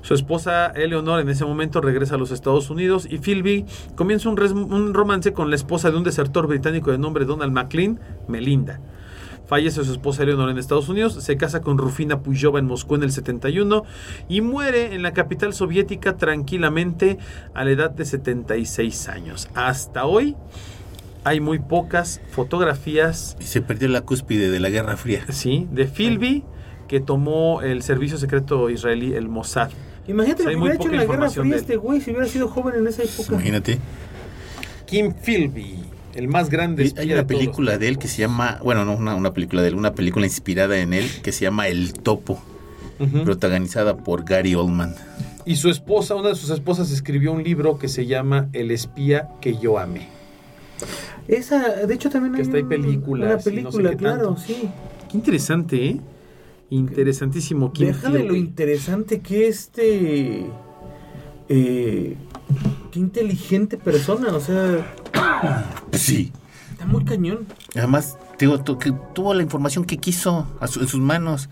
Su 0.00 0.14
esposa 0.14 0.68
Eleonor 0.68 1.20
en 1.20 1.28
ese 1.28 1.44
momento 1.44 1.82
regresa 1.82 2.14
a 2.14 2.18
los 2.18 2.30
Estados 2.30 2.70
Unidos 2.70 3.06
y 3.10 3.18
Philby 3.18 3.66
comienza 3.94 4.30
un, 4.30 4.40
un 4.72 4.94
romance 4.94 5.34
con 5.34 5.50
la 5.50 5.56
esposa 5.56 5.90
de 5.90 5.98
un 5.98 6.04
desertor 6.04 6.46
británico 6.46 6.90
de 6.92 6.98
nombre 6.98 7.26
Donald 7.26 7.52
McLean, 7.52 8.00
Melinda. 8.26 8.80
Fallece 9.48 9.82
su 9.82 9.92
esposa 9.92 10.24
Eleonor 10.24 10.50
en 10.50 10.58
Estados 10.58 10.90
Unidos, 10.90 11.14
se 11.14 11.36
casa 11.38 11.62
con 11.62 11.78
Rufina 11.78 12.20
Puyova 12.20 12.58
en 12.58 12.66
Moscú 12.66 12.96
en 12.96 13.02
el 13.02 13.12
71 13.12 13.82
y 14.28 14.42
muere 14.42 14.94
en 14.94 15.02
la 15.02 15.14
capital 15.14 15.54
soviética 15.54 16.18
tranquilamente 16.18 17.16
a 17.54 17.64
la 17.64 17.70
edad 17.70 17.90
de 17.90 18.04
76 18.04 19.08
años. 19.08 19.48
Hasta 19.54 20.04
hoy 20.04 20.36
hay 21.24 21.40
muy 21.40 21.58
pocas 21.58 22.20
fotografías 22.30 23.38
Y 23.40 23.44
se 23.44 23.62
perdió 23.62 23.88
la 23.88 24.02
cúspide 24.02 24.50
de 24.50 24.60
la 24.60 24.68
Guerra 24.68 24.98
Fría. 24.98 25.24
¿sí? 25.30 25.66
de 25.72 25.86
Philby 25.86 26.44
que 26.86 27.00
tomó 27.00 27.62
el 27.62 27.82
servicio 27.82 28.18
secreto 28.18 28.68
israelí, 28.68 29.14
el 29.14 29.28
Mossad. 29.28 29.70
Imagínate 30.06 30.44
lo 30.44 30.50
que 30.50 30.56
hubiera 30.56 30.74
hecho 30.74 30.88
en 30.90 30.96
la 30.96 31.04
Guerra 31.06 31.30
Fría 31.30 31.56
este 31.56 31.76
güey 31.76 32.02
si 32.02 32.10
hubiera 32.10 32.26
sido 32.26 32.48
joven 32.48 32.74
en 32.76 32.86
esa 32.86 33.02
época. 33.02 33.32
Imagínate. 33.32 33.78
Kim 34.86 35.12
Philby, 35.12 35.84
el 36.18 36.28
más 36.28 36.50
grande 36.50 36.84
Y 36.84 36.98
Hay 36.98 37.08
de 37.08 37.14
una 37.14 37.22
todos. 37.26 37.38
película 37.38 37.78
de 37.78 37.88
él 37.88 37.98
que 37.98 38.08
se 38.08 38.18
llama, 38.20 38.58
bueno, 38.62 38.84
no 38.84 38.94
una, 38.94 39.14
una 39.14 39.32
película 39.32 39.62
de 39.62 39.68
él, 39.68 39.74
una 39.74 39.94
película 39.94 40.26
inspirada 40.26 40.78
en 40.78 40.92
él 40.92 41.08
que 41.22 41.32
se 41.32 41.44
llama 41.44 41.68
El 41.68 41.92
Topo, 41.94 42.40
protagonizada 43.24 43.96
por 43.96 44.24
Gary 44.24 44.54
Oldman. 44.54 44.94
Y 45.46 45.56
su 45.56 45.70
esposa, 45.70 46.14
una 46.14 46.28
de 46.30 46.34
sus 46.34 46.50
esposas, 46.50 46.90
escribió 46.90 47.32
un 47.32 47.42
libro 47.42 47.78
que 47.78 47.88
se 47.88 48.06
llama 48.06 48.48
El 48.52 48.70
espía 48.70 49.28
que 49.40 49.56
yo 49.56 49.78
amé. 49.78 50.08
Esa, 51.26 51.86
de 51.86 51.94
hecho 51.94 52.10
también 52.10 52.34
Que 52.34 52.40
hay 52.42 52.46
hasta 52.46 52.56
hay 52.58 52.64
películas 52.64 53.46
Una 53.46 53.54
y 53.54 53.62
no 53.62 53.70
sé 53.72 53.78
película, 53.78 53.96
claro, 53.96 54.24
tanto. 54.34 54.40
sí. 54.40 54.68
Qué 55.10 55.16
interesante, 55.16 55.86
¿eh? 55.86 56.00
Interesantísimo. 56.70 57.72
Deja 57.78 58.10
de 58.10 58.24
lo 58.24 58.34
interesante 58.34 59.20
que 59.20 59.48
este... 59.48 60.46
eh, 61.48 62.14
qué 62.92 62.98
inteligente 62.98 63.76
persona, 63.78 64.34
o 64.34 64.40
sea, 64.40 64.94
sí. 65.92 66.32
está 66.72 66.86
muy 66.86 67.04
cañón. 67.04 67.46
Además, 67.74 68.16
digo, 68.38 68.58
tu- 68.60 68.78
que 68.78 68.92
tuvo 69.14 69.34
la 69.34 69.42
información 69.42 69.84
que 69.84 69.98
quiso 69.98 70.46
a 70.60 70.66
su- 70.68 70.80
en 70.80 70.88
sus 70.88 71.00
manos. 71.00 71.48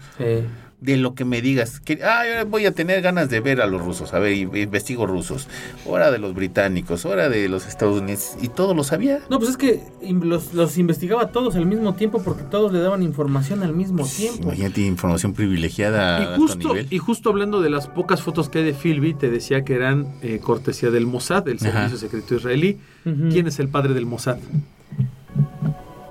De 0.78 0.98
lo 0.98 1.14
que 1.14 1.24
me 1.24 1.40
digas. 1.40 1.80
Que, 1.80 2.00
ah, 2.04 2.22
yo 2.42 2.46
voy 2.50 2.66
a 2.66 2.70
tener 2.72 3.00
ganas 3.00 3.30
de 3.30 3.40
ver 3.40 3.62
a 3.62 3.66
los 3.66 3.80
rusos. 3.80 4.12
A 4.12 4.18
ver, 4.18 4.34
investigo 4.34 5.06
rusos. 5.06 5.48
Ahora 5.86 6.10
de 6.10 6.18
los 6.18 6.34
británicos, 6.34 7.06
ahora 7.06 7.30
de 7.30 7.48
los 7.48 7.66
estadounidenses. 7.66 8.36
Y 8.42 8.48
todo 8.48 8.74
lo 8.74 8.84
sabía. 8.84 9.20
No, 9.30 9.38
pues 9.38 9.52
es 9.52 9.56
que 9.56 9.82
los, 10.02 10.52
los 10.52 10.76
investigaba 10.76 11.32
todos 11.32 11.56
al 11.56 11.64
mismo 11.64 11.94
tiempo 11.94 12.22
porque 12.22 12.42
todos 12.42 12.72
le 12.72 12.80
daban 12.80 13.02
información 13.02 13.62
al 13.62 13.72
mismo 13.72 14.06
tiempo. 14.06 14.42
Imagínate 14.42 14.82
información 14.82 15.32
privilegiada 15.32 16.18
a 16.34 16.34
Y 16.34 16.36
justo, 16.36 16.68
nivel. 16.68 16.86
y 16.90 16.98
justo 16.98 17.30
hablando 17.30 17.62
de 17.62 17.70
las 17.70 17.86
pocas 17.88 18.20
fotos 18.20 18.50
que 18.50 18.58
hay 18.58 18.64
de 18.66 18.74
Philby, 18.74 19.14
te 19.14 19.30
decía 19.30 19.64
que 19.64 19.74
eran 19.74 20.14
eh, 20.20 20.40
cortesía 20.42 20.90
del 20.90 21.06
Mossad, 21.06 21.42
del 21.44 21.56
Ajá. 21.56 21.72
Servicio 21.88 21.96
Secreto 21.98 22.34
Israelí. 22.34 22.78
¿Quién 23.02 23.46
es 23.46 23.58
el 23.60 23.68
padre 23.68 23.94
del 23.94 24.04
Mossad? 24.04 24.36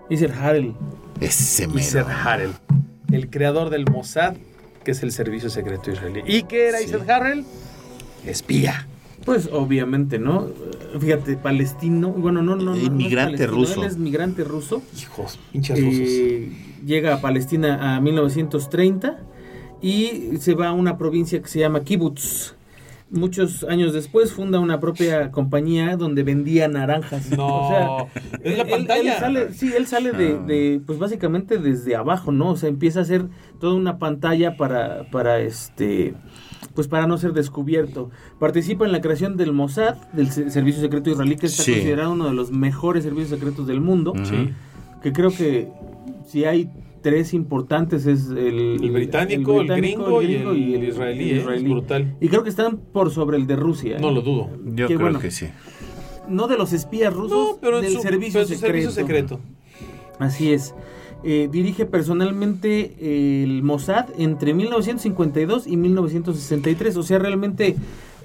El 0.09 0.31
Harel. 0.31 0.73
Ese 1.21 1.67
mero. 1.67 1.79
Isser 1.79 2.05
Harel, 2.05 2.51
el 3.11 3.29
creador 3.29 3.69
del 3.69 3.85
Mossad, 3.89 4.35
que 4.85 4.91
es 4.91 5.03
el 5.03 5.11
Servicio 5.11 5.49
Secreto 5.49 5.91
Israelí. 5.91 6.21
¿Y 6.25 6.43
qué 6.43 6.69
era 6.69 6.77
Sí. 6.77 6.93
Harel? 7.09 7.43
Espía. 8.25 8.87
Pues 9.25 9.49
obviamente, 9.51 10.19
¿no? 10.19 10.47
Fíjate, 10.99 11.35
palestino, 11.35 12.09
bueno, 12.09 12.43
no, 12.43 12.55
no, 12.55 12.75
no, 12.75 12.77
Inmigrante 12.77 13.47
ruso. 13.47 13.81
Él 13.81 13.87
es 13.87 13.97
migrante 13.97 14.43
ruso. 14.43 14.83
Hijos, 15.01 15.39
pinches 15.51 15.81
rusos. 15.81 15.99
Eh, 15.99 16.51
llega 16.85 17.15
a 17.15 17.21
Palestina 17.21 17.95
a 17.95 18.01
1930 18.01 19.19
y 19.81 20.37
se 20.39 20.53
va 20.53 20.67
a 20.69 20.73
una 20.73 20.97
provincia 20.97 21.41
que 21.41 21.47
se 21.47 21.59
llama 21.59 21.83
Kibbutz. 21.83 22.54
Muchos 23.11 23.63
años 23.65 23.93
después 23.93 24.33
funda 24.33 24.59
una 24.59 24.79
propia 24.79 25.31
compañía 25.31 25.95
donde 25.95 26.23
vendía 26.23 26.67
naranjas. 26.67 27.29
No, 27.37 27.47
O 27.61 27.69
sea, 27.69 28.21
es 28.43 28.57
la 28.57 28.63
él- 28.63 28.69
pantalla. 28.69 29.13
él 29.13 29.19
sale- 29.19 29.53
sí, 29.53 29.71
él 29.77 29.85
sale 29.85 30.11
de, 30.11 30.37
Ah. 30.39 30.45
de, 30.45 30.81
pues 30.85 30.97
básicamente 30.97 31.59
desde 31.59 31.95
abajo, 31.95 32.31
¿no? 32.31 32.49
O 32.49 32.55
sea, 32.57 32.67
empieza 32.67 32.99
a 32.99 33.01
hacer 33.03 33.25
toda 33.59 33.75
una 33.75 33.99
pantalla 33.99 34.57
para, 34.57 35.09
para 35.11 35.39
este, 35.39 36.15
pues 36.73 36.87
para 36.87 37.05
no 37.05 37.17
ser 37.19 37.33
descubierto. 37.33 38.09
Participa 38.39 38.85
en 38.85 38.91
la 38.91 39.01
creación 39.01 39.37
del 39.37 39.53
Mossad, 39.53 39.95
del 40.13 40.31
se- 40.31 40.49
Servicio 40.49 40.81
Secreto 40.81 41.11
Israelí, 41.11 41.35
que 41.37 41.45
está 41.45 41.61
Sí. 41.63 41.73
considerado 41.73 42.11
uno 42.13 42.25
de 42.25 42.33
los 42.33 42.51
mejores 42.51 43.03
servicios 43.03 43.29
secretos 43.29 43.67
del 43.67 43.81
mundo. 43.81 44.13
Sí. 44.23 44.49
que 45.03 45.13
creo 45.13 45.29
que 45.29 45.69
si 46.25 46.45
hay 46.45 46.71
tres 47.05 47.35
importantes 47.35 48.07
es 48.07 48.29
el, 48.29 48.79
El 48.81 48.89
británico, 48.89 49.61
el 49.61 49.67
gringo 49.67 50.23
y 50.23 50.73
el 50.73 50.85
israelí. 50.85 51.31
Es 51.33 51.63
brutal. 51.63 52.15
Y 52.19 52.29
creo 52.29 52.41
que 52.41 52.49
están 52.49 52.77
por 52.77 53.11
sobre 53.11 53.37
el 53.37 53.45
de 53.45 53.55
Rusia. 53.55 53.97
¿eh? 53.97 54.01
No 54.01 54.09
lo 54.09 54.23
dudo. 54.23 54.49
Yo 54.65 54.87
que 54.87 54.95
creo 54.95 55.01
bueno. 55.01 55.19
que 55.19 55.29
sí. 55.29 55.45
No 56.27 56.47
de 56.47 56.57
los 56.57 56.73
espías 56.73 57.13
rusos, 57.13 57.51
No, 57.51 57.57
pero 57.61 57.77
en 57.77 57.83
del 57.83 57.93
su, 57.93 58.01
servicio, 58.01 58.39
pero 58.39 58.45
secreto. 58.47 58.65
servicio 58.65 58.91
secreto. 58.91 59.39
Así 60.17 60.51
es. 60.51 60.73
Eh, 61.23 61.47
dirige 61.51 61.85
personalmente 61.85 63.43
el 63.43 63.61
Mossad 63.61 64.07
entre 64.17 64.55
1952 64.55 65.67
y 65.67 65.77
1963. 65.77 66.97
O 66.97 67.03
sea, 67.03 67.19
realmente 67.19 67.75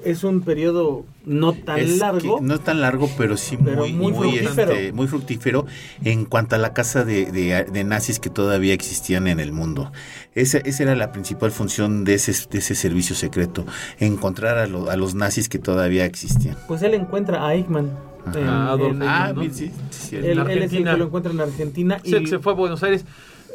es 0.05 0.25
un 0.25 0.41
periodo 0.43 1.05
no 1.25 1.53
tan 1.53 1.79
Es 1.79 1.99
largo. 1.99 2.39
no 2.41 2.59
tan 2.61 2.81
largo, 2.81 3.09
pero 3.19 3.37
sí 3.37 3.57
Pero 3.63 3.77
muy, 3.77 3.93
muy 3.93 4.13
muy, 4.13 4.31
fructífero. 4.39 4.73
este, 4.73 4.93
muy 4.93 5.07
fructífero 5.09 5.67
en 6.05 6.25
cuanto 6.25 6.57
a 6.57 6.59
la 6.59 6.73
casa 6.73 7.05
de, 7.05 7.27
de- 7.33 7.65
de 7.65 7.85
nazis 7.85 8.19
que 8.19 8.31
todavía 8.31 8.73
existían 8.75 9.27
en 9.29 9.41
el 9.41 9.53
mundo. 9.53 9.93
Esa, 10.35 10.59
esa 10.59 10.83
era 10.85 10.95
la 10.97 11.13
principal 11.13 11.51
función 11.53 12.05
de 12.05 12.15
ese, 12.15 12.33
de 12.51 12.59
ese 12.59 12.75
servicio 12.75 13.15
secreto, 13.17 13.65
encontrar 13.99 14.59
a, 14.59 14.67
lo- 14.67 14.91
a 14.91 14.97
los 14.97 15.15
nazis 15.15 15.49
que 15.49 15.59
todavía 15.59 16.05
existían. 16.05 16.57
Pues 16.69 16.83
él 16.83 16.95
encuentra 16.95 17.47
a 17.47 17.55
Eichmann. 17.55 17.91
Ajá. 18.27 18.39
en- 18.39 18.47
Adolf 18.49 18.95
en- 18.97 19.03
Eichmann, 19.03 19.23
Ah, 19.29 19.33
¿no? 19.35 19.43
sí, 19.45 19.51
sí, 19.51 19.71
sí, 19.91 20.17
Él, 20.17 20.25
él 20.25 20.31
es 20.31 20.33
el 20.33 20.39
Argentina. 20.41 20.93
que 20.93 20.99
lo 20.99 21.05
encuentra 21.07 21.33
en 21.33 21.41
Argentina 21.41 22.01
el 22.05 22.23
y 22.23 22.27
se 22.27 22.39
fue 22.39 22.53
a 22.53 22.57
Buenos 22.57 22.83
Aires. 22.83 23.05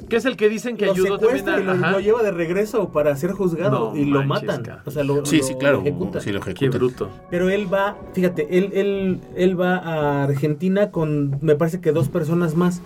Que 0.09 0.17
es 0.17 0.25
el 0.25 0.35
que 0.37 0.49
dicen 0.49 0.77
que 0.77 0.85
lo 0.85 0.91
ayudó 0.91 1.17
también 1.17 1.47
a. 1.49 1.59
y 1.59 1.63
lo, 1.63 1.71
ajá. 1.71 1.91
lo 1.91 1.99
lleva 1.99 2.21
de 2.21 2.31
regreso 2.31 2.89
para 2.89 3.15
ser 3.15 3.31
juzgado 3.31 3.91
No 3.93 3.97
y 3.99 4.05
lo 4.05 4.23
manches, 4.23 4.47
matan. 4.49 4.63
cara. 4.63 4.83
O 4.85 4.91
sea, 4.91 5.03
lo, 5.03 5.25
Sí, 5.25 5.37
lo 5.37 5.43
sí, 5.43 5.55
claro, 5.55 5.81
ejecutan. 5.81 6.21
sí 6.21 6.31
lo 6.31 6.41
Qué 6.41 6.51
ejecutan. 6.51 6.79
bruto. 6.79 7.09
Pero 7.29 7.49
él 7.49 7.73
va, 7.73 7.97
fíjate, 8.13 8.57
él, 8.57 8.71
él, 8.73 9.19
él 9.35 9.59
va 9.59 9.77
a 9.77 10.23
Argentina 10.23 10.91
con, 10.91 11.37
me 11.41 11.55
parece 11.55 11.79
que 11.81 11.91
dos 11.91 12.09
personas 12.09 12.55
más, 12.55 12.81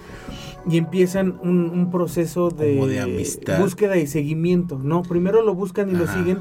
y 0.69 0.77
empiezan 0.77 1.39
un, 1.41 1.69
un 1.69 1.89
proceso 1.91 2.49
de, 2.51 2.75
Como 2.75 2.87
de 2.87 2.99
amistad. 3.01 3.59
búsqueda 3.59 3.97
y 3.97 4.07
seguimiento, 4.07 4.79
¿no? 4.81 5.01
Primero 5.03 5.41
lo 5.41 5.55
buscan 5.55 5.89
y 5.89 5.93
lo 5.93 6.03
Ajá. 6.05 6.17
siguen 6.17 6.39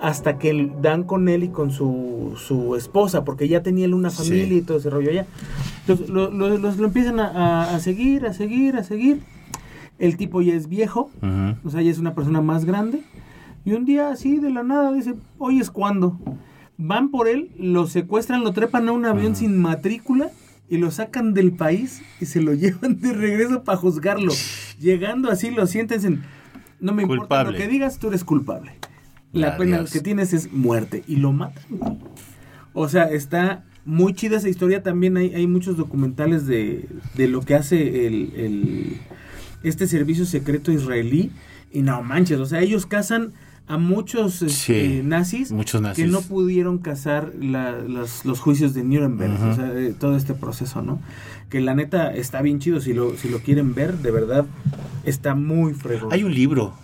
hasta 0.00 0.38
que 0.38 0.70
dan 0.82 1.04
con 1.04 1.28
él 1.28 1.44
y 1.44 1.48
con 1.48 1.70
su, 1.70 2.34
su 2.36 2.76
esposa, 2.76 3.24
porque 3.24 3.48
ya 3.48 3.62
tenía 3.62 3.86
él 3.86 3.94
una 3.94 4.10
Sí. 4.10 4.18
familia 4.28 4.58
y 4.58 4.62
todo 4.62 4.76
ese 4.78 4.90
rollo 4.90 5.10
allá. 5.10 5.26
Entonces 5.80 6.08
lo, 6.08 6.30
lo- 6.30 6.56
los- 6.58 6.76
lo 6.78 6.86
empiezan 6.86 7.20
a, 7.20 7.26
a- 7.28 7.74
a 7.74 7.80
seguir, 7.80 8.26
a 8.26 8.32
seguir, 8.34 8.76
a 8.76 8.84
seguir. 8.84 9.20
El 9.98 10.16
tipo 10.16 10.42
ya 10.42 10.54
es 10.54 10.68
viejo, 10.68 11.10
o 11.64 11.70
sea, 11.70 11.80
ya 11.82 11.90
es 11.90 11.98
una 11.98 12.14
persona 12.14 12.40
más 12.40 12.64
grande. 12.64 13.02
Y 13.64 13.72
un 13.72 13.84
día 13.84 14.10
así 14.10 14.38
de 14.38 14.50
la 14.50 14.62
nada 14.62 14.92
dice, 14.92 15.14
hoy 15.38 15.60
es 15.60 15.70
cuando. 15.70 16.18
Van 16.76 17.10
por 17.10 17.28
él, 17.28 17.50
lo 17.58 17.86
secuestran, 17.86 18.42
lo 18.42 18.52
trepan 18.52 18.88
a 18.88 18.92
un 18.92 19.04
avión 19.06 19.36
sin 19.36 19.60
matrícula 19.62 20.30
y 20.68 20.78
lo 20.78 20.90
sacan 20.90 21.32
del 21.34 21.52
país 21.52 22.02
y 22.20 22.26
se 22.26 22.40
lo 22.42 22.52
llevan 22.54 23.00
de 23.00 23.12
regreso 23.12 23.62
para 23.62 23.78
juzgarlo. 23.78 24.32
Llegando 24.80 25.30
así 25.30 25.50
lo 25.52 25.66
sienten, 25.68 26.22
no 26.80 26.92
me 26.92 27.02
importa 27.02 27.26
lo 27.44 27.50
que 27.58 27.68
digas, 27.68 27.98
tú 27.98 28.08
eres 28.08 28.24
culpable. 28.24 28.72
La 29.32 29.56
pena 29.56 29.76
que 29.92 30.00
tienes 30.00 30.32
es 30.32 30.52
muerte. 30.52 31.04
Y 31.06 31.16
lo 31.16 31.32
matan. 31.32 31.62
O 32.72 32.88
sea, 32.88 33.04
está 33.04 33.64
muy 33.84 34.14
chida 34.14 34.36
esa 34.38 34.48
historia. 34.48 34.82
También 34.82 35.16
hay, 35.16 35.32
hay 35.34 35.46
muchos 35.46 35.76
documentales 35.76 36.46
de, 36.46 36.88
de 37.16 37.28
lo 37.28 37.40
que 37.40 37.54
hace 37.54 38.06
el, 38.06 38.32
el- 38.36 38.96
este 39.64 39.86
servicio 39.88 40.24
secreto 40.26 40.70
israelí. 40.72 41.30
Y 41.72 41.82
no 41.82 42.02
manches, 42.04 42.38
o 42.38 42.46
sea, 42.46 42.60
ellos 42.60 42.86
cazan 42.86 43.32
a 43.66 43.78
muchos 43.78 44.42
este, 44.42 44.98
Sí, 44.98 45.02
nazis, 45.02 45.50
muchos 45.50 45.80
nazis. 45.80 46.04
que 46.04 46.10
no 46.10 46.20
pudieron 46.20 46.78
cazar 46.78 47.32
la- 47.40 47.78
los 47.80 48.38
juicios 48.40 48.74
de 48.74 48.84
Nuremberg, 48.84 49.32
o 49.42 49.54
sea, 49.56 49.72
eh, 49.74 49.94
todo 49.98 50.16
este 50.16 50.34
proceso, 50.34 50.82
¿no? 50.82 51.00
Que 51.48 51.60
la 51.60 51.74
neta 51.74 52.14
está 52.14 52.42
bien 52.42 52.60
chido, 52.60 52.80
si 52.80 52.92
lo, 52.92 53.16
si 53.16 53.28
lo 53.28 53.38
quieren 53.40 53.74
ver, 53.74 53.98
de 53.98 54.10
verdad, 54.12 54.46
está 55.04 55.34
muy 55.34 55.72
fregón. 55.74 56.12
Hay 56.12 56.22
un 56.24 56.32
libro, 56.34 56.74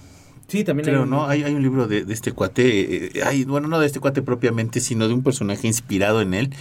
sí, 0.50 0.64
también 0.64 0.86
hay 0.88 0.92
creo, 0.92 1.04
un- 1.04 1.10
¿no? 1.10 1.26
Hay, 1.26 1.42
hay 1.44 1.54
un 1.54 1.62
libro 1.62 1.86
de, 1.86 2.04
de 2.04 2.12
este 2.12 2.32
cuate, 2.32 3.18
eh, 3.18 3.22
hay, 3.24 3.44
bueno, 3.44 3.68
no 3.68 3.78
de 3.78 3.86
este 3.86 4.00
cuate 4.00 4.20
propiamente, 4.20 4.80
sino 4.80 5.08
de 5.08 5.14
un 5.14 5.22
personaje 5.22 5.66
inspirado 5.66 6.20
en 6.20 6.34
él, 6.34 6.54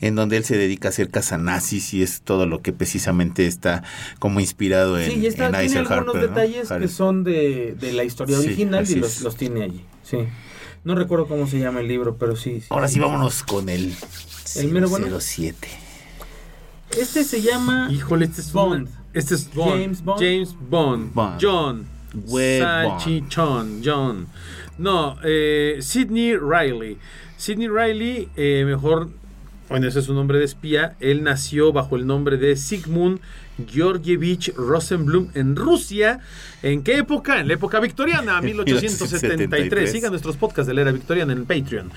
en 0.00 0.14
donde 0.14 0.36
él 0.36 0.44
se 0.44 0.56
dedica 0.56 0.88
a 0.88 0.90
hacer 0.90 1.08
cazanazis 1.10 1.94
y 1.94 2.02
es 2.02 2.20
todo 2.22 2.46
lo 2.46 2.60
que 2.62 2.72
precisamente 2.72 3.46
está 3.46 3.82
como 4.18 4.40
inspirado 4.40 5.00
en, 5.00 5.10
Sí, 5.10 5.18
y 5.20 5.26
está, 5.26 5.46
en 5.46 5.66
tiene 5.66 5.80
algunos 5.88 6.14
detalles 6.20 6.68
que 6.68 6.88
son 6.88 7.24
de, 7.24 7.74
de 7.80 7.92
la 7.92 8.04
historia 8.04 8.38
original 8.38 8.88
y 8.88 8.94
los, 8.96 9.36
tiene 9.36 9.64
allí. 9.64 9.84
Sí. 10.02 10.18
No 10.84 10.94
recuerdo 10.94 11.26
cómo 11.26 11.46
se 11.46 11.58
llama 11.58 11.80
el 11.80 11.88
libro, 11.88 12.16
pero 12.16 12.36
sí. 12.36 12.60
sí. 12.60 12.66
Ahora 12.70 12.88
sí, 12.88 12.98
vámonos 13.00 13.42
con 13.42 13.68
el, 13.68 13.94
El 14.56 14.68
mero 14.68 14.88
bueno. 14.88 15.20
07. 15.20 15.68
Este 16.98 17.22
se 17.24 17.40
llama 17.40 17.88
Híjole, 17.92 18.24
este 18.24 18.40
es 18.40 18.52
Bond. 18.52 18.88
Este 19.12 19.34
es 19.34 19.52
Bond. 19.54 19.70
James 19.82 20.02
Bond. 20.04 20.20
James 20.20 20.56
Bond. 20.68 21.14
Bond. 21.14 21.38
John. 21.40 21.86
Wed 22.14 22.60
Salchichón. 22.60 23.82
John. 23.84 24.26
No, 24.78 25.16
eh, 25.22 25.78
Sidney 25.80 26.36
Riley. 26.36 26.98
Sidney 27.36 27.68
Riley, 27.68 28.28
eh, 28.36 28.64
mejor, 28.66 29.10
bueno, 29.68 29.86
ese 29.86 30.00
es 30.00 30.06
su 30.06 30.14
nombre 30.14 30.38
de 30.38 30.44
espía. 30.44 30.96
Él 31.00 31.22
nació 31.22 31.72
bajo 31.72 31.96
el 31.96 32.06
nombre 32.06 32.36
de 32.36 32.56
Sigmund 32.56 33.20
Georgievich 33.66 34.54
Rosenblum 34.54 35.28
en 35.34 35.56
Rusia. 35.56 36.20
¿En 36.62 36.82
qué 36.82 36.98
época? 36.98 37.40
En 37.40 37.48
la 37.48 37.54
época 37.54 37.80
victoriana, 37.80 38.40
1873. 38.42 39.90
Sigan 39.90 40.10
nuestros 40.10 40.36
podcasts 40.36 40.66
de 40.66 40.74
la 40.74 40.82
era 40.82 40.92
victoriana 40.92 41.32
en 41.32 41.38
el 41.40 41.44
Patreon. 41.44 41.90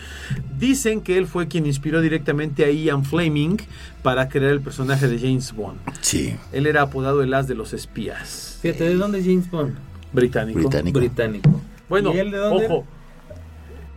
Dicen 0.59 1.01
que 1.01 1.17
él 1.17 1.27
fue 1.27 1.47
quien 1.47 1.65
inspiró 1.65 2.01
directamente 2.01 2.65
a 2.65 2.69
Ian 2.69 3.05
Fleming 3.05 3.57
para 4.01 4.29
crear 4.29 4.51
el 4.51 4.61
personaje 4.61 5.07
de 5.07 5.19
James 5.19 5.53
Bond. 5.53 5.79
Sí, 6.01 6.35
Él 6.51 6.67
era 6.67 6.81
apodado 6.83 7.21
el 7.21 7.33
as 7.33 7.47
de 7.47 7.55
los 7.55 7.73
espías. 7.73 8.59
Fíjate, 8.61 8.85
¿de 8.85 8.95
dónde 8.95 9.19
es 9.19 9.25
James 9.25 9.49
Bond? 9.49 9.92
Británico. 10.13 10.59
Británico. 10.59 10.99
Británico. 10.99 11.61
Bueno, 11.89 12.13
¿Y 12.13 12.19
él 12.19 12.31
de 12.31 12.37
dónde? 12.37 12.65
ojo. 12.67 12.85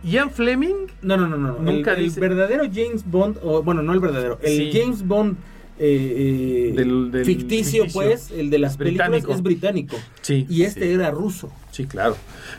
Ian 0.03 0.29
Fleming, 0.31 0.87
No, 1.01 1.17
no, 1.17 1.27
no, 1.27 1.37
no. 1.37 1.59
Nunca 1.59 1.93
el, 1.93 2.09
verdadero 2.11 2.63
James 2.73 3.03
Bond, 3.05 3.37
o 3.43 3.63
bueno, 3.63 3.81
no 3.81 3.93
el 3.93 3.99
verdadero, 3.99 4.39
el 4.41 4.71
Sí. 4.71 4.71
James 4.79 5.05
Bond 5.05 5.37
eh, 5.79 6.69
eh, 6.69 6.73
Del- 6.75 7.11
del 7.11 7.23
ficticio, 7.25 7.83
ficticio. 7.83 8.01
pues, 8.01 8.31
el 8.31 8.49
de 8.49 8.57
las 8.59 8.77
películas 8.77 9.09
Británico. 9.09 9.33
es 9.33 9.43
británico. 9.43 9.95
sí, 10.21 10.45
Y 10.49 10.63
este 10.63 10.87
Sí. 10.87 10.93
era 10.93 11.11
ruso. 11.11 11.51
sí, 11.71 11.85
claro. 11.85 12.15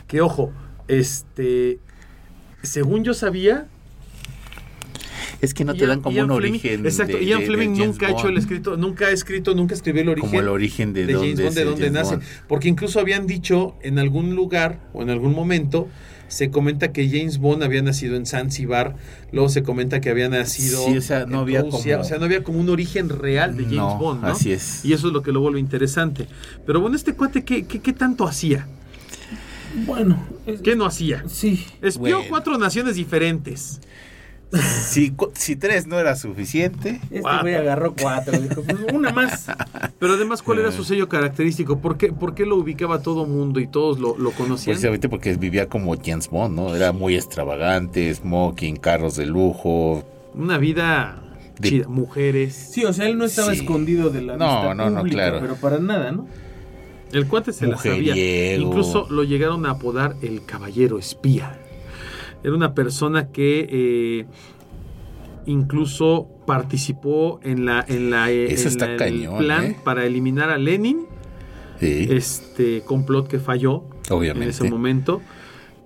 Que 0.07 0.21
ojo, 0.21 0.51
este, 0.87 1.79
según 2.61 3.03
yo 3.03 3.13
sabía, 3.13 3.67
es 5.41 5.53
que 5.53 5.65
no 5.65 5.73
te 5.73 5.79
Ian- 5.81 5.89
dan 5.89 6.01
como 6.01 6.15
Ian 6.15 6.31
un 6.31 6.37
Fleming- 6.37 6.49
origen. 6.59 6.85
Exacto, 6.85 7.17
de- 7.17 7.25
Ian 7.25 7.39
de- 7.39 7.45
de 7.45 7.51
Fleming 7.51 7.75
James 7.75 7.87
nunca 7.89 8.07
ha 8.07 8.11
hecho 8.11 8.27
el 8.27 8.37
escrito, 8.37 8.77
nunca 8.77 9.05
ha 9.07 9.11
escrito, 9.11 9.55
nunca 9.55 9.73
escribió 9.75 10.01
el 10.01 10.09
origen. 10.09 10.29
Como 10.29 10.41
el 10.41 10.47
origen 10.49 10.93
de, 10.93 11.05
de 11.05 11.13
dónde 11.13 11.27
James 11.29 11.43
Bond, 11.45 11.55
de 11.57 11.65
dónde 11.65 11.81
James 11.87 11.93
nace. 12.01 12.15
Bond. 12.17 12.27
Porque 12.47 12.67
incluso 12.69 12.99
habían 12.99 13.27
dicho 13.27 13.75
en 13.81 13.99
algún 13.99 14.35
lugar 14.35 14.79
o 14.93 15.01
en 15.01 15.09
algún 15.09 15.33
momento 15.33 15.87
se 16.27 16.51
comenta 16.51 16.91
que 16.91 17.09
James 17.09 17.39
Bond 17.39 17.63
había 17.63 17.81
nacido 17.81 18.15
en 18.15 18.27
Zanzibar, 18.27 18.95
luego 19.31 19.49
se 19.49 19.63
comenta 19.63 19.99
que 19.99 20.11
había 20.11 20.29
nacido 20.29 20.85
Sí, 20.85 20.95
o 20.97 21.01
sea, 21.01 21.25
no 21.25 21.37
en 21.37 21.41
había 21.41 21.61
Rusia, 21.63 21.95
como- 21.95 22.05
o 22.05 22.07
sea, 22.07 22.19
no 22.19 22.25
había 22.25 22.43
como 22.43 22.59
un 22.59 22.69
origen 22.69 23.09
real 23.09 23.57
de 23.57 23.63
James 23.63 23.77
No, 23.77 23.97
Bond, 23.97 24.21
¿no? 24.21 24.27
así 24.27 24.51
es. 24.51 24.85
Y 24.85 24.93
eso 24.93 25.07
es 25.07 25.13
lo 25.13 25.23
que 25.23 25.31
lo 25.31 25.41
vuelve 25.41 25.59
interesante. 25.59 26.27
Pero 26.67 26.81
bueno, 26.81 26.95
este 26.95 27.13
cuate, 27.13 27.43
¿qué, 27.43 27.63
qué, 27.65 27.79
qué 27.79 27.93
tanto 27.93 28.27
hacía? 28.27 28.67
Bueno, 29.85 30.23
es- 30.45 30.61
¿Qué 30.61 30.75
no 30.75 30.85
hacía? 30.85 31.23
sí. 31.27 31.65
Espió 31.81 32.17
Bueno. 32.17 32.19
cuatro 32.29 32.57
naciones 32.57 32.95
diferentes. 32.95 33.79
Si, 34.51 35.55
tres 35.57 35.85
no 35.85 35.99
era 35.99 36.15
suficiente, 36.15 36.99
Este 37.11 37.21
güey 37.41 37.53
agarró 37.53 37.93
cuatro. 37.99 38.39
Dijo, 38.39 38.63
pues 38.63 38.77
una 38.93 39.11
más. 39.11 39.45
Pero 39.99 40.13
además, 40.13 40.41
¿cuál 40.41 40.59
era 40.59 40.71
su 40.71 40.83
sello 40.83 41.07
característico? 41.07 41.79
¿Por 41.79 41.97
qué, 41.97 42.11
por 42.11 42.33
qué 42.33 42.45
lo 42.47 42.55
ubicaba 42.55 43.01
todo 43.01 43.25
mundo 43.27 43.59
y 43.59 43.67
todos 43.67 43.99
lo, 43.99 44.17
lo 44.17 44.31
conocían? 44.31 44.73
precisamente 44.73 45.07
porque 45.07 45.35
vivía 45.37 45.67
como 45.69 45.95
James 46.03 46.29
Bond, 46.29 46.55
¿no? 46.55 46.75
Era 46.75 46.91
muy 46.93 47.15
extravagante, 47.15 48.11
smoking, 48.13 48.77
carros 48.77 49.15
de 49.17 49.27
lujo. 49.27 50.03
Una 50.33 50.57
vida 50.57 51.21
De- 51.59 51.69
chida. 51.69 51.87
Mujeres. 51.87 52.55
Sí, 52.71 52.85
o 52.85 52.93
sea, 52.93 53.07
él 53.07 53.17
no 53.19 53.25
estaba 53.25 53.53
Sí. 53.53 53.59
escondido 53.59 54.09
de 54.09 54.21
la 54.21 54.35
No, 54.37 54.45
vista 54.61 54.73
no, 54.73 54.89
no, 54.89 54.99
pública, 55.01 55.15
claro. 55.17 55.39
pero 55.41 55.55
para 55.57 55.77
nada, 55.79 56.11
¿no? 56.11 56.27
El 57.11 57.27
cuate 57.27 57.53
se 57.53 57.67
la 57.67 57.77
sabía. 57.77 58.55
Incluso 58.55 59.07
lo 59.11 59.23
llegaron 59.23 59.65
a 59.67 59.71
apodar 59.71 60.15
el 60.23 60.43
caballero 60.45 60.97
espía. 60.97 61.59
Era 62.43 62.53
una 62.55 62.73
persona 62.73 63.27
que 63.29 63.67
eh, 63.69 64.25
incluso 65.45 66.27
participó 66.45 67.39
en 67.43 67.65
la 67.65 67.83
en 67.87 68.09
la 68.11 68.31
eh, 68.31 68.53
en 68.53 69.01
el 69.01 69.29
plan 69.37 69.65
¿eh? 69.65 69.77
para 69.83 70.05
eliminar 70.05 70.49
a 70.49 70.57
Lenin. 70.57 71.05
Sí, 71.79 72.07
Este 72.09 72.81
complot 72.81 73.27
que 73.27 73.39
falló 73.39 73.85
obviamente. 74.09 74.43
en 74.43 74.49
ese 74.49 74.69
momento. 74.69 75.21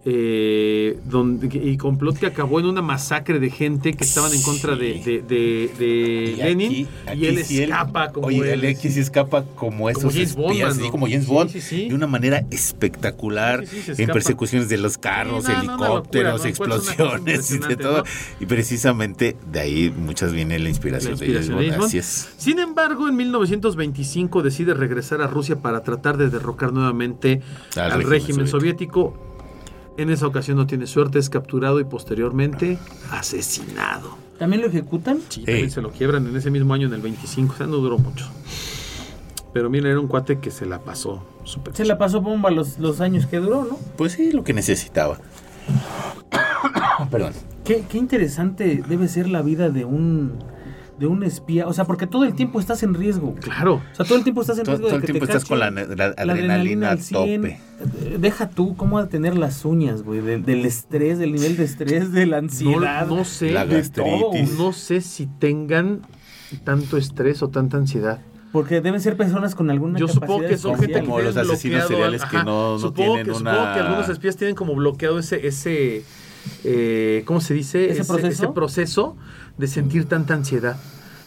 Eh, 0.06 1.00
donde, 1.06 1.48
y 1.48 1.78
complot 1.78 2.18
que 2.18 2.26
acabó 2.26 2.60
en 2.60 2.66
una 2.66 2.82
masacre 2.82 3.40
de 3.40 3.50
gente 3.50 3.94
que 3.94 4.04
estaban 4.04 4.34
en 4.34 4.42
contra 4.42 4.76
de, 4.76 4.96
Sí. 4.96 5.00
de, 5.04 5.22
de- 5.22 5.72
de 5.80 5.86
Y 6.32 6.36
Lenin 6.36 6.88
aquí- 7.08 7.20
y 7.22 7.26
él 7.28 7.46
sí 7.46 7.62
escapa 7.64 8.12
como 8.12 8.28
Oye, 8.28 8.40
él. 8.40 8.60
el 8.60 8.66
X 8.66 8.98
escapa 8.98 9.46
como 9.56 9.90
esos 9.90 10.14
James 10.14 10.36
Bond, 10.36 10.52
espías, 10.52 10.78
como 10.92 11.08
James 11.08 11.26
Bond, 11.28 11.52
de 11.54 11.94
una 11.96 12.08
manera 12.08 12.44
espectacular, 12.52 13.64
en 13.98 14.08
persecuciones 14.10 14.68
de 14.70 14.78
los 14.78 14.98
carros, 14.98 15.46
no, 15.48 15.58
helicópteros, 15.58 16.34
cosa 16.34 16.50
explosiones 16.50 17.52
y 17.52 17.60
de 17.60 17.76
todo. 17.78 18.04
Y 18.40 18.46
precisamente 18.46 19.38
de 19.52 19.60
ahí 19.60 19.94
muchas 19.96 20.34
viene 20.34 20.60
la 20.60 20.68
inspiración, 20.70 21.12
La 21.12 21.26
inspiración 21.26 21.58
de 21.60 21.64
James 21.70 21.72
Bond. 21.72 21.72
James 21.76 21.88
Así 21.88 21.98
es. 21.98 22.30
Sin 22.38 22.60
embargo, 22.60 23.08
en 23.08 23.16
1925 23.16 24.42
decide 24.44 24.74
regresar 24.74 25.22
a 25.22 25.28
Rusia 25.28 25.58
para 25.62 25.82
tratar 25.84 26.18
de 26.18 26.30
derrocar 26.30 26.74
nuevamente 26.74 27.42
Al 27.76 27.84
al, 27.84 27.92
régimen 28.04 28.10
régimen 28.10 28.48
soviético. 28.48 29.18
En 29.98 30.10
esa 30.10 30.26
ocasión 30.26 30.58
no 30.58 30.66
tiene 30.66 30.88
suerte, 30.88 31.20
es 31.20 31.30
capturado 31.30 31.80
y 31.80 31.84
posteriormente 31.84 32.80
asesinado. 33.12 34.18
¿También 34.40 34.62
lo 34.62 34.68
ejecutan? 34.68 35.20
Sí, 35.30 35.44
también 35.44 35.70
se 35.70 35.82
lo 35.82 35.92
quiebran 35.92 36.26
en 36.28 36.36
ese 36.36 36.50
mismo 36.50 36.74
año, 36.74 36.88
en 36.88 36.94
el 36.94 37.02
25, 37.02 37.54
o 37.54 37.58
sea, 37.58 37.68
no 37.68 37.78
duró 37.78 38.00
mucho. 38.00 38.26
Pero 39.54 39.70
mira, 39.70 39.90
era 39.90 40.00
un 40.00 40.08
cuate 40.08 40.40
que 40.40 40.50
se 40.50 40.66
la 40.66 40.80
pasó 40.80 41.24
súper 41.44 41.76
Se 41.76 41.86
la 41.86 42.00
pasó 42.00 42.22
bomba 42.22 42.50
los, 42.50 42.80
los 42.80 43.02
años 43.02 43.28
que 43.28 43.38
duró, 43.38 43.66
¿no? 43.66 43.78
Pues 43.96 44.14
sí, 44.14 44.32
lo 44.32 44.44
que 44.44 44.54
necesitaba. 44.54 45.20
Perdón. 47.12 47.34
qué, 47.64 47.84
qué 47.88 48.00
interesante 48.00 48.84
debe 48.88 49.08
ser 49.08 49.30
la 49.30 49.44
vida 49.44 49.70
de 49.70 49.86
un 49.86 50.40
de 51.00 51.08
un 51.08 51.24
espía, 51.24 51.68
o 51.68 51.74
sea, 51.74 51.86
porque 51.86 52.06
todo 52.08 52.24
el 52.24 52.34
tiempo 52.36 52.60
estás 52.60 52.84
en 52.84 52.94
riesgo. 52.94 53.36
Claro. 53.42 53.82
O 53.92 53.96
sea, 53.96 54.06
todo 54.06 54.18
el 54.18 54.24
tiempo 54.24 54.42
estás 54.42 54.58
en 54.60 54.64
Todo, 54.66 54.76
riesgo 54.76 54.88
todo 54.90 55.00
de 55.00 55.02
el 55.02 55.02
que 55.08 55.12
tiempo 55.14 55.26
te 55.26 55.32
estás 55.34 55.46
con 55.48 55.60
la, 55.60 55.68
adrenalina, 56.18 56.92
al 56.92 56.98
a 57.00 57.02
100. 57.02 57.42
tope. 57.42 57.60
Eh, 58.04 58.18
Deja 58.20 58.50
tú 58.50 58.76
cómo 58.78 59.04
tener 59.08 59.38
las 59.38 59.66
uñas, 59.66 60.04
güey, 60.04 60.22
del, 60.22 60.44
del 60.46 60.66
estrés, 60.66 61.18
del 61.20 61.34
nivel 61.34 61.58
de 61.58 61.64
estrés, 61.64 62.12
de 62.12 62.26
la 62.26 62.38
ansiedad. 62.38 63.08
No, 63.08 63.18
no 63.18 63.26
sé. 63.26 63.52
La 63.52 63.66
de 63.66 63.78
gastritis. 63.78 64.12
todo. 64.14 64.32
No 64.58 64.72
sé 64.74 65.02
si 65.02 65.26
tengan 65.26 66.02
tanto 66.64 66.98
estrés 66.98 67.42
o 67.42 67.50
tanta 67.50 67.78
ansiedad. 67.78 68.20
Porque 68.52 68.82
deben 68.82 69.02
ser 69.02 69.18
personas 69.18 69.56
con 69.56 69.72
alguna 69.72 69.98
Yo 69.98 70.06
capacidad 70.06 70.28
supongo 70.28 70.48
que 70.48 70.58
son 70.60 70.72
especial. 70.74 71.00
gente 71.02 71.10
Como 71.10 71.22
los 71.22 71.36
asesinos 71.36 71.88
seriales 71.88 72.24
que 72.26 72.38
no- 72.38 72.74
no 72.74 72.80
supongo 72.80 72.94
tienen 73.16 73.26
que, 73.26 73.32
una- 73.32 73.52
Supongo 73.56 73.74
que 73.74 73.80
algunos 73.80 74.10
espías 74.10 74.36
tienen 74.38 74.56
como 74.56 74.76
bloqueado 74.76 75.18
ese, 75.18 75.48
ese 75.48 76.04
eh, 76.64 77.24
¿cómo 77.26 77.42
se 77.42 77.54
dice? 77.56 77.90
¿Ese 77.90 78.04
proceso? 78.06 78.54
proceso 78.54 79.18
de 79.58 79.68
sentir 79.68 80.06
tanta 80.06 80.34
ansiedad. 80.34 80.78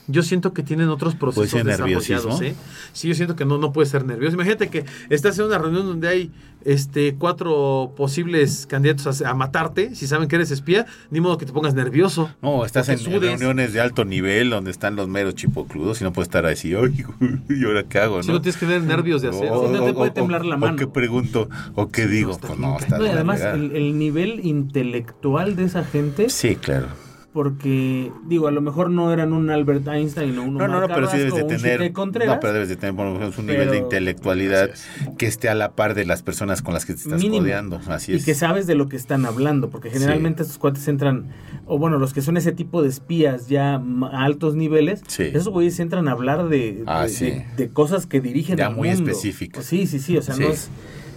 Yo 0.08 0.22
siento 0.22 0.52
que 0.52 0.62
tienen 0.62 0.88
otros 0.88 1.16
procesos 1.16 1.50
ser 1.50 1.64
desarrollados, 1.64 2.08
nerviosismo? 2.08 2.42
¿eh? 2.42 2.54
Sí, 2.92 3.08
yo 3.08 3.14
siento 3.14 3.34
que 3.34 3.44
no, 3.44 3.58
no 3.58 3.72
puede 3.72 3.88
ser 3.88 4.04
nervioso. 4.04 4.34
Imagínate 4.34 4.68
que 4.68 4.84
estás 5.10 5.38
en 5.38 5.46
una 5.46 5.58
reunión 5.58 5.84
donde 5.84 6.08
hay 6.08 6.30
este 6.64 7.16
cuatro 7.16 7.92
posibles 7.96 8.66
candidatos 8.66 9.22
a, 9.22 9.30
a 9.30 9.34
matarte, 9.34 9.94
si 9.94 10.06
saben 10.06 10.28
que 10.28 10.36
eres 10.36 10.50
espía, 10.50 10.86
ni 11.10 11.20
modo 11.20 11.38
que 11.38 11.46
te 11.46 11.52
pongas 11.52 11.74
nervioso. 11.74 12.30
No, 12.40 12.64
estás 12.64 12.88
en, 12.88 13.04
reuniones 13.04 13.72
de 13.72 13.80
alto 13.80 14.04
nivel 14.04 14.50
donde 14.50 14.70
están 14.70 14.94
los 14.94 15.08
meros 15.08 15.34
chipocludos 15.34 16.00
y 16.00 16.04
no 16.04 16.12
puedes 16.12 16.28
estar 16.28 16.46
así, 16.46 16.74
ay, 16.74 17.04
¿y 17.48 17.64
ahora 17.64 17.82
qué 17.84 17.98
hago? 17.98 18.22
Si 18.22 18.28
¿no? 18.28 18.34
no 18.34 18.40
tienes 18.40 18.58
que 18.58 18.66
tener 18.66 18.82
nervios 18.82 19.22
de 19.22 19.28
hacer. 19.28 19.48
Sí, 19.48 19.72
no 19.72 19.84
te 19.84 19.92
puede 19.92 20.10
temblar 20.12 20.44
la 20.44 20.56
mano. 20.56 20.74
O 20.74 20.76
qué 20.76 20.86
pregunto, 20.86 21.48
o 21.74 21.88
qué 21.88 22.06
digo. 22.06 22.32
está 22.32 22.48
pues 22.48 22.58
bien 22.58 22.70
no, 22.70 22.78
está 22.78 22.98
No, 22.98 23.04
y 23.04 23.08
de 23.08 23.14
la 23.14 23.20
además, 23.20 23.40
el 23.42 23.98
nivel 23.98 24.46
intelectual 24.46 25.56
de 25.56 25.64
esa 25.64 25.84
gente, 25.84 26.30
Sí, 26.30 26.54
claro. 26.56 27.05
Porque, 27.36 28.10
digo, 28.26 28.48
a 28.48 28.50
lo 28.50 28.62
mejor 28.62 28.88
no 28.88 29.12
eran 29.12 29.34
un 29.34 29.50
Albert 29.50 29.86
Einstein 29.88 30.38
o 30.38 30.44
un 30.44 30.54
No, 30.54 30.66
no, 30.66 30.80
no, 30.80 30.88
pero 30.88 31.06
sí 31.10 31.18
debes 31.18 31.34
de 31.34 31.44
tener. 31.44 31.92
Contreras. 31.92 32.36
No, 32.36 32.40
pero 32.40 32.54
debes 32.54 32.70
de 32.70 32.76
tener 32.76 32.96
por 32.96 33.04
lo 33.04 33.12
menos 33.12 33.36
un 33.36 33.44
nivel 33.44 33.70
de 33.70 33.76
intelectualidad 33.76 34.70
que 35.18 35.26
esté 35.26 35.50
a 35.50 35.54
la 35.54 35.72
par 35.72 35.92
de 35.94 36.06
las 36.06 36.22
personas 36.22 36.62
con 36.62 36.72
las 36.72 36.86
que 36.86 36.94
te 36.94 37.00
estás 37.00 37.20
Mínimo. 37.20 37.42
codeando. 37.42 37.78
Así 37.88 38.12
y 38.12 38.16
es. 38.16 38.24
que 38.24 38.34
sabes 38.34 38.66
de 38.66 38.74
lo 38.74 38.88
que 38.88 38.96
están 38.96 39.26
hablando, 39.26 39.68
porque 39.68 39.90
generalmente 39.90 40.44
estos 40.44 40.56
cuates 40.56 40.88
entran, 40.88 41.26
o 41.66 41.78
bueno, 41.78 41.98
los 41.98 42.14
que 42.14 42.22
son 42.22 42.38
ese 42.38 42.52
tipo 42.52 42.82
de 42.82 42.88
espías 42.88 43.48
ya 43.48 43.74
a 43.74 44.24
altos 44.24 44.54
niveles, 44.56 45.02
Sí. 45.06 45.24
esos 45.24 45.48
güeyes 45.48 45.78
entran 45.78 46.08
a 46.08 46.12
hablar 46.12 46.48
de, 46.48 46.84
Ah, 46.86 47.02
de, 47.02 47.08
sí. 47.10 47.24
de- 47.26 47.46
de 47.58 47.68
cosas 47.68 48.06
que 48.06 48.22
dirigen 48.22 48.56
Ya 48.56 48.68
al 48.68 48.76
muy 48.76 48.88
mundo. 48.88 49.10
específicas. 49.10 49.66
Sí, 49.66 49.86
sí, 49.86 49.98
sí, 49.98 50.16
o 50.16 50.22
sea, 50.22 50.34
Sí. 50.36 50.42
no 50.42 50.48
es 50.48 50.70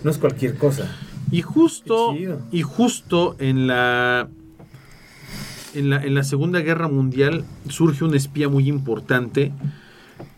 no 0.04 0.12
es 0.12 0.18
cualquier 0.18 0.56
cosa. 0.58 0.90
Y 1.32 1.42
justo, 1.44 2.16
y 2.52 2.62
justo 2.64 3.36
en 3.40 3.68
la, 3.68 4.28
en 5.76 5.90
la 5.90 6.04
en 6.04 6.16
la 6.16 6.24
Segunda 6.24 6.60
Guerra 6.62 6.88
Mundial 6.88 7.44
surge 7.70 8.04
un 8.04 8.16
espía 8.16 8.50
muy 8.50 8.68
importante 8.68 9.52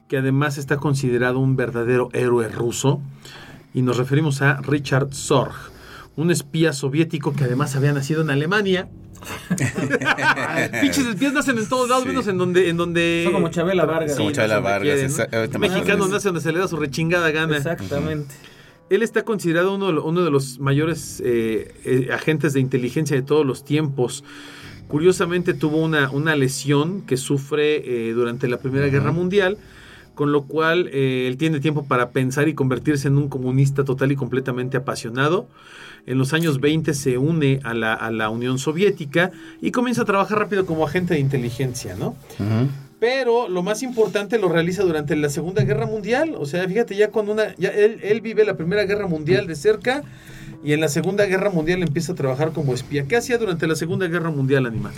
que 0.07 0.17
además 0.17 0.57
está 0.57 0.77
considerado 0.77 1.39
un 1.39 1.55
verdadero 1.55 2.09
héroe 2.13 2.47
ruso 2.49 3.01
y 3.73 3.82
nos 3.82 3.97
referimos 3.97 4.41
a 4.41 4.57
Richard 4.61 5.13
Sorg, 5.13 5.53
un 6.17 6.32
espía 6.32 6.73
soviético 6.73 7.34
que 7.34 7.45
además 7.45 7.75
había 7.75 7.93
nacido 7.93 8.21
en 8.21 8.29
Alemania. 8.29 8.89
Pinches 10.82 11.05
espías 11.05 11.32
nacen 11.34 11.57
en 11.57 11.69
todos 11.69 11.88
lados, 11.88 12.03
Sí. 12.03 12.09
menos 12.09 12.27
en 12.27 12.38
donde 12.38 12.69
en 12.69 12.77
donde 12.77 13.21
Son 13.23 13.34
como 13.34 13.49
Chabela 13.49 13.86
Vargas. 13.86 14.17
Como 14.17 14.29
no 14.29 14.36
Chabela 14.36 14.59
Vargas, 14.59 15.13
quieren, 15.29 15.51
¿no? 15.53 15.59
Mexicano 15.59 16.07
nace 16.07 16.27
donde 16.29 16.41
se 16.41 16.51
le 16.51 16.59
da 16.59 16.67
su 16.67 16.77
rechingada 16.77 17.32
gana. 17.32 17.57
Exactamente. 17.57 18.34
Él 18.89 19.03
está 19.03 19.23
considerado 19.23 19.75
uno 19.75 19.88
de, 19.88 19.93
lo- 19.93 20.03
uno 20.03 20.23
de 20.23 20.32
los 20.32 20.59
mayores 20.59 21.21
eh, 21.23 21.73
eh, 21.86 22.09
agentes 22.11 22.51
de 22.53 22.59
inteligencia 22.59 23.15
de 23.15 23.21
todos 23.21 23.45
los 23.45 23.63
tiempos. 23.63 24.23
Curiosamente 24.91 25.53
tuvo 25.53 25.77
una, 25.77 26.11
una 26.11 26.35
lesión 26.35 27.01
que 27.03 27.15
sufre 27.15 28.09
eh, 28.09 28.11
durante 28.11 28.49
la 28.49 28.57
Primera 28.57 28.87
Guerra 28.87 29.13
Mundial, 29.13 29.57
con 30.15 30.33
lo 30.33 30.43
cual 30.43 30.89
eh, 30.91 31.27
él 31.29 31.37
tiene 31.37 31.61
tiempo 31.61 31.85
para 31.85 32.09
pensar 32.09 32.49
y 32.49 32.53
convertirse 32.53 33.07
en 33.07 33.17
un 33.17 33.29
comunista 33.29 33.85
total 33.85 34.11
y 34.11 34.17
completamente 34.17 34.75
apasionado. 34.75 35.47
En 36.05 36.17
los 36.17 36.33
años 36.33 36.59
20 36.59 36.93
se 36.93 37.17
une 37.17 37.61
a 37.63 37.73
la, 37.73 37.93
a 37.93 38.11
la 38.11 38.29
Unión 38.29 38.59
Soviética 38.59 39.31
y 39.61 39.71
comienza 39.71 40.01
a 40.01 40.05
trabajar 40.05 40.39
rápido 40.39 40.65
como 40.65 40.85
agente 40.85 41.13
de 41.13 41.21
inteligencia, 41.21 41.95
¿no? 41.95 42.17
Pero 42.99 43.47
lo 43.47 43.63
más 43.63 43.83
importante 43.83 44.37
lo 44.39 44.49
realiza 44.49 44.83
durante 44.83 45.15
la 45.15 45.29
Segunda 45.29 45.63
Guerra 45.63 45.85
Mundial. 45.85 46.35
O 46.37 46.45
sea, 46.45 46.67
fíjate, 46.67 46.97
ya 46.97 47.11
cuando 47.11 47.31
una. 47.31 47.55
Ya 47.55 47.69
él, 47.69 47.99
él 48.03 48.19
vive 48.19 48.43
la 48.43 48.57
Primera 48.57 48.83
Guerra 48.83 49.07
Mundial 49.07 49.47
de 49.47 49.55
cerca. 49.55 50.03
Y 50.64 50.74
en 50.74 50.80
la 50.80 50.89
Segunda 50.89 51.26
Guerra 51.26 51.49
Mundial 51.49 51.82
empieza 51.82 52.12
a 52.12 52.16
trabajar 52.16 52.51
como 52.51 52.74
espía. 52.74 53.07
¿Qué 53.07 53.16
hacía 53.18 53.38
durante 53.39 53.66
la 53.66 53.76
Segunda 53.76 54.07
Guerra 54.07 54.30
Mundial, 54.30 54.68
Animal? 54.68 54.93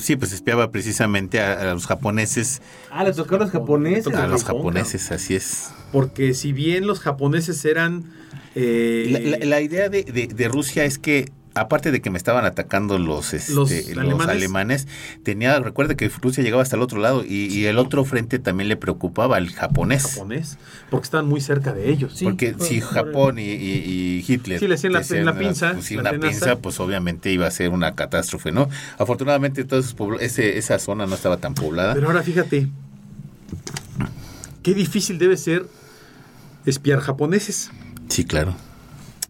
Sí, 0.00 0.16
pues 0.16 0.32
espiaba 0.32 0.70
precisamente 0.70 1.40
a, 1.40 1.70
a 1.70 1.74
los 1.74 1.86
japoneses. 1.86 2.62
Ah, 2.90 3.02
le 3.02 3.12
tocó 3.12 3.34
a 3.34 3.38
los 3.38 3.50
japoneses. 3.50 4.06
A 4.14 4.26
los 4.28 4.44
japoneses, 4.44 5.10
así 5.10 5.34
es. 5.34 5.70
Porque 5.90 6.32
si 6.34 6.52
bien 6.52 6.86
los 6.86 7.00
japoneses 7.00 7.64
eran. 7.64 8.04
eh, 8.54 9.08
La, 9.10 9.38
la- 9.38 9.44
la 9.46 9.60
idea 9.60 9.88
de, 9.88 10.04
de- 10.04 10.28
de 10.28 10.48
Rusia 10.48 10.84
es 10.84 10.98
que, 10.98 11.28
aparte 11.60 11.90
de 11.90 12.00
que 12.00 12.10
me 12.10 12.18
estaban 12.18 12.44
atacando 12.44 12.98
los, 12.98 13.34
este, 13.34 13.52
Los 13.52 13.70
los 13.70 13.96
alemanes. 13.98 14.28
alemanes. 14.28 14.88
tenía, 15.22 15.58
recuerda 15.60 15.94
que 15.96 16.08
Rusia 16.08 16.42
llegaba 16.42 16.62
hasta 16.62 16.76
el 16.76 16.82
otro 16.82 16.98
lado 17.00 17.24
y, 17.24 17.46
y 17.46 17.66
el 17.66 17.78
otro 17.78 18.04
frente 18.04 18.38
también 18.38 18.68
le 18.68 18.76
preocupaba 18.76 19.36
al 19.36 19.50
japonés. 19.50 20.02
japonés. 20.14 20.58
Porque 20.90 21.04
estaban 21.04 21.26
muy 21.26 21.40
cerca 21.40 21.72
de 21.72 21.90
ellos. 21.90 22.12
Sí, 22.16 22.24
Porque 22.24 22.52
por- 22.52 22.66
si 22.66 22.80
por- 22.80 22.88
Japón 22.90 23.38
y, 23.38 23.42
y- 23.42 23.82
y 23.84 24.24
Hitler 24.26 24.58
Sí, 24.58 24.68
le 24.68 24.74
hacían 24.74 24.92
la- 24.92 25.02
en 25.08 25.24
la 25.26 25.38
pinza, 25.38 25.72
pues, 25.74 25.84
sí, 25.84 25.94
la 25.94 26.00
una 26.02 26.10
tenaza. 26.12 26.28
pinza, 26.30 26.56
pues 26.58 26.80
obviamente 26.80 27.30
iba 27.32 27.46
a 27.46 27.50
ser 27.50 27.70
una 27.70 27.94
catástrofe, 27.94 28.52
¿no? 28.52 28.68
Afortunadamente, 28.98 29.64
pueblos- 29.94 30.22
ese, 30.22 30.58
esa 30.58 30.78
zona 30.78 31.06
no 31.06 31.14
estaba 31.14 31.36
tan 31.38 31.54
poblada. 31.54 31.94
Pero 31.94 32.06
ahora 32.08 32.22
fíjate. 32.22 32.68
Qué 34.62 34.74
difícil 34.74 35.18
debe 35.18 35.36
ser 35.36 35.66
espiar 36.66 37.00
japoneses. 37.00 37.70
sí, 38.08 38.24
claro. 38.24 38.54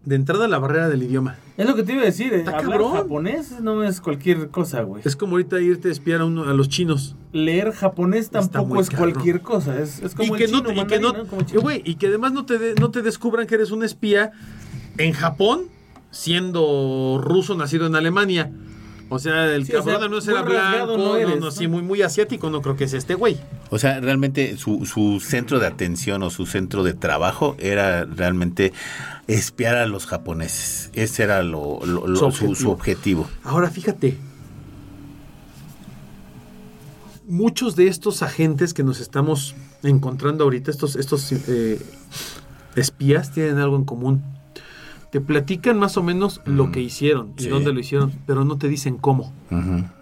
De 0.04 0.14
entrada, 0.14 0.48
la 0.48 0.58
barrera 0.58 0.88
del 0.88 1.02
idioma. 1.02 1.36
Es 1.58 1.66
lo 1.66 1.74
que 1.74 1.82
te 1.82 1.92
iba 1.92 2.02
a 2.02 2.06
decir. 2.06 2.32
eh, 2.32 2.44
Hablar 2.46 2.62
cabrón. 2.62 2.92
japonés 2.92 3.60
no 3.60 3.82
es 3.84 4.00
cualquier 4.00 4.48
cosa, 4.48 4.80
güey. 4.82 5.02
Es 5.04 5.16
como 5.16 5.32
ahorita 5.32 5.60
irte 5.60 5.88
a 5.88 5.92
espiar 5.92 6.20
a, 6.22 6.24
uno- 6.24 6.44
a 6.44 6.54
los 6.54 6.68
chinos. 6.68 7.14
Leer 7.32 7.72
japonés 7.72 8.30
tampoco 8.30 8.80
es 8.80 8.88
cabrón. 8.88 9.10
cualquier 9.12 9.42
cosa. 9.42 9.78
Es, 9.78 10.00
es 10.02 10.14
como 10.14 10.34
y 10.34 10.38
que 10.38 10.44
el 10.44 10.52
no, 10.52 10.58
chino 10.58 10.68
te- 10.68 10.72
y 10.80 10.86
que 10.86 11.00
mandarín, 11.00 11.28
no- 11.30 11.40
y, 11.40 11.44
chino. 11.44 11.60
güey, 11.60 11.82
y 11.84 11.96
que 11.96 12.06
además 12.06 12.32
no 12.32 12.46
te, 12.46 12.58
de- 12.58 12.74
no 12.76 12.90
te 12.90 13.02
descubran 13.02 13.46
que 13.46 13.56
eres 13.56 13.70
un 13.70 13.82
espía 13.82 14.32
en 14.96 15.12
Japón, 15.12 15.64
siendo 16.10 17.20
ruso 17.22 17.54
nacido 17.56 17.86
en 17.86 17.94
Alemania. 17.96 18.50
O 19.10 19.18
sea, 19.18 19.46
el 19.54 19.64
Sí, 19.64 19.72
o 19.72 19.76
cabrón 19.78 19.94
sea, 20.00 20.08
menos 20.08 20.28
era 20.28 20.42
muy 20.42 20.52
rasgado 20.52 20.86
blanco, 20.86 21.02
no 21.02 21.08
no, 21.12 21.16
eres, 21.16 21.40
no, 21.40 21.46
¿no? 21.46 21.50
sí, 21.50 21.66
muy, 21.66 21.80
muy 21.82 22.02
asiático, 22.02 22.50
no 22.50 22.60
creo 22.60 22.76
que 22.76 22.86
sea 22.88 22.98
este 22.98 23.14
güey. 23.14 23.38
O 23.70 23.78
sea, 23.78 24.00
realmente 24.00 24.56
su, 24.58 24.84
su 24.84 25.20
centro 25.20 25.58
de 25.60 25.66
atención 25.66 26.22
o 26.22 26.28
su 26.30 26.44
centro 26.44 26.82
de 26.82 26.92
trabajo 26.92 27.56
era 27.58 28.04
realmente 28.04 28.72
espiar 29.26 29.76
a 29.76 29.86
los 29.86 30.04
japoneses. 30.06 30.90
Ese 30.92 31.22
era 31.22 31.42
lo, 31.42 31.80
lo- 31.86 32.06
lo- 32.06 32.16
Su 32.16 32.18
su, 32.18 32.26
objetivo. 32.26 32.54
su 32.54 32.70
objetivo. 32.70 33.30
Ahora 33.44 33.70
fíjate, 33.70 34.18
muchos 37.26 37.76
de 37.76 37.88
estos 37.88 38.22
agentes 38.22 38.74
que 38.74 38.82
nos 38.82 39.00
estamos 39.00 39.54
encontrando 39.82 40.44
ahorita, 40.44 40.70
estos, 40.70 40.96
estos 40.96 41.32
eh, 41.32 41.78
espías, 42.76 43.32
tienen 43.32 43.58
algo 43.58 43.76
en 43.76 43.84
común. 43.84 44.22
Te 45.10 45.20
platican 45.22 45.78
más 45.78 45.96
o 45.96 46.02
menos 46.02 46.42
lo 46.44 46.66
Mm, 46.66 46.72
que 46.72 46.80
hicieron 46.80 47.32
y 47.38 47.44
sí. 47.44 47.48
dónde 47.48 47.72
lo 47.72 47.80
hicieron, 47.80 48.12
pero 48.26 48.44
no 48.44 48.58
te 48.58 48.68
dicen 48.68 48.98
cómo. 48.98 49.32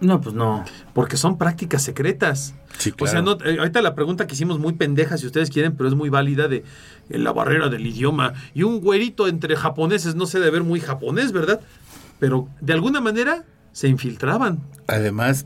No, 0.01 0.19
pues 0.19 0.35
no. 0.35 0.65
Porque 0.93 1.15
son 1.15 1.37
prácticas 1.37 1.81
secretas. 1.81 2.55
Sí, 2.77 2.91
O 2.99 3.07
sea, 3.07 3.21
claro. 3.23 3.37
no, 3.39 3.45
eh, 3.49 3.57
ahorita 3.59 3.81
la 3.81 3.95
pregunta 3.95 4.27
que 4.27 4.33
hicimos 4.35 4.59
muy 4.59 4.73
pendeja, 4.73 5.17
si 5.17 5.25
ustedes 5.25 5.49
quieren, 5.49 5.75
pero 5.77 5.87
es 5.87 5.95
muy 5.95 6.09
válida 6.09 6.47
de 6.49 6.57
eh, 7.09 7.17
la 7.17 7.31
barrera 7.31 7.69
del 7.69 7.87
idioma. 7.87 8.33
Y 8.53 8.63
un 8.63 8.81
güerito 8.81 9.27
entre 9.29 9.55
japoneses 9.55 10.15
no 10.15 10.25
se 10.25 10.39
debe 10.39 10.51
ver 10.51 10.63
muy 10.63 10.81
japonés, 10.81 11.31
¿verdad? 11.31 11.61
Pero 12.19 12.49
de 12.59 12.73
alguna 12.73 12.99
manera 12.99 13.45
se 13.71 13.87
infiltraban. 13.87 14.59
Además, 14.87 15.45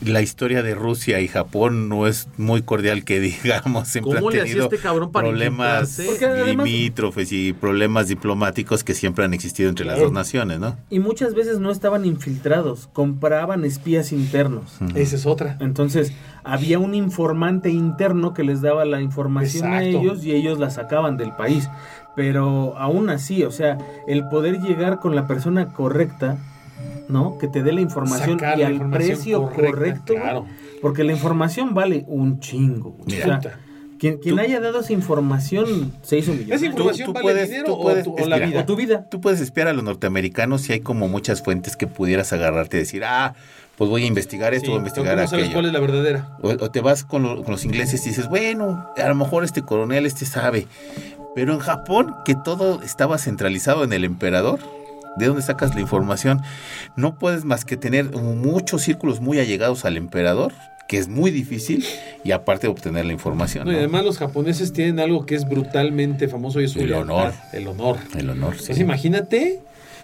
la 0.00 0.22
historia 0.22 0.62
de 0.62 0.74
Rusia 0.74 1.20
y 1.20 1.28
Japón 1.28 1.88
no 1.88 2.06
es 2.06 2.28
muy 2.36 2.62
cordial 2.62 3.04
que 3.04 3.20
digamos. 3.42 3.88
Siempre 3.88 4.16
¿Cómo 4.16 4.28
han 4.28 4.34
le 4.34 4.40
hacía 4.42 4.52
tenido 4.52 4.64
este 4.66 4.78
cabrón 4.78 5.12
para 5.12 5.28
problemas 5.28 6.00
limítrofes 6.46 7.32
y 7.32 7.52
problemas 7.52 8.08
diplomáticos 8.08 8.84
que 8.84 8.94
siempre 8.94 9.24
han 9.24 9.34
existido 9.34 9.68
entre 9.68 9.84
las 9.84 9.98
dos 9.98 10.12
naciones, 10.12 10.60
¿no? 10.60 10.76
Y 10.90 11.00
muchas 11.00 11.34
veces 11.34 11.58
no 11.58 11.70
estaban 11.70 12.04
infiltrados, 12.04 12.88
compraban 12.92 13.64
espías 13.64 14.12
internos. 14.12 14.78
Esa 14.94 15.16
es 15.16 15.26
otra. 15.26 15.56
Entonces, 15.60 16.12
había 16.44 16.78
un 16.78 16.94
informante 16.94 17.70
interno 17.70 18.34
que 18.34 18.44
les 18.44 18.60
daba 18.60 18.84
la 18.84 19.00
información 19.00 19.72
a 19.72 19.82
ellos 19.82 20.24
y 20.24 20.32
ellos 20.32 20.58
la 20.58 20.70
sacaban 20.70 21.16
del 21.16 21.32
país. 21.32 21.68
Pero 22.16 22.76
aún 22.78 23.10
así, 23.10 23.44
o 23.44 23.50
sea, 23.50 23.78
el 24.08 24.28
poder 24.28 24.60
llegar 24.60 24.98
con 24.98 25.14
la 25.14 25.26
persona 25.26 25.68
correcta, 25.68 26.36
¿no? 27.08 27.38
Que 27.38 27.48
te 27.48 27.62
dé 27.62 27.72
la 27.72 27.80
información 27.80 28.38
Sacar 28.38 28.58
y 28.58 28.62
al 28.62 28.72
información 28.74 29.16
precio 29.16 29.42
correcta, 29.42 29.70
correcto. 29.70 30.14
claro. 30.14 30.46
Porque 30.82 31.04
la 31.04 31.12
información 31.12 31.74
vale 31.74 32.04
un 32.06 32.40
chingo. 32.40 32.90
güey. 32.90 33.06
Mira. 33.16 33.20
O 33.24 33.26
sea, 33.28 33.36
Puta. 33.38 33.58
Quien, 33.98 34.18
quien 34.18 34.36
Tú- 34.36 34.40
haya 34.42 34.60
dado 34.60 34.78
esa 34.78 34.92
información 34.92 35.92
se 36.02 36.18
hizo 36.18 36.30
¿Esa 36.30 36.40
millonario. 36.40 36.66
información 36.66 37.06
tú 37.06 37.12
vale 37.14 37.22
puedes- 37.24 37.48
dinero 37.50 37.64
tú 37.66 37.72
o, 37.72 37.82
puedes- 37.82 38.04
tu- 38.04 38.12
o 38.14 38.18
es 38.18 38.28
la 38.28 38.38
vida? 38.38 38.60
O 38.60 38.64
tu 38.64 38.76
vida. 38.76 39.08
Tú 39.10 39.20
puedes 39.20 39.40
espiar 39.40 39.66
a 39.66 39.72
los 39.72 39.82
norteamericanos 39.82 40.68
y 40.68 40.74
hay 40.74 40.80
como 40.80 41.08
muchas 41.08 41.42
fuentes 41.42 41.74
que 41.76 41.88
pudieras 41.88 42.32
agarrarte 42.32 42.76
y 42.76 42.80
decir, 42.80 43.02
ah, 43.04 43.34
pues 43.76 43.90
voy 43.90 44.04
a 44.04 44.06
investigar 44.06 44.54
esto, 44.54 44.66
Sí, 44.66 44.70
voy 44.70 44.76
a 44.76 44.78
investigar 44.78 45.16
¿Cómo 45.16 45.26
sabes 45.26 45.44
aquello. 45.46 45.54
cuál 45.56 45.66
es 45.66 45.72
la 45.72 45.80
verdadera? 45.80 46.28
O, 46.42 46.48
o 46.50 46.70
te 46.70 46.80
vas 46.80 47.02
con, 47.02 47.24
lo- 47.24 47.42
con 47.42 47.50
los 47.50 47.64
ingleses 47.64 48.04
y 48.06 48.10
dices, 48.10 48.28
bueno, 48.28 48.86
a 48.96 49.08
lo 49.08 49.14
mejor 49.16 49.42
este 49.42 49.62
coronel 49.62 50.06
este 50.06 50.26
sabe. 50.26 50.68
Pero 51.34 51.52
en 51.54 51.58
Japón, 51.58 52.14
que 52.24 52.36
todo 52.36 52.80
estaba 52.82 53.18
centralizado 53.18 53.82
en 53.82 53.92
el 53.92 54.04
emperador, 54.04 54.60
¿de 55.16 55.26
dónde 55.26 55.42
sacas 55.42 55.74
la 55.74 55.80
información? 55.80 56.42
No 56.96 57.18
puedes 57.18 57.44
más 57.44 57.64
que 57.64 57.76
tener 57.76 58.10
muchos 58.12 58.82
círculos 58.82 59.20
muy 59.20 59.38
allegados 59.38 59.84
al 59.84 59.96
emperador, 59.96 60.52
que 60.88 60.96
es 60.98 61.08
muy 61.08 61.30
difícil, 61.30 61.84
y 62.24 62.30
aparte 62.32 62.66
obtener 62.66 63.04
la 63.04 63.12
información. 63.12 63.66
No, 63.66 63.72
y 63.72 63.76
además 63.76 64.04
los 64.04 64.16
japoneses 64.18 64.72
tienen 64.72 65.00
algo 65.00 65.26
que 65.26 65.34
es 65.34 65.46
brutalmente 65.48 66.28
famoso 66.28 66.60
y 66.60 66.64
es 66.64 66.74
El 66.76 66.88
lealtad, 66.88 67.02
honor. 67.02 67.32
El 67.52 67.68
honor. 67.68 67.96
El 68.16 68.30
honor. 68.30 68.52
sí. 68.54 68.60
Entonces 68.62 68.78
imagínate, 68.78 69.60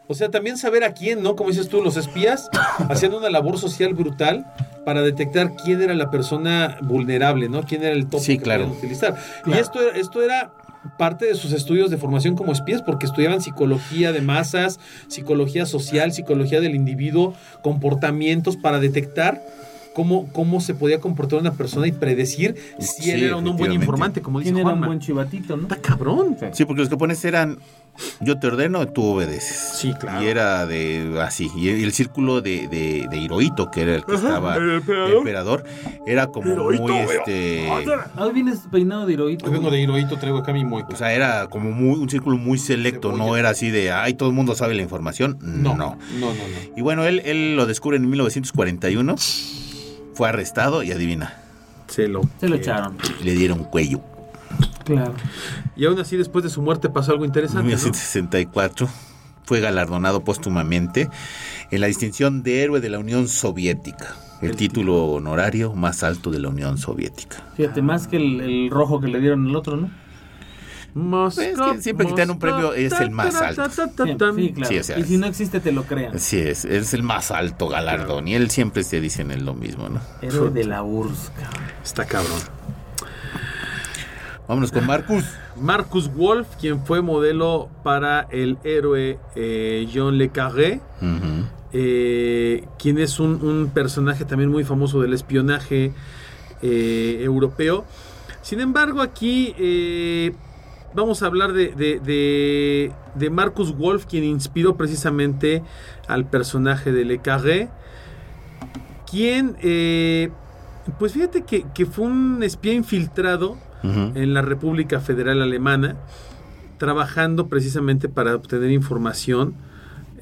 o 0.08 0.14
sea, 0.14 0.28
también 0.30 0.58
saber 0.58 0.84
a 0.84 0.92
quién, 0.92 1.22
¿no? 1.22 1.36
Como 1.36 1.48
dices 1.48 1.68
tú, 1.70 1.80
los 1.82 1.96
espías 1.96 2.50
haciendo 2.90 3.16
una 3.16 3.30
labor 3.30 3.56
social 3.58 3.94
brutal 3.94 4.44
para 4.84 5.00
detectar 5.00 5.52
quién 5.64 5.80
era 5.80 5.94
la 5.94 6.10
persona 6.10 6.76
vulnerable, 6.82 7.48
¿no? 7.48 7.62
Quién 7.62 7.82
era 7.82 7.94
el 7.94 8.06
top 8.08 8.20
Sí, 8.20 8.36
que 8.36 8.44
claro. 8.44 8.64
podían 8.64 8.78
utilizar. 8.78 9.16
Y 9.46 9.52
esto, 9.54 9.80
era- 9.80 9.98
esto 9.98 10.22
era 10.22 10.52
parte 10.98 11.26
de 11.26 11.34
sus 11.34 11.52
estudios 11.52 11.90
de 11.90 11.96
formación 11.96 12.36
como 12.36 12.52
espías 12.52 12.82
porque 12.82 13.06
estudiaban 13.06 13.40
psicología 13.40 14.12
de 14.12 14.20
masas, 14.20 14.80
psicología 15.08 15.66
social, 15.66 16.12
psicología 16.12 16.60
del 16.60 16.74
individuo, 16.74 17.34
comportamientos 17.62 18.56
para 18.56 18.80
detectar 18.80 19.42
cómo, 19.94 20.28
cómo 20.32 20.60
se 20.60 20.74
podía 20.74 21.00
comportar 21.00 21.38
una 21.38 21.52
persona 21.52 21.86
y 21.86 21.92
predecir 21.92 22.56
si 22.78 23.10
él 23.10 23.22
era 23.24 23.36
un 23.36 23.56
buen 23.56 23.72
informante, 23.72 24.20
como 24.20 24.40
dice 24.40 24.52
¿Quién 24.52 24.58
era 24.58 24.66
un 24.66 24.72
Juanma. 24.72 24.86
buen 24.88 25.00
chivatito, 25.00 25.56
no? 25.56 25.62
Está 25.62 25.76
cabrón. 25.76 26.36
Sí, 26.52 26.64
porque 26.64 26.80
los 26.80 26.90
japoneses 26.90 27.24
eran, 27.24 27.58
yo 28.20 28.38
te 28.38 28.46
ordeno, 28.48 28.86
tú 28.88 29.04
obedeces. 29.04 29.78
Sí, 29.78 29.92
claro. 29.98 30.22
Y 30.22 30.28
era 30.28 30.66
de 30.66 31.20
así. 31.22 31.50
Y 31.56 31.68
el, 31.82 31.92
círculo 31.92 32.40
de, 32.40 32.68
de, 32.68 33.06
de 33.08 33.16
Hirohito, 33.16 33.70
que 33.70 33.82
era 33.82 33.94
el 33.96 34.04
que 34.04 34.14
Ajá, 34.14 34.28
estaba, 34.28 34.56
el 34.56 34.62
el 34.88 35.12
emperador. 35.18 35.64
era 36.06 36.26
como 36.28 36.50
Hirohito, 36.52 36.82
muy, 36.82 36.98
este... 36.98 37.68
Ah, 38.16 38.28
vienes 38.32 38.60
peinado 38.70 39.06
de 39.06 39.12
Hirohito. 39.14 39.46
Hoy 39.46 39.52
vengo 39.52 39.70
de 39.70 39.80
Hirohito, 39.80 40.16
traigo 40.18 40.38
acá 40.38 40.52
mi 40.52 40.64
moica. 40.64 40.88
O 40.92 40.96
sea, 40.96 41.12
era 41.12 41.46
como 41.48 41.70
muy, 41.70 41.98
un 41.98 42.08
círculo 42.08 42.36
muy 42.36 42.58
selecto, 42.58 43.12
no 43.12 43.36
era 43.36 43.50
así 43.50 43.70
de, 43.70 43.92
ay, 43.92 44.14
todo 44.14 44.28
el 44.28 44.34
mundo 44.34 44.54
sabe 44.54 44.74
la 44.74 44.82
información. 44.82 45.38
no, 45.40 45.74
No. 45.74 45.76
no, 45.76 45.96
no, 46.20 46.26
no. 46.34 46.34
Y 46.76 46.80
bueno, 46.82 47.04
él, 47.04 47.22
él 47.24 47.56
lo 47.56 47.66
descubre 47.66 47.96
en 47.96 48.08
1941, 48.08 49.14
fue 50.14 50.28
arrestado 50.28 50.82
y 50.82 50.92
adivina, 50.92 51.34
Se 51.88 52.08
lo, 52.08 52.22
Se 52.40 52.48
lo 52.48 52.56
echaron. 52.56 52.96
le 53.22 53.32
dieron 53.34 53.64
cuello. 53.64 54.00
Claro. 54.84 55.14
Y 55.76 55.86
aún 55.86 55.98
así, 55.98 56.16
después 56.16 56.42
de 56.44 56.50
su 56.50 56.62
muerte 56.62 56.88
pasó 56.88 57.12
algo 57.12 57.24
En 57.24 57.30
interesante. 57.30 57.62
¿no? 57.62 57.68
1964 57.68 58.88
fue 59.44 59.60
galardonado 59.60 60.24
póstumamente 60.24 61.08
en 61.70 61.80
la 61.80 61.86
distinción 61.86 62.42
de 62.42 62.62
héroe 62.62 62.80
de 62.80 62.88
la 62.88 62.98
Unión 62.98 63.28
Soviética, 63.28 64.16
el, 64.40 64.50
El 64.50 64.56
título 64.56 65.06
honorario 65.06 65.74
más 65.74 66.02
alto 66.02 66.30
de 66.30 66.38
la 66.38 66.48
Unión 66.48 66.78
Soviética. 66.78 67.44
Fíjate, 67.56 67.82
más 67.82 68.06
que 68.06 68.16
el, 68.16 68.40
el 68.40 68.70
rojo 68.70 69.00
que 69.00 69.08
le 69.08 69.20
dieron 69.20 69.46
al 69.46 69.56
otro, 69.56 69.76
¿no? 69.76 69.90
Moscú, 70.94 71.40
Es 71.40 71.58
que 71.58 71.82
siempre 71.82 72.06
que 72.06 72.12
te 72.12 72.20
dan 72.20 72.30
un 72.30 72.38
premio 72.38 72.72
es 72.72 72.92
el 73.00 73.10
más 73.10 73.34
alto. 73.34 73.68
Sí, 73.68 73.80
sí, 74.36 74.52
claro. 74.52 74.68
Sí, 74.68 74.78
o 74.78 74.84
sea, 74.84 74.98
y 74.98 75.02
si 75.02 75.16
no 75.16 75.26
existe, 75.26 75.58
te 75.58 75.72
lo 75.72 75.82
crean. 75.82 76.14
Así 76.14 76.38
es, 76.38 76.64
es 76.64 76.94
el 76.94 77.02
más 77.02 77.32
alto 77.32 77.68
galardón 77.68 78.28
y 78.28 78.34
él 78.34 78.48
siempre 78.48 78.84
se 78.84 79.00
dicen 79.00 79.32
es 79.32 79.42
lo 79.42 79.54
mismo, 79.54 79.88
¿no? 79.88 80.00
Héroe 80.22 80.50
de 80.50 80.64
la 80.64 80.84
URSS, 80.84 81.30
cabrón. 81.30 81.62
Está 81.82 82.04
cabrón. 82.06 82.38
Vámonos 84.46 84.70
con 84.72 84.86
Marcus. 84.86 85.24
Marcus 85.56 86.12
Wolf, 86.14 86.46
quien 86.60 86.84
fue 86.84 87.00
modelo 87.00 87.70
para 87.82 88.26
el 88.30 88.58
héroe 88.62 89.18
eh, 89.36 89.86
Jean 89.90 90.18
Le 90.18 90.28
Carré, 90.28 90.80
eh, 91.72 92.64
quien 92.78 92.98
es 92.98 93.18
un, 93.20 93.42
un 93.42 93.70
personaje 93.72 94.24
también 94.26 94.50
muy 94.50 94.62
famoso 94.64 95.00
del 95.00 95.14
espionaje 95.14 95.92
eh, 96.62 97.18
europeo. 97.22 97.84
Sin 98.42 98.60
embargo, 98.60 99.00
aquí 99.00 99.54
vamos 100.94 101.22
a 101.22 101.26
hablar 101.26 101.54
de, 101.54 101.68
de- 101.68 101.98
de- 102.00 102.92
de 103.14 103.30
Marcus 103.30 103.74
Wolf, 103.76 104.04
quien 104.04 104.24
inspiró 104.24 104.76
precisamente 104.76 105.62
al 106.06 106.26
personaje 106.26 106.92
de 106.92 107.04
Le 107.06 107.18
Carré, 107.18 107.70
quien, 109.10 109.56
pues 110.98 111.12
fíjate 111.14 111.42
que, 111.44 111.64
que 111.74 111.86
fue 111.86 112.04
un 112.04 112.42
espía 112.42 112.74
infiltrado 112.74 113.56
En 113.84 114.32
la 114.32 114.40
República 114.40 115.00
Federal 115.00 115.42
Alemana, 115.42 115.96
trabajando 116.78 117.48
precisamente 117.48 118.08
para 118.08 118.34
obtener 118.34 118.70
información 118.70 119.54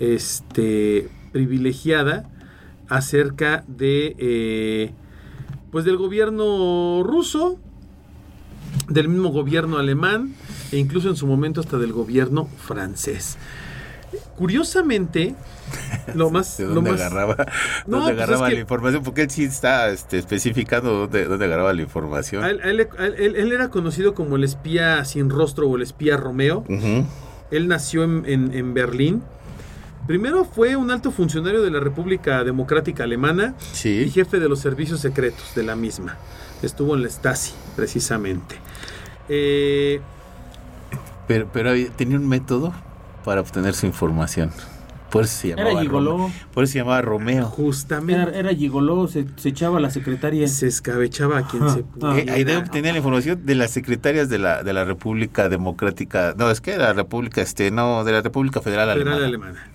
este, 0.01 1.09
privilegiada 1.30 2.28
acerca 2.89 3.64
de 3.68 4.16
eh, 4.18 4.90
pues 5.70 5.84
del 5.84 5.97
gobierno 5.97 7.02
ruso, 7.05 7.59
del 8.89 9.09
mismo 9.09 9.30
gobierno 9.30 9.78
alemán 9.78 10.34
e 10.72 10.78
incluso 10.78 11.09
en 11.09 11.16
su 11.16 11.26
momento 11.26 11.60
hasta 11.60 11.78
del 11.78 11.93
gobierno 11.93 12.47
francés. 12.59 13.39
Curiosamente, 14.36 15.34
lo 16.14 16.30
más, 16.30 16.56
¿De 16.58 16.64
lo 16.66 16.74
dónde 16.74 16.90
más- 16.92 17.00
agarraba, 17.00 17.36
No, 17.86 17.98
dónde 17.98 18.12
pues 18.14 18.22
agarraba 18.24 18.48
que- 18.48 18.54
la 18.54 18.60
información? 18.60 19.02
Porque 19.02 19.22
él 19.22 19.30
sí 19.30 19.44
está 19.44 19.90
este, 19.90 20.18
especificando 20.18 20.92
dónde, 20.92 21.24
dónde 21.24 21.44
agarraba 21.46 21.72
la 21.72 21.82
información. 21.82 22.44
él, 22.44 22.60
él- 22.62 23.52
era 23.52 23.68
conocido 23.70 24.14
como 24.14 24.36
el 24.36 24.44
espía 24.44 25.04
sin 25.04 25.30
rostro 25.30 25.68
o 25.68 25.76
el 25.76 25.82
espía 25.82 26.16
Romeo. 26.16 26.64
Él 27.50 27.68
nació 27.68 28.04
en, 28.04 28.24
en- 28.26 28.54
en 28.54 28.74
Berlín. 28.74 29.22
Primero 30.06 30.44
fue 30.44 30.74
un 30.74 30.90
alto 30.90 31.12
funcionario 31.12 31.62
de 31.62 31.70
la 31.70 31.78
República 31.78 32.42
Democrática 32.42 33.04
Alemana 33.04 33.54
y 33.84 34.08
jefe 34.10 34.40
de 34.40 34.48
los 34.48 34.58
servicios 34.58 34.98
secretos 35.00 35.54
de 35.54 35.62
la 35.62 35.76
misma. 35.76 36.16
Estuvo 36.62 36.94
en 36.96 37.02
la 37.02 37.08
Stasi, 37.08 37.52
precisamente. 37.76 38.56
Eh, 39.28 40.00
Pero, 41.28 41.48
pero 41.52 41.70
tenía 41.96 42.16
un 42.16 42.28
método 42.28 42.72
para 43.24 43.40
obtener 43.40 43.74
su 43.74 43.86
información. 43.86 44.50
Por 45.12 45.24
eso 45.24 45.34
se 45.43 45.48
llamaba 45.51 45.70
Era 45.70 45.80
gigoló. 45.82 46.10
Romeo. 46.12 46.32
Por 46.55 46.64
eso 46.64 46.72
se 46.72 46.78
llamaba 46.78 47.02
Romeo. 47.02 47.36
Era, 47.36 47.44
justamente 47.47 48.39
era 48.39 48.55
gigoló, 48.55 49.06
se, 49.06 49.26
se 49.36 49.51
echaba 49.51 49.76
a 49.76 49.80
la 49.80 49.90
secretaria. 49.90 50.48
se 50.48 50.66
escabechaba 50.66 51.39
a 51.39 51.47
quien 51.47 51.68
se 51.70 51.80
Ah. 51.80 51.82
pudiera. 51.82 52.32
Eh, 52.32 52.34
ahí 52.34 52.44
de 52.44 52.56
obtener 52.56 52.93
la 52.93 52.98
información 52.98 53.44
de 53.44 53.55
las 53.55 53.70
secretarias 53.70 54.28
de 54.30 54.39
la, 54.39 54.62
de 54.62 54.72
la 54.72 54.84
República 54.86 55.48
Democrática. 55.51 56.34
No, 56.36 56.51
es 56.51 56.60
que 56.62 56.76
la 56.78 56.94
República, 56.94 57.43
este, 57.43 57.70
no, 57.70 58.02
de 58.05 58.12
la 58.12 58.22
República 58.22 58.60
Federal, 58.62 58.90
Federal 58.93 59.22
Alemana. 59.22 59.26
Alemana. 59.52 59.66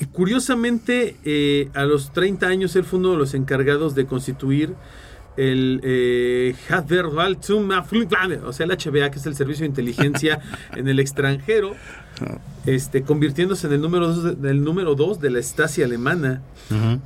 Y 0.00 0.04
Curiosamente, 0.06 1.16
eh, 1.24 1.70
a 1.74 1.84
los 1.84 2.12
30 2.12 2.46
años 2.46 2.74
él 2.76 2.84
fue 2.84 2.98
uno 2.98 3.12
de 3.12 3.16
los 3.16 3.34
encargados 3.34 3.94
de 3.94 4.06
constituir 4.06 4.74
el 5.38 5.80
eh, 5.84 6.54
o 8.44 8.52
sea, 8.52 8.66
el 8.66 8.72
HBA, 8.72 9.10
que 9.10 9.18
es 9.18 9.26
el 9.26 9.36
Servicio 9.36 9.62
de 9.62 9.68
Inteligencia 9.68 10.40
en 10.76 10.88
el 10.88 10.98
extranjero, 10.98 11.76
este, 12.66 13.02
convirtiéndose 13.02 13.68
en 13.68 13.74
el 13.74 13.80
número 13.80 14.12
2 14.12 14.42
del 14.42 14.64
número 14.64 14.96
dos 14.96 15.20
de 15.20 15.30
la 15.30 15.40
Stasi 15.40 15.82
alemana. 15.82 16.42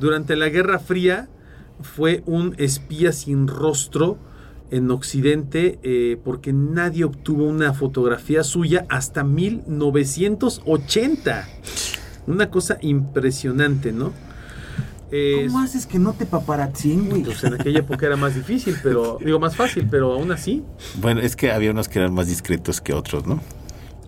Durante 0.00 0.34
la 0.34 0.48
Guerra 0.48 0.78
Fría 0.78 1.28
fue 1.82 2.22
un 2.26 2.54
espía 2.58 3.12
sin 3.12 3.46
rostro 3.46 4.16
en 4.70 4.90
Occidente 4.90 5.78
eh, 5.82 6.18
porque 6.24 6.54
nadie 6.54 7.04
obtuvo 7.04 7.44
una 7.44 7.74
fotografía 7.74 8.42
suya 8.42 8.86
hasta 8.88 9.22
1980. 9.22 11.46
Una 12.26 12.50
cosa 12.50 12.78
impresionante, 12.80 13.92
¿no? 13.92 14.14
Eh, 15.12 15.44
¿Cómo 15.46 15.60
haces 15.60 15.86
que 15.86 15.98
no 15.98 16.14
te 16.14 16.24
paparazzien, 16.26 17.10
güey? 17.10 17.22
pues 17.22 17.44
en 17.44 17.54
aquella 17.54 17.80
época 17.80 18.06
era 18.06 18.16
más 18.16 18.34
difícil, 18.34 18.76
pero 18.82 19.18
digo 19.22 19.38
más 19.38 19.54
fácil, 19.54 19.86
pero 19.90 20.12
aún 20.14 20.32
así. 20.32 20.64
Bueno, 21.00 21.20
es 21.20 21.36
que 21.36 21.52
había 21.52 21.70
unos 21.70 21.88
que 21.88 21.98
eran 21.98 22.14
más 22.14 22.26
discretos 22.28 22.80
que 22.80 22.94
otros, 22.94 23.26
¿no? 23.26 23.40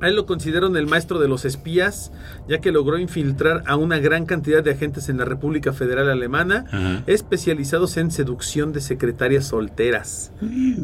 A 0.01 0.09
él 0.09 0.17
lo 0.17 0.27
consideran 0.27 0.75
el 0.77 0.87
maestro 0.87 1.19
de 1.19 1.29
los 1.29 1.45
espías, 1.45 2.11
ya 2.49 2.59
que 2.61 2.73
logró 2.73 2.99
infiltrar 2.99 3.63
a 3.67 3.77
una 3.77 3.99
gran 3.99 4.27
cantidad 4.27 4.63
de 4.63 4.73
agentes 4.73 5.09
en 5.09 5.19
la 5.19 5.25
República 5.25 5.73
Federal 5.73 6.11
Alemana, 6.11 6.65
Ajá. 6.69 7.03
especializados 7.07 7.97
en 7.97 8.11
seducción 8.11 8.73
de 8.73 8.81
secretarias 8.81 9.47
solteras, 9.47 10.33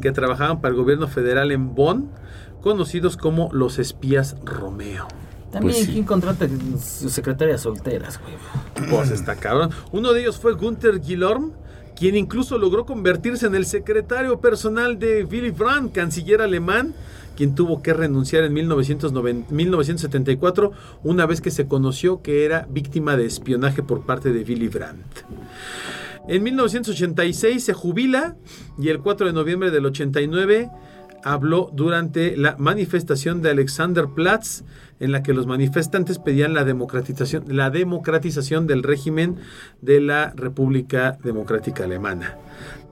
que 0.01 0.12
trabajaban 0.12 0.60
para 0.60 0.72
el 0.72 0.80
gobierno 0.80 1.09
federal 1.09 1.51
en 1.51 1.74
Bonn, 1.74 2.09
conocidos 2.62 3.16
como 3.16 3.51
los 3.52 3.78
espías 3.78 4.36
Romeo. 4.44 5.09
También, 5.51 5.74
Pues 5.74 5.86
sí. 5.86 5.93
¿quién 5.93 6.05
contrata 6.05 6.47
sus 6.81 7.12
secretarias 7.12 7.62
solteras, 7.62 8.20
güey? 8.20 8.89
Pues 8.89 9.10
está 9.10 9.35
cabrón. 9.36 9.70
Uno 9.93 10.12
de 10.12 10.20
ellos 10.20 10.39
fue 10.39 10.52
Gunther 10.55 11.01
Guillorm, 11.01 11.52
quien 11.97 12.16
incluso 12.16 12.56
logró 12.56 12.86
convertirse 12.86 13.47
en 13.47 13.55
el 13.55 13.66
secretario 13.66 14.40
personal 14.40 14.98
de 14.98 15.24
Willy 15.24 15.51
Brandt, 15.51 15.93
canciller 15.93 16.40
alemán, 16.40 16.94
quien 17.36 17.55
tuvo 17.55 17.82
que 17.82 17.93
renunciar 17.94 18.44
en 18.44 18.52
1990 18.52 19.52
1974 19.52 20.72
una 21.02 21.27
vez 21.27 21.40
que 21.40 21.51
se 21.51 21.66
conoció 21.66 22.22
que 22.22 22.44
era 22.44 22.66
víctima 22.70 23.16
de 23.16 23.27
espionaje 23.27 23.82
por 23.82 24.06
parte 24.06 24.32
de 24.32 24.40
Willy 24.44 24.68
Brandt. 24.68 25.24
En 26.28 26.43
1986 26.43 27.64
se 27.64 27.72
jubila 27.72 28.36
y 28.78 28.89
el 28.89 29.01
4 29.01 29.27
de 29.27 29.32
noviembre 29.32 29.70
del 29.70 29.86
89 29.86 30.70
habló 31.24 31.70
durante 31.72 32.36
la 32.36 32.56
manifestación 32.59 33.42
de 33.42 33.51
Alexanderplatz 33.51 34.62
en 35.01 35.12
la 35.12 35.22
que 35.22 35.32
los 35.32 35.47
manifestantes 35.47 36.18
pedían 36.18 36.55
la 36.55 36.64
democratización, 36.64 37.44
la 37.48 37.70
democratización 37.70 38.66
del 38.66 38.82
régimen 38.82 39.36
de 39.80 40.01
la 40.01 40.32
República 40.36 41.18
Democrática 41.22 41.84
Alemana. 41.84 42.36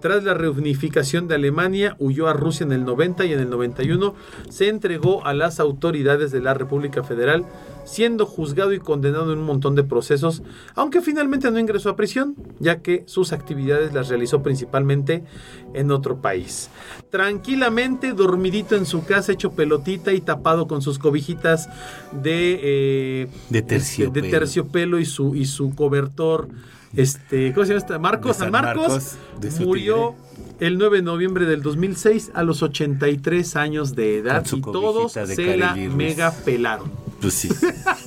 Tras 0.00 0.22
la 0.22 0.34
reunificación 0.34 1.26
de 1.26 1.34
Alemania, 1.34 1.96
huyó 1.98 2.28
a 2.28 2.32
Rusia 2.32 2.64
en 2.64 2.72
el 2.72 2.84
90 2.84 3.24
y 3.24 3.32
en 3.32 3.40
el 3.40 3.50
91 3.50 4.14
se 4.48 4.68
entregó 4.68 5.26
a 5.26 5.34
las 5.34 5.59
autoridades 5.59 6.30
de 6.30 6.40
la 6.40 6.55
República 6.55 7.02
Federal, 7.02 7.44
siendo 7.89 8.27
juzgado 8.27 8.73
y 8.74 8.78
condenado 8.78 9.32
en 9.32 9.39
un 9.39 9.47
montón 9.47 9.74
de 9.74 9.82
procesos, 9.82 10.43
aunque 10.74 11.01
finalmente 11.01 11.51
no 11.51 11.59
ingresó 11.59 11.89
a 11.90 11.97
prisión, 11.97 12.36
ya 12.59 12.82
que 12.82 13.02
sus 13.06 13.32
actividades 13.32 13.94
las 13.94 14.09
realizó 14.09 14.43
principalmente 14.43 15.24
en 15.73 15.90
otro 15.90 16.20
país. 16.20 16.69
Tranquilamente, 17.10 18.12
dormidito 18.12 18.77
en 18.77 18.85
su 18.85 19.05
casa, 19.05 19.32
hecho 19.32 19.52
pelotita 19.52 20.12
y 20.12 20.20
tapado 20.20 20.69
con 20.69 20.82
sus 20.82 20.98
cobijitas 20.98 21.69
de, 22.12 22.60
eh, 22.62 23.28
De 23.48 23.62
terciopelo. 23.62 24.27
de 24.27 24.31
terciopelo 24.31 24.98
y 24.98 25.06
su, 25.06 25.35
y 25.35 25.47
su 25.47 25.74
cobertor. 25.74 26.48
Este, 26.94 27.52
¿Cómo 27.52 27.66
se 27.66 27.73
llama 27.73 27.78
esta? 27.78 27.98
Marcos 27.98 28.36
San 28.36 28.47
San 28.47 28.52
Marcos, 28.52 28.89
Marcos, 28.89 29.60
murió 29.60 30.15
el 30.60 30.78
9 30.78 30.98
de 30.98 31.02
noviembre 31.02 31.47
del 31.47 31.62
2006 31.62 32.32
a 32.35 32.43
los 32.43 32.62
83 32.62 33.56
años 33.56 33.94
de 33.94 34.19
edad 34.19 34.44
y 34.51 34.60
todos 34.60 35.12
se 35.12 35.56
la 35.56 35.74
mega 35.74 36.32
pelaron. 36.44 37.07
Pues 37.20 37.35
sí. 37.35 37.49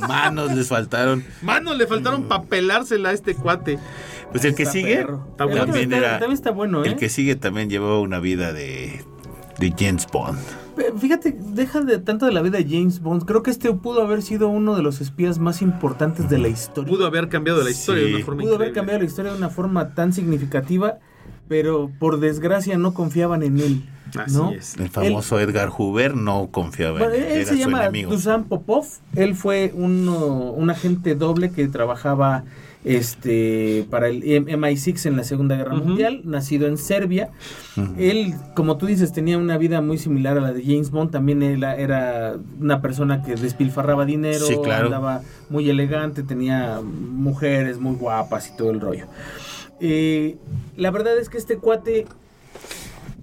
Manos 0.07 0.53
les 0.55 0.67
faltaron. 0.67 1.23
Mano, 1.41 1.73
le 1.73 1.85
faltaron 1.87 2.23
para 2.23 2.43
pelársela 2.43 3.09
a 3.09 3.11
este 3.13 3.35
cuate. 3.35 3.77
Pues 4.31 4.45
el 4.45 4.55
que 4.55 4.63
Está 4.63 4.73
sigue 4.73 4.95
perro. 4.97 5.27
Está 5.31 5.45
bueno. 5.45 5.65
también 5.65 5.83
Está- 5.93 5.97
era. 5.97 6.09
también 6.19 6.31
está 6.33 6.51
bueno, 6.51 6.83
¿eh? 6.85 6.87
El 6.87 6.95
que 6.95 7.09
sigue 7.09 7.35
también 7.35 7.69
llevó 7.69 8.01
una 8.01 8.19
vida 8.19 8.53
de, 8.53 9.03
de 9.59 9.73
James 9.77 10.07
Bond. 10.11 10.39
Fíjate, 10.99 11.35
deja 11.37 11.81
de 11.81 11.99
tanto 11.99 12.25
de 12.25 12.31
la 12.31 12.41
vida 12.41 12.57
de 12.57 12.63
James 12.63 13.01
Bond. 13.01 13.25
Creo 13.25 13.43
que 13.43 13.51
este 13.51 13.71
pudo 13.73 14.01
haber 14.01 14.21
sido 14.21 14.47
uno 14.47 14.75
de 14.75 14.81
los 14.81 15.01
espías 15.01 15.37
más 15.37 15.61
importantes 15.61 16.29
de 16.29 16.37
la 16.37 16.47
historia. 16.47 16.89
Pudo 16.89 17.05
haber 17.05 17.27
cambiado 17.27 17.61
la 17.61 17.69
historia 17.69 18.03
de 18.05 18.15
una 18.15 18.25
forma 18.25 18.41
Pudo 18.43 18.55
haber 18.55 18.71
cambiado 18.71 18.99
la 18.99 19.05
historia 19.05 19.31
de 19.33 19.37
una 19.37 19.49
forma 19.49 19.93
tan 19.93 20.13
significativa, 20.13 20.99
pero 21.51 21.91
por 21.99 22.21
desgracia 22.21 22.77
no 22.77 22.93
confiaban 22.93 23.43
en 23.43 23.59
él. 23.59 23.83
Así 24.17 24.37
¿no? 24.37 24.51
es. 24.51 24.77
El 24.77 24.87
famoso 24.89 25.37
Edgar 25.37 25.67
Hoover 25.67 26.15
no 26.15 26.47
confiaba 26.49 26.99
Bueno, 26.99 27.13
en 27.13 27.23
él 27.23 27.27
él. 27.27 27.35
Era 27.39 27.45
se 27.45 27.51
su 27.55 27.59
llama 27.59 27.81
enemigo. 27.83 28.09
Dusan 28.11 28.45
Popov. 28.45 28.85
Él 29.17 29.35
fue 29.35 29.73
uno- 29.75 30.51
un 30.53 30.69
agente 30.69 31.13
doble 31.13 31.51
que 31.51 31.67
trabajaba 31.67 32.45
este 32.85 33.85
para 33.89 34.07
el 34.07 34.23
M- 34.23 34.49
MI6 34.57 35.05
en 35.07 35.17
la 35.17 35.23
Segunda 35.25 35.57
Guerra. 35.57 35.75
Mundial, 35.75 36.21
nacido 36.23 36.67
en 36.67 36.77
Serbia. 36.77 37.29
Él, 37.97 38.33
como 38.55 38.77
tú 38.77 38.85
dices, 38.85 39.11
tenía 39.11 39.37
una 39.37 39.57
vida 39.57 39.81
muy 39.81 39.97
similar 39.97 40.37
a 40.37 40.41
la 40.41 40.53
de 40.53 40.63
James 40.63 40.89
Bond. 40.89 41.11
También 41.11 41.43
él 41.43 41.63
era 41.63 42.35
una 42.61 42.81
persona 42.81 43.23
que 43.23 43.35
despilfarraba 43.35 44.05
dinero, 44.05 44.45
Sí, 44.45 44.55
claro. 44.63 44.85
andaba 44.85 45.21
muy 45.49 45.69
elegante, 45.69 46.23
tenía 46.23 46.79
mujeres 46.81 47.77
muy 47.77 47.95
guapas 47.97 48.49
y 48.49 48.55
todo 48.57 48.71
el 48.71 48.79
rollo. 48.79 49.05
Eh, 49.81 50.37
la 50.77 50.91
verdad 50.91 51.17
es 51.17 51.27
que 51.27 51.37
este 51.37 51.57
cuate 51.57 52.05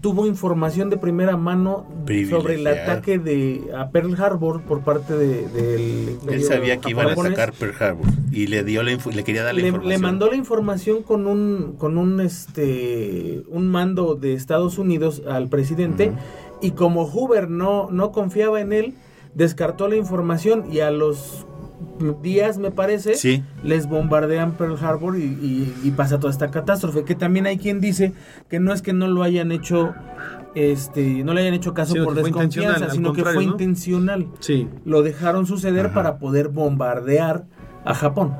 tuvo 0.01 0.27
información 0.27 0.91
de 0.91 0.97
primera 0.97 1.37
mano 1.37 1.87
sobre 2.31 2.55
el 2.55 2.67
ataque 2.67 3.19
de 3.19 3.71
a 3.77 3.91
Pearl 3.91 4.15
Harbor 4.21 4.63
por 4.63 4.81
parte 4.83 5.15
de, 5.15 5.49
del 5.49 6.19
Él 6.31 6.45
sabía 6.45 6.79
que 6.79 6.91
iban 6.91 7.09
a 7.09 7.13
atacar 7.13 7.53
Pearl 7.53 7.75
Harbor 7.81 8.07
y 8.31 8.47
le 8.47 8.63
dio 8.65 8.83
la 8.83 8.93
le 8.93 9.25
quería 9.25 9.43
dar 9.43 9.55
la 9.55 9.61
le, 9.61 9.69
información. 9.69 9.89
le 9.89 9.99
mandó 9.99 10.31
la 10.31 10.37
información 10.37 11.03
con 11.03 11.27
un 11.27 11.75
con 11.79 11.99
un 11.99 12.21
este 12.21 13.43
un 13.49 13.69
mando 13.69 14.15
de 14.15 14.35
Estados 14.35 14.79
Unidos 14.79 15.23
al 15.29 15.49
presidente 15.49 16.13
y 16.61 16.73
como 16.73 17.07
Hoover 17.07 17.51
no 17.51 17.89
no 17.91 18.13
confiaba 18.13 18.61
en 18.61 18.73
él 18.73 18.95
descartó 19.35 19.89
la 19.89 19.97
información 19.97 20.73
y 20.73 20.81
a 20.81 20.91
los 20.91 21.45
días 22.23 22.59
me 22.59 22.71
parece 22.71 23.15
Sí. 23.15 23.43
les 23.63 23.87
bombardean 23.89 24.53
Pearl 24.53 24.77
Harbor 24.81 25.17
y, 25.19 25.23
y- 25.25 25.75
y 25.85 25.91
pasa 25.91 26.19
toda 26.21 26.31
esta 26.33 26.51
catástrofe 26.51 27.05
que 27.05 27.15
también 27.15 27.47
hay 27.47 27.59
quien 27.59 27.81
dice 27.81 28.13
que 28.49 28.61
no 28.61 28.73
es 28.73 28.83
que 28.83 28.93
no 28.93 29.09
lo 29.09 29.23
hayan 29.23 29.51
hecho 29.53 29.95
este 30.55 31.25
no 31.25 31.35
le 31.35 31.43
hayan 31.43 31.55
hecho 31.55 31.75
caso 31.75 31.95
por 32.05 32.15
desconfianza 32.15 32.91
sino 32.91 33.13
que 33.13 33.25
fue 33.25 33.45
intencional 33.45 34.29
Sí. 34.41 34.69
lo 34.85 35.03
dejaron 35.03 35.47
suceder 35.47 35.87
Ajá. 35.87 35.95
para 35.95 36.19
poder 36.19 36.49
bombardear 36.49 37.45
a 37.85 37.95
Japón 37.95 38.37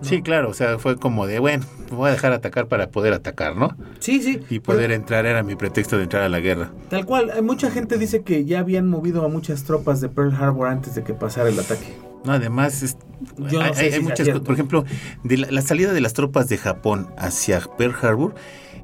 Sí, 0.00 0.20
claro, 0.20 0.50
o 0.50 0.52
sea, 0.52 0.80
fue 0.80 0.96
como 0.96 1.28
de, 1.28 1.38
bueno, 1.38 1.64
me 1.88 1.96
voy 1.96 2.08
a 2.08 2.10
dejar 2.10 2.32
atacar 2.32 2.66
para 2.66 2.88
poder 2.90 3.12
atacar, 3.12 3.54
¿no? 3.54 3.76
Sí, 4.00 4.20
sí. 4.20 4.40
Y 4.50 4.58
poder 4.58 4.86
Pero, 4.88 4.94
entrar, 4.94 5.26
era 5.26 5.44
mi 5.44 5.54
pretexto 5.54 5.96
de 5.96 6.02
entrar 6.02 6.24
a 6.24 6.28
la 6.28 6.40
guerra. 6.40 6.72
tal 6.90 7.06
cual, 7.06 7.30
hay 7.32 7.40
mucha 7.40 7.70
gente 7.70 7.96
dice 7.98 8.22
que 8.22 8.44
ya 8.44 8.58
habían 8.58 8.88
movido 8.90 9.24
a 9.24 9.28
muchas 9.28 9.62
tropas 9.62 10.00
de 10.00 10.08
Pearl 10.08 10.34
Harbor 10.34 10.66
antes 10.66 10.96
de 10.96 11.04
que 11.04 11.14
pasara 11.14 11.50
el 11.50 11.60
ataque. 11.60 11.94
No, 12.24 12.32
además, 12.32 12.82
es- 12.82 12.96
no 13.36 13.60
hay, 13.60 13.74
sé 13.74 13.80
hay 13.80 13.86
si 13.86 13.92
sea 13.92 14.00
muchas 14.02 14.28
cosas. 14.28 14.42
Por 14.42 14.54
ejemplo, 14.54 14.84
de 15.24 15.36
la, 15.38 15.50
la 15.50 15.62
salida 15.62 15.92
de 15.92 16.00
las 16.00 16.12
tropas 16.12 16.48
de 16.48 16.58
Japón 16.58 17.08
hacia 17.18 17.60
Pearl 17.60 17.94
Harbor 18.02 18.34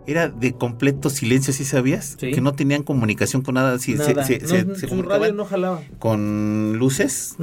era 0.09 0.29
de 0.29 0.53
completo 0.55 1.11
silencio, 1.11 1.53
¿sí 1.53 1.65
sabías? 1.65 2.17
Sí. 2.19 2.31
Que 2.33 2.41
no 2.41 2.55
tenían 2.55 2.83
comunicación 2.83 3.43
con 3.43 3.55
nada. 3.57 3.79
Sí, 3.79 3.93
se- 3.97 4.15
Nada. 4.15 4.25
se, 4.25 4.39
No, 4.41 4.49
se- 4.49 4.65
se 4.65 4.65
su 4.65 4.87
radio 4.87 4.89
comunicaban 4.89 5.37
no 5.37 5.45
jalaba. 5.45 5.83
con 5.99 6.79
luces 6.79 7.37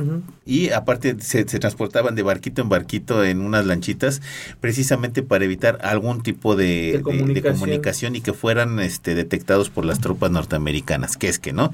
y 0.46 0.72
aparte 0.72 1.16
se, 1.20 1.48
se 1.48 1.60
transportaban 1.60 2.16
de 2.16 2.24
barquito 2.24 2.62
en 2.62 2.70
barquito 2.70 3.24
en 3.24 3.42
unas 3.42 3.66
lanchitas 3.66 4.22
precisamente 4.62 5.22
para 5.22 5.46
evitar 5.46 5.78
algún 5.84 6.24
tipo 6.24 6.56
de, 6.56 6.66
De 6.66 6.92
de- 6.92 7.34
de 7.34 7.42
comunicación. 7.44 8.16
y 8.16 8.22
que 8.22 8.34
fueran 8.34 8.80
este, 8.80 9.14
detectados 9.14 9.70
por 9.70 9.86
las 9.86 10.00
tropas 10.00 10.32
norteamericanas, 10.32 11.18
que 11.18 11.28
es 11.30 11.38
que 11.38 11.54
no. 11.54 11.72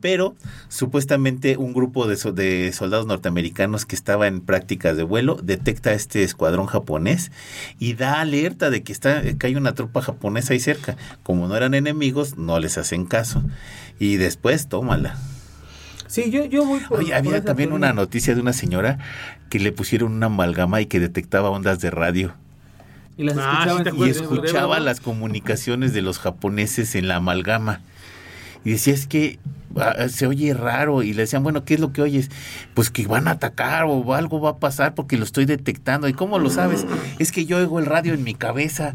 Pero 0.00 0.36
supuestamente 0.68 1.56
un 1.56 1.72
grupo 1.72 2.06
de, 2.06 2.16
so- 2.16 2.32
de 2.32 2.72
soldados 2.72 3.06
norteamericanos 3.06 3.86
que 3.86 3.96
estaba 3.96 4.28
en 4.28 4.40
prácticas 4.40 4.96
de 4.96 5.02
vuelo 5.02 5.38
detecta 5.42 5.90
a 5.90 5.94
este 5.94 6.22
escuadrón 6.22 6.66
japonés 6.66 7.32
y 7.80 7.94
da 7.94 8.20
alerta 8.20 8.70
de 8.70 8.82
que, 8.84 8.92
está, 8.92 9.22
que 9.36 9.46
hay 9.46 9.56
una 9.56 9.74
tropa 9.74 10.00
japonesa 10.02 10.27
ahí 10.36 10.60
cerca. 10.60 10.96
Como 11.22 11.48
no 11.48 11.56
eran 11.56 11.74
enemigos, 11.74 12.36
no 12.36 12.58
les 12.60 12.78
hacen 12.78 13.04
caso. 13.06 13.42
Y 13.98 14.16
después, 14.16 14.68
tómala. 14.68 15.16
Sí, 16.06 16.30
yo, 16.30 16.44
yo 16.46 16.64
voy 16.64 16.80
por. 16.80 16.98
Oye, 17.00 17.08
por 17.08 17.16
había 17.16 17.44
también 17.44 17.70
teoría. 17.70 17.88
una 17.88 17.92
noticia 17.92 18.34
de 18.34 18.40
una 18.40 18.52
señora 18.52 18.98
que 19.50 19.58
le 19.58 19.72
pusieron 19.72 20.12
una 20.12 20.26
amalgama 20.26 20.80
y 20.80 20.86
que 20.86 21.00
detectaba 21.00 21.50
ondas 21.50 21.80
de 21.80 21.90
radio 21.90 22.34
Y 23.16 23.24
las 23.24 23.36
Ah, 23.38 23.64
escuchaban. 23.66 23.84
sí 23.94 24.00
y 24.06 24.10
escuchaba 24.10 24.80
las 24.80 25.00
comunicaciones 25.00 25.92
de 25.92 26.02
los 26.02 26.18
japoneses 26.18 26.94
en 26.94 27.08
la 27.08 27.16
amalgama. 27.16 27.80
Y 28.64 28.70
decía, 28.70 28.94
es 28.94 29.06
que 29.06 29.38
ah, 29.76 30.08
se 30.08 30.26
oye 30.26 30.54
raro. 30.54 31.02
Y 31.02 31.12
le 31.12 31.22
decían, 31.22 31.42
bueno, 31.42 31.64
¿qué 31.64 31.74
es 31.74 31.80
lo 31.80 31.92
que 31.92 32.00
oyes? 32.02 32.30
Pues 32.74 32.90
que 32.90 33.06
van 33.06 33.28
a 33.28 33.32
atacar 33.32 33.84
o 33.86 34.14
algo 34.14 34.40
va 34.40 34.50
a 34.50 34.56
pasar 34.58 34.94
porque 34.94 35.16
lo 35.18 35.24
estoy 35.24 35.44
detectando. 35.44 36.08
¿Y 36.08 36.12
cómo 36.14 36.38
lo 36.38 36.48
sabes? 36.50 36.86
Es 37.18 37.32
que 37.32 37.44
yo 37.44 37.58
oigo 37.58 37.78
el 37.80 37.86
radio 37.86 38.14
en 38.14 38.24
mi 38.24 38.34
cabeza. 38.34 38.94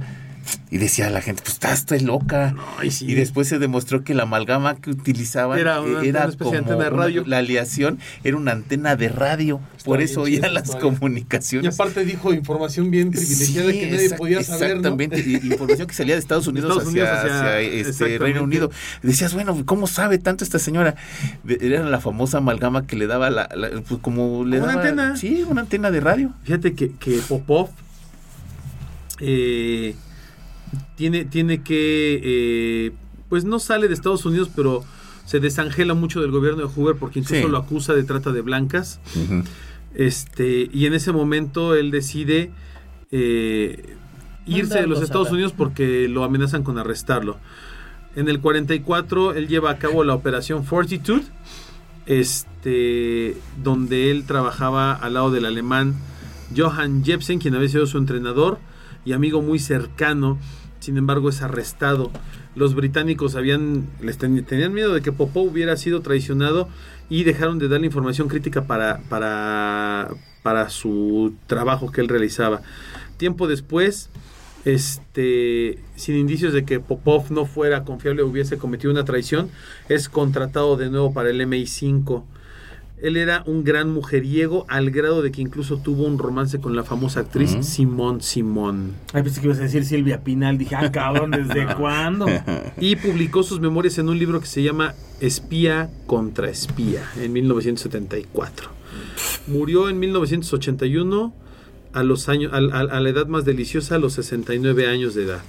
Y 0.69 0.77
decía 0.77 1.09
la 1.09 1.21
gente, 1.21 1.41
pues 1.43 1.53
estás 1.55 1.79
estoy 1.79 1.99
loca. 1.99 2.55
Ay, 2.79 2.89
sí. 2.91 3.05
Y 3.09 3.13
después 3.13 3.47
se 3.47 3.59
demostró 3.59 4.03
que 4.03 4.13
la 4.13 4.23
amalgama 4.23 4.75
que 4.75 4.89
utilizaban 4.89 5.57
Era 5.59 5.79
una- 5.81 6.01
era 6.03 6.21
una 6.21 6.29
especie 6.29 6.35
de 6.35 6.39
como 6.39 6.71
antena 6.71 6.83
de 6.83 6.89
una- 6.89 7.03
radio. 7.03 7.23
la 7.27 7.37
aleación 7.37 7.99
era 8.23 8.37
una 8.37 8.51
antena 8.51 8.95
de 8.95 9.09
radio. 9.09 9.59
Por 9.85 10.01
eso 10.01 10.21
oían 10.21 10.53
las 10.53 10.63
historia. 10.65 10.87
Y 10.87 10.95
comunicaciones. 10.95 11.73
aparte 11.75 12.03
dijo 12.05 12.33
información 12.33 12.89
bien 12.91 13.11
privilegiada 13.11 13.71
Sí, 13.71 13.79
que 13.79 13.91
nadie 13.91 14.05
exact- 14.09 14.17
podía 14.17 14.43
saber. 14.43 14.69
Exactamente, 14.69 15.19
información 15.43 15.87
que 15.87 15.93
salía 15.93 16.15
de 16.15 16.19
Estados 16.19 16.47
Unidos, 16.47 16.71
Estados 16.71 16.89
Unidos 16.91 17.09
hacia, 17.09 17.25
hacia- 17.39 17.57
hacia, 17.57 17.59
este. 17.59 18.17
Reino 18.17 18.43
Unido. 18.43 18.71
Decías, 19.01 19.33
bueno, 19.33 19.63
¿cómo 19.65 19.87
sabe 19.87 20.17
tanto 20.17 20.43
esta 20.43 20.59
señora? 20.59 20.95
Era 21.47 21.83
la 21.83 21.99
famosa 21.99 22.39
amalgama 22.39 22.87
que 22.87 22.95
le 22.95 23.07
daba 23.07 23.29
la, 23.29 23.49
la- 23.55 23.69
pues 23.87 23.99
como 24.01 24.43
le 24.45 24.57
Una 24.57 24.67
daba- 24.67 24.81
antena. 24.81 25.15
Sí, 25.17 25.45
una 25.47 25.61
antena 25.61 25.91
de 25.91 25.99
radio. 25.99 26.33
Fíjate 26.43 26.73
que, 26.73 26.91
que 26.91 27.19
Popov 27.27 27.69
eh, 29.19 29.95
tiene, 30.95 31.25
tiene 31.25 31.61
que, 31.63 32.21
eh, 32.23 32.91
pues 33.29 33.45
no 33.45 33.59
sale 33.59 33.87
de 33.87 33.93
Estados 33.93 34.25
Unidos, 34.25 34.49
pero 34.55 34.83
se 35.25 35.39
desangela 35.39 35.93
mucho 35.93 36.21
del 36.21 36.31
gobierno 36.31 36.67
de 36.67 36.73
Hoover 36.73 36.95
porque 36.97 37.19
incluso 37.19 37.43
Sí. 37.45 37.49
lo 37.51 37.57
acusa 37.57 37.93
de 37.93 38.03
trata 38.03 38.31
de 38.31 38.41
blancas. 38.41 38.99
Este, 39.95 40.69
y 40.73 40.85
en 40.85 40.93
ese 40.93 41.11
momento 41.11 41.75
él 41.75 41.91
decide 41.91 42.51
eh, 43.11 43.95
irse 44.47 44.79
de 44.81 44.87
los 44.87 45.01
Estados 45.01 45.31
Unidos 45.31 45.53
porque 45.55 46.07
lo 46.09 46.23
amenazan 46.23 46.63
con 46.63 46.77
arrestarlo. 46.79 47.37
En 48.15 48.27
el 48.27 48.39
44 48.41 49.33
él 49.33 49.47
lleva 49.47 49.69
a 49.71 49.77
cabo 49.77 50.03
la 50.03 50.13
operación 50.15 50.63
Fortitude, 50.65 51.23
este, 52.05 53.37
donde 53.63 54.11
él 54.11 54.25
trabajaba 54.25 54.93
al 54.93 55.13
lado 55.15 55.31
del 55.31 55.45
alemán 55.45 55.95
Johann 56.55 57.03
Jepsen, 57.03 57.39
quien 57.39 57.55
había 57.55 57.69
sido 57.69 57.85
su 57.87 57.97
entrenador 57.97 58.59
y 59.05 59.13
amigo 59.13 59.41
muy 59.41 59.59
cercano. 59.59 60.37
Sin 60.83 60.97
embargo, 60.97 61.29
es 61.29 61.41
arrestado. 61.41 62.11
Los 62.55 62.75
británicos 62.75 63.35
habían, 63.37 63.87
les 64.01 64.17
ten- 64.17 64.43
tenían 64.43 64.73
miedo 64.73 64.93
de 64.93 65.01
que 65.01 65.13
Popov 65.13 65.47
hubiera 65.47 65.77
sido 65.77 66.01
traicionado 66.01 66.67
y 67.09 67.23
dejaron 67.23 67.57
de 67.57 67.69
darle 67.69 67.85
información 67.85 68.27
crítica 68.27 68.65
para, 68.67 68.99
para, 69.07 70.09
para 70.43 70.69
su 70.69 71.35
trabajo 71.47 71.89
que 71.89 72.01
él 72.01 72.09
realizaba. 72.09 72.63
Tiempo 73.15 73.47
después, 73.47 74.09
este, 74.65 75.79
sin 75.95 76.17
indicios 76.17 76.51
de 76.51 76.65
que 76.65 76.81
Popov 76.81 77.31
no 77.31 77.45
fuera 77.45 77.85
confiable 77.85 78.21
o 78.21 78.27
hubiese 78.27 78.57
cometido 78.57 78.91
una 78.91 79.05
traición, 79.05 79.49
es 79.87 80.09
contratado 80.09 80.75
de 80.75 80.89
nuevo 80.89 81.13
para 81.13 81.29
el 81.29 81.39
MI5. 81.39 82.23
Él 83.03 83.17
era 83.17 83.43
un 83.45 83.65
gran 83.65 83.91
mujeriego 83.91 84.65
al 84.69 84.89
grado 84.89 85.21
de 85.21 85.31
que 85.31 85.41
incluso 85.41 85.77
tuvo 85.77 86.03
un 86.05 86.17
romance 86.17 86.59
con 86.59 86.73
la 86.75 86.83
famosa 86.83 87.19
actriz. 87.19 87.57
Simón 87.61 88.21
Simón. 88.21 88.93
Ay, 89.11 89.23
pensé 89.23 89.41
que 89.41 89.47
ibas 89.47 89.59
a 89.59 89.63
decir 89.63 89.83
Silvia 89.85 90.23
Pinal. 90.23 90.57
Dije, 90.57 90.75
ah, 90.75 90.89
cabrón, 90.89 91.31
¿desde 91.31 91.65
cuándo? 91.77 92.27
Y 92.79 92.95
publicó 92.95 93.43
sus 93.43 93.59
memorias 93.59 93.97
en 93.97 94.07
un 94.07 94.17
libro 94.17 94.39
que 94.39 94.45
se 94.47 94.63
llama 94.63 94.93
Espía 95.19 95.89
contra 96.07 96.49
Espía 96.49 97.03
en 97.21 97.33
1974. 97.33 98.69
Murió 99.47 99.89
en 99.89 99.99
1981 99.99 101.33
a, 101.91 102.03
los 102.03 102.29
años, 102.29 102.53
a, 102.53 102.57
a- 102.57 102.79
a 102.97 102.99
la 103.01 103.09
edad 103.09 103.27
más 103.27 103.43
deliciosa, 103.43 103.95
a 103.95 103.97
los 103.99 104.13
69 104.13 104.87
años 104.87 105.13
de 105.13 105.25
edad. 105.25 105.41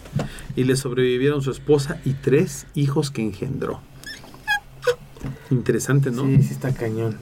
Y 0.56 0.64
le 0.64 0.74
sobrevivieron 0.74 1.40
su 1.40 1.52
esposa 1.52 2.00
y 2.04 2.14
tres 2.14 2.66
hijos 2.74 3.12
que 3.12 3.22
engendró. 3.22 3.80
Interesante, 5.50 6.10
¿no? 6.10 6.24
Sí, 6.26 6.42
sí 6.42 6.52
está 6.52 6.74
cañón. 6.74 7.16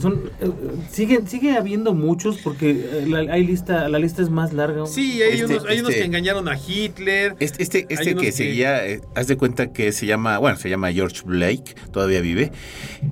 Son, 0.00 0.20
eh, 0.40 0.50
sigue, 0.90 1.20
sigue 1.26 1.56
habiendo 1.56 1.94
muchos 1.94 2.38
porque 2.38 2.70
eh, 2.70 3.04
la, 3.06 3.32
hay 3.32 3.44
lista, 3.46 3.88
la 3.88 4.00
lista 4.00 4.20
es 4.20 4.30
más 4.30 4.52
larga. 4.52 4.84
Sí, 4.86 5.22
hay, 5.22 5.34
Este- 5.40 5.44
unos, 5.44 5.64
hay 5.66 5.78
unos 5.78 5.90
este- 5.90 6.00
que 6.00 6.06
engañaron 6.06 6.48
a 6.48 6.58
Hitler. 6.58 7.36
Este, 7.38 7.62
este, 7.62 7.86
este 7.88 8.16
que- 8.16 8.32
seguía, 8.32 8.84
eh, 8.84 9.00
haz 9.14 9.28
de 9.28 9.36
cuenta 9.36 9.72
que 9.72 9.92
se 9.92 10.06
llama, 10.06 10.38
bueno, 10.38 10.56
se 10.58 10.68
llama 10.68 10.92
George 10.92 11.22
Blake, 11.24 11.76
todavía 11.92 12.20
vive. 12.20 12.50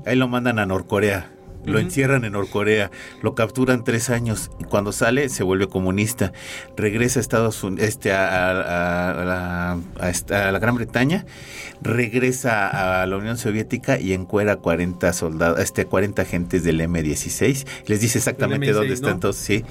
Ahí 0.04 0.16
lo 0.16 0.26
mandan 0.26 0.58
a 0.58 0.66
Norcorea. 0.66 1.30
Lo 1.66 1.78
encierran 1.78 2.24
en 2.24 2.32
Norcorea, 2.32 2.90
lo 3.22 3.34
capturan 3.34 3.84
tres 3.84 4.08
años 4.10 4.50
y 4.60 4.64
cuando 4.64 4.92
sale 4.92 5.28
se 5.28 5.42
vuelve 5.42 5.68
comunista. 5.68 6.32
Regresa 6.76 7.18
a 7.18 7.22
Estados 7.22 7.62
Unidos, 7.64 7.88
este, 7.88 8.12
a, 8.12 8.50
a- 8.50 9.10
a 9.10 9.24
la, 9.24 9.72
a 10.54 10.58
Gran 10.58 10.76
Bretaña, 10.76 11.26
regresa 11.82 13.02
a 13.02 13.06
la 13.06 13.16
Unión 13.16 13.36
Soviética 13.38 13.98
y 13.98 14.12
encuera 14.12 14.52
a 14.52 14.56
40 14.56 15.12
soldados, 15.12 15.58
este, 15.60 15.84
40 15.86 16.22
agentes 16.22 16.64
del 16.64 16.80
M16. 16.80 17.66
Les 17.86 18.00
dice 18.00 18.18
exactamente 18.18 18.66
M16, 18.70 18.72
dónde 18.74 18.88
¿no? 18.88 18.94
están 18.94 19.20
todos, 19.20 19.36
sí. 19.36 19.64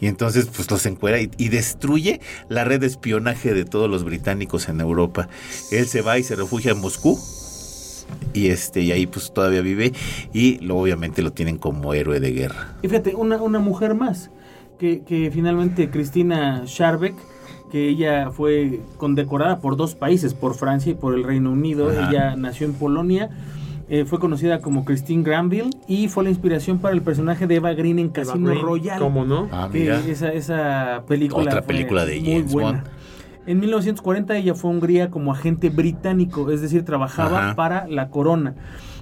Y 0.00 0.06
entonces 0.06 0.46
pues 0.54 0.70
los 0.70 0.86
encuera 0.86 1.20
y, 1.20 1.28
y 1.38 1.48
destruye 1.48 2.20
la 2.48 2.62
red 2.64 2.80
de 2.80 2.86
espionaje 2.86 3.52
de 3.52 3.64
todos 3.64 3.90
los 3.90 4.04
británicos 4.04 4.68
en 4.68 4.80
Europa. 4.80 5.28
Él 5.72 5.88
se 5.88 6.02
va 6.02 6.18
y 6.18 6.22
se 6.22 6.36
refugia 6.36 6.70
en 6.72 6.78
Moscú. 6.80 7.18
Y 8.34 8.48
este, 8.48 8.80
y 8.80 8.92
ahí 8.92 9.06
pues 9.06 9.32
todavía 9.32 9.60
vive. 9.62 9.92
Y 10.32 10.58
lo, 10.58 10.76
obviamente 10.76 11.22
lo 11.22 11.32
tienen 11.32 11.58
como 11.58 11.94
héroe 11.94 12.20
de 12.20 12.32
guerra. 12.32 12.74
Y 12.82 12.88
fíjate, 12.88 13.14
una, 13.14 13.36
una 13.36 13.58
mujer 13.58 13.94
más, 13.94 14.30
que, 14.78 15.02
que 15.02 15.30
finalmente 15.30 15.90
Cristina 15.90 16.62
Scharbeck, 16.66 17.14
que 17.70 17.88
ella 17.88 18.30
fue 18.30 18.80
condecorada 18.98 19.60
por 19.60 19.76
dos 19.76 19.94
países, 19.94 20.34
por 20.34 20.54
Francia 20.54 20.92
y 20.92 20.94
por 20.94 21.14
el 21.14 21.24
Reino 21.24 21.50
Unido. 21.52 21.88
Ajá. 21.90 22.10
Ella 22.10 22.36
nació 22.36 22.66
en 22.66 22.74
Polonia, 22.74 23.30
eh, 23.88 24.04
fue 24.04 24.18
conocida 24.18 24.60
como 24.60 24.84
Christine 24.84 25.22
Granville 25.22 25.70
y 25.86 26.08
fue 26.08 26.24
la 26.24 26.30
inspiración 26.30 26.78
para 26.78 26.94
el 26.94 27.02
personaje 27.02 27.46
de 27.46 27.56
Eva 27.56 27.72
Green 27.74 27.98
en 27.98 28.08
Casino 28.10 28.50
Green, 28.50 28.62
Royale. 28.62 29.00
¿Cómo 29.00 29.24
no? 29.24 29.48
Ah, 29.52 29.68
esa, 29.74 30.32
esa 30.32 31.02
película 31.06 31.44
Otra 31.44 31.62
fue 31.62 31.74
película 31.74 32.04
de 32.06 32.20
muy 32.20 32.32
James 32.32 32.52
buena. 32.52 32.70
Bond. 32.82 33.01
En 33.46 33.58
1940 33.58 34.36
ella 34.36 34.54
fue 34.54 34.70
a 34.70 34.74
Hungría 34.74 35.10
como 35.10 35.32
agente 35.32 35.68
británico, 35.68 36.50
es 36.50 36.60
decir, 36.60 36.84
trabajaba 36.84 37.38
Ajá. 37.46 37.54
para 37.56 37.86
la 37.88 38.08
corona. 38.08 38.54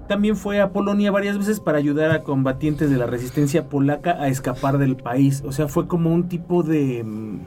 También 0.09 0.35
fue 0.35 0.61
a 0.61 0.71
Polonia 0.71 1.11
varias 1.13 1.39
veces 1.39 1.61
para 1.61 1.79
ayudar 1.79 2.11
a 2.11 2.23
combatientes 2.23 2.91
de 2.91 2.97
la 2.97 3.07
resistencia 3.07 3.67
polaca 3.69 4.13
a 4.21 4.27
escapar 4.29 4.79
del 4.79 4.97
país. 4.97 5.43
O 5.47 5.53
sea, 5.53 5.69
fue 5.69 5.87
como 5.87 6.13
un 6.13 6.29
tipo 6.29 6.63
de... 6.65 7.05
mm, 7.05 7.39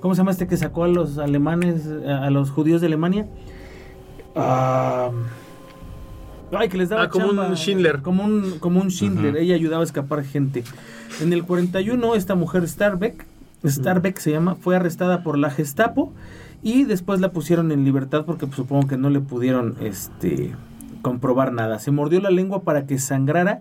¿Cómo 0.00 0.14
se 0.14 0.18
llama 0.18 0.30
este 0.30 0.46
que 0.46 0.56
sacó 0.56 0.84
a 0.84 0.88
los 0.88 1.18
alemanes, 1.18 1.88
a 2.06 2.30
los 2.30 2.50
judíos 2.50 2.80
de 2.80 2.86
Alemania? 2.86 3.26
Ah, 4.36 5.10
ay, 6.52 6.68
que 6.68 6.78
les 6.78 6.90
daba 6.90 7.04
Ah, 7.04 7.08
como 7.08 7.28
un. 7.28 7.56
Schindler. 7.56 8.02
Como 8.02 8.24
un, 8.24 8.58
como 8.60 8.80
un 8.80 8.90
Schindler. 8.90 9.36
Ella 9.36 9.54
ayudaba 9.54 9.82
a 9.82 9.84
escapar 9.84 10.22
gente. 10.22 10.64
En 11.20 11.32
el 11.32 11.44
41, 11.44 12.14
esta 12.14 12.34
mujer 12.34 12.68
Starbeck, 12.68 13.26
Starbeck 13.64 14.18
se 14.18 14.30
llama, 14.30 14.54
fue 14.54 14.76
arrestada 14.76 15.22
por 15.22 15.38
la 15.38 15.50
Gestapo 15.50 16.12
y 16.62 16.84
después 16.84 17.20
la 17.20 17.32
pusieron 17.32 17.72
en 17.72 17.84
libertad 17.84 18.24
porque 18.24 18.46
pues, 18.46 18.56
supongo 18.56 18.86
que 18.86 18.96
no 18.96 19.10
le 19.10 19.20
pudieron 19.20 19.74
este, 19.80 20.52
comprobar 21.02 21.52
nada. 21.52 21.78
Se 21.78 21.90
mordió 21.90 22.20
la 22.20 22.30
lengua 22.30 22.62
para 22.62 22.86
que 22.86 22.98
sangrara 22.98 23.60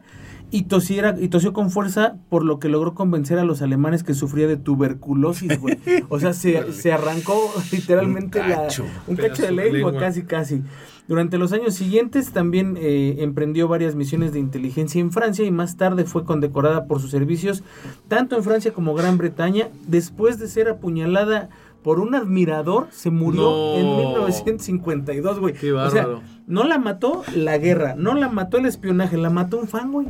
y 0.54 0.64
tosiera 0.64 1.16
y 1.18 1.30
tosió 1.30 1.54
con 1.54 1.72
fuerza 1.72 2.16
por 2.30 2.44
lo 2.44 2.60
que 2.60 2.68
logró 2.68 2.94
convencer 2.94 3.40
a 3.40 3.46
los 3.46 3.62
alemanes 3.62 4.04
que 4.04 4.14
sufría 4.14 4.48
de 4.48 4.58
tuberculosis, 4.58 5.58
güey. 5.60 5.78
O 6.10 6.20
sea, 6.20 6.34
se, 6.34 6.74
se 6.74 6.92
arrancó 6.92 7.40
literalmente 7.72 8.40
Un 8.42 8.50
la- 8.50 8.56
cacho. 8.64 8.84
un 9.08 9.16
cacho 9.16 9.42
de 9.44 9.48
Pedazo 9.48 9.56
de 9.56 9.72
lengua, 9.72 9.92
lengua. 9.92 10.00
casi 10.00 10.24
casi. 10.24 10.62
Durante 11.08 11.38
los 11.38 11.52
años 11.52 11.74
siguientes 11.74 12.32
también 12.32 12.78
eh, 12.80 13.16
emprendió 13.20 13.68
varias 13.68 13.96
misiones 13.96 14.32
de 14.34 14.40
inteligencia 14.40 15.02
en 15.02 15.12
Francia 15.12 15.44
y 15.46 15.52
más 15.52 15.76
tarde 15.76 16.06
fue 16.06 16.24
condecorada 16.26 16.86
por 16.86 17.02
sus 17.02 17.12
servicios 17.12 17.64
tanto 18.08 18.38
en 18.38 18.44
Francia 18.44 18.72
como 18.74 18.94
Gran 18.94 19.18
Bretaña. 19.18 19.70
Después 19.88 20.38
de 20.38 20.48
ser 20.48 20.70
apuñalada 20.70 21.50
por 21.84 22.00
un 22.00 22.14
admirador, 22.16 22.88
se 22.92 23.10
murió 23.10 23.42
No. 23.42 23.76
en 23.78 23.98
1952, 23.98 25.40
güey. 25.40 25.54
Qué 25.54 25.72
O 25.74 25.90
sea, 25.90 26.02
bárbaro. 26.04 26.22
no 26.48 26.64
la 26.64 26.78
mató 26.78 27.24
la 27.36 27.58
guerra, 27.58 27.96
no 27.98 28.14
la 28.16 28.30
mató 28.30 28.58
el 28.58 28.66
espionaje, 28.66 29.18
la 29.18 29.30
mató 29.30 29.58
un 29.60 29.68
fan, 29.68 29.92
güey. 29.92 30.08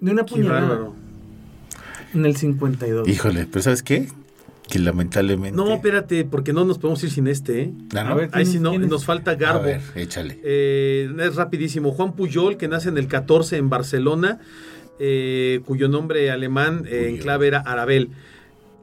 De 0.00 0.12
una 0.12 0.24
Qué 0.24 0.34
puñalada 0.36 0.60
bárbaro. 0.60 0.94
en 2.14 2.24
el 2.26 2.36
52. 2.36 3.06
Híjole, 3.08 3.46
pero 3.46 3.62
¿sabes 3.62 3.82
qué? 3.82 4.08
Que 4.68 4.78
lamentablemente. 4.78 5.56
No, 5.56 5.68
espérate, 5.74 6.24
porque 6.24 6.52
no 6.52 6.64
nos 6.64 6.78
podemos 6.78 7.02
ir 7.02 7.10
sin 7.10 7.26
este, 7.26 7.62
¿eh? 7.62 7.72
Ah, 7.96 8.04
¿no? 8.04 8.10
A 8.10 8.14
ver, 8.14 8.30
Ahí 8.32 8.46
sí 8.46 8.60
no, 8.60 8.78
nos 8.78 9.04
falta 9.04 9.32
A 9.32 9.34
Garbo. 9.34 9.64
ver, 9.64 9.80
échale. 9.96 10.38
Eh, 10.44 11.10
es 11.18 11.34
rapidísimo. 11.34 11.90
Juan 11.92 12.12
Puyol, 12.14 12.56
que 12.56 12.68
nace 12.68 12.88
en 12.88 12.96
el 12.96 13.08
14 13.08 13.56
en 13.56 13.68
Barcelona, 13.68 14.38
eh, 15.00 15.60
cuyo 15.66 15.88
nombre 15.88 16.30
alemán 16.30 16.84
eh, 16.86 17.08
en 17.10 17.16
clave 17.18 17.48
era 17.48 17.58
Arabel. 17.60 18.10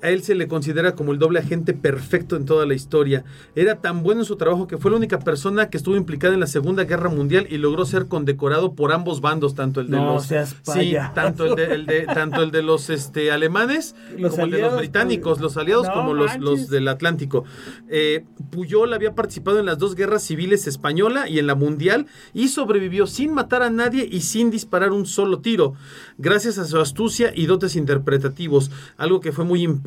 A 0.03 0.10
él 0.10 0.22
se 0.22 0.36
le 0.36 0.48
considera 0.48 0.94
como 0.94 1.11
el 1.11 1.18
doble 1.18 1.40
agente 1.40 1.74
perfecto 1.74 2.36
en 2.36 2.45
toda 2.45 2.68
la 2.68 2.76
historia. 2.76 3.24
Era 3.56 3.82
tan 3.82 4.03
bueno 4.03 4.22
en 4.22 4.26
su 4.26 4.36
trabajo 4.36 4.68
que 4.68 4.78
fue 4.78 4.91
la 4.91 4.98
única 4.98 5.18
persona 5.18 5.72
que 5.72 5.78
estuvo 5.78 5.95
implicada 5.95 6.36
en 6.36 6.40
la 6.40 6.45
Segunda 6.45 6.84
Guerra 6.84 7.10
Mundial 7.10 7.48
y 7.49 7.57
logró 7.57 7.84
ser 7.84 8.07
condecorado 8.07 8.74
por 8.76 8.91
ambos 8.91 9.22
bandos, 9.22 9.56
tanto 9.56 9.82
el 9.82 9.88
de 9.90 9.98
No 9.98 10.14
los 10.14 10.26
seas 10.28 10.56
sí, 10.61 10.94
tanto 11.15 11.45
el 11.48 11.56
de, 11.56 11.74
el 11.74 11.86
de- 11.88 12.06
tanto 12.06 12.44
el 12.44 12.52
de 12.52 12.61
los 12.61 12.91
este, 12.91 13.32
alemanes 13.32 13.95
Los 14.19 14.34
como 14.34 14.45
el 14.45 14.52
de 14.52 14.57
los 14.57 14.65
aliados, 14.68 14.80
británicos, 14.82 15.34
pues. 15.40 15.41
los 15.41 15.57
aliados 15.57 15.88
No 15.88 15.94
como 15.95 16.14
los, 16.14 16.38
los 16.38 16.69
del 16.69 16.88
Atlántico. 16.90 17.44
Eh, 17.90 18.24
Puyol 18.52 18.94
había 18.94 19.15
participado 19.15 19.60
en 19.60 19.65
las 19.65 19.80
dos 19.80 19.95
guerras 19.95 20.22
civiles 20.22 20.68
española 20.68 21.28
y 21.28 21.40
en 21.40 21.48
la 21.48 21.56
mundial 21.56 22.06
y 22.36 22.49
sobrevivió 22.49 23.07
sin 23.07 23.34
matar 23.34 23.64
a 23.64 23.72
nadie 23.72 24.07
y 24.10 24.22
sin 24.22 24.52
disparar 24.52 24.91
un 24.91 25.07
solo 25.07 25.40
tiro, 25.40 25.74
gracias 26.19 26.60
a 26.60 26.65
su 26.65 26.80
astucia 26.80 27.32
y 27.36 27.48
dotes 27.48 27.76
interpretativos. 27.76 28.69
Algo 28.98 29.22
que 29.22 29.32
fue 29.32 29.44
muy 29.44 29.64
importante 29.64 29.86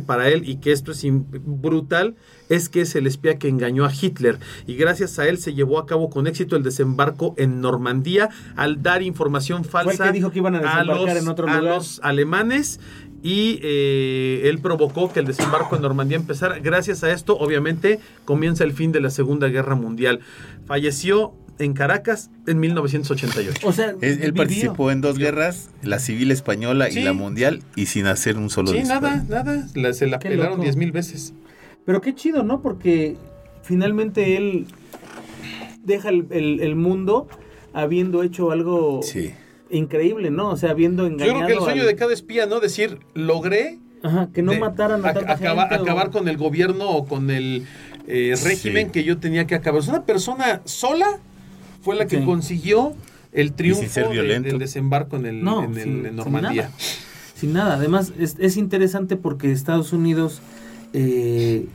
para 0.00 0.28
él 0.28 0.48
y 0.48 0.56
que 0.56 0.72
esto 0.72 0.92
es 0.92 1.04
brutal 1.06 2.14
es 2.48 2.68
que 2.68 2.80
es 2.82 2.94
el 2.96 3.06
espía 3.06 3.38
que 3.38 3.48
engañó 3.48 3.84
a 3.84 3.92
Hitler 3.92 4.38
y 4.66 4.74
gracias 4.76 5.18
a 5.18 5.28
él 5.28 5.38
se 5.38 5.54
llevó 5.54 5.78
a 5.78 5.86
cabo 5.86 6.10
con 6.10 6.26
éxito 6.26 6.56
el 6.56 6.62
desembarco 6.62 7.34
en 7.38 7.60
Normandía 7.60 8.28
al 8.56 8.82
dar 8.82 9.02
información 9.02 9.64
falsa 9.64 10.04
que 10.06 10.12
dijo 10.12 10.30
que 10.30 10.38
iban 10.38 10.54
a 10.56 10.60
desembarcar 10.60 11.14
los- 11.14 11.22
en 11.22 11.28
otro 11.28 11.48
a 11.48 11.60
los 11.76 12.00
alemanes 12.02 12.80
y 13.22 13.58
eh, 13.62 14.42
él 14.44 14.58
provocó 14.60 15.12
que 15.12 15.20
el 15.20 15.26
desembarco 15.26 15.74
en 15.74 15.82
Normandía 15.82 16.16
empezara. 16.16 16.58
Gracias 16.60 17.02
a 17.02 17.10
esto, 17.10 17.36
obviamente, 17.36 17.98
comienza 18.24 18.62
el 18.62 18.72
fin 18.72 18.92
de 18.92 19.00
la 19.00 19.10
Segunda 19.10 19.48
Guerra 19.48 19.74
Mundial. 19.74 20.20
Falleció 20.66 21.32
en 21.58 21.72
Caracas 21.72 22.30
en 22.46 22.60
1988. 22.60 23.66
O 23.66 23.72
sea, 23.72 23.94
Él, 24.00 24.18
él 24.22 24.34
participó 24.34 24.90
en 24.90 25.00
dos 25.00 25.18
guerras, 25.18 25.70
la 25.82 25.98
civil 25.98 26.30
española 26.30 26.88
Sí. 26.90 27.00
y 27.00 27.02
la 27.02 27.12
mundial, 27.12 27.62
y 27.76 27.86
sin 27.86 28.06
hacer 28.06 28.36
un 28.36 28.50
solo 28.50 28.72
Sí, 28.72 28.78
disparo. 28.78 29.00
nada, 29.08 29.24
nada. 29.28 29.66
La- 29.74 29.92
se 29.92 30.06
la 30.06 30.18
Qué 30.18 30.28
pelaron 30.30 30.60
diez 30.60 30.76
mil 30.76 30.92
veces. 30.92 31.32
Pero 31.84 32.00
qué 32.00 32.14
chido, 32.14 32.42
¿no? 32.42 32.60
Porque 32.62 33.16
finalmente 33.62 34.36
él 34.36 34.66
deja 35.84 36.08
el, 36.08 36.26
el- 36.30 36.60
el 36.60 36.76
mundo 36.76 37.28
habiendo 37.72 38.22
hecho 38.22 38.50
algo 38.50 39.00
Sí. 39.02 39.32
increíble, 39.70 40.30
¿no? 40.30 40.50
O 40.50 40.56
sea, 40.56 40.70
habiendo 40.70 41.04
Yo 41.04 41.12
engañado 41.14 41.34
creo 41.36 41.46
que 41.46 41.52
el 41.54 41.60
sueño 41.60 41.80
al- 41.82 41.86
de 41.88 41.96
cada 41.96 42.12
espía, 42.12 42.46
¿no? 42.46 42.60
Decir, 42.60 42.98
logré 43.14 43.78
Ajá, 44.02 44.28
que 44.32 44.42
no 44.42 44.52
de- 44.52 44.58
mataran 44.58 45.04
a 45.04 45.10
ac- 45.10 45.14
tanta 45.14 45.32
acaba- 45.32 45.62
gente 45.68 45.76
o- 45.78 45.82
acabar 45.82 46.10
con 46.10 46.28
el 46.28 46.36
gobierno 46.36 46.90
o 46.90 47.06
con 47.06 47.30
el 47.30 47.66
eh, 48.08 48.34
régimen 48.44 48.86
Sí. 48.86 48.92
que 48.92 49.02
yo 49.04 49.18
tenía 49.18 49.48
que 49.48 49.56
acabar. 49.56 49.80
Es 49.80 49.88
una 49.88 50.04
persona 50.04 50.60
sola 50.64 51.18
fue 51.86 51.96
la 51.96 52.06
que 52.06 52.18
Sí. 52.18 52.24
consiguió 52.24 52.92
el 53.32 53.52
triunfo 53.52 53.80
sin 53.82 53.90
ser 53.90 54.06
de- 54.08 54.12
violento. 54.12 54.48
del 54.50 54.58
desembarco 54.58 55.16
en, 55.16 55.26
el, 55.26 55.42
No, 55.44 55.62
en, 55.64 55.70
el- 55.76 55.82
sin- 55.82 55.96
en 55.98 56.04
sin 56.06 56.16
Normandía. 56.16 56.62
nada. 56.64 56.74
Sin 57.34 57.52
nada. 57.52 57.74
Además, 57.76 58.12
es, 58.18 58.36
es 58.38 58.56
interesante 58.56 59.16
porque 59.16 59.52
Estados 59.52 59.92
Unidos 59.92 60.40
eh, 60.92 61.66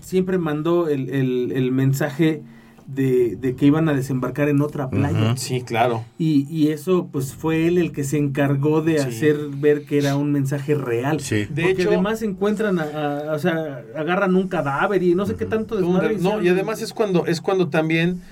siempre 0.00 0.38
mandó 0.38 0.88
el, 0.88 1.10
el- 1.10 1.52
el 1.54 1.72
mensaje 1.72 2.42
de, 2.86 3.36
de 3.36 3.54
que 3.54 3.66
iban 3.66 3.86
a 3.90 3.92
desembarcar 3.92 4.48
en 4.48 4.62
otra 4.62 4.88
playa. 4.88 5.36
Sí, 5.36 5.60
claro. 5.60 6.04
y, 6.18 6.46
y 6.48 6.68
eso, 6.68 7.08
pues 7.12 7.34
fue 7.34 7.66
él 7.68 7.76
el 7.76 7.92
que 7.92 8.02
se 8.04 8.16
encargó 8.16 8.80
de 8.80 8.98
Sí. 8.98 9.08
hacer 9.08 9.36
ver 9.56 9.84
que 9.84 9.98
era 9.98 10.16
un 10.16 10.32
mensaje 10.32 10.74
real. 10.74 11.20
Sí. 11.20 11.44
De 11.50 11.62
Porque 11.64 11.70
hecho- 11.82 11.88
además 11.90 12.22
encuentran, 12.22 12.78
a- 12.78 12.84
a- 12.84 13.32
o 13.34 13.38
sea, 13.38 13.82
agarran 13.94 14.34
un 14.36 14.48
cadáver 14.48 15.02
y 15.02 15.14
no 15.14 15.26
sé 15.26 15.34
qué 15.34 15.44
tanto 15.44 15.76
desmadre 15.76 16.16
No, 16.18 16.42
y 16.42 16.48
además 16.48 16.80
es 16.80 16.94
cuando, 16.94 17.26
es 17.26 17.42
cuando 17.42 17.68
también 17.68 18.22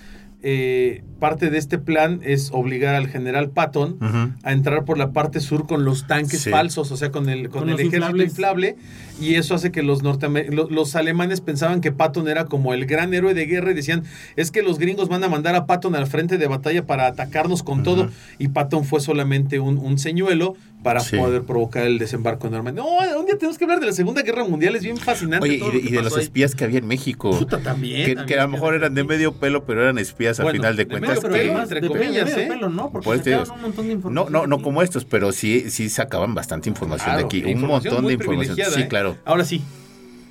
eh, 0.42 1.02
parte 1.18 1.48
de 1.50 1.58
este 1.58 1.78
plan 1.78 2.20
es 2.22 2.50
obligar 2.52 2.94
al 2.94 3.08
general 3.08 3.50
Patton 3.50 3.96
a 4.42 4.52
entrar 4.52 4.84
por 4.84 4.98
la 4.98 5.10
parte 5.12 5.40
sur 5.40 5.66
con 5.66 5.84
los 5.84 6.06
tanques 6.06 6.42
Sí. 6.42 6.50
falsos, 6.50 6.92
o 6.92 6.96
sea, 6.96 7.10
con 7.10 7.28
el, 7.30 7.48
con 7.48 7.60
Con 7.62 7.70
el 7.70 7.76
ejército 7.80 7.96
inflables. 7.96 8.30
inflable, 8.30 8.76
y 9.20 9.34
eso 9.34 9.54
hace 9.54 9.72
que 9.72 9.82
los, 9.82 10.02
los 10.02 10.94
alemanes 10.96 11.40
pensaban 11.40 11.80
que 11.80 11.90
Patton 11.90 12.28
era 12.28 12.44
como 12.44 12.74
el 12.74 12.84
gran 12.86 13.14
héroe 13.14 13.32
de 13.34 13.46
guerra 13.46 13.70
y 13.70 13.74
decían, 13.74 14.04
es 14.36 14.50
que 14.50 14.62
los 14.62 14.78
gringos 14.78 15.08
van 15.08 15.24
a 15.24 15.28
mandar 15.28 15.54
a 15.54 15.66
Patton 15.66 15.94
al 15.96 16.06
frente 16.06 16.36
de 16.38 16.46
batalla 16.46 16.84
para 16.86 17.06
atacarnos 17.06 17.62
con 17.62 17.82
todo, 17.82 18.10
y 18.38 18.48
Patton 18.48 18.84
fue 18.84 19.00
solamente 19.00 19.58
un, 19.58 19.78
un 19.78 19.98
señuelo 19.98 20.54
para 20.86 21.00
Sí. 21.00 21.16
poder 21.16 21.42
provocar 21.42 21.84
el 21.84 21.98
desembarco 21.98 22.46
en 22.46 22.52
Normandía. 22.54 22.82
No, 22.84 23.18
un 23.20 23.26
día 23.26 23.36
tenemos 23.36 23.58
que 23.58 23.64
hablar 23.64 23.80
de 23.80 23.86
la 23.86 23.92
Segunda 23.92 24.22
Guerra 24.22 24.44
Mundial, 24.44 24.76
es 24.76 24.82
bien 24.84 24.96
fascinante. 24.96 25.46
Oye, 25.48 25.58
todo 25.58 25.70
y 25.70 25.72
de, 25.72 25.76
lo 25.78 25.82
que 25.82 25.88
y 25.88 25.90
de 25.90 25.96
los 25.96 26.04
pasó 26.04 26.16
ahí. 26.18 26.22
espías 26.24 26.54
que 26.54 26.64
había 26.64 26.78
en 26.78 26.86
México. 26.86 27.30
Puta, 27.36 27.58
también. 27.58 28.06
que, 28.06 28.14
también 28.14 28.26
que 28.26 28.40
a 28.40 28.44
lo 28.44 28.48
mejor 28.50 28.74
eran 28.74 28.94
de 28.94 29.04
medio 29.04 29.32
pelo, 29.34 29.64
pero 29.64 29.82
eran 29.82 29.98
espías 29.98 30.38
Bueno, 30.38 30.52
final 30.58 30.76
de 30.76 30.84
de 30.84 30.90
cuentas. 30.90 31.22
medio 31.24 31.54
que- 31.54 31.62
entre 31.62 31.80
de 31.80 31.88
comillas, 31.88 32.24
medio 32.30 32.38
¿eh? 32.38 32.46
pelo, 32.48 32.68
¿no? 32.68 32.90
Porque 32.90 33.18
sacaban 33.18 33.50
un 33.50 33.62
montón 33.62 33.84
de 33.88 33.88
No, 33.88 33.96
información. 33.96 34.32
no, 34.32 34.46
no 34.46 34.54
aquí. 34.56 34.64
como 34.64 34.82
estos, 34.82 35.04
pero 35.04 35.32
sí, 35.32 35.70
sí 35.70 35.88
sacaban 35.88 36.34
bastante 36.34 36.68
información 36.68 37.04
Claro, 37.06 37.18
de 37.20 37.24
aquí. 37.24 37.42
Un 37.42 37.48
información 37.50 37.94
montón 37.94 38.04
muy 38.04 38.16
de 38.16 38.22
información. 38.24 38.72
Sí, 38.72 38.80
¿eh? 38.82 38.88
claro. 38.88 39.16
Ahora 39.24 39.44
sí. 39.44 39.62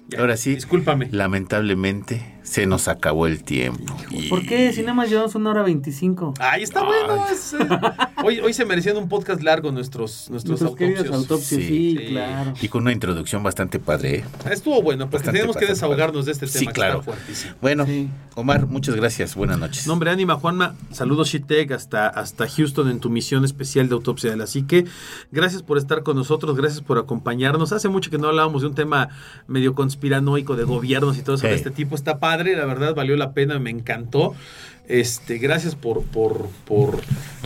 Ya, 0.08 0.20
Ahora 0.20 0.38
sí. 0.38 0.56
Discúlpame. 0.56 1.10
Lamentablemente 1.12 2.35
se 2.46 2.66
nos 2.68 2.88
acabó 2.88 3.28
el 3.28 3.44
tiempo. 3.44 3.98
Y- 4.12 4.30
¿Por 4.30 4.46
qué? 4.46 4.72
Si 4.72 4.82
nada 4.82 4.94
más 4.94 5.10
llevamos 5.10 5.34
una 5.36 5.50
hora 5.50 5.64
veinticinco. 5.64 6.34
Ay, 6.40 6.64
está 6.64 6.84
bueno. 6.84 7.26
es, 7.32 7.54
eh, 7.54 7.58
hoy, 8.24 8.40
hoy 8.40 8.54
se 8.54 8.66
merecían 8.66 8.96
un 8.98 9.10
podcast 9.10 9.42
largo 9.42 9.72
nuestros, 9.72 10.30
nuestros, 10.30 10.62
Nuestros 10.62 10.76
queridos 10.76 11.08
autopsios. 11.08 11.32
autopsios, 11.32 11.62
Sí. 11.62 11.68
sí, 11.68 11.98
Sí. 11.98 12.06
claro. 12.12 12.54
Y 12.62 12.68
con 12.70 12.84
una 12.84 12.92
introducción 12.92 13.42
bastante 13.44 13.80
padre. 13.80 14.18
¿eh? 14.18 14.24
Estuvo 14.52 14.82
bueno, 14.82 15.06
porque 15.06 15.18
Bastante, 15.18 15.40
tenemos 15.40 15.58
que 15.58 15.66
desahogarnos 15.66 16.26
de 16.28 16.32
este 16.34 16.48
Sí, 16.48 16.60
tema 16.60 16.72
que 16.72 16.76
claro. 16.76 17.00
está 17.00 17.12
fuertísimo. 17.14 17.54
Bueno, 17.62 17.86
Sí. 17.86 18.10
Omar, 18.36 18.68
muchas 18.68 18.96
gracias. 18.96 19.34
Buenas 19.36 19.58
noches. 19.58 19.88
Nombre 19.88 20.12
ánima, 20.12 20.36
Juanma. 20.36 20.76
Saludos, 20.92 21.30
Shitek, 21.30 21.72
hasta, 21.72 22.08
hasta 22.08 22.48
Houston 22.48 22.90
en 22.90 23.00
tu 23.00 23.10
misión 23.10 23.44
especial 23.46 23.88
de 23.90 23.96
autopsia 23.96 24.30
de 24.30 24.38
la 24.38 24.46
psique. 24.46 24.86
Gracias 25.32 25.64
por 25.64 25.78
estar 25.78 26.04
con 26.04 26.16
nosotros, 26.18 26.56
gracias 26.56 26.82
por 26.82 26.98
acompañarnos. 27.00 27.72
Hace 27.72 27.88
mucho 27.90 28.12
que 28.12 28.18
no 28.18 28.28
hablábamos 28.28 28.62
de 28.62 28.68
un 28.68 28.76
tema 28.76 29.10
medio 29.48 29.74
conspiranoico 29.74 30.56
de 30.56 30.64
gobiernos 30.66 31.18
y 31.18 31.22
todo 31.22 31.36
eso 31.38 31.48
de 31.48 31.54
Sí. 31.54 31.58
este 31.58 31.72
tipo. 31.72 31.96
Está 31.96 32.20
padre, 32.20 32.35
la 32.44 32.66
verdad, 32.66 32.96
valió 32.96 33.16
la 33.16 33.34
pena, 33.34 33.60
me 33.60 33.70
encantó. 33.70 34.34
Este, 34.88 35.40
gracias 35.40 35.74
por, 35.76 36.04
por, 36.04 36.48
por 36.66 37.00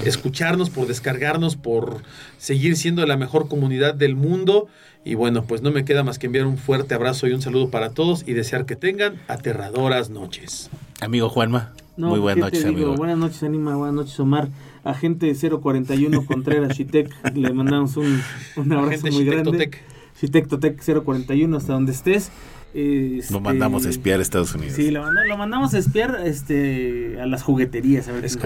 escucharnos, 0.03 0.69
por 0.69 0.87
descargarnos, 0.87 1.55
por 1.55 2.03
seguir 2.37 2.75
siendo 2.75 3.05
la 3.05 3.17
mejor 3.17 3.47
comunidad 3.47 3.93
del 3.95 4.15
mundo. 4.15 4.67
Y 5.05 5.15
bueno, 5.15 5.43
pues 5.45 5.61
no 5.61 5.71
me 5.71 5.85
queda 5.85 6.03
más 6.03 6.19
que 6.19 6.25
enviar 6.27 6.45
un 6.45 6.57
fuerte 6.57 6.93
abrazo 6.95 7.27
y 7.27 7.31
un 7.31 7.41
saludo 7.41 7.69
para 7.69 7.91
todos 7.91 8.23
y 8.27 8.33
desear 8.33 8.65
que 8.65 8.75
tengan 8.75 9.21
aterradoras 9.29 10.09
noches. 10.09 10.69
Amigo 10.99 11.29
Juanma, 11.29 11.71
No, 11.95 12.07
muy 12.09 12.15
¿qué 12.17 12.21
buenas 12.21 12.41
noches, 12.45 12.59
digo? 12.65 12.75
amigo. 12.75 12.95
Buenas 12.95 13.17
noches, 13.17 13.43
Anima. 13.43 13.75
Buenas 13.75 13.95
noches, 13.95 14.19
Omar. 14.19 14.49
Agente 14.83 15.33
041 15.33 16.25
Contreras 16.25 16.73
Chitec. 16.77 17.09
Le 17.33 17.53
mandamos 17.53 17.95
un, 17.95 18.21
un 18.57 18.71
abrazo 18.73 18.89
Agente 19.07 19.11
muy 19.11 19.23
grande. 19.25 19.51
Chitectotec. 19.51 19.83
Chitec 20.19 20.47
Totec 20.49 21.03
041 21.03 21.55
hasta 21.55 21.71
donde 21.73 21.93
estés. 21.93 22.29
Este, 22.73 23.33
Lo 23.33 23.39
mandamos 23.39 23.85
a 23.85 23.89
espiar 23.89 24.19
a 24.19 24.21
Estados 24.21 24.53
Unidos. 24.53 24.75
Sí, 24.75 24.91
lo, 24.91 25.01
manda- 25.01 25.25
lo 25.25 25.37
mandamos 25.37 25.73
a 25.73 25.79
espiar 25.79 26.19
este, 26.25 27.19
a 27.19 27.25
las 27.25 27.41
jugueterías. 27.43 28.07
A 28.07 28.11
ver 28.11 28.25
Es. 28.25 28.37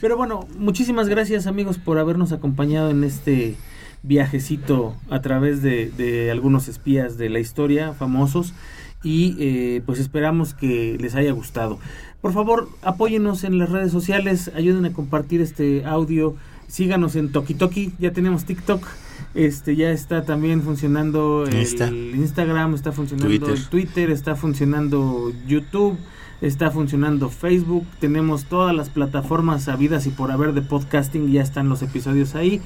Pero 0.00 0.16
bueno, 0.16 0.46
muchísimas 0.58 1.08
gracias 1.08 1.46
amigos 1.46 1.78
por 1.78 1.98
habernos 1.98 2.32
acompañado 2.32 2.90
en 2.90 3.04
este 3.04 3.56
viajecito 4.02 4.96
a 5.10 5.20
través 5.22 5.62
de, 5.62 5.90
de 5.96 6.30
algunos 6.30 6.68
espías 6.68 7.18
de 7.18 7.28
la 7.30 7.38
historia 7.38 7.92
famosos 7.92 8.52
y 9.04 9.36
eh, 9.38 9.82
pues 9.86 9.98
esperamos 10.00 10.54
que 10.54 10.96
les 11.00 11.14
haya 11.14 11.32
gustado. 11.32 11.78
Por 12.20 12.32
favor, 12.32 12.68
apóyenos 12.82 13.44
en 13.44 13.58
las 13.58 13.70
redes 13.70 13.90
sociales, 13.92 14.50
ayuden 14.54 14.84
a 14.86 14.92
compartir 14.92 15.40
este 15.40 15.84
audio, 15.84 16.36
síganos 16.68 17.16
en 17.16 17.32
Tokitoki, 17.32 17.92
ya 17.98 18.12
tenemos 18.12 18.44
TikTok, 18.44 18.84
este 19.34 19.76
ya 19.76 19.90
está 19.90 20.24
también 20.24 20.62
funcionando 20.62 21.44
el 21.46 21.54
Insta. 21.54 21.88
Instagram, 21.88 22.74
está 22.74 22.92
funcionando 22.92 23.28
Twitter. 23.28 23.50
el 23.50 23.68
Twitter, 23.68 24.10
está 24.10 24.36
funcionando 24.36 25.32
YouTube, 25.46 25.98
está 26.40 26.70
funcionando 26.70 27.30
Facebook, 27.30 27.86
tenemos 28.00 28.44
todas 28.44 28.74
las 28.74 28.90
plataformas 28.90 29.68
habidas 29.68 30.06
y 30.06 30.10
por 30.10 30.30
haber 30.30 30.52
de 30.52 30.62
podcasting, 30.62 31.30
ya 31.30 31.42
están 31.42 31.68
los 31.68 31.82
episodios 31.82 32.34
ahí. 32.34 32.60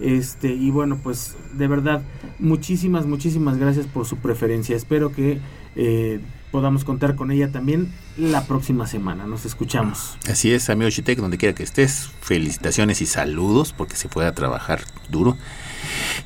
Este, 0.00 0.52
y 0.52 0.70
bueno, 0.70 0.98
pues 1.02 1.36
de 1.52 1.68
verdad, 1.68 2.02
muchísimas, 2.38 3.06
muchísimas 3.06 3.56
gracias 3.56 3.86
por 3.86 4.06
su 4.06 4.16
preferencia. 4.16 4.76
Espero 4.76 5.12
que 5.12 5.40
eh, 5.76 6.20
podamos 6.50 6.84
contar 6.84 7.14
con 7.14 7.30
ella 7.30 7.50
también 7.50 7.92
la 8.16 8.46
próxima 8.46 8.86
semana. 8.86 9.26
Nos 9.26 9.44
escuchamos. 9.44 10.16
Así 10.28 10.52
es, 10.52 10.70
amigo 10.70 10.90
Chitec, 10.90 11.18
donde 11.18 11.38
quiera 11.38 11.54
que 11.54 11.62
estés, 11.62 12.10
felicitaciones 12.20 13.00
y 13.00 13.06
saludos 13.06 13.72
porque 13.72 13.96
se 13.96 14.08
fue 14.08 14.26
a 14.26 14.34
trabajar 14.34 14.80
duro. 15.08 15.36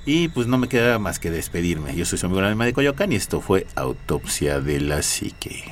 Y 0.05 0.29
pues 0.29 0.47
no 0.47 0.59
me 0.59 0.69
queda 0.69 0.99
más 0.99 1.19
que 1.19 1.31
despedirme. 1.31 1.95
Yo 1.95 2.05
soy 2.05 2.19
su 2.19 2.27
amigo 2.27 2.41
el 2.41 2.47
alma 2.47 2.65
de 2.65 2.73
Coyoacán 2.73 3.13
y 3.13 3.17
esto 3.17 3.41
fue 3.41 3.67
Autopsia 3.75 4.61
de 4.61 4.81
la 4.81 5.03
Psique. 5.03 5.65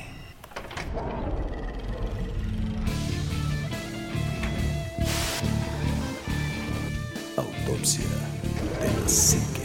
Autopsia 7.37 8.05
de 8.79 9.01
la 9.01 9.07
psique. 9.07 9.64